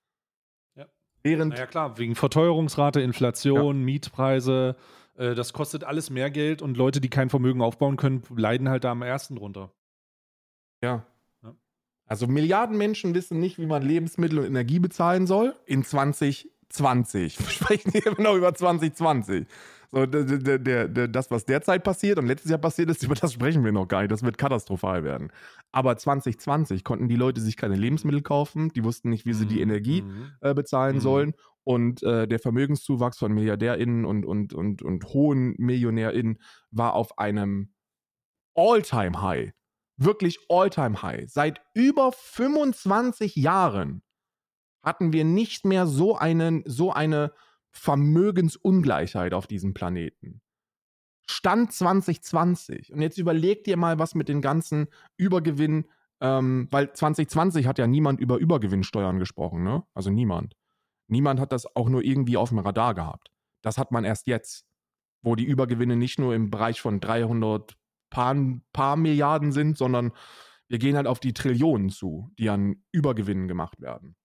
Ja. 1.24 1.30
Während 1.30 1.54
naja, 1.54 1.66
klar, 1.66 1.98
wegen 1.98 2.14
Verteuerungsrate, 2.14 3.00
Inflation, 3.00 3.78
ja. 3.78 3.84
Mietpreise, 3.84 4.76
äh, 5.16 5.34
das 5.34 5.52
kostet 5.52 5.84
alles 5.84 6.10
mehr 6.10 6.30
Geld 6.30 6.62
und 6.62 6.76
Leute, 6.76 7.00
die 7.00 7.10
kein 7.10 7.30
Vermögen 7.30 7.62
aufbauen 7.62 7.96
können, 7.96 8.22
leiden 8.34 8.68
halt 8.68 8.84
da 8.84 8.92
am 8.92 9.02
ersten 9.02 9.36
drunter. 9.36 9.70
Ja. 10.82 11.04
ja. 11.42 11.54
Also 12.06 12.26
Milliarden 12.26 12.76
Menschen 12.76 13.14
wissen 13.14 13.38
nicht, 13.38 13.58
wie 13.58 13.66
man 13.66 13.82
Lebensmittel 13.82 14.38
und 14.38 14.46
Energie 14.46 14.78
bezahlen 14.78 15.26
soll 15.26 15.54
in 15.66 15.84
2020. 15.84 17.38
Wir 17.38 17.48
sprechen 17.48 17.92
hier 17.92 18.06
immer 18.06 18.22
noch 18.22 18.34
über 18.34 18.54
2020. 18.54 19.46
So, 19.92 20.06
der, 20.06 20.58
der, 20.58 20.88
der, 20.88 21.08
das, 21.08 21.32
was 21.32 21.44
derzeit 21.44 21.82
passiert 21.82 22.18
und 22.18 22.26
letztes 22.26 22.50
Jahr 22.50 22.60
passiert 22.60 22.90
ist, 22.90 23.02
über 23.02 23.14
das 23.14 23.32
sprechen 23.32 23.64
wir 23.64 23.72
noch 23.72 23.88
gar 23.88 24.00
nicht. 24.00 24.12
Das 24.12 24.22
wird 24.22 24.38
katastrophal 24.38 25.02
werden. 25.02 25.32
Aber 25.72 25.96
2020 25.96 26.84
konnten 26.84 27.08
die 27.08 27.16
Leute 27.16 27.40
sich 27.40 27.56
keine 27.56 27.76
Lebensmittel 27.76 28.22
kaufen, 28.22 28.70
die 28.70 28.84
wussten 28.84 29.10
nicht, 29.10 29.26
wie 29.26 29.34
sie 29.34 29.46
die 29.46 29.56
mhm. 29.56 29.62
Energie 29.62 30.02
mhm. 30.02 30.32
äh, 30.40 30.54
bezahlen 30.54 30.96
mhm. 30.96 31.00
sollen. 31.00 31.34
Und 31.64 32.02
äh, 32.02 32.26
der 32.26 32.38
Vermögenszuwachs 32.38 33.18
von 33.18 33.32
MilliardärInnen 33.32 34.04
und, 34.04 34.24
und, 34.24 34.54
und, 34.54 34.82
und 34.82 35.04
hohen 35.06 35.54
MillionärInnen 35.58 36.38
war 36.70 36.94
auf 36.94 37.18
einem 37.18 37.72
All-Time-High. 38.54 39.52
Wirklich 39.96 40.38
All-Time-High. 40.48 41.30
Seit 41.30 41.60
über 41.74 42.12
25 42.12 43.36
Jahren 43.36 44.02
hatten 44.82 45.12
wir 45.12 45.24
nicht 45.24 45.66
mehr 45.66 45.86
so, 45.86 46.16
einen, 46.16 46.62
so 46.64 46.92
eine 46.92 47.32
Vermögensungleichheit 47.72 49.34
auf 49.34 49.46
diesem 49.46 49.74
Planeten. 49.74 50.40
Stand 51.30 51.72
2020. 51.72 52.92
Und 52.92 53.02
jetzt 53.02 53.18
überleg 53.18 53.64
dir 53.64 53.76
mal, 53.76 53.98
was 53.98 54.14
mit 54.14 54.28
den 54.28 54.42
ganzen 54.42 54.88
Übergewinnen, 55.16 55.86
ähm, 56.20 56.68
weil 56.70 56.92
2020 56.92 57.66
hat 57.66 57.78
ja 57.78 57.86
niemand 57.86 58.20
über 58.20 58.38
Übergewinnsteuern 58.38 59.18
gesprochen, 59.18 59.62
ne? 59.62 59.84
Also 59.94 60.10
niemand. 60.10 60.56
Niemand 61.06 61.40
hat 61.40 61.52
das 61.52 61.64
auch 61.76 61.88
nur 61.88 62.02
irgendwie 62.02 62.36
auf 62.36 62.50
dem 62.50 62.58
Radar 62.58 62.94
gehabt. 62.94 63.30
Das 63.62 63.78
hat 63.78 63.92
man 63.92 64.04
erst 64.04 64.26
jetzt, 64.26 64.64
wo 65.22 65.36
die 65.36 65.44
Übergewinne 65.44 65.96
nicht 65.96 66.18
nur 66.18 66.34
im 66.34 66.50
Bereich 66.50 66.80
von 66.80 67.00
300 67.00 67.76
paar, 68.10 68.36
paar 68.72 68.96
Milliarden 68.96 69.52
sind, 69.52 69.78
sondern 69.78 70.12
wir 70.68 70.78
gehen 70.78 70.96
halt 70.96 71.06
auf 71.06 71.20
die 71.20 71.32
Trillionen 71.32 71.90
zu, 71.90 72.30
die 72.38 72.48
an 72.48 72.82
Übergewinnen 72.92 73.48
gemacht 73.48 73.80
werden. 73.80 74.16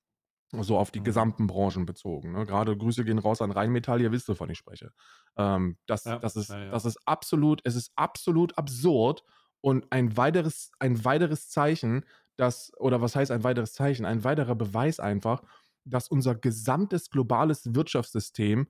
So 0.64 0.78
auf 0.78 0.91
die 0.91 0.99
mhm. 0.99 1.06
gesamten 1.06 1.47
Branchen 1.47 1.86
bezogen. 1.86 2.32
Ne? 2.32 2.45
Gerade 2.45 2.78
Grüße 2.78 3.03
gehen 3.06 3.20
raus 3.20 3.41
an 3.41 3.51
Rheinmetall, 3.51 4.01
ihr 4.01 4.12
wisst, 4.12 4.28
wovon 4.28 4.49
ich 4.49 4.58
spreche. 4.58 4.91
Ähm, 5.38 5.78
das, 5.86 6.06
ja, 6.06 6.20
das, 6.20 6.36
ist, 6.36 6.49
ja, 6.49 6.66
ja. 6.66 6.72
das 6.72 6.86
ist 6.86 6.99
absolut, 7.06 7.62
es 7.64 7.76
ist 7.76 7.91
absolut 7.95 8.58
absurd 8.58 9.24
und 9.62 9.91
ein 9.91 10.16
weiteres, 10.18 10.72
ein 10.80 11.03
weiteres 11.06 11.49
Zeichen, 11.49 12.06
dass, 12.38 12.72
oder 12.78 13.01
was 13.01 13.16
heißt 13.16 13.32
ein 13.32 13.43
weiteres 13.43 13.74
Zeichen? 13.74 14.06
Ein 14.06 14.24
weiterer 14.24 14.56
Beweis 14.56 14.99
einfach, 14.99 15.43
dass 15.86 16.08
unser 16.08 16.36
gesamtes 16.36 17.10
globales 17.10 17.74
Wirtschaftssystem 17.74 18.68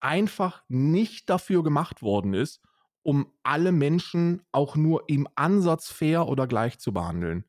einfach 0.00 0.64
nicht 0.68 1.30
dafür 1.30 1.62
gemacht 1.62 2.02
worden 2.02 2.34
ist, 2.34 2.60
um 3.02 3.32
alle 3.42 3.72
Menschen 3.72 4.42
auch 4.52 4.76
nur 4.76 5.04
im 5.08 5.28
Ansatz 5.34 5.90
fair 5.90 6.28
oder 6.28 6.46
gleich 6.46 6.78
zu 6.78 6.92
behandeln. 6.92 7.44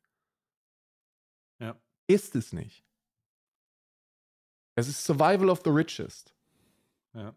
Ja. 1.60 1.80
Ist 2.06 2.34
es 2.36 2.52
nicht. 2.52 2.83
Es 4.74 4.88
ist 4.88 5.04
Survival 5.04 5.50
of 5.50 5.62
the 5.64 5.70
Richest. 5.70 6.34
Ja. 7.14 7.34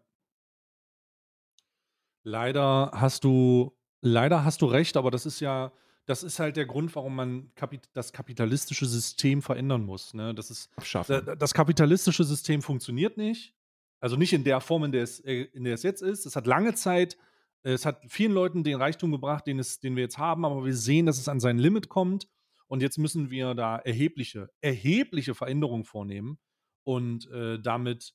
Leider 2.24 2.90
hast 2.92 3.24
du, 3.24 3.76
leider 4.00 4.44
hast 4.44 4.60
du 4.60 4.66
recht, 4.66 4.96
aber 4.96 5.10
das 5.10 5.24
ist 5.24 5.40
ja, 5.40 5.72
das 6.06 6.22
ist 6.22 6.40
halt 6.40 6.56
der 6.56 6.66
Grund, 6.66 6.94
warum 6.96 7.14
man 7.14 7.54
Kapit 7.54 7.88
das 7.92 8.12
kapitalistische 8.12 8.86
System 8.86 9.40
verändern 9.40 9.84
muss. 9.84 10.14
Ne? 10.14 10.34
Das 10.34 10.50
ist, 10.50 10.70
Abschaffen. 10.76 11.38
das 11.38 11.54
kapitalistische 11.54 12.24
System 12.24 12.60
funktioniert 12.60 13.16
nicht. 13.16 13.54
Also 14.00 14.16
nicht 14.16 14.32
in 14.32 14.44
der 14.44 14.60
Form, 14.60 14.84
in 14.84 14.92
der 14.92 15.02
es, 15.02 15.20
äh, 15.20 15.42
in 15.52 15.64
der 15.64 15.74
es 15.74 15.82
jetzt 15.82 16.02
ist. 16.02 16.26
Es 16.26 16.36
hat 16.36 16.46
lange 16.46 16.74
Zeit, 16.74 17.16
es 17.62 17.84
hat 17.84 18.02
vielen 18.08 18.32
Leuten 18.32 18.64
den 18.64 18.76
Reichtum 18.76 19.10
gebracht, 19.12 19.46
den, 19.46 19.58
es, 19.58 19.80
den 19.80 19.96
wir 19.96 20.02
jetzt 20.02 20.18
haben, 20.18 20.44
aber 20.44 20.64
wir 20.64 20.76
sehen, 20.76 21.06
dass 21.06 21.18
es 21.18 21.28
an 21.28 21.40
sein 21.40 21.58
Limit 21.58 21.88
kommt. 21.88 22.28
Und 22.66 22.82
jetzt 22.82 22.98
müssen 22.98 23.30
wir 23.30 23.54
da 23.54 23.78
erhebliche, 23.78 24.50
erhebliche 24.60 25.34
Veränderungen 25.34 25.84
vornehmen 25.84 26.38
und 26.88 27.30
äh, 27.30 27.58
damit 27.60 28.14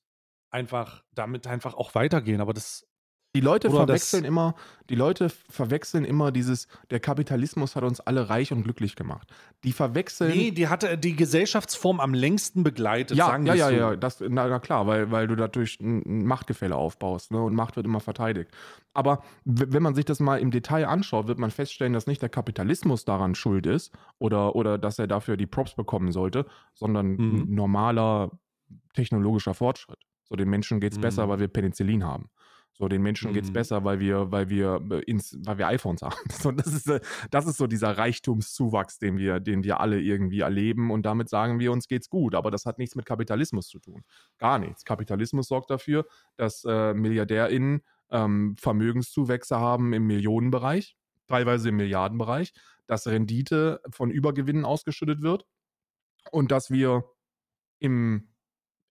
einfach, 0.50 1.04
damit 1.14 1.46
einfach 1.46 1.76
auch 1.76 1.94
weitergehen. 1.94 2.42
Aber 2.42 2.54
das. 2.54 2.88
Die 3.36 3.42
Leute 3.42 3.72
verwechseln 3.72 4.26
immer, 4.26 4.54
die 4.92 4.96
Leute 4.96 5.28
verwechseln 5.28 6.06
immer 6.06 6.32
dieses, 6.32 6.68
der 6.92 7.00
Kapitalismus 7.00 7.76
hat 7.76 7.84
uns 7.84 8.00
alle 8.00 8.30
reich 8.30 8.52
und 8.52 8.62
glücklich 8.62 8.96
gemacht. 8.96 9.34
Die 9.64 9.72
verwechseln. 9.72 10.30
Nee, 10.30 10.52
die 10.52 10.68
hatte 10.68 11.00
die 11.00 11.16
Gesellschaftsform 11.16 12.00
am 12.00 12.14
längsten 12.14 12.62
begleitet, 12.62 13.18
ja, 13.18 13.26
sagen 13.26 13.48
ja, 13.48 13.56
ja, 13.56 13.70
so. 13.70 13.74
ja, 13.74 13.96
das, 13.96 14.20
na, 14.20 14.48
na, 14.48 14.60
klar, 14.60 14.86
weil, 14.86 15.10
weil 15.10 15.26
du 15.26 15.36
dadurch 15.36 15.80
ein 15.80 16.26
Machtgefälle 16.26 16.76
aufbaust, 16.76 17.32
ne? 17.32 17.42
Und 17.42 17.56
Macht 17.56 17.76
wird 17.76 17.88
immer 17.88 18.02
verteidigt. 18.02 18.52
Aber 18.94 19.24
wenn 19.46 19.82
man 19.82 19.96
sich 19.96 20.06
das 20.06 20.20
mal 20.20 20.40
im 20.40 20.52
Detail 20.52 20.86
anschaut, 20.88 21.28
wird 21.28 21.40
man 21.40 21.50
feststellen, 21.50 21.94
dass 21.94 22.06
nicht 22.06 22.22
der 22.22 22.30
Kapitalismus 22.30 23.04
daran 23.04 23.34
schuld 23.34 23.66
ist 23.66 23.92
oder, 24.20 24.56
oder 24.56 24.78
dass 24.78 25.00
er 25.00 25.08
dafür 25.08 25.38
die 25.38 25.48
Props 25.48 25.74
bekommen 25.74 26.12
sollte, 26.12 26.46
sondern 26.76 27.16
mhm. 27.16 27.18
ein 27.18 27.56
normaler 27.56 28.30
technologischer 28.94 29.54
Fortschritt. 29.54 30.00
So, 30.24 30.36
den 30.36 30.50
Menschen 30.50 30.80
geht 30.80 30.94
es 30.94 30.98
mhm. 30.98 31.04
besser, 31.04 31.30
weil 31.30 31.40
wir 31.40 31.48
Penicillin 31.48 32.04
haben. 32.04 32.30
So, 32.76 32.88
den 32.88 33.04
Menschen 33.04 33.30
mhm. 33.30 33.36
geht 33.36 33.44
es 33.44 33.54
besser, 33.54 33.84
weil 33.84 34.00
wir, 34.00 34.32
weil 34.32 34.50
wir 34.50 34.82
äh, 34.90 35.00
ins, 35.02 35.38
weil 35.46 35.60
wir 35.60 35.68
iPhones 35.68 36.02
haben. 36.02 36.16
So, 36.32 36.52
das 36.52 36.68
ist, 36.68 36.88
äh, 36.90 37.02
das 37.30 37.46
ist 37.46 37.58
so 37.58 37.68
dieser 37.68 37.98
Reichtumszuwachs, 37.98 38.98
den 38.98 39.18
wir, 39.18 39.40
den 39.40 39.64
wir 39.64 39.80
alle 39.80 40.02
irgendwie 40.02 40.40
erleben. 40.40 40.90
Und 40.90 41.06
damit 41.06 41.30
sagen 41.30 41.60
wir, 41.60 41.72
uns 41.72 41.88
geht's 41.88 42.10
gut. 42.10 42.34
Aber 42.34 42.50
das 42.50 42.66
hat 42.66 42.80
nichts 42.80 42.96
mit 42.96 43.06
Kapitalismus 43.06 43.68
zu 43.68 43.80
tun. 43.80 44.04
Gar 44.40 44.58
nichts. 44.58 44.86
Kapitalismus 44.86 45.48
sorgt 45.48 45.70
dafür, 45.70 46.06
dass 46.36 46.66
äh, 46.66 46.96
MilliardärInnen 46.96 47.82
ähm, 48.10 48.56
Vermögenszuwächse 48.58 49.60
haben 49.60 49.94
im 49.94 50.08
Millionenbereich, 50.08 50.98
teilweise 51.28 51.70
im 51.70 51.76
Milliardenbereich, 51.76 52.54
dass 52.88 53.06
Rendite 53.06 53.82
von 53.92 54.10
Übergewinnen 54.10 54.66
ausgeschüttet 54.66 55.22
wird 55.22 55.46
und 56.32 56.52
dass 56.52 56.72
wir 56.72 57.04
im 57.80 58.33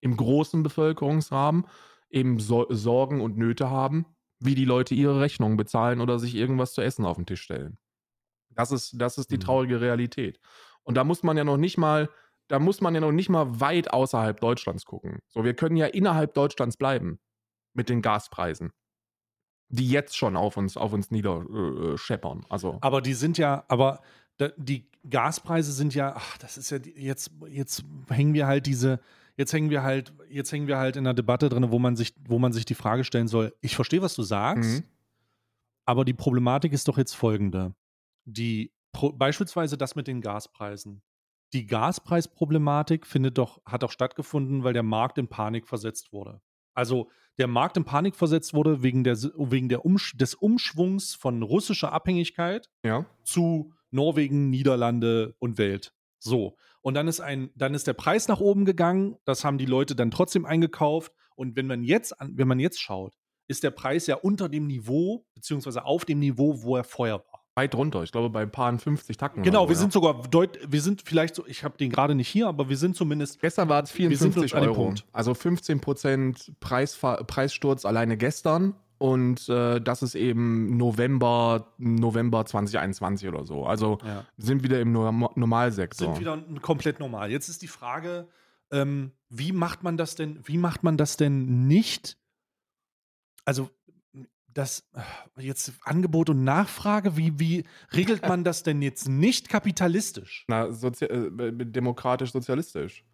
im 0.03 0.17
großen 0.17 0.63
Bevölkerungsrahmen 0.63 1.65
eben 2.11 2.39
so 2.39 2.67
Sorgen 2.69 3.23
und 3.23 3.39
Nöte 3.39 3.71
haben, 3.71 4.05
wie 4.39 4.55
die 4.55 4.67
Leute 4.67 4.95
ihre 4.95 5.21
Rechnungen 5.21 5.57
bezahlen 5.57 6.01
oder 6.01 6.19
sich 6.19 6.35
irgendwas 6.35 6.75
zu 6.75 6.83
essen 6.83 7.07
auf 7.07 7.17
den 7.17 7.25
Tisch 7.25 7.41
stellen. 7.41 7.79
Das 8.51 8.73
ist, 8.73 9.01
das 9.01 9.17
ist 9.17 9.31
die 9.31 9.37
mhm. 9.37 9.43
traurige 9.43 9.81
Realität. 9.81 10.39
Und 10.83 10.97
da 10.97 11.05
muss 11.05 11.23
man 11.23 11.37
ja 11.37 11.45
noch 11.45 11.57
nicht 11.57 11.79
mal, 11.79 12.11
da 12.49 12.59
muss 12.59 12.81
man 12.81 12.95
ja 12.95 13.01
noch 13.01 13.13
nicht 13.13 13.31
mal 13.31 13.61
weit 13.61 13.93
außerhalb 13.93 14.39
Deutschlands 14.41 14.85
gucken. 14.85 15.21
So, 15.29 15.45
wir 15.45 15.55
können 15.55 15.77
ja 15.77 15.87
innerhalb 15.87 16.35
Deutschlands 16.35 16.77
bleiben 16.77 17.21
mit 17.73 17.89
den 17.89 18.03
Gaspreisen, 18.03 18.73
die 19.69 19.89
jetzt 19.89 20.17
schon 20.17 20.37
auf 20.37 20.57
uns, 20.57 20.77
auf 20.77 20.93
uns 20.93 21.11
niederscheppern. 21.13 22.41
Äh, 22.41 22.47
also. 22.51 22.79
Aber 22.81 23.01
die 23.01 23.15
sind 23.15 23.39
ja, 23.39 23.65
aber 23.69 24.03
die 24.57 24.91
Gaspreise 25.09 25.73
sind 25.73 25.95
ja, 25.95 26.15
ach, 26.17 26.37
das 26.39 26.59
ist 26.59 26.71
ja 26.71 26.79
jetzt, 26.97 27.31
jetzt 27.49 27.85
hängen 28.09 28.35
wir 28.35 28.49
halt 28.49 28.67
diese, 28.67 29.01
jetzt 29.37 29.53
hängen 29.53 29.71
wir 29.71 29.83
halt, 29.83 30.13
jetzt 30.29 30.53
hängen 30.53 30.67
wir 30.67 30.79
halt 30.79 30.97
in 30.97 31.07
einer 31.07 31.15
Debatte 31.15 31.49
drin, 31.49 31.71
wo 31.71 31.79
man 31.79 31.97
sich, 31.97 32.15
wo 32.27 32.39
man 32.39 32.53
sich 32.53 32.65
die 32.65 32.75
Frage 32.75 33.05
stellen 33.05 33.29
soll, 33.29 33.55
ich 33.61 33.75
verstehe, 33.75 34.03
was 34.03 34.15
du 34.15 34.23
sagst, 34.23 34.81
mhm. 34.81 34.85
aber 35.85 36.05
die 36.05 36.15
Problematik 36.15 36.73
ist 36.73 36.89
doch 36.89 36.99
jetzt 36.99 37.15
folgende. 37.15 37.75
Die, 38.25 38.73
pro, 38.93 39.13
beispielsweise 39.13 39.77
das 39.77 39.95
mit 39.95 40.07
den 40.07 40.21
Gaspreisen. 40.21 41.03
Die 41.53 41.67
Gaspreisproblematik 41.67 43.07
findet 43.07 43.37
doch, 43.37 43.61
hat 43.67 43.83
doch 43.83 43.91
stattgefunden, 43.91 44.65
weil 44.65 44.73
der 44.73 44.83
Markt 44.83 45.19
in 45.19 45.29
Panik 45.29 45.69
versetzt 45.69 46.13
wurde. 46.13 46.41
Also 46.75 47.11
der 47.39 47.47
Markt 47.47 47.77
in 47.77 47.85
Panik 47.85 48.17
versetzt 48.17 48.55
wurde 48.55 48.83
wegen, 48.83 49.05
der, 49.05 49.17
wegen 49.17 49.69
der 49.69 49.85
Umsch 49.85 50.17
des 50.17 50.35
Umschwungs 50.35 51.15
von 51.15 51.43
russischer 51.43 51.93
Abhängigkeit 51.93 52.71
ja. 52.83 53.05
zu 53.23 53.73
Norwegen, 53.91 54.49
Niederlande 54.49 55.35
und 55.39 55.59
Welt. 55.59 55.95
So. 56.23 56.57
Und 56.81 56.95
dann 56.95 57.09
ist 57.09 57.21
ein, 57.21 57.51
dann 57.55 57.75
ist 57.75 57.87
der 57.87 57.93
Preis 57.93 58.29
nach 58.29 58.41
oben 58.41 58.65
gegangen. 58.65 59.17
Das 59.25 59.45
haben 59.45 59.59
die 59.59 59.67
Leute 59.67 59.95
dann 59.95 60.11
trotzdem 60.11 60.45
eingekauft. 60.45 61.13
Und 61.35 61.57
wenn 61.57 61.67
man 61.67 61.83
jetzt, 61.83 62.15
wenn 62.21 62.49
man 62.49 62.61
jetzt 62.61 62.81
schaut, 62.81 63.15
ist 63.49 63.63
der 63.63 63.71
Preis 63.71 64.07
ja 64.07 64.17
unter 64.17 64.49
dem 64.49 64.67
Niveau, 64.67 65.27
beziehungsweise 65.35 65.85
auf 65.85 66.05
dem 66.05 66.21
Niveau, 66.21 66.63
wo 66.63 66.77
er 66.77 66.85
vorher 66.85 67.19
war. 67.19 67.43
Weit 67.55 67.75
runter, 67.75 68.03
ich 68.03 68.13
glaube 68.13 68.31
bei 68.31 68.41
ein 68.41 68.51
paar 68.51 68.79
50 68.79 69.15
Tacken. 69.19 69.43
Genau, 69.43 69.65
so, 69.65 69.69
wir 69.69 69.75
ja. 69.75 69.81
sind 69.81 69.93
sogar 69.93 70.23
deut 70.23 70.59
wir 70.67 70.81
sind 70.81 71.03
vielleicht 71.03 71.35
so, 71.35 71.47
ich 71.47 71.65
habe 71.65 71.77
den 71.77 71.91
gerade 71.91 72.15
nicht 72.15 72.29
hier, 72.29 72.49
aber 72.49 72.71
wir 72.71 72.79
sind 72.79 72.97
zumindest. 72.97 73.41
Gestern 73.41 73.69
war 73.69 73.83
es 73.83 73.91
54 73.91 74.55
Euro. 74.55 74.95
Also 75.13 75.33
15% 75.33 76.53
Preis, 76.61 76.97
Preissturz 76.97 77.85
alleine 77.85 78.17
gestern 78.17 78.75
und 79.03 79.49
äh, 79.49 79.81
das 79.81 80.01
ist 80.05 80.15
eben 80.15 80.77
November, 80.77 81.75
November 81.77 82.47
2021 82.47 83.29
oder 83.29 83.45
so. 83.45 83.67
Also 83.67 83.99
ja. 84.05 84.25
sind 84.37 84.63
wieder 84.63 84.81
im 84.81 84.93
Norm 84.93 85.29
Normalsektor. 85.35 86.15
Sind 86.15 86.21
wieder 86.21 86.41
komplett 86.61 87.01
normal. 87.01 87.29
Jetzt 87.29 87.49
ist 87.49 87.63
die 87.63 87.67
Frage, 87.67 88.29
ähm, 88.71 89.11
wie 89.29 89.51
macht 89.51 89.83
man 89.83 89.97
das 89.97 90.15
denn, 90.15 90.39
wie 90.45 90.57
macht 90.57 90.85
man 90.85 90.97
das 90.97 91.17
denn 91.17 91.67
nicht? 91.67 92.17
Also 93.45 93.71
das 94.47 94.89
jetzt 95.37 95.73
Angebot 95.83 96.31
und 96.31 96.45
Nachfrage, 96.45 97.17
wie, 97.17 97.41
wie 97.41 97.65
regelt 97.93 98.29
man 98.29 98.45
das 98.45 98.63
denn 98.63 98.83
jetzt 98.83 99.09
nicht 99.09 99.49
kapitalistisch? 99.49 100.45
Na, 100.47 100.71
sozi 100.71 101.07
äh, 101.07 101.29
demokratisch-sozialistisch. 101.53 103.05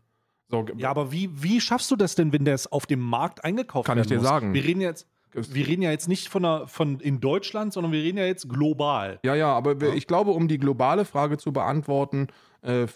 So, 0.49 0.66
ja, 0.76 0.91
aber 0.91 1.12
wie, 1.12 1.30
wie 1.43 1.62
schaffst 1.62 1.91
du 1.91 1.97
das 1.97 2.14
denn, 2.14 2.30
wenn 2.34 2.45
das 2.45 2.70
auf 2.70 2.84
dem 2.84 3.01
Markt 3.01 3.43
eingekauft 3.43 3.86
Kann 3.86 3.97
ich 3.97 4.07
dir 4.07 4.18
muss? 4.18 4.26
sagen. 4.26 4.53
Wir 4.53 4.64
reden 4.64 4.82
jetzt 4.82 5.07
wir 5.33 5.66
reden 5.66 5.83
ja 5.83 5.91
jetzt 5.91 6.09
nicht 6.09 6.29
von, 6.29 6.45
einer, 6.45 6.66
von 6.66 7.01
in 7.01 7.20
Deutschland, 7.20 7.72
sondern 7.72 7.93
wir 7.93 8.03
reden 8.03 8.18
ja 8.18 8.24
jetzt 8.24 8.49
global. 8.49 9.20
Ja, 9.22 9.35
ja, 9.35 9.53
aber 9.53 9.76
ja? 9.76 9.95
ich 9.95 10.07
glaube, 10.07 10.31
um 10.33 10.49
die 10.49 10.59
globale 10.59 11.05
Frage 11.05 11.39
zu 11.39 11.53
beantworten, 11.53 12.29
äh, 12.62 12.87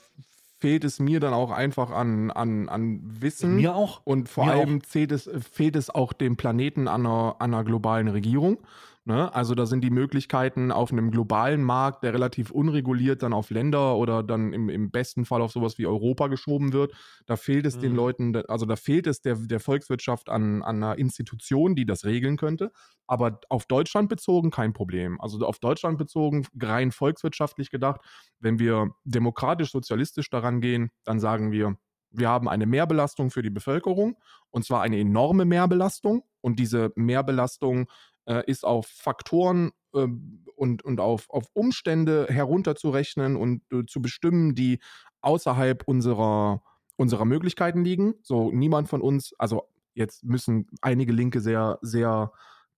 fehlt 0.59 0.85
es 0.85 1.01
mir 1.01 1.18
dann 1.18 1.35
auch 1.35 1.51
einfach 1.51 1.91
an, 1.91 2.30
an, 2.30 2.68
an 2.68 3.01
Wissen. 3.03 3.57
Mir 3.57 3.74
auch. 3.74 4.01
Und 4.05 4.28
vor 4.28 4.47
mir 4.47 4.53
allem 4.53 4.80
auch. 4.80 5.11
Es, 5.11 5.28
fehlt 5.53 5.76
es 5.76 5.91
auch 5.91 6.12
dem 6.12 6.37
Planeten 6.37 6.87
an 6.87 7.05
einer, 7.05 7.37
an 7.41 7.53
einer 7.53 7.64
globalen 7.64 8.09
Regierung. 8.09 8.59
Ne? 9.05 9.34
Also 9.34 9.57
da 9.57 9.66
sind 9.66 9.82
die 9.82 9.90
Möglichkeiten 9.90 10.70
auf 10.70 10.92
einem 10.92 11.11
globalen 11.11 11.64
Markt, 11.64 12.05
der 12.05 12.14
relativ 12.14 12.53
unreguliert 12.53 13.24
dann 13.24 13.32
auf 13.32 13.50
Länder 13.50 13.96
oder 13.96 14.22
dann 14.22 14.53
im, 14.53 14.68
im 14.68 14.92
besten 14.92 15.24
Fall 15.24 15.42
auf 15.42 15.50
sowas 15.50 15.76
wie 15.76 15.86
Europa 15.86 16.28
geschoben 16.28 16.72
wird. 16.72 16.92
Da 17.26 17.34
fehlt 17.34 17.66
es 17.66 17.76
mhm. 17.76 17.80
den 17.80 17.94
Leuten, 17.96 18.36
also 18.46 18.64
da 18.64 18.76
fehlt 18.76 19.09
es 19.09 19.20
der, 19.20 19.34
der 19.34 19.59
Volkswirtschaft 19.59 20.28
an, 20.28 20.62
an 20.62 20.76
einer 20.76 20.98
Institution, 20.98 21.74
die 21.74 21.84
das 21.84 22.05
regeln 22.05 22.36
könnte. 22.36 22.70
Aber 23.09 23.40
auf 23.48 23.66
Deutschland 23.66 24.09
bezogen 24.09 24.53
kein 24.53 24.72
Problem. 24.72 25.20
Also 25.20 25.44
auf 25.44 25.59
Deutschland 25.59 25.98
bezogen, 25.98 26.46
rein 26.61 26.92
volkswirtschaftlich 26.92 27.70
gedacht, 27.70 28.00
wenn 28.38 28.61
wir 28.61 28.90
demokratisch-sozialistisch 29.05 30.30
daran 30.30 30.61
gehen, 30.61 30.90
dann 31.03 31.18
sagen 31.18 31.50
wir, 31.50 31.76
wir 32.12 32.28
haben 32.28 32.48
eine 32.48 32.66
Mehrbelastung 32.66 33.30
für 33.30 33.42
die 33.42 33.50
Bevölkerung 33.50 34.16
und 34.50 34.64
zwar 34.64 34.82
eine 34.82 35.00
enorme 35.00 35.44
Mehrbelastung. 35.44 36.22
Und 36.44 36.59
diese 36.59 36.92
Mehrbelastung 36.96 37.86
äh, 38.26 38.42
ist 38.46 38.64
auf 38.64 38.86
Faktoren 38.86 39.72
äh, 39.94 40.06
und, 40.54 40.82
und 40.82 41.00
auf, 41.00 41.28
auf 41.30 41.44
Umstände 41.54 42.26
herunterzurechnen 42.28 43.36
und 43.36 43.62
äh, 43.72 43.84
zu 43.86 44.00
bestimmen, 44.00 44.54
die 44.54 44.80
außerhalb 45.20 45.86
unserer, 45.86 46.62
unserer 46.96 47.24
Möglichkeiten 47.24 47.84
liegen. 47.84 48.14
So, 48.22 48.50
niemand 48.50 48.88
von 48.88 49.00
uns, 49.00 49.34
also 49.38 49.68
jetzt 49.94 50.24
müssen 50.24 50.68
einige 50.80 51.12
Linke 51.12 51.40
sehr, 51.40 51.78
sehr 51.82 52.32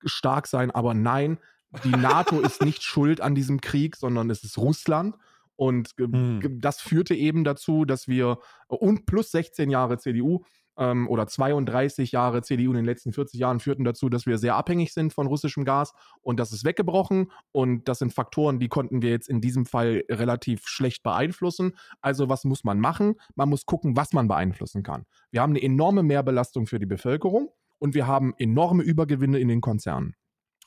stark 0.05 0.47
sein, 0.47 0.71
aber 0.71 0.95
nein, 0.95 1.39
die 1.83 1.91
NATO 1.91 2.41
ist 2.41 2.63
nicht 2.63 2.83
schuld 2.83 3.21
an 3.21 3.35
diesem 3.35 3.61
Krieg, 3.61 3.97
sondern 3.97 4.31
es 4.31 4.45
ist 4.45 4.59
Russland. 4.59 5.17
Und 5.57 5.91
hm. 5.99 6.61
das 6.61 6.81
führte 6.81 7.15
eben 7.15 7.45
dazu, 7.45 7.85
dass 7.85 8.09
wir, 8.09 8.39
und 8.67 9.07
plus 9.07 9.31
16 9.31 9.71
Jahre 9.71 9.99
CDU, 9.99 10.45
ähm, 10.77 11.09
oder 11.09 11.27
32 11.27 12.13
Jahre 12.13 12.43
CDU 12.43 12.71
in 12.71 12.77
den 12.77 12.85
letzten 12.85 13.13
40 13.13 13.39
Jahren 13.39 13.61
führten 13.61 13.85
dazu, 13.85 14.09
dass 14.09 14.27
wir 14.27 14.39
sehr 14.39 14.57
abhängig 14.57 14.93
sind 14.93 15.13
von 15.13 15.27
russischem 15.27 15.65
Gas 15.65 15.93
und 16.21 16.41
das 16.41 16.53
ist 16.53 16.65
weggebrochen 16.65 17.31
und 17.53 17.89
das 17.89 17.99
sind 17.99 18.13
Faktoren, 18.13 18.59
die 18.59 18.69
konnten 18.69 19.03
wir 19.03 19.11
jetzt 19.11 19.29
in 19.29 19.41
diesem 19.41 19.67
Fall 19.67 20.05
relativ 20.11 20.67
schlecht 20.67 21.03
beeinflussen. 21.03 21.77
Also 22.01 22.29
was 22.29 22.45
muss 22.45 22.65
man 22.65 22.81
machen? 22.81 23.15
Man 23.35 23.49
muss 23.49 23.67
gucken, 23.67 23.97
was 23.97 24.13
man 24.13 24.29
beeinflussen 24.29 24.83
kann. 24.83 25.05
Wir 25.31 25.43
haben 25.43 25.53
eine 25.53 25.63
enorme 25.63 26.03
Mehrbelastung 26.03 26.67
für 26.67 26.79
die 26.79 26.87
Bevölkerung 26.87 27.51
und 27.79 27.95
wir 27.95 28.07
haben 28.07 28.35
enorme 28.39 28.83
Übergewinne 28.83 29.39
in 29.39 29.49
den 29.49 29.61
Konzernen. 29.61 30.15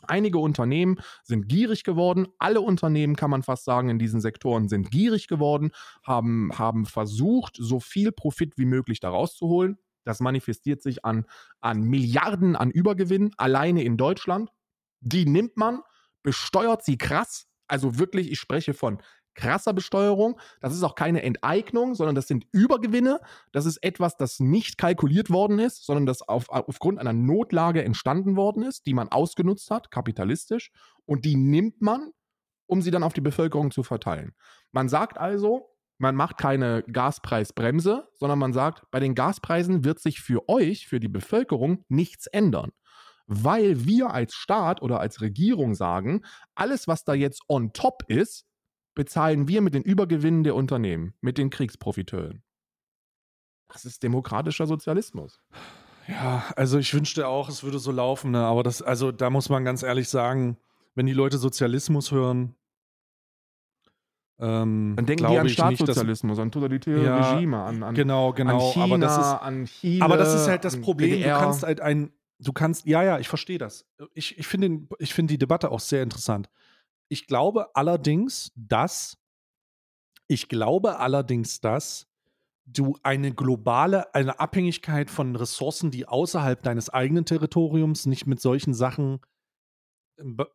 Einige 0.04 0.38
Unternehmen 0.38 1.00
sind 1.24 1.50
gierig 1.50 1.84
geworden. 1.84 2.28
Alle 2.38 2.62
Unternehmen, 2.62 3.16
kann 3.16 3.32
man 3.32 3.42
fast 3.42 3.66
sagen, 3.66 3.90
in 3.90 4.00
diesen 4.00 4.22
Sektoren 4.22 4.68
sind 4.70 4.92
gierig 4.92 5.28
geworden, 5.28 5.72
haben, 6.06 6.52
haben 6.58 6.86
versucht, 6.86 7.58
so 7.60 7.80
viel 7.80 8.12
Profit 8.12 8.58
wie 8.58 8.66
möglich 8.66 9.00
daraus 9.00 9.36
zu 9.36 9.48
holen. 9.48 9.78
Das 10.08 10.20
manifestiert 10.20 10.82
sich 10.82 11.04
an, 11.04 11.26
an 11.60 11.82
Milliarden 11.82 12.56
an 12.56 12.72
Übergewinn 12.72 13.32
alleine 13.38 13.84
in 13.84 13.98
Deutschland. 13.98 14.50
Die 15.02 15.26
nimmt 15.26 15.58
man, 15.58 15.82
besteuert 16.24 16.84
sie 16.84 16.98
krass. 16.98 17.48
Also 17.68 18.00
wirklich, 18.00 18.32
ich 18.32 18.40
spreche 18.40 18.74
von 18.74 19.02
krasser 19.36 19.74
Besteuerung. 19.74 20.40
Das 20.62 20.74
ist 20.74 20.84
auch 20.84 20.96
keine 20.96 21.24
Enteignung, 21.24 21.94
sondern 21.94 22.16
das 22.16 22.28
sind 22.28 22.46
Übergewinne. 22.52 23.20
Das 23.52 23.66
ist 23.66 23.78
etwas, 23.84 24.18
das 24.18 24.40
nicht 24.40 24.78
kalkuliert 24.78 25.30
worden 25.30 25.60
ist, 25.60 25.86
sondern 25.86 26.06
das 26.06 26.22
auf, 26.22 26.50
aufgrund 26.50 27.00
einer 27.00 27.14
Notlage 27.14 27.84
entstanden 27.84 28.36
worden 28.36 28.64
ist, 28.64 28.86
die 28.86 28.94
man 28.94 29.10
ausgenutzt 29.10 29.70
hat, 29.70 29.92
kapitalistisch. 29.92 30.72
Und 31.06 31.26
die 31.26 31.36
nimmt 31.36 31.82
man, 31.82 32.12
um 32.66 32.82
sie 32.82 32.92
dann 32.92 33.04
auf 33.04 33.14
die 33.14 33.22
Bevölkerung 33.22 33.72
zu 33.72 33.84
verteilen. 33.84 34.34
Man 34.72 34.90
sagt 34.90 35.18
also, 35.18 35.70
man 35.98 36.16
macht 36.16 36.38
keine 36.38 36.84
Gaspreisbremse, 36.84 38.08
sondern 38.14 38.40
man 38.40 38.54
sagt, 38.54 38.90
bei 38.92 39.00
den 39.00 39.16
Gaspreisen 39.16 39.84
wird 39.84 40.00
sich 40.00 40.22
für 40.22 40.48
euch, 40.48 40.88
für 40.88 41.00
die 41.00 41.08
Bevölkerung, 41.08 41.84
nichts 41.90 42.28
ändern. 42.28 42.72
Weil 43.26 43.86
wir 43.86 44.12
als 44.12 44.34
Staat 44.36 44.82
oder 44.82 45.00
als 45.00 45.22
Regierung 45.22 45.76
sagen, 45.76 46.24
alles, 46.56 46.88
was 46.88 47.04
da 47.04 47.14
jetzt 47.14 47.42
on 47.50 47.74
top 47.74 48.04
ist, 48.08 48.46
bezahlen 48.96 49.48
wir 49.48 49.62
mit 49.62 49.74
den 49.74 49.84
Übergewinnen 49.84 50.44
der 50.44 50.56
Unternehmen, 50.56 51.14
mit 51.22 51.38
den 51.38 51.50
Kriegsprofiteuren. 51.50 52.44
Das 53.68 53.86
ist 53.86 54.02
demokratischer 54.02 54.66
Sozialismus. 54.66 55.42
Ja, 56.08 56.46
also 56.56 56.78
ich 56.78 56.94
wünschte 56.94 57.28
auch, 57.28 57.50
es 57.50 57.64
würde 57.64 57.80
so 57.80 57.92
laufen, 57.92 58.32
ne? 58.32 58.40
aber 58.46 58.64
das, 58.64 58.82
also 58.82 59.12
da 59.12 59.30
muss 59.30 59.50
man 59.50 59.66
ganz 59.66 59.84
ehrlich 59.84 60.08
sagen, 60.08 60.58
wenn 60.96 61.06
die 61.06 61.14
Leute 61.14 61.38
Sozialismus 61.38 62.12
hören, 62.12 62.56
ähm, 64.40 64.94
Dann 64.96 65.06
denken 65.06 65.28
die 65.28 65.38
an 65.38 65.50
Staatssozialismus, 65.50 66.24
nicht, 66.24 66.38
dass, 66.38 66.44
an 66.44 66.52
totalitäre 66.52 67.04
ja, 67.04 67.32
Regime, 67.32 67.58
an, 67.58 67.82
an, 67.82 67.96
genau, 67.96 68.34
genau, 68.34 68.68
an 68.68 68.74
China, 68.74 68.86
aber 68.86 68.98
das 69.00 69.18
ist, 69.18 69.26
an 69.26 69.66
Chile, 69.66 70.06
aber 70.06 70.18
das 70.18 70.36
ist 70.36 70.48
halt 70.48 70.64
das 70.64 70.80
Problem. 70.80 71.10
DDR. 71.10 71.40
Du 71.40 71.44
kannst 71.44 71.64
halt 71.64 71.82
ein, 71.82 72.12
du 72.40 72.54
kannst, 72.54 72.86
ja, 72.86 73.04
ja, 73.04 73.18
ich 73.18 73.28
verstehe 73.30 73.58
das. 73.58 73.86
Ich, 74.14 74.38
ich 74.38 74.48
finde 74.48 74.88
ich 75.00 75.14
find 75.14 75.32
die 75.32 75.40
Debatte 75.40 75.72
auch 75.72 75.80
sehr 75.80 76.04
interessant. 76.04 76.50
Ich 77.10 77.26
glaube 77.26 77.76
allerdings, 77.76 78.52
dass, 78.56 79.18
ich 80.28 80.50
glaube 80.50 81.00
allerdings, 81.00 81.60
dass 81.60 82.08
du 82.68 82.98
eine 83.02 83.34
globale, 83.34 84.14
eine 84.14 84.40
Abhängigkeit 84.40 85.10
von 85.10 85.36
Ressourcen, 85.36 85.90
die 85.90 86.08
außerhalb 86.08 86.62
deines 86.62 86.90
eigenen 86.90 87.26
Territoriums 87.26 88.06
nicht 88.06 88.28
mit 88.28 88.42
solchen 88.42 88.74
Sachen 88.74 89.20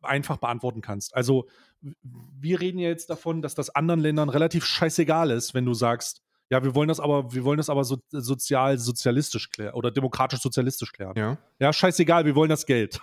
einfach 0.01 0.37
beantworten 0.37 0.81
kannst. 0.81 1.15
Also 1.15 1.47
wir 1.81 2.59
reden 2.61 2.79
ja 2.79 2.89
jetzt 2.89 3.09
davon, 3.09 3.41
dass 3.41 3.55
das 3.55 3.69
anderen 3.69 3.99
Ländern 3.99 4.29
relativ 4.29 4.65
scheißegal 4.65 5.31
ist, 5.31 5.53
wenn 5.53 5.65
du 5.65 5.73
sagst, 5.73 6.23
ja, 6.49 6.63
wir 6.63 6.75
wollen 6.75 6.87
das 6.87 6.99
aber, 6.99 7.33
wir 7.33 7.43
wollen 7.45 7.57
das 7.57 7.69
aber 7.69 7.83
so, 7.83 7.97
sozial 8.11 8.77
sozialistisch 8.77 9.49
klären 9.49 9.73
oder 9.73 9.89
demokratisch 9.89 10.39
sozialistisch 10.39 10.91
klären. 10.91 11.13
Ja. 11.15 11.37
Ja, 11.59 11.73
scheißegal, 11.73 12.25
wir 12.25 12.35
wollen 12.35 12.49
das 12.49 12.65
Geld. 12.65 13.01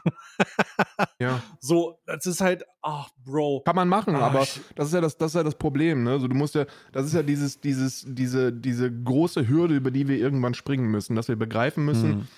ja. 1.18 1.42
So, 1.60 1.98
das 2.06 2.26
ist 2.26 2.40
halt, 2.40 2.64
ach, 2.80 3.08
Bro. 3.24 3.62
Kann 3.64 3.74
man 3.76 3.88
machen, 3.88 4.14
ach, 4.14 4.22
aber 4.22 4.46
das 4.76 4.88
ist 4.88 4.94
ja 4.94 5.00
das, 5.00 5.16
das 5.16 5.32
ist 5.32 5.34
ja 5.34 5.42
das 5.42 5.56
Problem, 5.56 6.04
ne? 6.04 6.12
Also 6.12 6.28
du 6.28 6.34
musst 6.36 6.54
ja, 6.54 6.64
das 6.92 7.06
ist 7.06 7.14
ja 7.14 7.24
dieses, 7.24 7.60
dieses, 7.60 8.04
diese, 8.06 8.52
diese 8.52 8.92
große 8.92 9.48
Hürde, 9.48 9.74
über 9.74 9.90
die 9.90 10.06
wir 10.06 10.18
irgendwann 10.18 10.54
springen 10.54 10.88
müssen, 10.88 11.16
dass 11.16 11.26
wir 11.26 11.36
begreifen 11.36 11.84
müssen, 11.84 12.10
hm. 12.12 12.28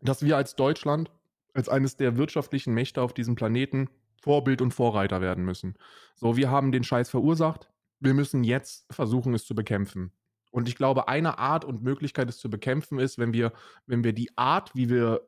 dass 0.00 0.22
wir 0.22 0.36
als 0.36 0.56
Deutschland 0.56 1.10
als 1.56 1.68
eines 1.68 1.96
der 1.96 2.16
wirtschaftlichen 2.16 2.74
Mächte 2.74 3.02
auf 3.02 3.14
diesem 3.14 3.34
Planeten 3.34 3.88
Vorbild 4.20 4.60
und 4.60 4.72
Vorreiter 4.72 5.20
werden 5.20 5.44
müssen. 5.44 5.74
So, 6.14 6.36
wir 6.36 6.50
haben 6.50 6.72
den 6.72 6.84
Scheiß 6.84 7.08
verursacht. 7.08 7.70
Wir 8.00 8.14
müssen 8.14 8.44
jetzt 8.44 8.86
versuchen, 8.92 9.34
es 9.34 9.44
zu 9.44 9.54
bekämpfen. 9.54 10.12
Und 10.50 10.68
ich 10.68 10.76
glaube, 10.76 11.08
eine 11.08 11.38
Art 11.38 11.64
und 11.64 11.82
Möglichkeit, 11.82 12.28
es 12.28 12.38
zu 12.38 12.50
bekämpfen, 12.50 12.98
ist, 12.98 13.18
wenn 13.18 13.32
wir, 13.32 13.52
wenn 13.86 14.04
wir 14.04 14.12
die 14.12 14.36
Art, 14.36 14.70
wie 14.74 14.88
wir 14.88 15.26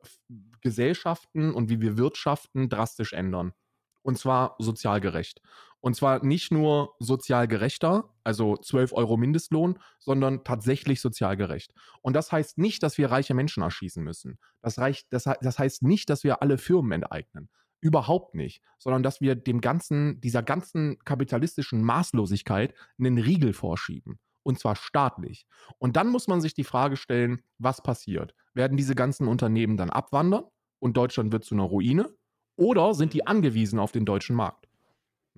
Gesellschaften 0.61 1.53
und 1.53 1.69
wie 1.69 1.81
wir 1.81 1.97
wirtschaften, 1.97 2.69
drastisch 2.69 3.13
ändern. 3.13 3.53
Und 4.01 4.17
zwar 4.17 4.55
sozial 4.59 5.01
gerecht. 5.01 5.41
Und 5.81 5.95
zwar 5.95 6.25
nicht 6.25 6.51
nur 6.51 6.95
sozial 6.99 7.47
gerechter, 7.47 8.13
also 8.23 8.57
12 8.57 8.93
Euro 8.93 9.15
Mindestlohn, 9.15 9.79
sondern 9.99 10.43
tatsächlich 10.43 10.99
sozial 10.99 11.37
gerecht. 11.37 11.73
Und 12.01 12.13
das 12.13 12.31
heißt 12.31 12.57
nicht, 12.57 12.83
dass 12.83 12.97
wir 12.97 13.11
reiche 13.11 13.33
Menschen 13.33 13.63
erschießen 13.63 14.03
müssen. 14.03 14.39
Das, 14.61 14.77
reicht, 14.77 15.07
das, 15.11 15.23
das 15.23 15.59
heißt 15.59 15.83
nicht, 15.83 16.09
dass 16.09 16.23
wir 16.23 16.41
alle 16.41 16.57
Firmen 16.57 16.91
enteignen. 16.91 17.49
Überhaupt 17.81 18.35
nicht, 18.35 18.61
sondern 18.77 19.03
dass 19.03 19.21
wir 19.21 19.35
dem 19.35 19.61
ganzen, 19.61 20.19
dieser 20.19 20.43
ganzen 20.43 20.99
kapitalistischen 21.05 21.81
Maßlosigkeit 21.81 22.73
einen 22.97 23.17
Riegel 23.17 23.53
vorschieben. 23.53 24.19
Und 24.43 24.59
zwar 24.59 24.75
staatlich. 24.75 25.45
Und 25.77 25.95
dann 25.95 26.09
muss 26.09 26.27
man 26.27 26.41
sich 26.41 26.53
die 26.53 26.63
Frage 26.65 26.97
stellen, 26.97 27.41
was 27.57 27.81
passiert? 27.81 28.35
Werden 28.53 28.75
diese 28.75 28.95
ganzen 28.95 29.27
Unternehmen 29.27 29.77
dann 29.77 29.89
abwandern 29.89 30.43
und 30.79 30.97
Deutschland 30.97 31.31
wird 31.31 31.45
zu 31.45 31.55
einer 31.55 31.63
Ruine? 31.63 32.13
Oder 32.57 32.93
sind 32.93 33.13
die 33.13 33.25
angewiesen 33.25 33.79
auf 33.79 33.93
den 33.93 34.03
deutschen 34.03 34.35
Markt? 34.35 34.58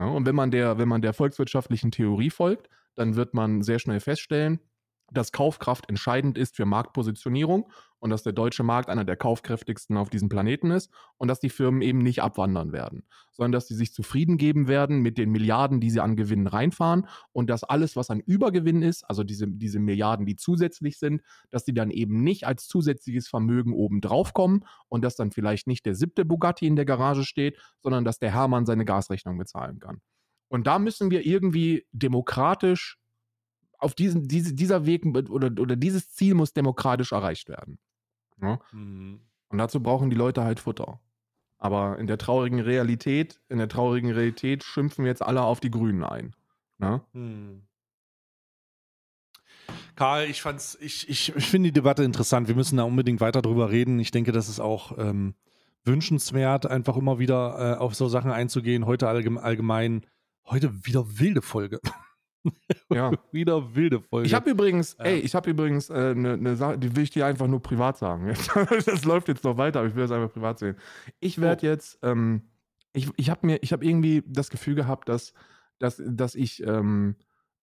Ja, 0.02 0.08
und 0.08 0.26
wenn 0.26 0.34
man, 0.34 0.50
der, 0.50 0.80
wenn 0.80 0.88
man 0.88 1.04
der 1.04 1.14
volkswirtschaftlichen 1.14 1.92
Theorie 1.92 2.32
folgt, 2.32 2.70
dann 2.96 3.16
wird 3.16 3.36
man 3.36 3.62
sehr 3.62 3.78
schnell 3.78 4.00
feststellen, 4.00 4.60
dass 5.12 5.32
Kaufkraft 5.32 5.90
entscheidend 5.90 6.38
ist 6.38 6.56
für 6.56 6.66
Marktpositionierung 6.66 7.70
und 8.00 8.10
dass 8.10 8.24
der 8.24 8.34
deutsche 8.34 8.64
Markt 8.64 8.90
einer 8.90 9.06
der 9.06 9.18
kaufkräftigsten 9.18 9.98
auf 9.98 10.10
diesem 10.10 10.30
Planeten 10.30 10.72
ist 10.72 10.90
und 11.18 11.28
dass 11.28 11.40
die 11.40 11.50
Firmen 11.50 11.82
eben 11.82 12.00
nicht 12.00 12.24
abwandern 12.24 12.72
werden, 12.72 13.04
sondern 13.32 13.52
dass 13.52 13.68
sie 13.68 13.76
sich 13.76 13.94
zufrieden 13.94 14.38
geben 14.38 14.68
werden 14.68 15.02
mit 15.02 15.18
den 15.18 15.30
Milliarden, 15.30 15.82
die 15.82 15.92
sie 15.92 16.00
an 16.00 16.16
Gewinnen 16.16 16.48
reinfahren 16.48 17.08
und 17.34 17.50
dass 17.50 17.64
alles, 17.64 17.96
was 17.96 18.10
an 18.10 18.22
Übergewinn 18.22 18.82
ist, 18.82 19.04
also 19.04 19.24
diese, 19.24 19.48
diese 19.48 19.80
Milliarden, 19.80 20.26
die 20.26 20.36
zusätzlich 20.36 20.98
sind, 20.98 21.22
dass 21.52 21.66
die 21.66 21.74
dann 21.74 21.92
eben 21.92 22.24
nicht 22.24 22.48
als 22.48 22.68
zusätzliches 22.68 23.28
Vermögen 23.28 23.74
obendrauf 23.74 24.34
kommen 24.34 24.66
und 24.88 25.04
dass 25.04 25.16
dann 25.16 25.32
vielleicht 25.32 25.68
nicht 25.68 25.86
der 25.86 25.94
siebte 25.94 26.26
Bugatti 26.26 26.66
in 26.66 26.76
der 26.76 26.86
Garage 26.86 27.26
steht, 27.26 27.60
sondern 27.82 28.06
dass 28.06 28.18
der 28.18 28.34
Hermann 28.34 28.66
seine 28.66 28.86
Gasrechnung 28.86 29.38
bezahlen 29.38 29.80
kann. 29.80 30.02
Und 30.48 30.68
da 30.68 30.80
müssen 30.80 31.12
wir 31.12 31.26
irgendwie 31.26 31.86
demokratisch 31.94 33.01
auf 33.82 33.96
diesen, 33.96 34.28
diese, 34.28 34.54
dieser 34.54 34.86
Weg 34.86 35.06
oder, 35.06 35.48
oder 35.60 35.76
dieses 35.76 36.12
Ziel 36.12 36.36
muss 36.36 36.54
demokratisch 36.54 37.12
erreicht 37.12 37.50
werden. 37.50 37.80
Ja? 38.42 38.60
Mhm. 38.72 39.22
Und 39.50 39.58
dazu 39.58 39.82
brauchen 39.82 40.10
die 40.10 40.16
Leute 40.16 40.44
halt 40.44 40.60
Futter. 40.60 41.02
Aber 41.58 42.00
in 42.00 42.08
der 42.08 42.18
traurigen 42.18 42.60
Realität, 42.60 43.42
in 43.50 43.58
der 43.58 43.68
traurigen 43.68 44.12
Realität 44.12 44.64
schimpfen 44.64 45.04
wir 45.04 45.10
jetzt 45.10 45.22
alle 45.22 45.42
auf 45.42 45.60
die 45.60 45.72
Grünen 45.72 46.04
ein. 46.04 46.36
Ne? 46.78 47.02
Mhm. 47.14 47.64
Karl, 49.96 50.26
ich 50.26 50.42
fand's, 50.42 50.78
ich, 50.82 51.10
ich, 51.10 51.36
ich 51.36 51.46
finde 51.46 51.70
die 51.70 51.74
Debatte 51.74 52.04
interessant. 52.04 52.48
Wir 52.48 52.56
müssen 52.56 52.78
da 52.78 52.84
unbedingt 52.84 53.22
weiter 53.22 53.42
drüber 53.42 53.70
reden. 53.70 54.00
Ich 54.00 54.12
denke, 54.12 54.32
das 54.32 54.50
ist 54.50 54.60
auch 54.60 54.98
ähm, 54.98 55.36
wünschenswert, 55.84 56.66
einfach 56.66 56.98
immer 56.98 57.20
wieder 57.20 57.76
äh, 57.76 57.78
auf 57.78 57.96
so 57.96 58.08
Sachen 58.08 58.32
einzugehen. 58.32 58.86
Heute 58.86 59.08
allgemein, 59.08 60.06
heute 60.46 60.86
wieder 60.86 61.20
wilde 61.20 61.42
Folge. 61.42 61.80
Ja. 62.90 63.12
Wieder 63.32 63.74
wilde 63.74 64.02
Folge. 64.02 64.28
Ich 64.28 64.34
habe 64.34 64.50
übrigens, 64.50 64.98
ja. 65.00 65.06
ey, 65.06 65.20
ich 65.20 65.34
habe 65.34 65.50
übrigens 65.50 65.90
eine 65.90 66.10
äh, 66.10 66.16
ne, 66.16 66.38
ne 66.38 66.56
Sache, 66.56 66.78
die 66.78 66.96
will 66.96 67.04
ich 67.04 67.10
dir 67.10 67.26
einfach 67.26 67.48
nur 67.48 67.62
privat 67.62 67.98
sagen. 67.98 68.34
das 68.86 69.06
läuft 69.06 69.30
jetzt 69.30 69.44
noch 69.44 69.58
weiter, 69.58 69.80
aber 69.80 69.88
ich 69.88 69.96
will 69.96 70.04
das 70.04 70.12
einfach 70.12 70.34
privat 70.34 70.60
sehen. 70.60 70.76
Ich 71.20 71.40
werde 71.40 71.66
oh. 71.66 71.70
jetzt, 71.70 72.00
ähm, 72.02 72.50
ich, 72.94 73.10
ich 73.16 73.30
habe 73.30 73.46
mir, 73.46 73.60
ich 73.62 73.72
habe 73.72 73.86
irgendwie 73.86 74.24
das 74.28 74.50
Gefühl 74.50 74.76
gehabt, 74.76 75.08
dass, 75.08 75.34
dass, 75.80 76.02
dass 76.06 76.36
ich 76.36 76.64
ähm, 76.64 77.16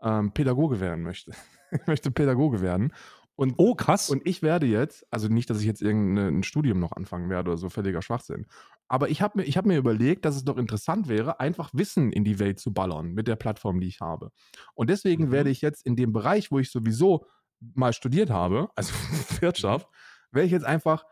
ähm, 0.02 0.32
Pädagoge 0.32 0.80
werden 0.80 1.02
möchte. 1.02 1.32
ich 1.70 1.86
möchte 1.86 2.10
Pädagoge 2.10 2.62
werden. 2.62 2.92
Und, 3.39 3.55
oh, 3.56 3.77
krass. 3.77 4.10
Und 4.10 4.27
ich 4.27 4.43
werde 4.43 4.66
jetzt, 4.66 5.06
also 5.12 5.28
nicht, 5.28 5.48
dass 5.48 5.60
ich 5.60 5.66
jetzt 5.66 5.81
irgendein 5.81 6.43
Studium 6.43 6.81
noch 6.81 6.90
anfangen 6.90 7.31
werde 7.31 7.51
oder 7.51 7.56
so, 7.56 7.69
völliger 7.69 8.02
Schwachsinn. 8.02 8.47
Aber 8.89 9.10
ich 9.10 9.23
habe 9.23 9.40
mir, 9.40 9.47
hab 9.47 9.65
mir 9.65 9.78
überlegt, 9.78 10.24
dass 10.24 10.35
es 10.35 10.43
doch 10.43 10.56
interessant 10.56 11.06
wäre, 11.06 11.39
einfach 11.39 11.70
Wissen 11.73 12.10
in 12.10 12.24
die 12.24 12.40
Welt 12.40 12.59
zu 12.59 12.73
ballern 12.73 13.12
mit 13.12 13.28
der 13.28 13.36
Plattform, 13.36 13.78
die 13.78 13.86
ich 13.86 14.01
habe. 14.01 14.32
Und 14.74 14.90
deswegen 14.90 15.27
mhm. 15.27 15.31
werde 15.31 15.51
ich 15.51 15.60
jetzt 15.60 15.86
in 15.86 15.94
dem 15.94 16.12
Bereich, 16.12 16.51
wo 16.51 16.59
ich 16.59 16.73
sowieso 16.73 17.27
mal 17.60 17.93
studiert 17.93 18.28
habe, 18.28 18.70
also 18.74 18.93
Wirtschaft, 19.40 19.89
werde 20.32 20.47
ich 20.47 20.52
jetzt 20.52 20.66
einfach 20.66 21.05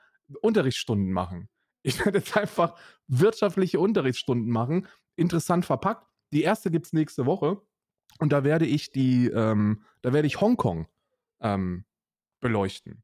Unterrichtsstunden 0.43 1.13
machen. 1.13 1.49
Ich 1.85 1.97
werde 2.05 2.19
jetzt 2.19 2.37
einfach 2.37 2.77
wirtschaftliche 3.07 3.79
Unterrichtsstunden 3.79 4.51
machen, 4.51 4.89
interessant 5.15 5.65
verpackt. 5.65 6.09
Die 6.33 6.43
erste 6.43 6.73
gibt 6.73 6.87
es 6.87 6.93
nächste 6.93 7.25
Woche. 7.25 7.63
Und 8.19 8.33
da 8.33 8.43
werde 8.43 8.67
ich 8.67 8.91
die, 8.91 9.29
ähm, 9.29 9.85
da 10.03 10.13
werde 10.13 10.27
ich 10.27 10.41
Hongkong 10.41 10.89
ähm, 11.41 11.85
beleuchten. 12.41 13.03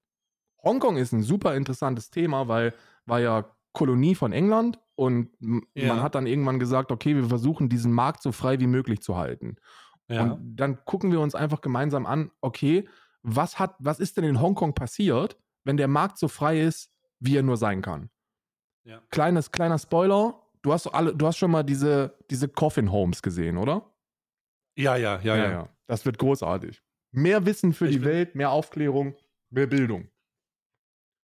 Hongkong 0.62 0.96
ist 0.96 1.12
ein 1.12 1.22
super 1.22 1.54
interessantes 1.56 2.10
Thema, 2.10 2.48
weil 2.48 2.74
war 3.06 3.20
ja 3.20 3.44
Kolonie 3.72 4.14
von 4.14 4.32
England 4.32 4.78
und 4.94 5.30
ja. 5.74 5.88
man 5.88 6.02
hat 6.02 6.14
dann 6.14 6.26
irgendwann 6.26 6.58
gesagt, 6.58 6.92
okay, 6.92 7.16
wir 7.16 7.24
versuchen 7.24 7.68
diesen 7.68 7.92
Markt 7.92 8.22
so 8.22 8.32
frei 8.32 8.60
wie 8.60 8.66
möglich 8.66 9.00
zu 9.02 9.16
halten. 9.16 9.56
Ja. 10.08 10.24
Und 10.24 10.56
dann 10.56 10.84
gucken 10.84 11.10
wir 11.10 11.20
uns 11.20 11.34
einfach 11.34 11.60
gemeinsam 11.60 12.06
an, 12.06 12.30
okay, 12.40 12.88
was 13.22 13.58
hat, 13.58 13.74
was 13.78 14.00
ist 14.00 14.16
denn 14.16 14.24
in 14.24 14.40
Hongkong 14.40 14.74
passiert, 14.74 15.38
wenn 15.64 15.76
der 15.76 15.88
Markt 15.88 16.18
so 16.18 16.28
frei 16.28 16.60
ist, 16.60 16.90
wie 17.18 17.36
er 17.36 17.42
nur 17.42 17.56
sein 17.56 17.82
kann? 17.82 18.10
Ja. 18.84 19.00
Kleines, 19.10 19.52
kleiner 19.52 19.78
Spoiler, 19.78 20.42
du 20.62 20.72
hast 20.72 20.88
alle, 20.88 21.14
du 21.14 21.26
hast 21.26 21.38
schon 21.38 21.50
mal 21.50 21.62
diese, 21.62 22.18
diese 22.30 22.48
Coffin 22.48 22.90
Homes 22.90 23.22
gesehen, 23.22 23.56
oder? 23.56 23.90
Ja, 24.76 24.96
ja, 24.96 25.20
ja, 25.22 25.36
ja. 25.36 25.50
ja. 25.50 25.68
Das 25.86 26.04
wird 26.04 26.18
großartig. 26.18 26.82
Mehr 27.12 27.46
Wissen 27.46 27.72
für 27.72 27.86
ich 27.86 27.96
die 27.96 28.04
Welt, 28.04 28.34
mehr 28.34 28.50
Aufklärung. 28.50 29.14
Mehr 29.52 29.66
Bildung. 29.66 30.08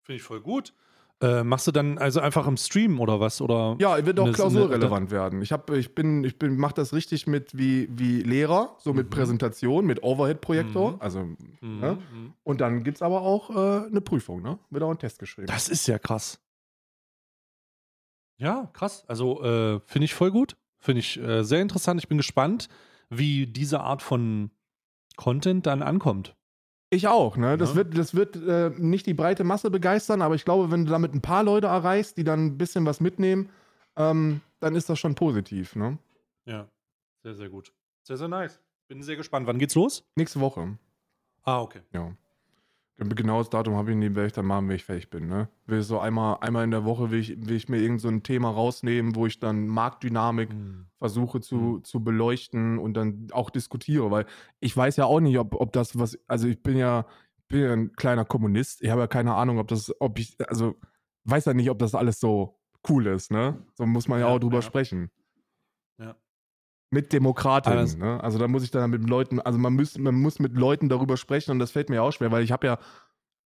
Finde 0.02 0.16
ich 0.16 0.22
voll 0.22 0.40
gut. 0.40 0.72
Äh, 1.20 1.42
machst 1.42 1.66
du 1.66 1.72
dann 1.72 1.98
also 1.98 2.20
einfach 2.20 2.46
im 2.46 2.56
Stream 2.56 3.00
oder 3.00 3.18
was? 3.18 3.40
Oder 3.40 3.76
ja, 3.80 4.06
wird 4.06 4.20
auch 4.20 4.32
klausurrelevant 4.32 5.10
werden. 5.10 5.42
Ich, 5.42 5.50
hab, 5.50 5.68
ich 5.70 5.92
bin, 5.94 6.22
ich 6.22 6.38
bin, 6.38 6.56
mach 6.56 6.72
das 6.72 6.92
richtig 6.92 7.26
mit 7.26 7.59
wie, 7.59 7.88
wie 7.90 8.22
Lehrer, 8.22 8.76
so 8.78 8.92
mit 8.92 9.06
mhm. 9.06 9.10
Präsentation, 9.10 9.84
mit 9.84 10.05
Overhead-Projektor. 10.05 10.92
Mhm. 10.92 11.00
Also, 11.00 11.24
mhm. 11.24 11.80
Ne? 11.80 11.98
Mhm. 12.12 12.34
Und 12.44 12.60
dann 12.60 12.84
gibt 12.84 12.98
es 12.98 13.02
aber 13.02 13.22
auch 13.22 13.50
äh, 13.50 13.86
eine 13.88 14.00
Prüfung, 14.00 14.42
ne? 14.42 14.60
Wird 14.70 14.84
auch 14.84 14.90
ein 14.90 14.98
Test 14.98 15.18
geschrieben. 15.18 15.48
Das 15.48 15.68
ist 15.68 15.88
ja 15.88 15.98
krass. 15.98 16.38
Ja, 18.36 18.70
krass. 18.72 19.05
Also 19.09 19.42
äh, 19.42 19.80
finde 19.86 20.05
ich 20.05 20.14
voll 20.14 20.30
gut. 20.30 20.56
Finde 20.78 21.00
ich 21.00 21.18
äh, 21.18 21.42
sehr 21.42 21.60
interessant. 21.60 22.00
Ich 22.00 22.06
bin 22.06 22.18
gespannt, 22.18 22.68
wie 23.10 23.48
diese 23.48 23.80
Art 23.80 24.02
von 24.02 24.52
Content 25.16 25.66
dann 25.66 25.82
ankommt. 25.82 26.36
Ich 26.90 27.06
auch, 27.06 27.36
ne? 27.36 27.59
Das 27.59 27.70
ja. 27.70 27.77
wird, 27.77 27.98
das 27.98 28.15
wird 28.15 28.36
äh, 28.36 28.70
nicht 28.78 29.06
die 29.06 29.15
breite 29.15 29.44
Masse 29.44 29.70
begeistern, 29.70 30.23
aber 30.23 30.35
ich 30.35 30.44
glaube, 30.44 30.70
wenn 30.70 30.86
du 30.86 30.90
damit 30.90 31.15
ein 31.15 31.20
paar 31.20 31.43
Leute 31.43 31.66
erreichst, 31.66 32.16
die 32.16 32.24
dann 32.24 32.47
ein 32.47 32.59
bisschen 32.59 32.86
was 32.86 33.01
mitnehmen, 33.01 33.51
ähm, 33.97 34.40
dann 34.60 34.74
ist 34.74 34.89
das 34.89 34.98
schon 34.98 35.15
positiv, 35.15 35.77
ne? 35.77 35.98
Ja, 36.47 36.69
sehr, 37.23 37.35
sehr 37.35 37.51
gut. 37.51 37.73
Sehr, 38.02 38.16
sehr 38.16 38.28
nice. 38.28 38.59
Bin 38.89 39.02
sehr 39.02 39.16
gespannt. 39.16 39.47
Wann 39.47 39.59
geht's 39.59 39.74
los? 39.74 40.02
Nächste 40.16 40.40
Woche. 40.40 40.78
Ah, 41.43 41.60
okay. 41.60 41.82
Ja. 41.93 42.12
Genaues 42.99 43.49
Datum 43.49 43.77
habe 43.77 43.93
ich 43.93 43.97
nicht, 43.97 44.16
werde 44.16 44.27
ich 44.27 44.33
dann 44.33 44.47
machen, 44.47 44.69
wenn 44.69 44.75
ich 44.75 44.85
fertig 44.85 45.09
bin. 45.09 45.29
Ne? 45.29 45.49
Will 45.66 45.83
so 45.83 46.01
einmal, 46.01 46.39
einmal 46.41 46.65
in 46.65 46.73
der 46.73 46.85
Woche 46.85 47.12
will 47.12 47.20
ich, 47.20 47.47
will 47.47 47.55
ich 47.55 47.69
mir 47.69 47.79
irgend 47.79 48.01
so 48.01 48.09
ein 48.09 48.25
Thema 48.25 48.51
rausnehmen, 48.51 49.15
wo 49.15 49.27
ich 49.27 49.39
dann 49.39 49.69
Marktdynamik 49.69 50.53
mhm. 50.53 50.87
versuche 50.99 51.41
zu, 51.41 51.57
mhm. 51.57 51.85
zu 51.85 52.03
beleuchten 52.03 52.79
und 52.79 52.95
dann 52.95 53.29
auch 53.31 53.51
diskutiere, 53.51 54.11
weil 54.11 54.27
ich 54.59 54.77
weiß 54.77 54.97
ja 54.97 55.05
auch 55.05 55.20
nicht, 55.20 55.39
ob, 55.39 55.55
ob 55.55 55.73
das 55.73 55.97
was, 55.97 56.19
also 56.27 56.49
ich 56.49 56.61
bin 56.61 56.77
ja, 56.77 57.07
bin 57.47 57.61
ja 57.61 57.73
ein 57.73 57.93
kleiner 57.93 58.25
Kommunist, 58.25 58.83
ich 58.83 58.91
habe 58.91 59.03
ja 59.03 59.07
keine 59.07 59.35
Ahnung, 59.35 59.59
ob 59.59 59.69
das, 59.69 59.95
ob 60.01 60.19
ich, 60.19 60.37
also 60.49 60.75
weiß 61.23 61.45
ja 61.45 61.55
nicht, 61.55 61.70
ob 61.70 61.79
das 61.79 61.95
alles 61.95 62.19
so 62.19 62.59
cool 62.89 63.07
ist, 63.07 63.31
ne? 63.31 63.59
So 63.75 63.87
muss 63.87 64.09
man 64.09 64.19
ja, 64.19 64.27
ja 64.27 64.35
auch 64.35 64.41
drüber 64.41 64.57
ja. 64.57 64.62
sprechen. 64.62 65.11
Mit 66.90 67.12
Demokratinnen. 67.12 67.78
Also, 67.78 67.98
ne? 67.98 68.23
also 68.23 68.39
da 68.39 68.48
muss 68.48 68.62
ich 68.62 68.70
dann 68.70 68.90
mit 68.90 69.09
Leuten, 69.09 69.40
also 69.40 69.59
man 69.59 69.74
muss, 69.74 69.98
man 69.98 70.15
muss 70.15 70.39
mit 70.39 70.55
Leuten 70.55 70.89
darüber 70.89 71.16
sprechen 71.16 71.51
und 71.51 71.59
das 71.59 71.70
fällt 71.70 71.90
mir 71.90 72.02
auch 72.02 72.12
schwer, 72.12 72.32
weil 72.32 72.43
ich 72.43 72.52
habe 72.52 72.66
ja, 72.66 72.78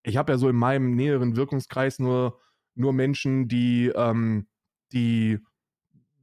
ich 0.05 0.17
habe 0.17 0.33
ja 0.33 0.39
so 0.39 0.49
in 0.49 0.57
meinem 0.57 0.95
näheren 0.95 1.37
Wirkungskreis 1.37 1.99
nur, 1.99 2.39
nur 2.75 2.93
Menschen, 2.93 3.49
die, 3.49 3.93
ähm, 3.95 4.47
die 4.93 5.41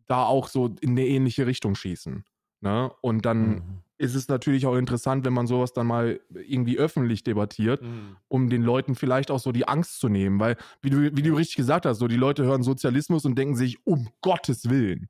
da 0.08 0.26
auch 0.26 0.48
so 0.48 0.76
in 0.82 0.92
eine 0.92 1.06
ähnliche 1.06 1.46
Richtung 1.46 1.76
schießen. 1.76 2.24
Ne? 2.62 2.92
Und 3.02 3.26
dann 3.26 3.50
mhm. 3.50 3.62
ist 3.98 4.16
es 4.16 4.28
natürlich 4.28 4.66
auch 4.66 4.76
interessant, 4.76 5.24
wenn 5.24 5.34
man 5.34 5.48
sowas 5.48 5.72
dann 5.72 5.88
mal 5.88 6.20
irgendwie 6.34 6.78
öffentlich 6.78 7.24
debattiert, 7.24 7.82
mhm. 7.82 8.18
um 8.28 8.50
den 8.50 8.64
Leuten 8.64 8.96
vielleicht 8.96 9.32
auch 9.32 9.40
so 9.40 9.52
die 9.52 9.68
Angst 9.68 10.00
zu 10.00 10.10
nehmen. 10.10 10.40
Weil, 10.40 10.58
wie 10.82 10.90
du, 10.90 11.16
wie 11.16 11.22
du 11.22 11.36
richtig 11.36 11.56
gesagt 11.56 11.86
hast, 11.86 12.00
so 12.00 12.08
die 12.08 12.18
Leute 12.18 12.44
hören 12.44 12.64
Sozialismus 12.64 13.26
und 13.26 13.38
denken 13.38 13.56
sich, 13.56 13.86
um 13.86 14.10
Gottes 14.22 14.70
Willen. 14.70 15.10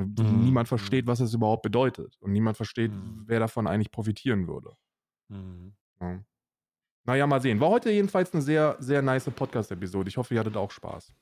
Mhm. 0.00 0.44
Niemand 0.44 0.68
versteht, 0.68 1.06
was 1.06 1.20
es 1.20 1.34
überhaupt 1.34 1.62
bedeutet. 1.62 2.16
Und 2.20 2.32
niemand 2.32 2.56
versteht, 2.56 2.92
mhm. 2.92 3.24
wer 3.26 3.40
davon 3.40 3.66
eigentlich 3.66 3.90
profitieren 3.90 4.46
würde. 4.46 4.72
Mhm. 5.28 5.72
Ja. 6.00 6.20
Naja, 7.04 7.26
mal 7.26 7.40
sehen. 7.40 7.60
War 7.60 7.70
heute 7.70 7.90
jedenfalls 7.90 8.32
eine 8.32 8.42
sehr, 8.42 8.76
sehr 8.78 9.02
nice 9.02 9.30
Podcast-Episode. 9.30 10.08
Ich 10.08 10.16
hoffe, 10.16 10.34
ihr 10.34 10.40
hattet 10.40 10.56
auch 10.56 10.70
Spaß. 10.70 11.14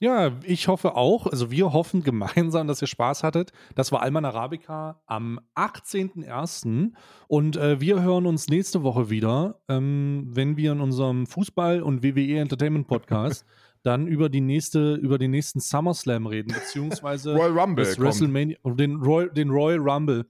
Ja, 0.00 0.30
ich 0.44 0.68
hoffe 0.68 0.94
auch. 0.94 1.26
Also 1.26 1.50
wir 1.50 1.72
hoffen 1.72 2.02
gemeinsam, 2.04 2.68
dass 2.68 2.80
ihr 2.82 2.88
Spaß 2.88 3.24
hattet. 3.24 3.52
Das 3.74 3.90
war 3.90 4.02
Alman 4.02 4.24
Arabica 4.24 5.02
am 5.06 5.40
18.01. 5.56 6.92
Und 7.26 7.56
äh, 7.56 7.80
wir 7.80 8.00
hören 8.02 8.26
uns 8.26 8.48
nächste 8.48 8.82
Woche 8.82 9.10
wieder, 9.10 9.60
ähm, 9.68 10.28
wenn 10.30 10.56
wir 10.56 10.72
in 10.72 10.80
unserem 10.80 11.24
Fußball- 11.24 11.80
und 11.80 12.04
WWE 12.04 12.38
Entertainment 12.38 12.86
Podcast 12.86 13.44
dann 13.82 14.06
über 14.06 14.28
die 14.28 14.40
nächste, 14.40 14.94
über 14.94 15.18
den 15.18 15.30
nächsten 15.30 15.60
SummerSlam 15.60 16.26
reden, 16.26 16.52
beziehungsweise 16.52 17.34
Royal 17.36 17.58
Rumble 17.58 17.84
das 17.84 17.98
WrestleMania, 17.98 18.58
den, 18.64 18.96
Royal, 18.96 19.30
den 19.30 19.50
Royal 19.50 19.78
Rumble 19.78 20.26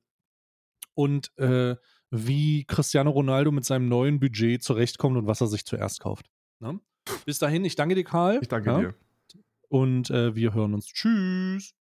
und 0.95 1.37
äh, 1.39 1.77
wie 2.11 2.65
Cristiano 2.65 3.11
Ronaldo 3.11 3.53
mit 3.53 3.65
seinem 3.65 3.89
neuen 3.89 4.19
Budget 4.21 4.63
zurechtkommt 4.63 5.17
und 5.17 5.27
was 5.27 5.41
er 5.41 5.47
sich 5.47 5.65
zuerst 5.65 6.01
kauft. 6.01 6.31
Ne? 6.61 6.81
Bis 7.25 7.39
dahin, 7.39 7.65
ich 7.65 7.77
danke 7.77 7.95
dir, 7.95 8.05
Karl. 8.05 8.39
Ich 8.43 8.49
danke 8.49 8.71
ja? 8.71 8.79
dir. 8.81 8.95
Und 9.69 10.11
äh, 10.11 10.35
wir 10.35 10.55
hören 10.55 10.75
uns. 10.75 10.87
Tschüss. 10.87 11.75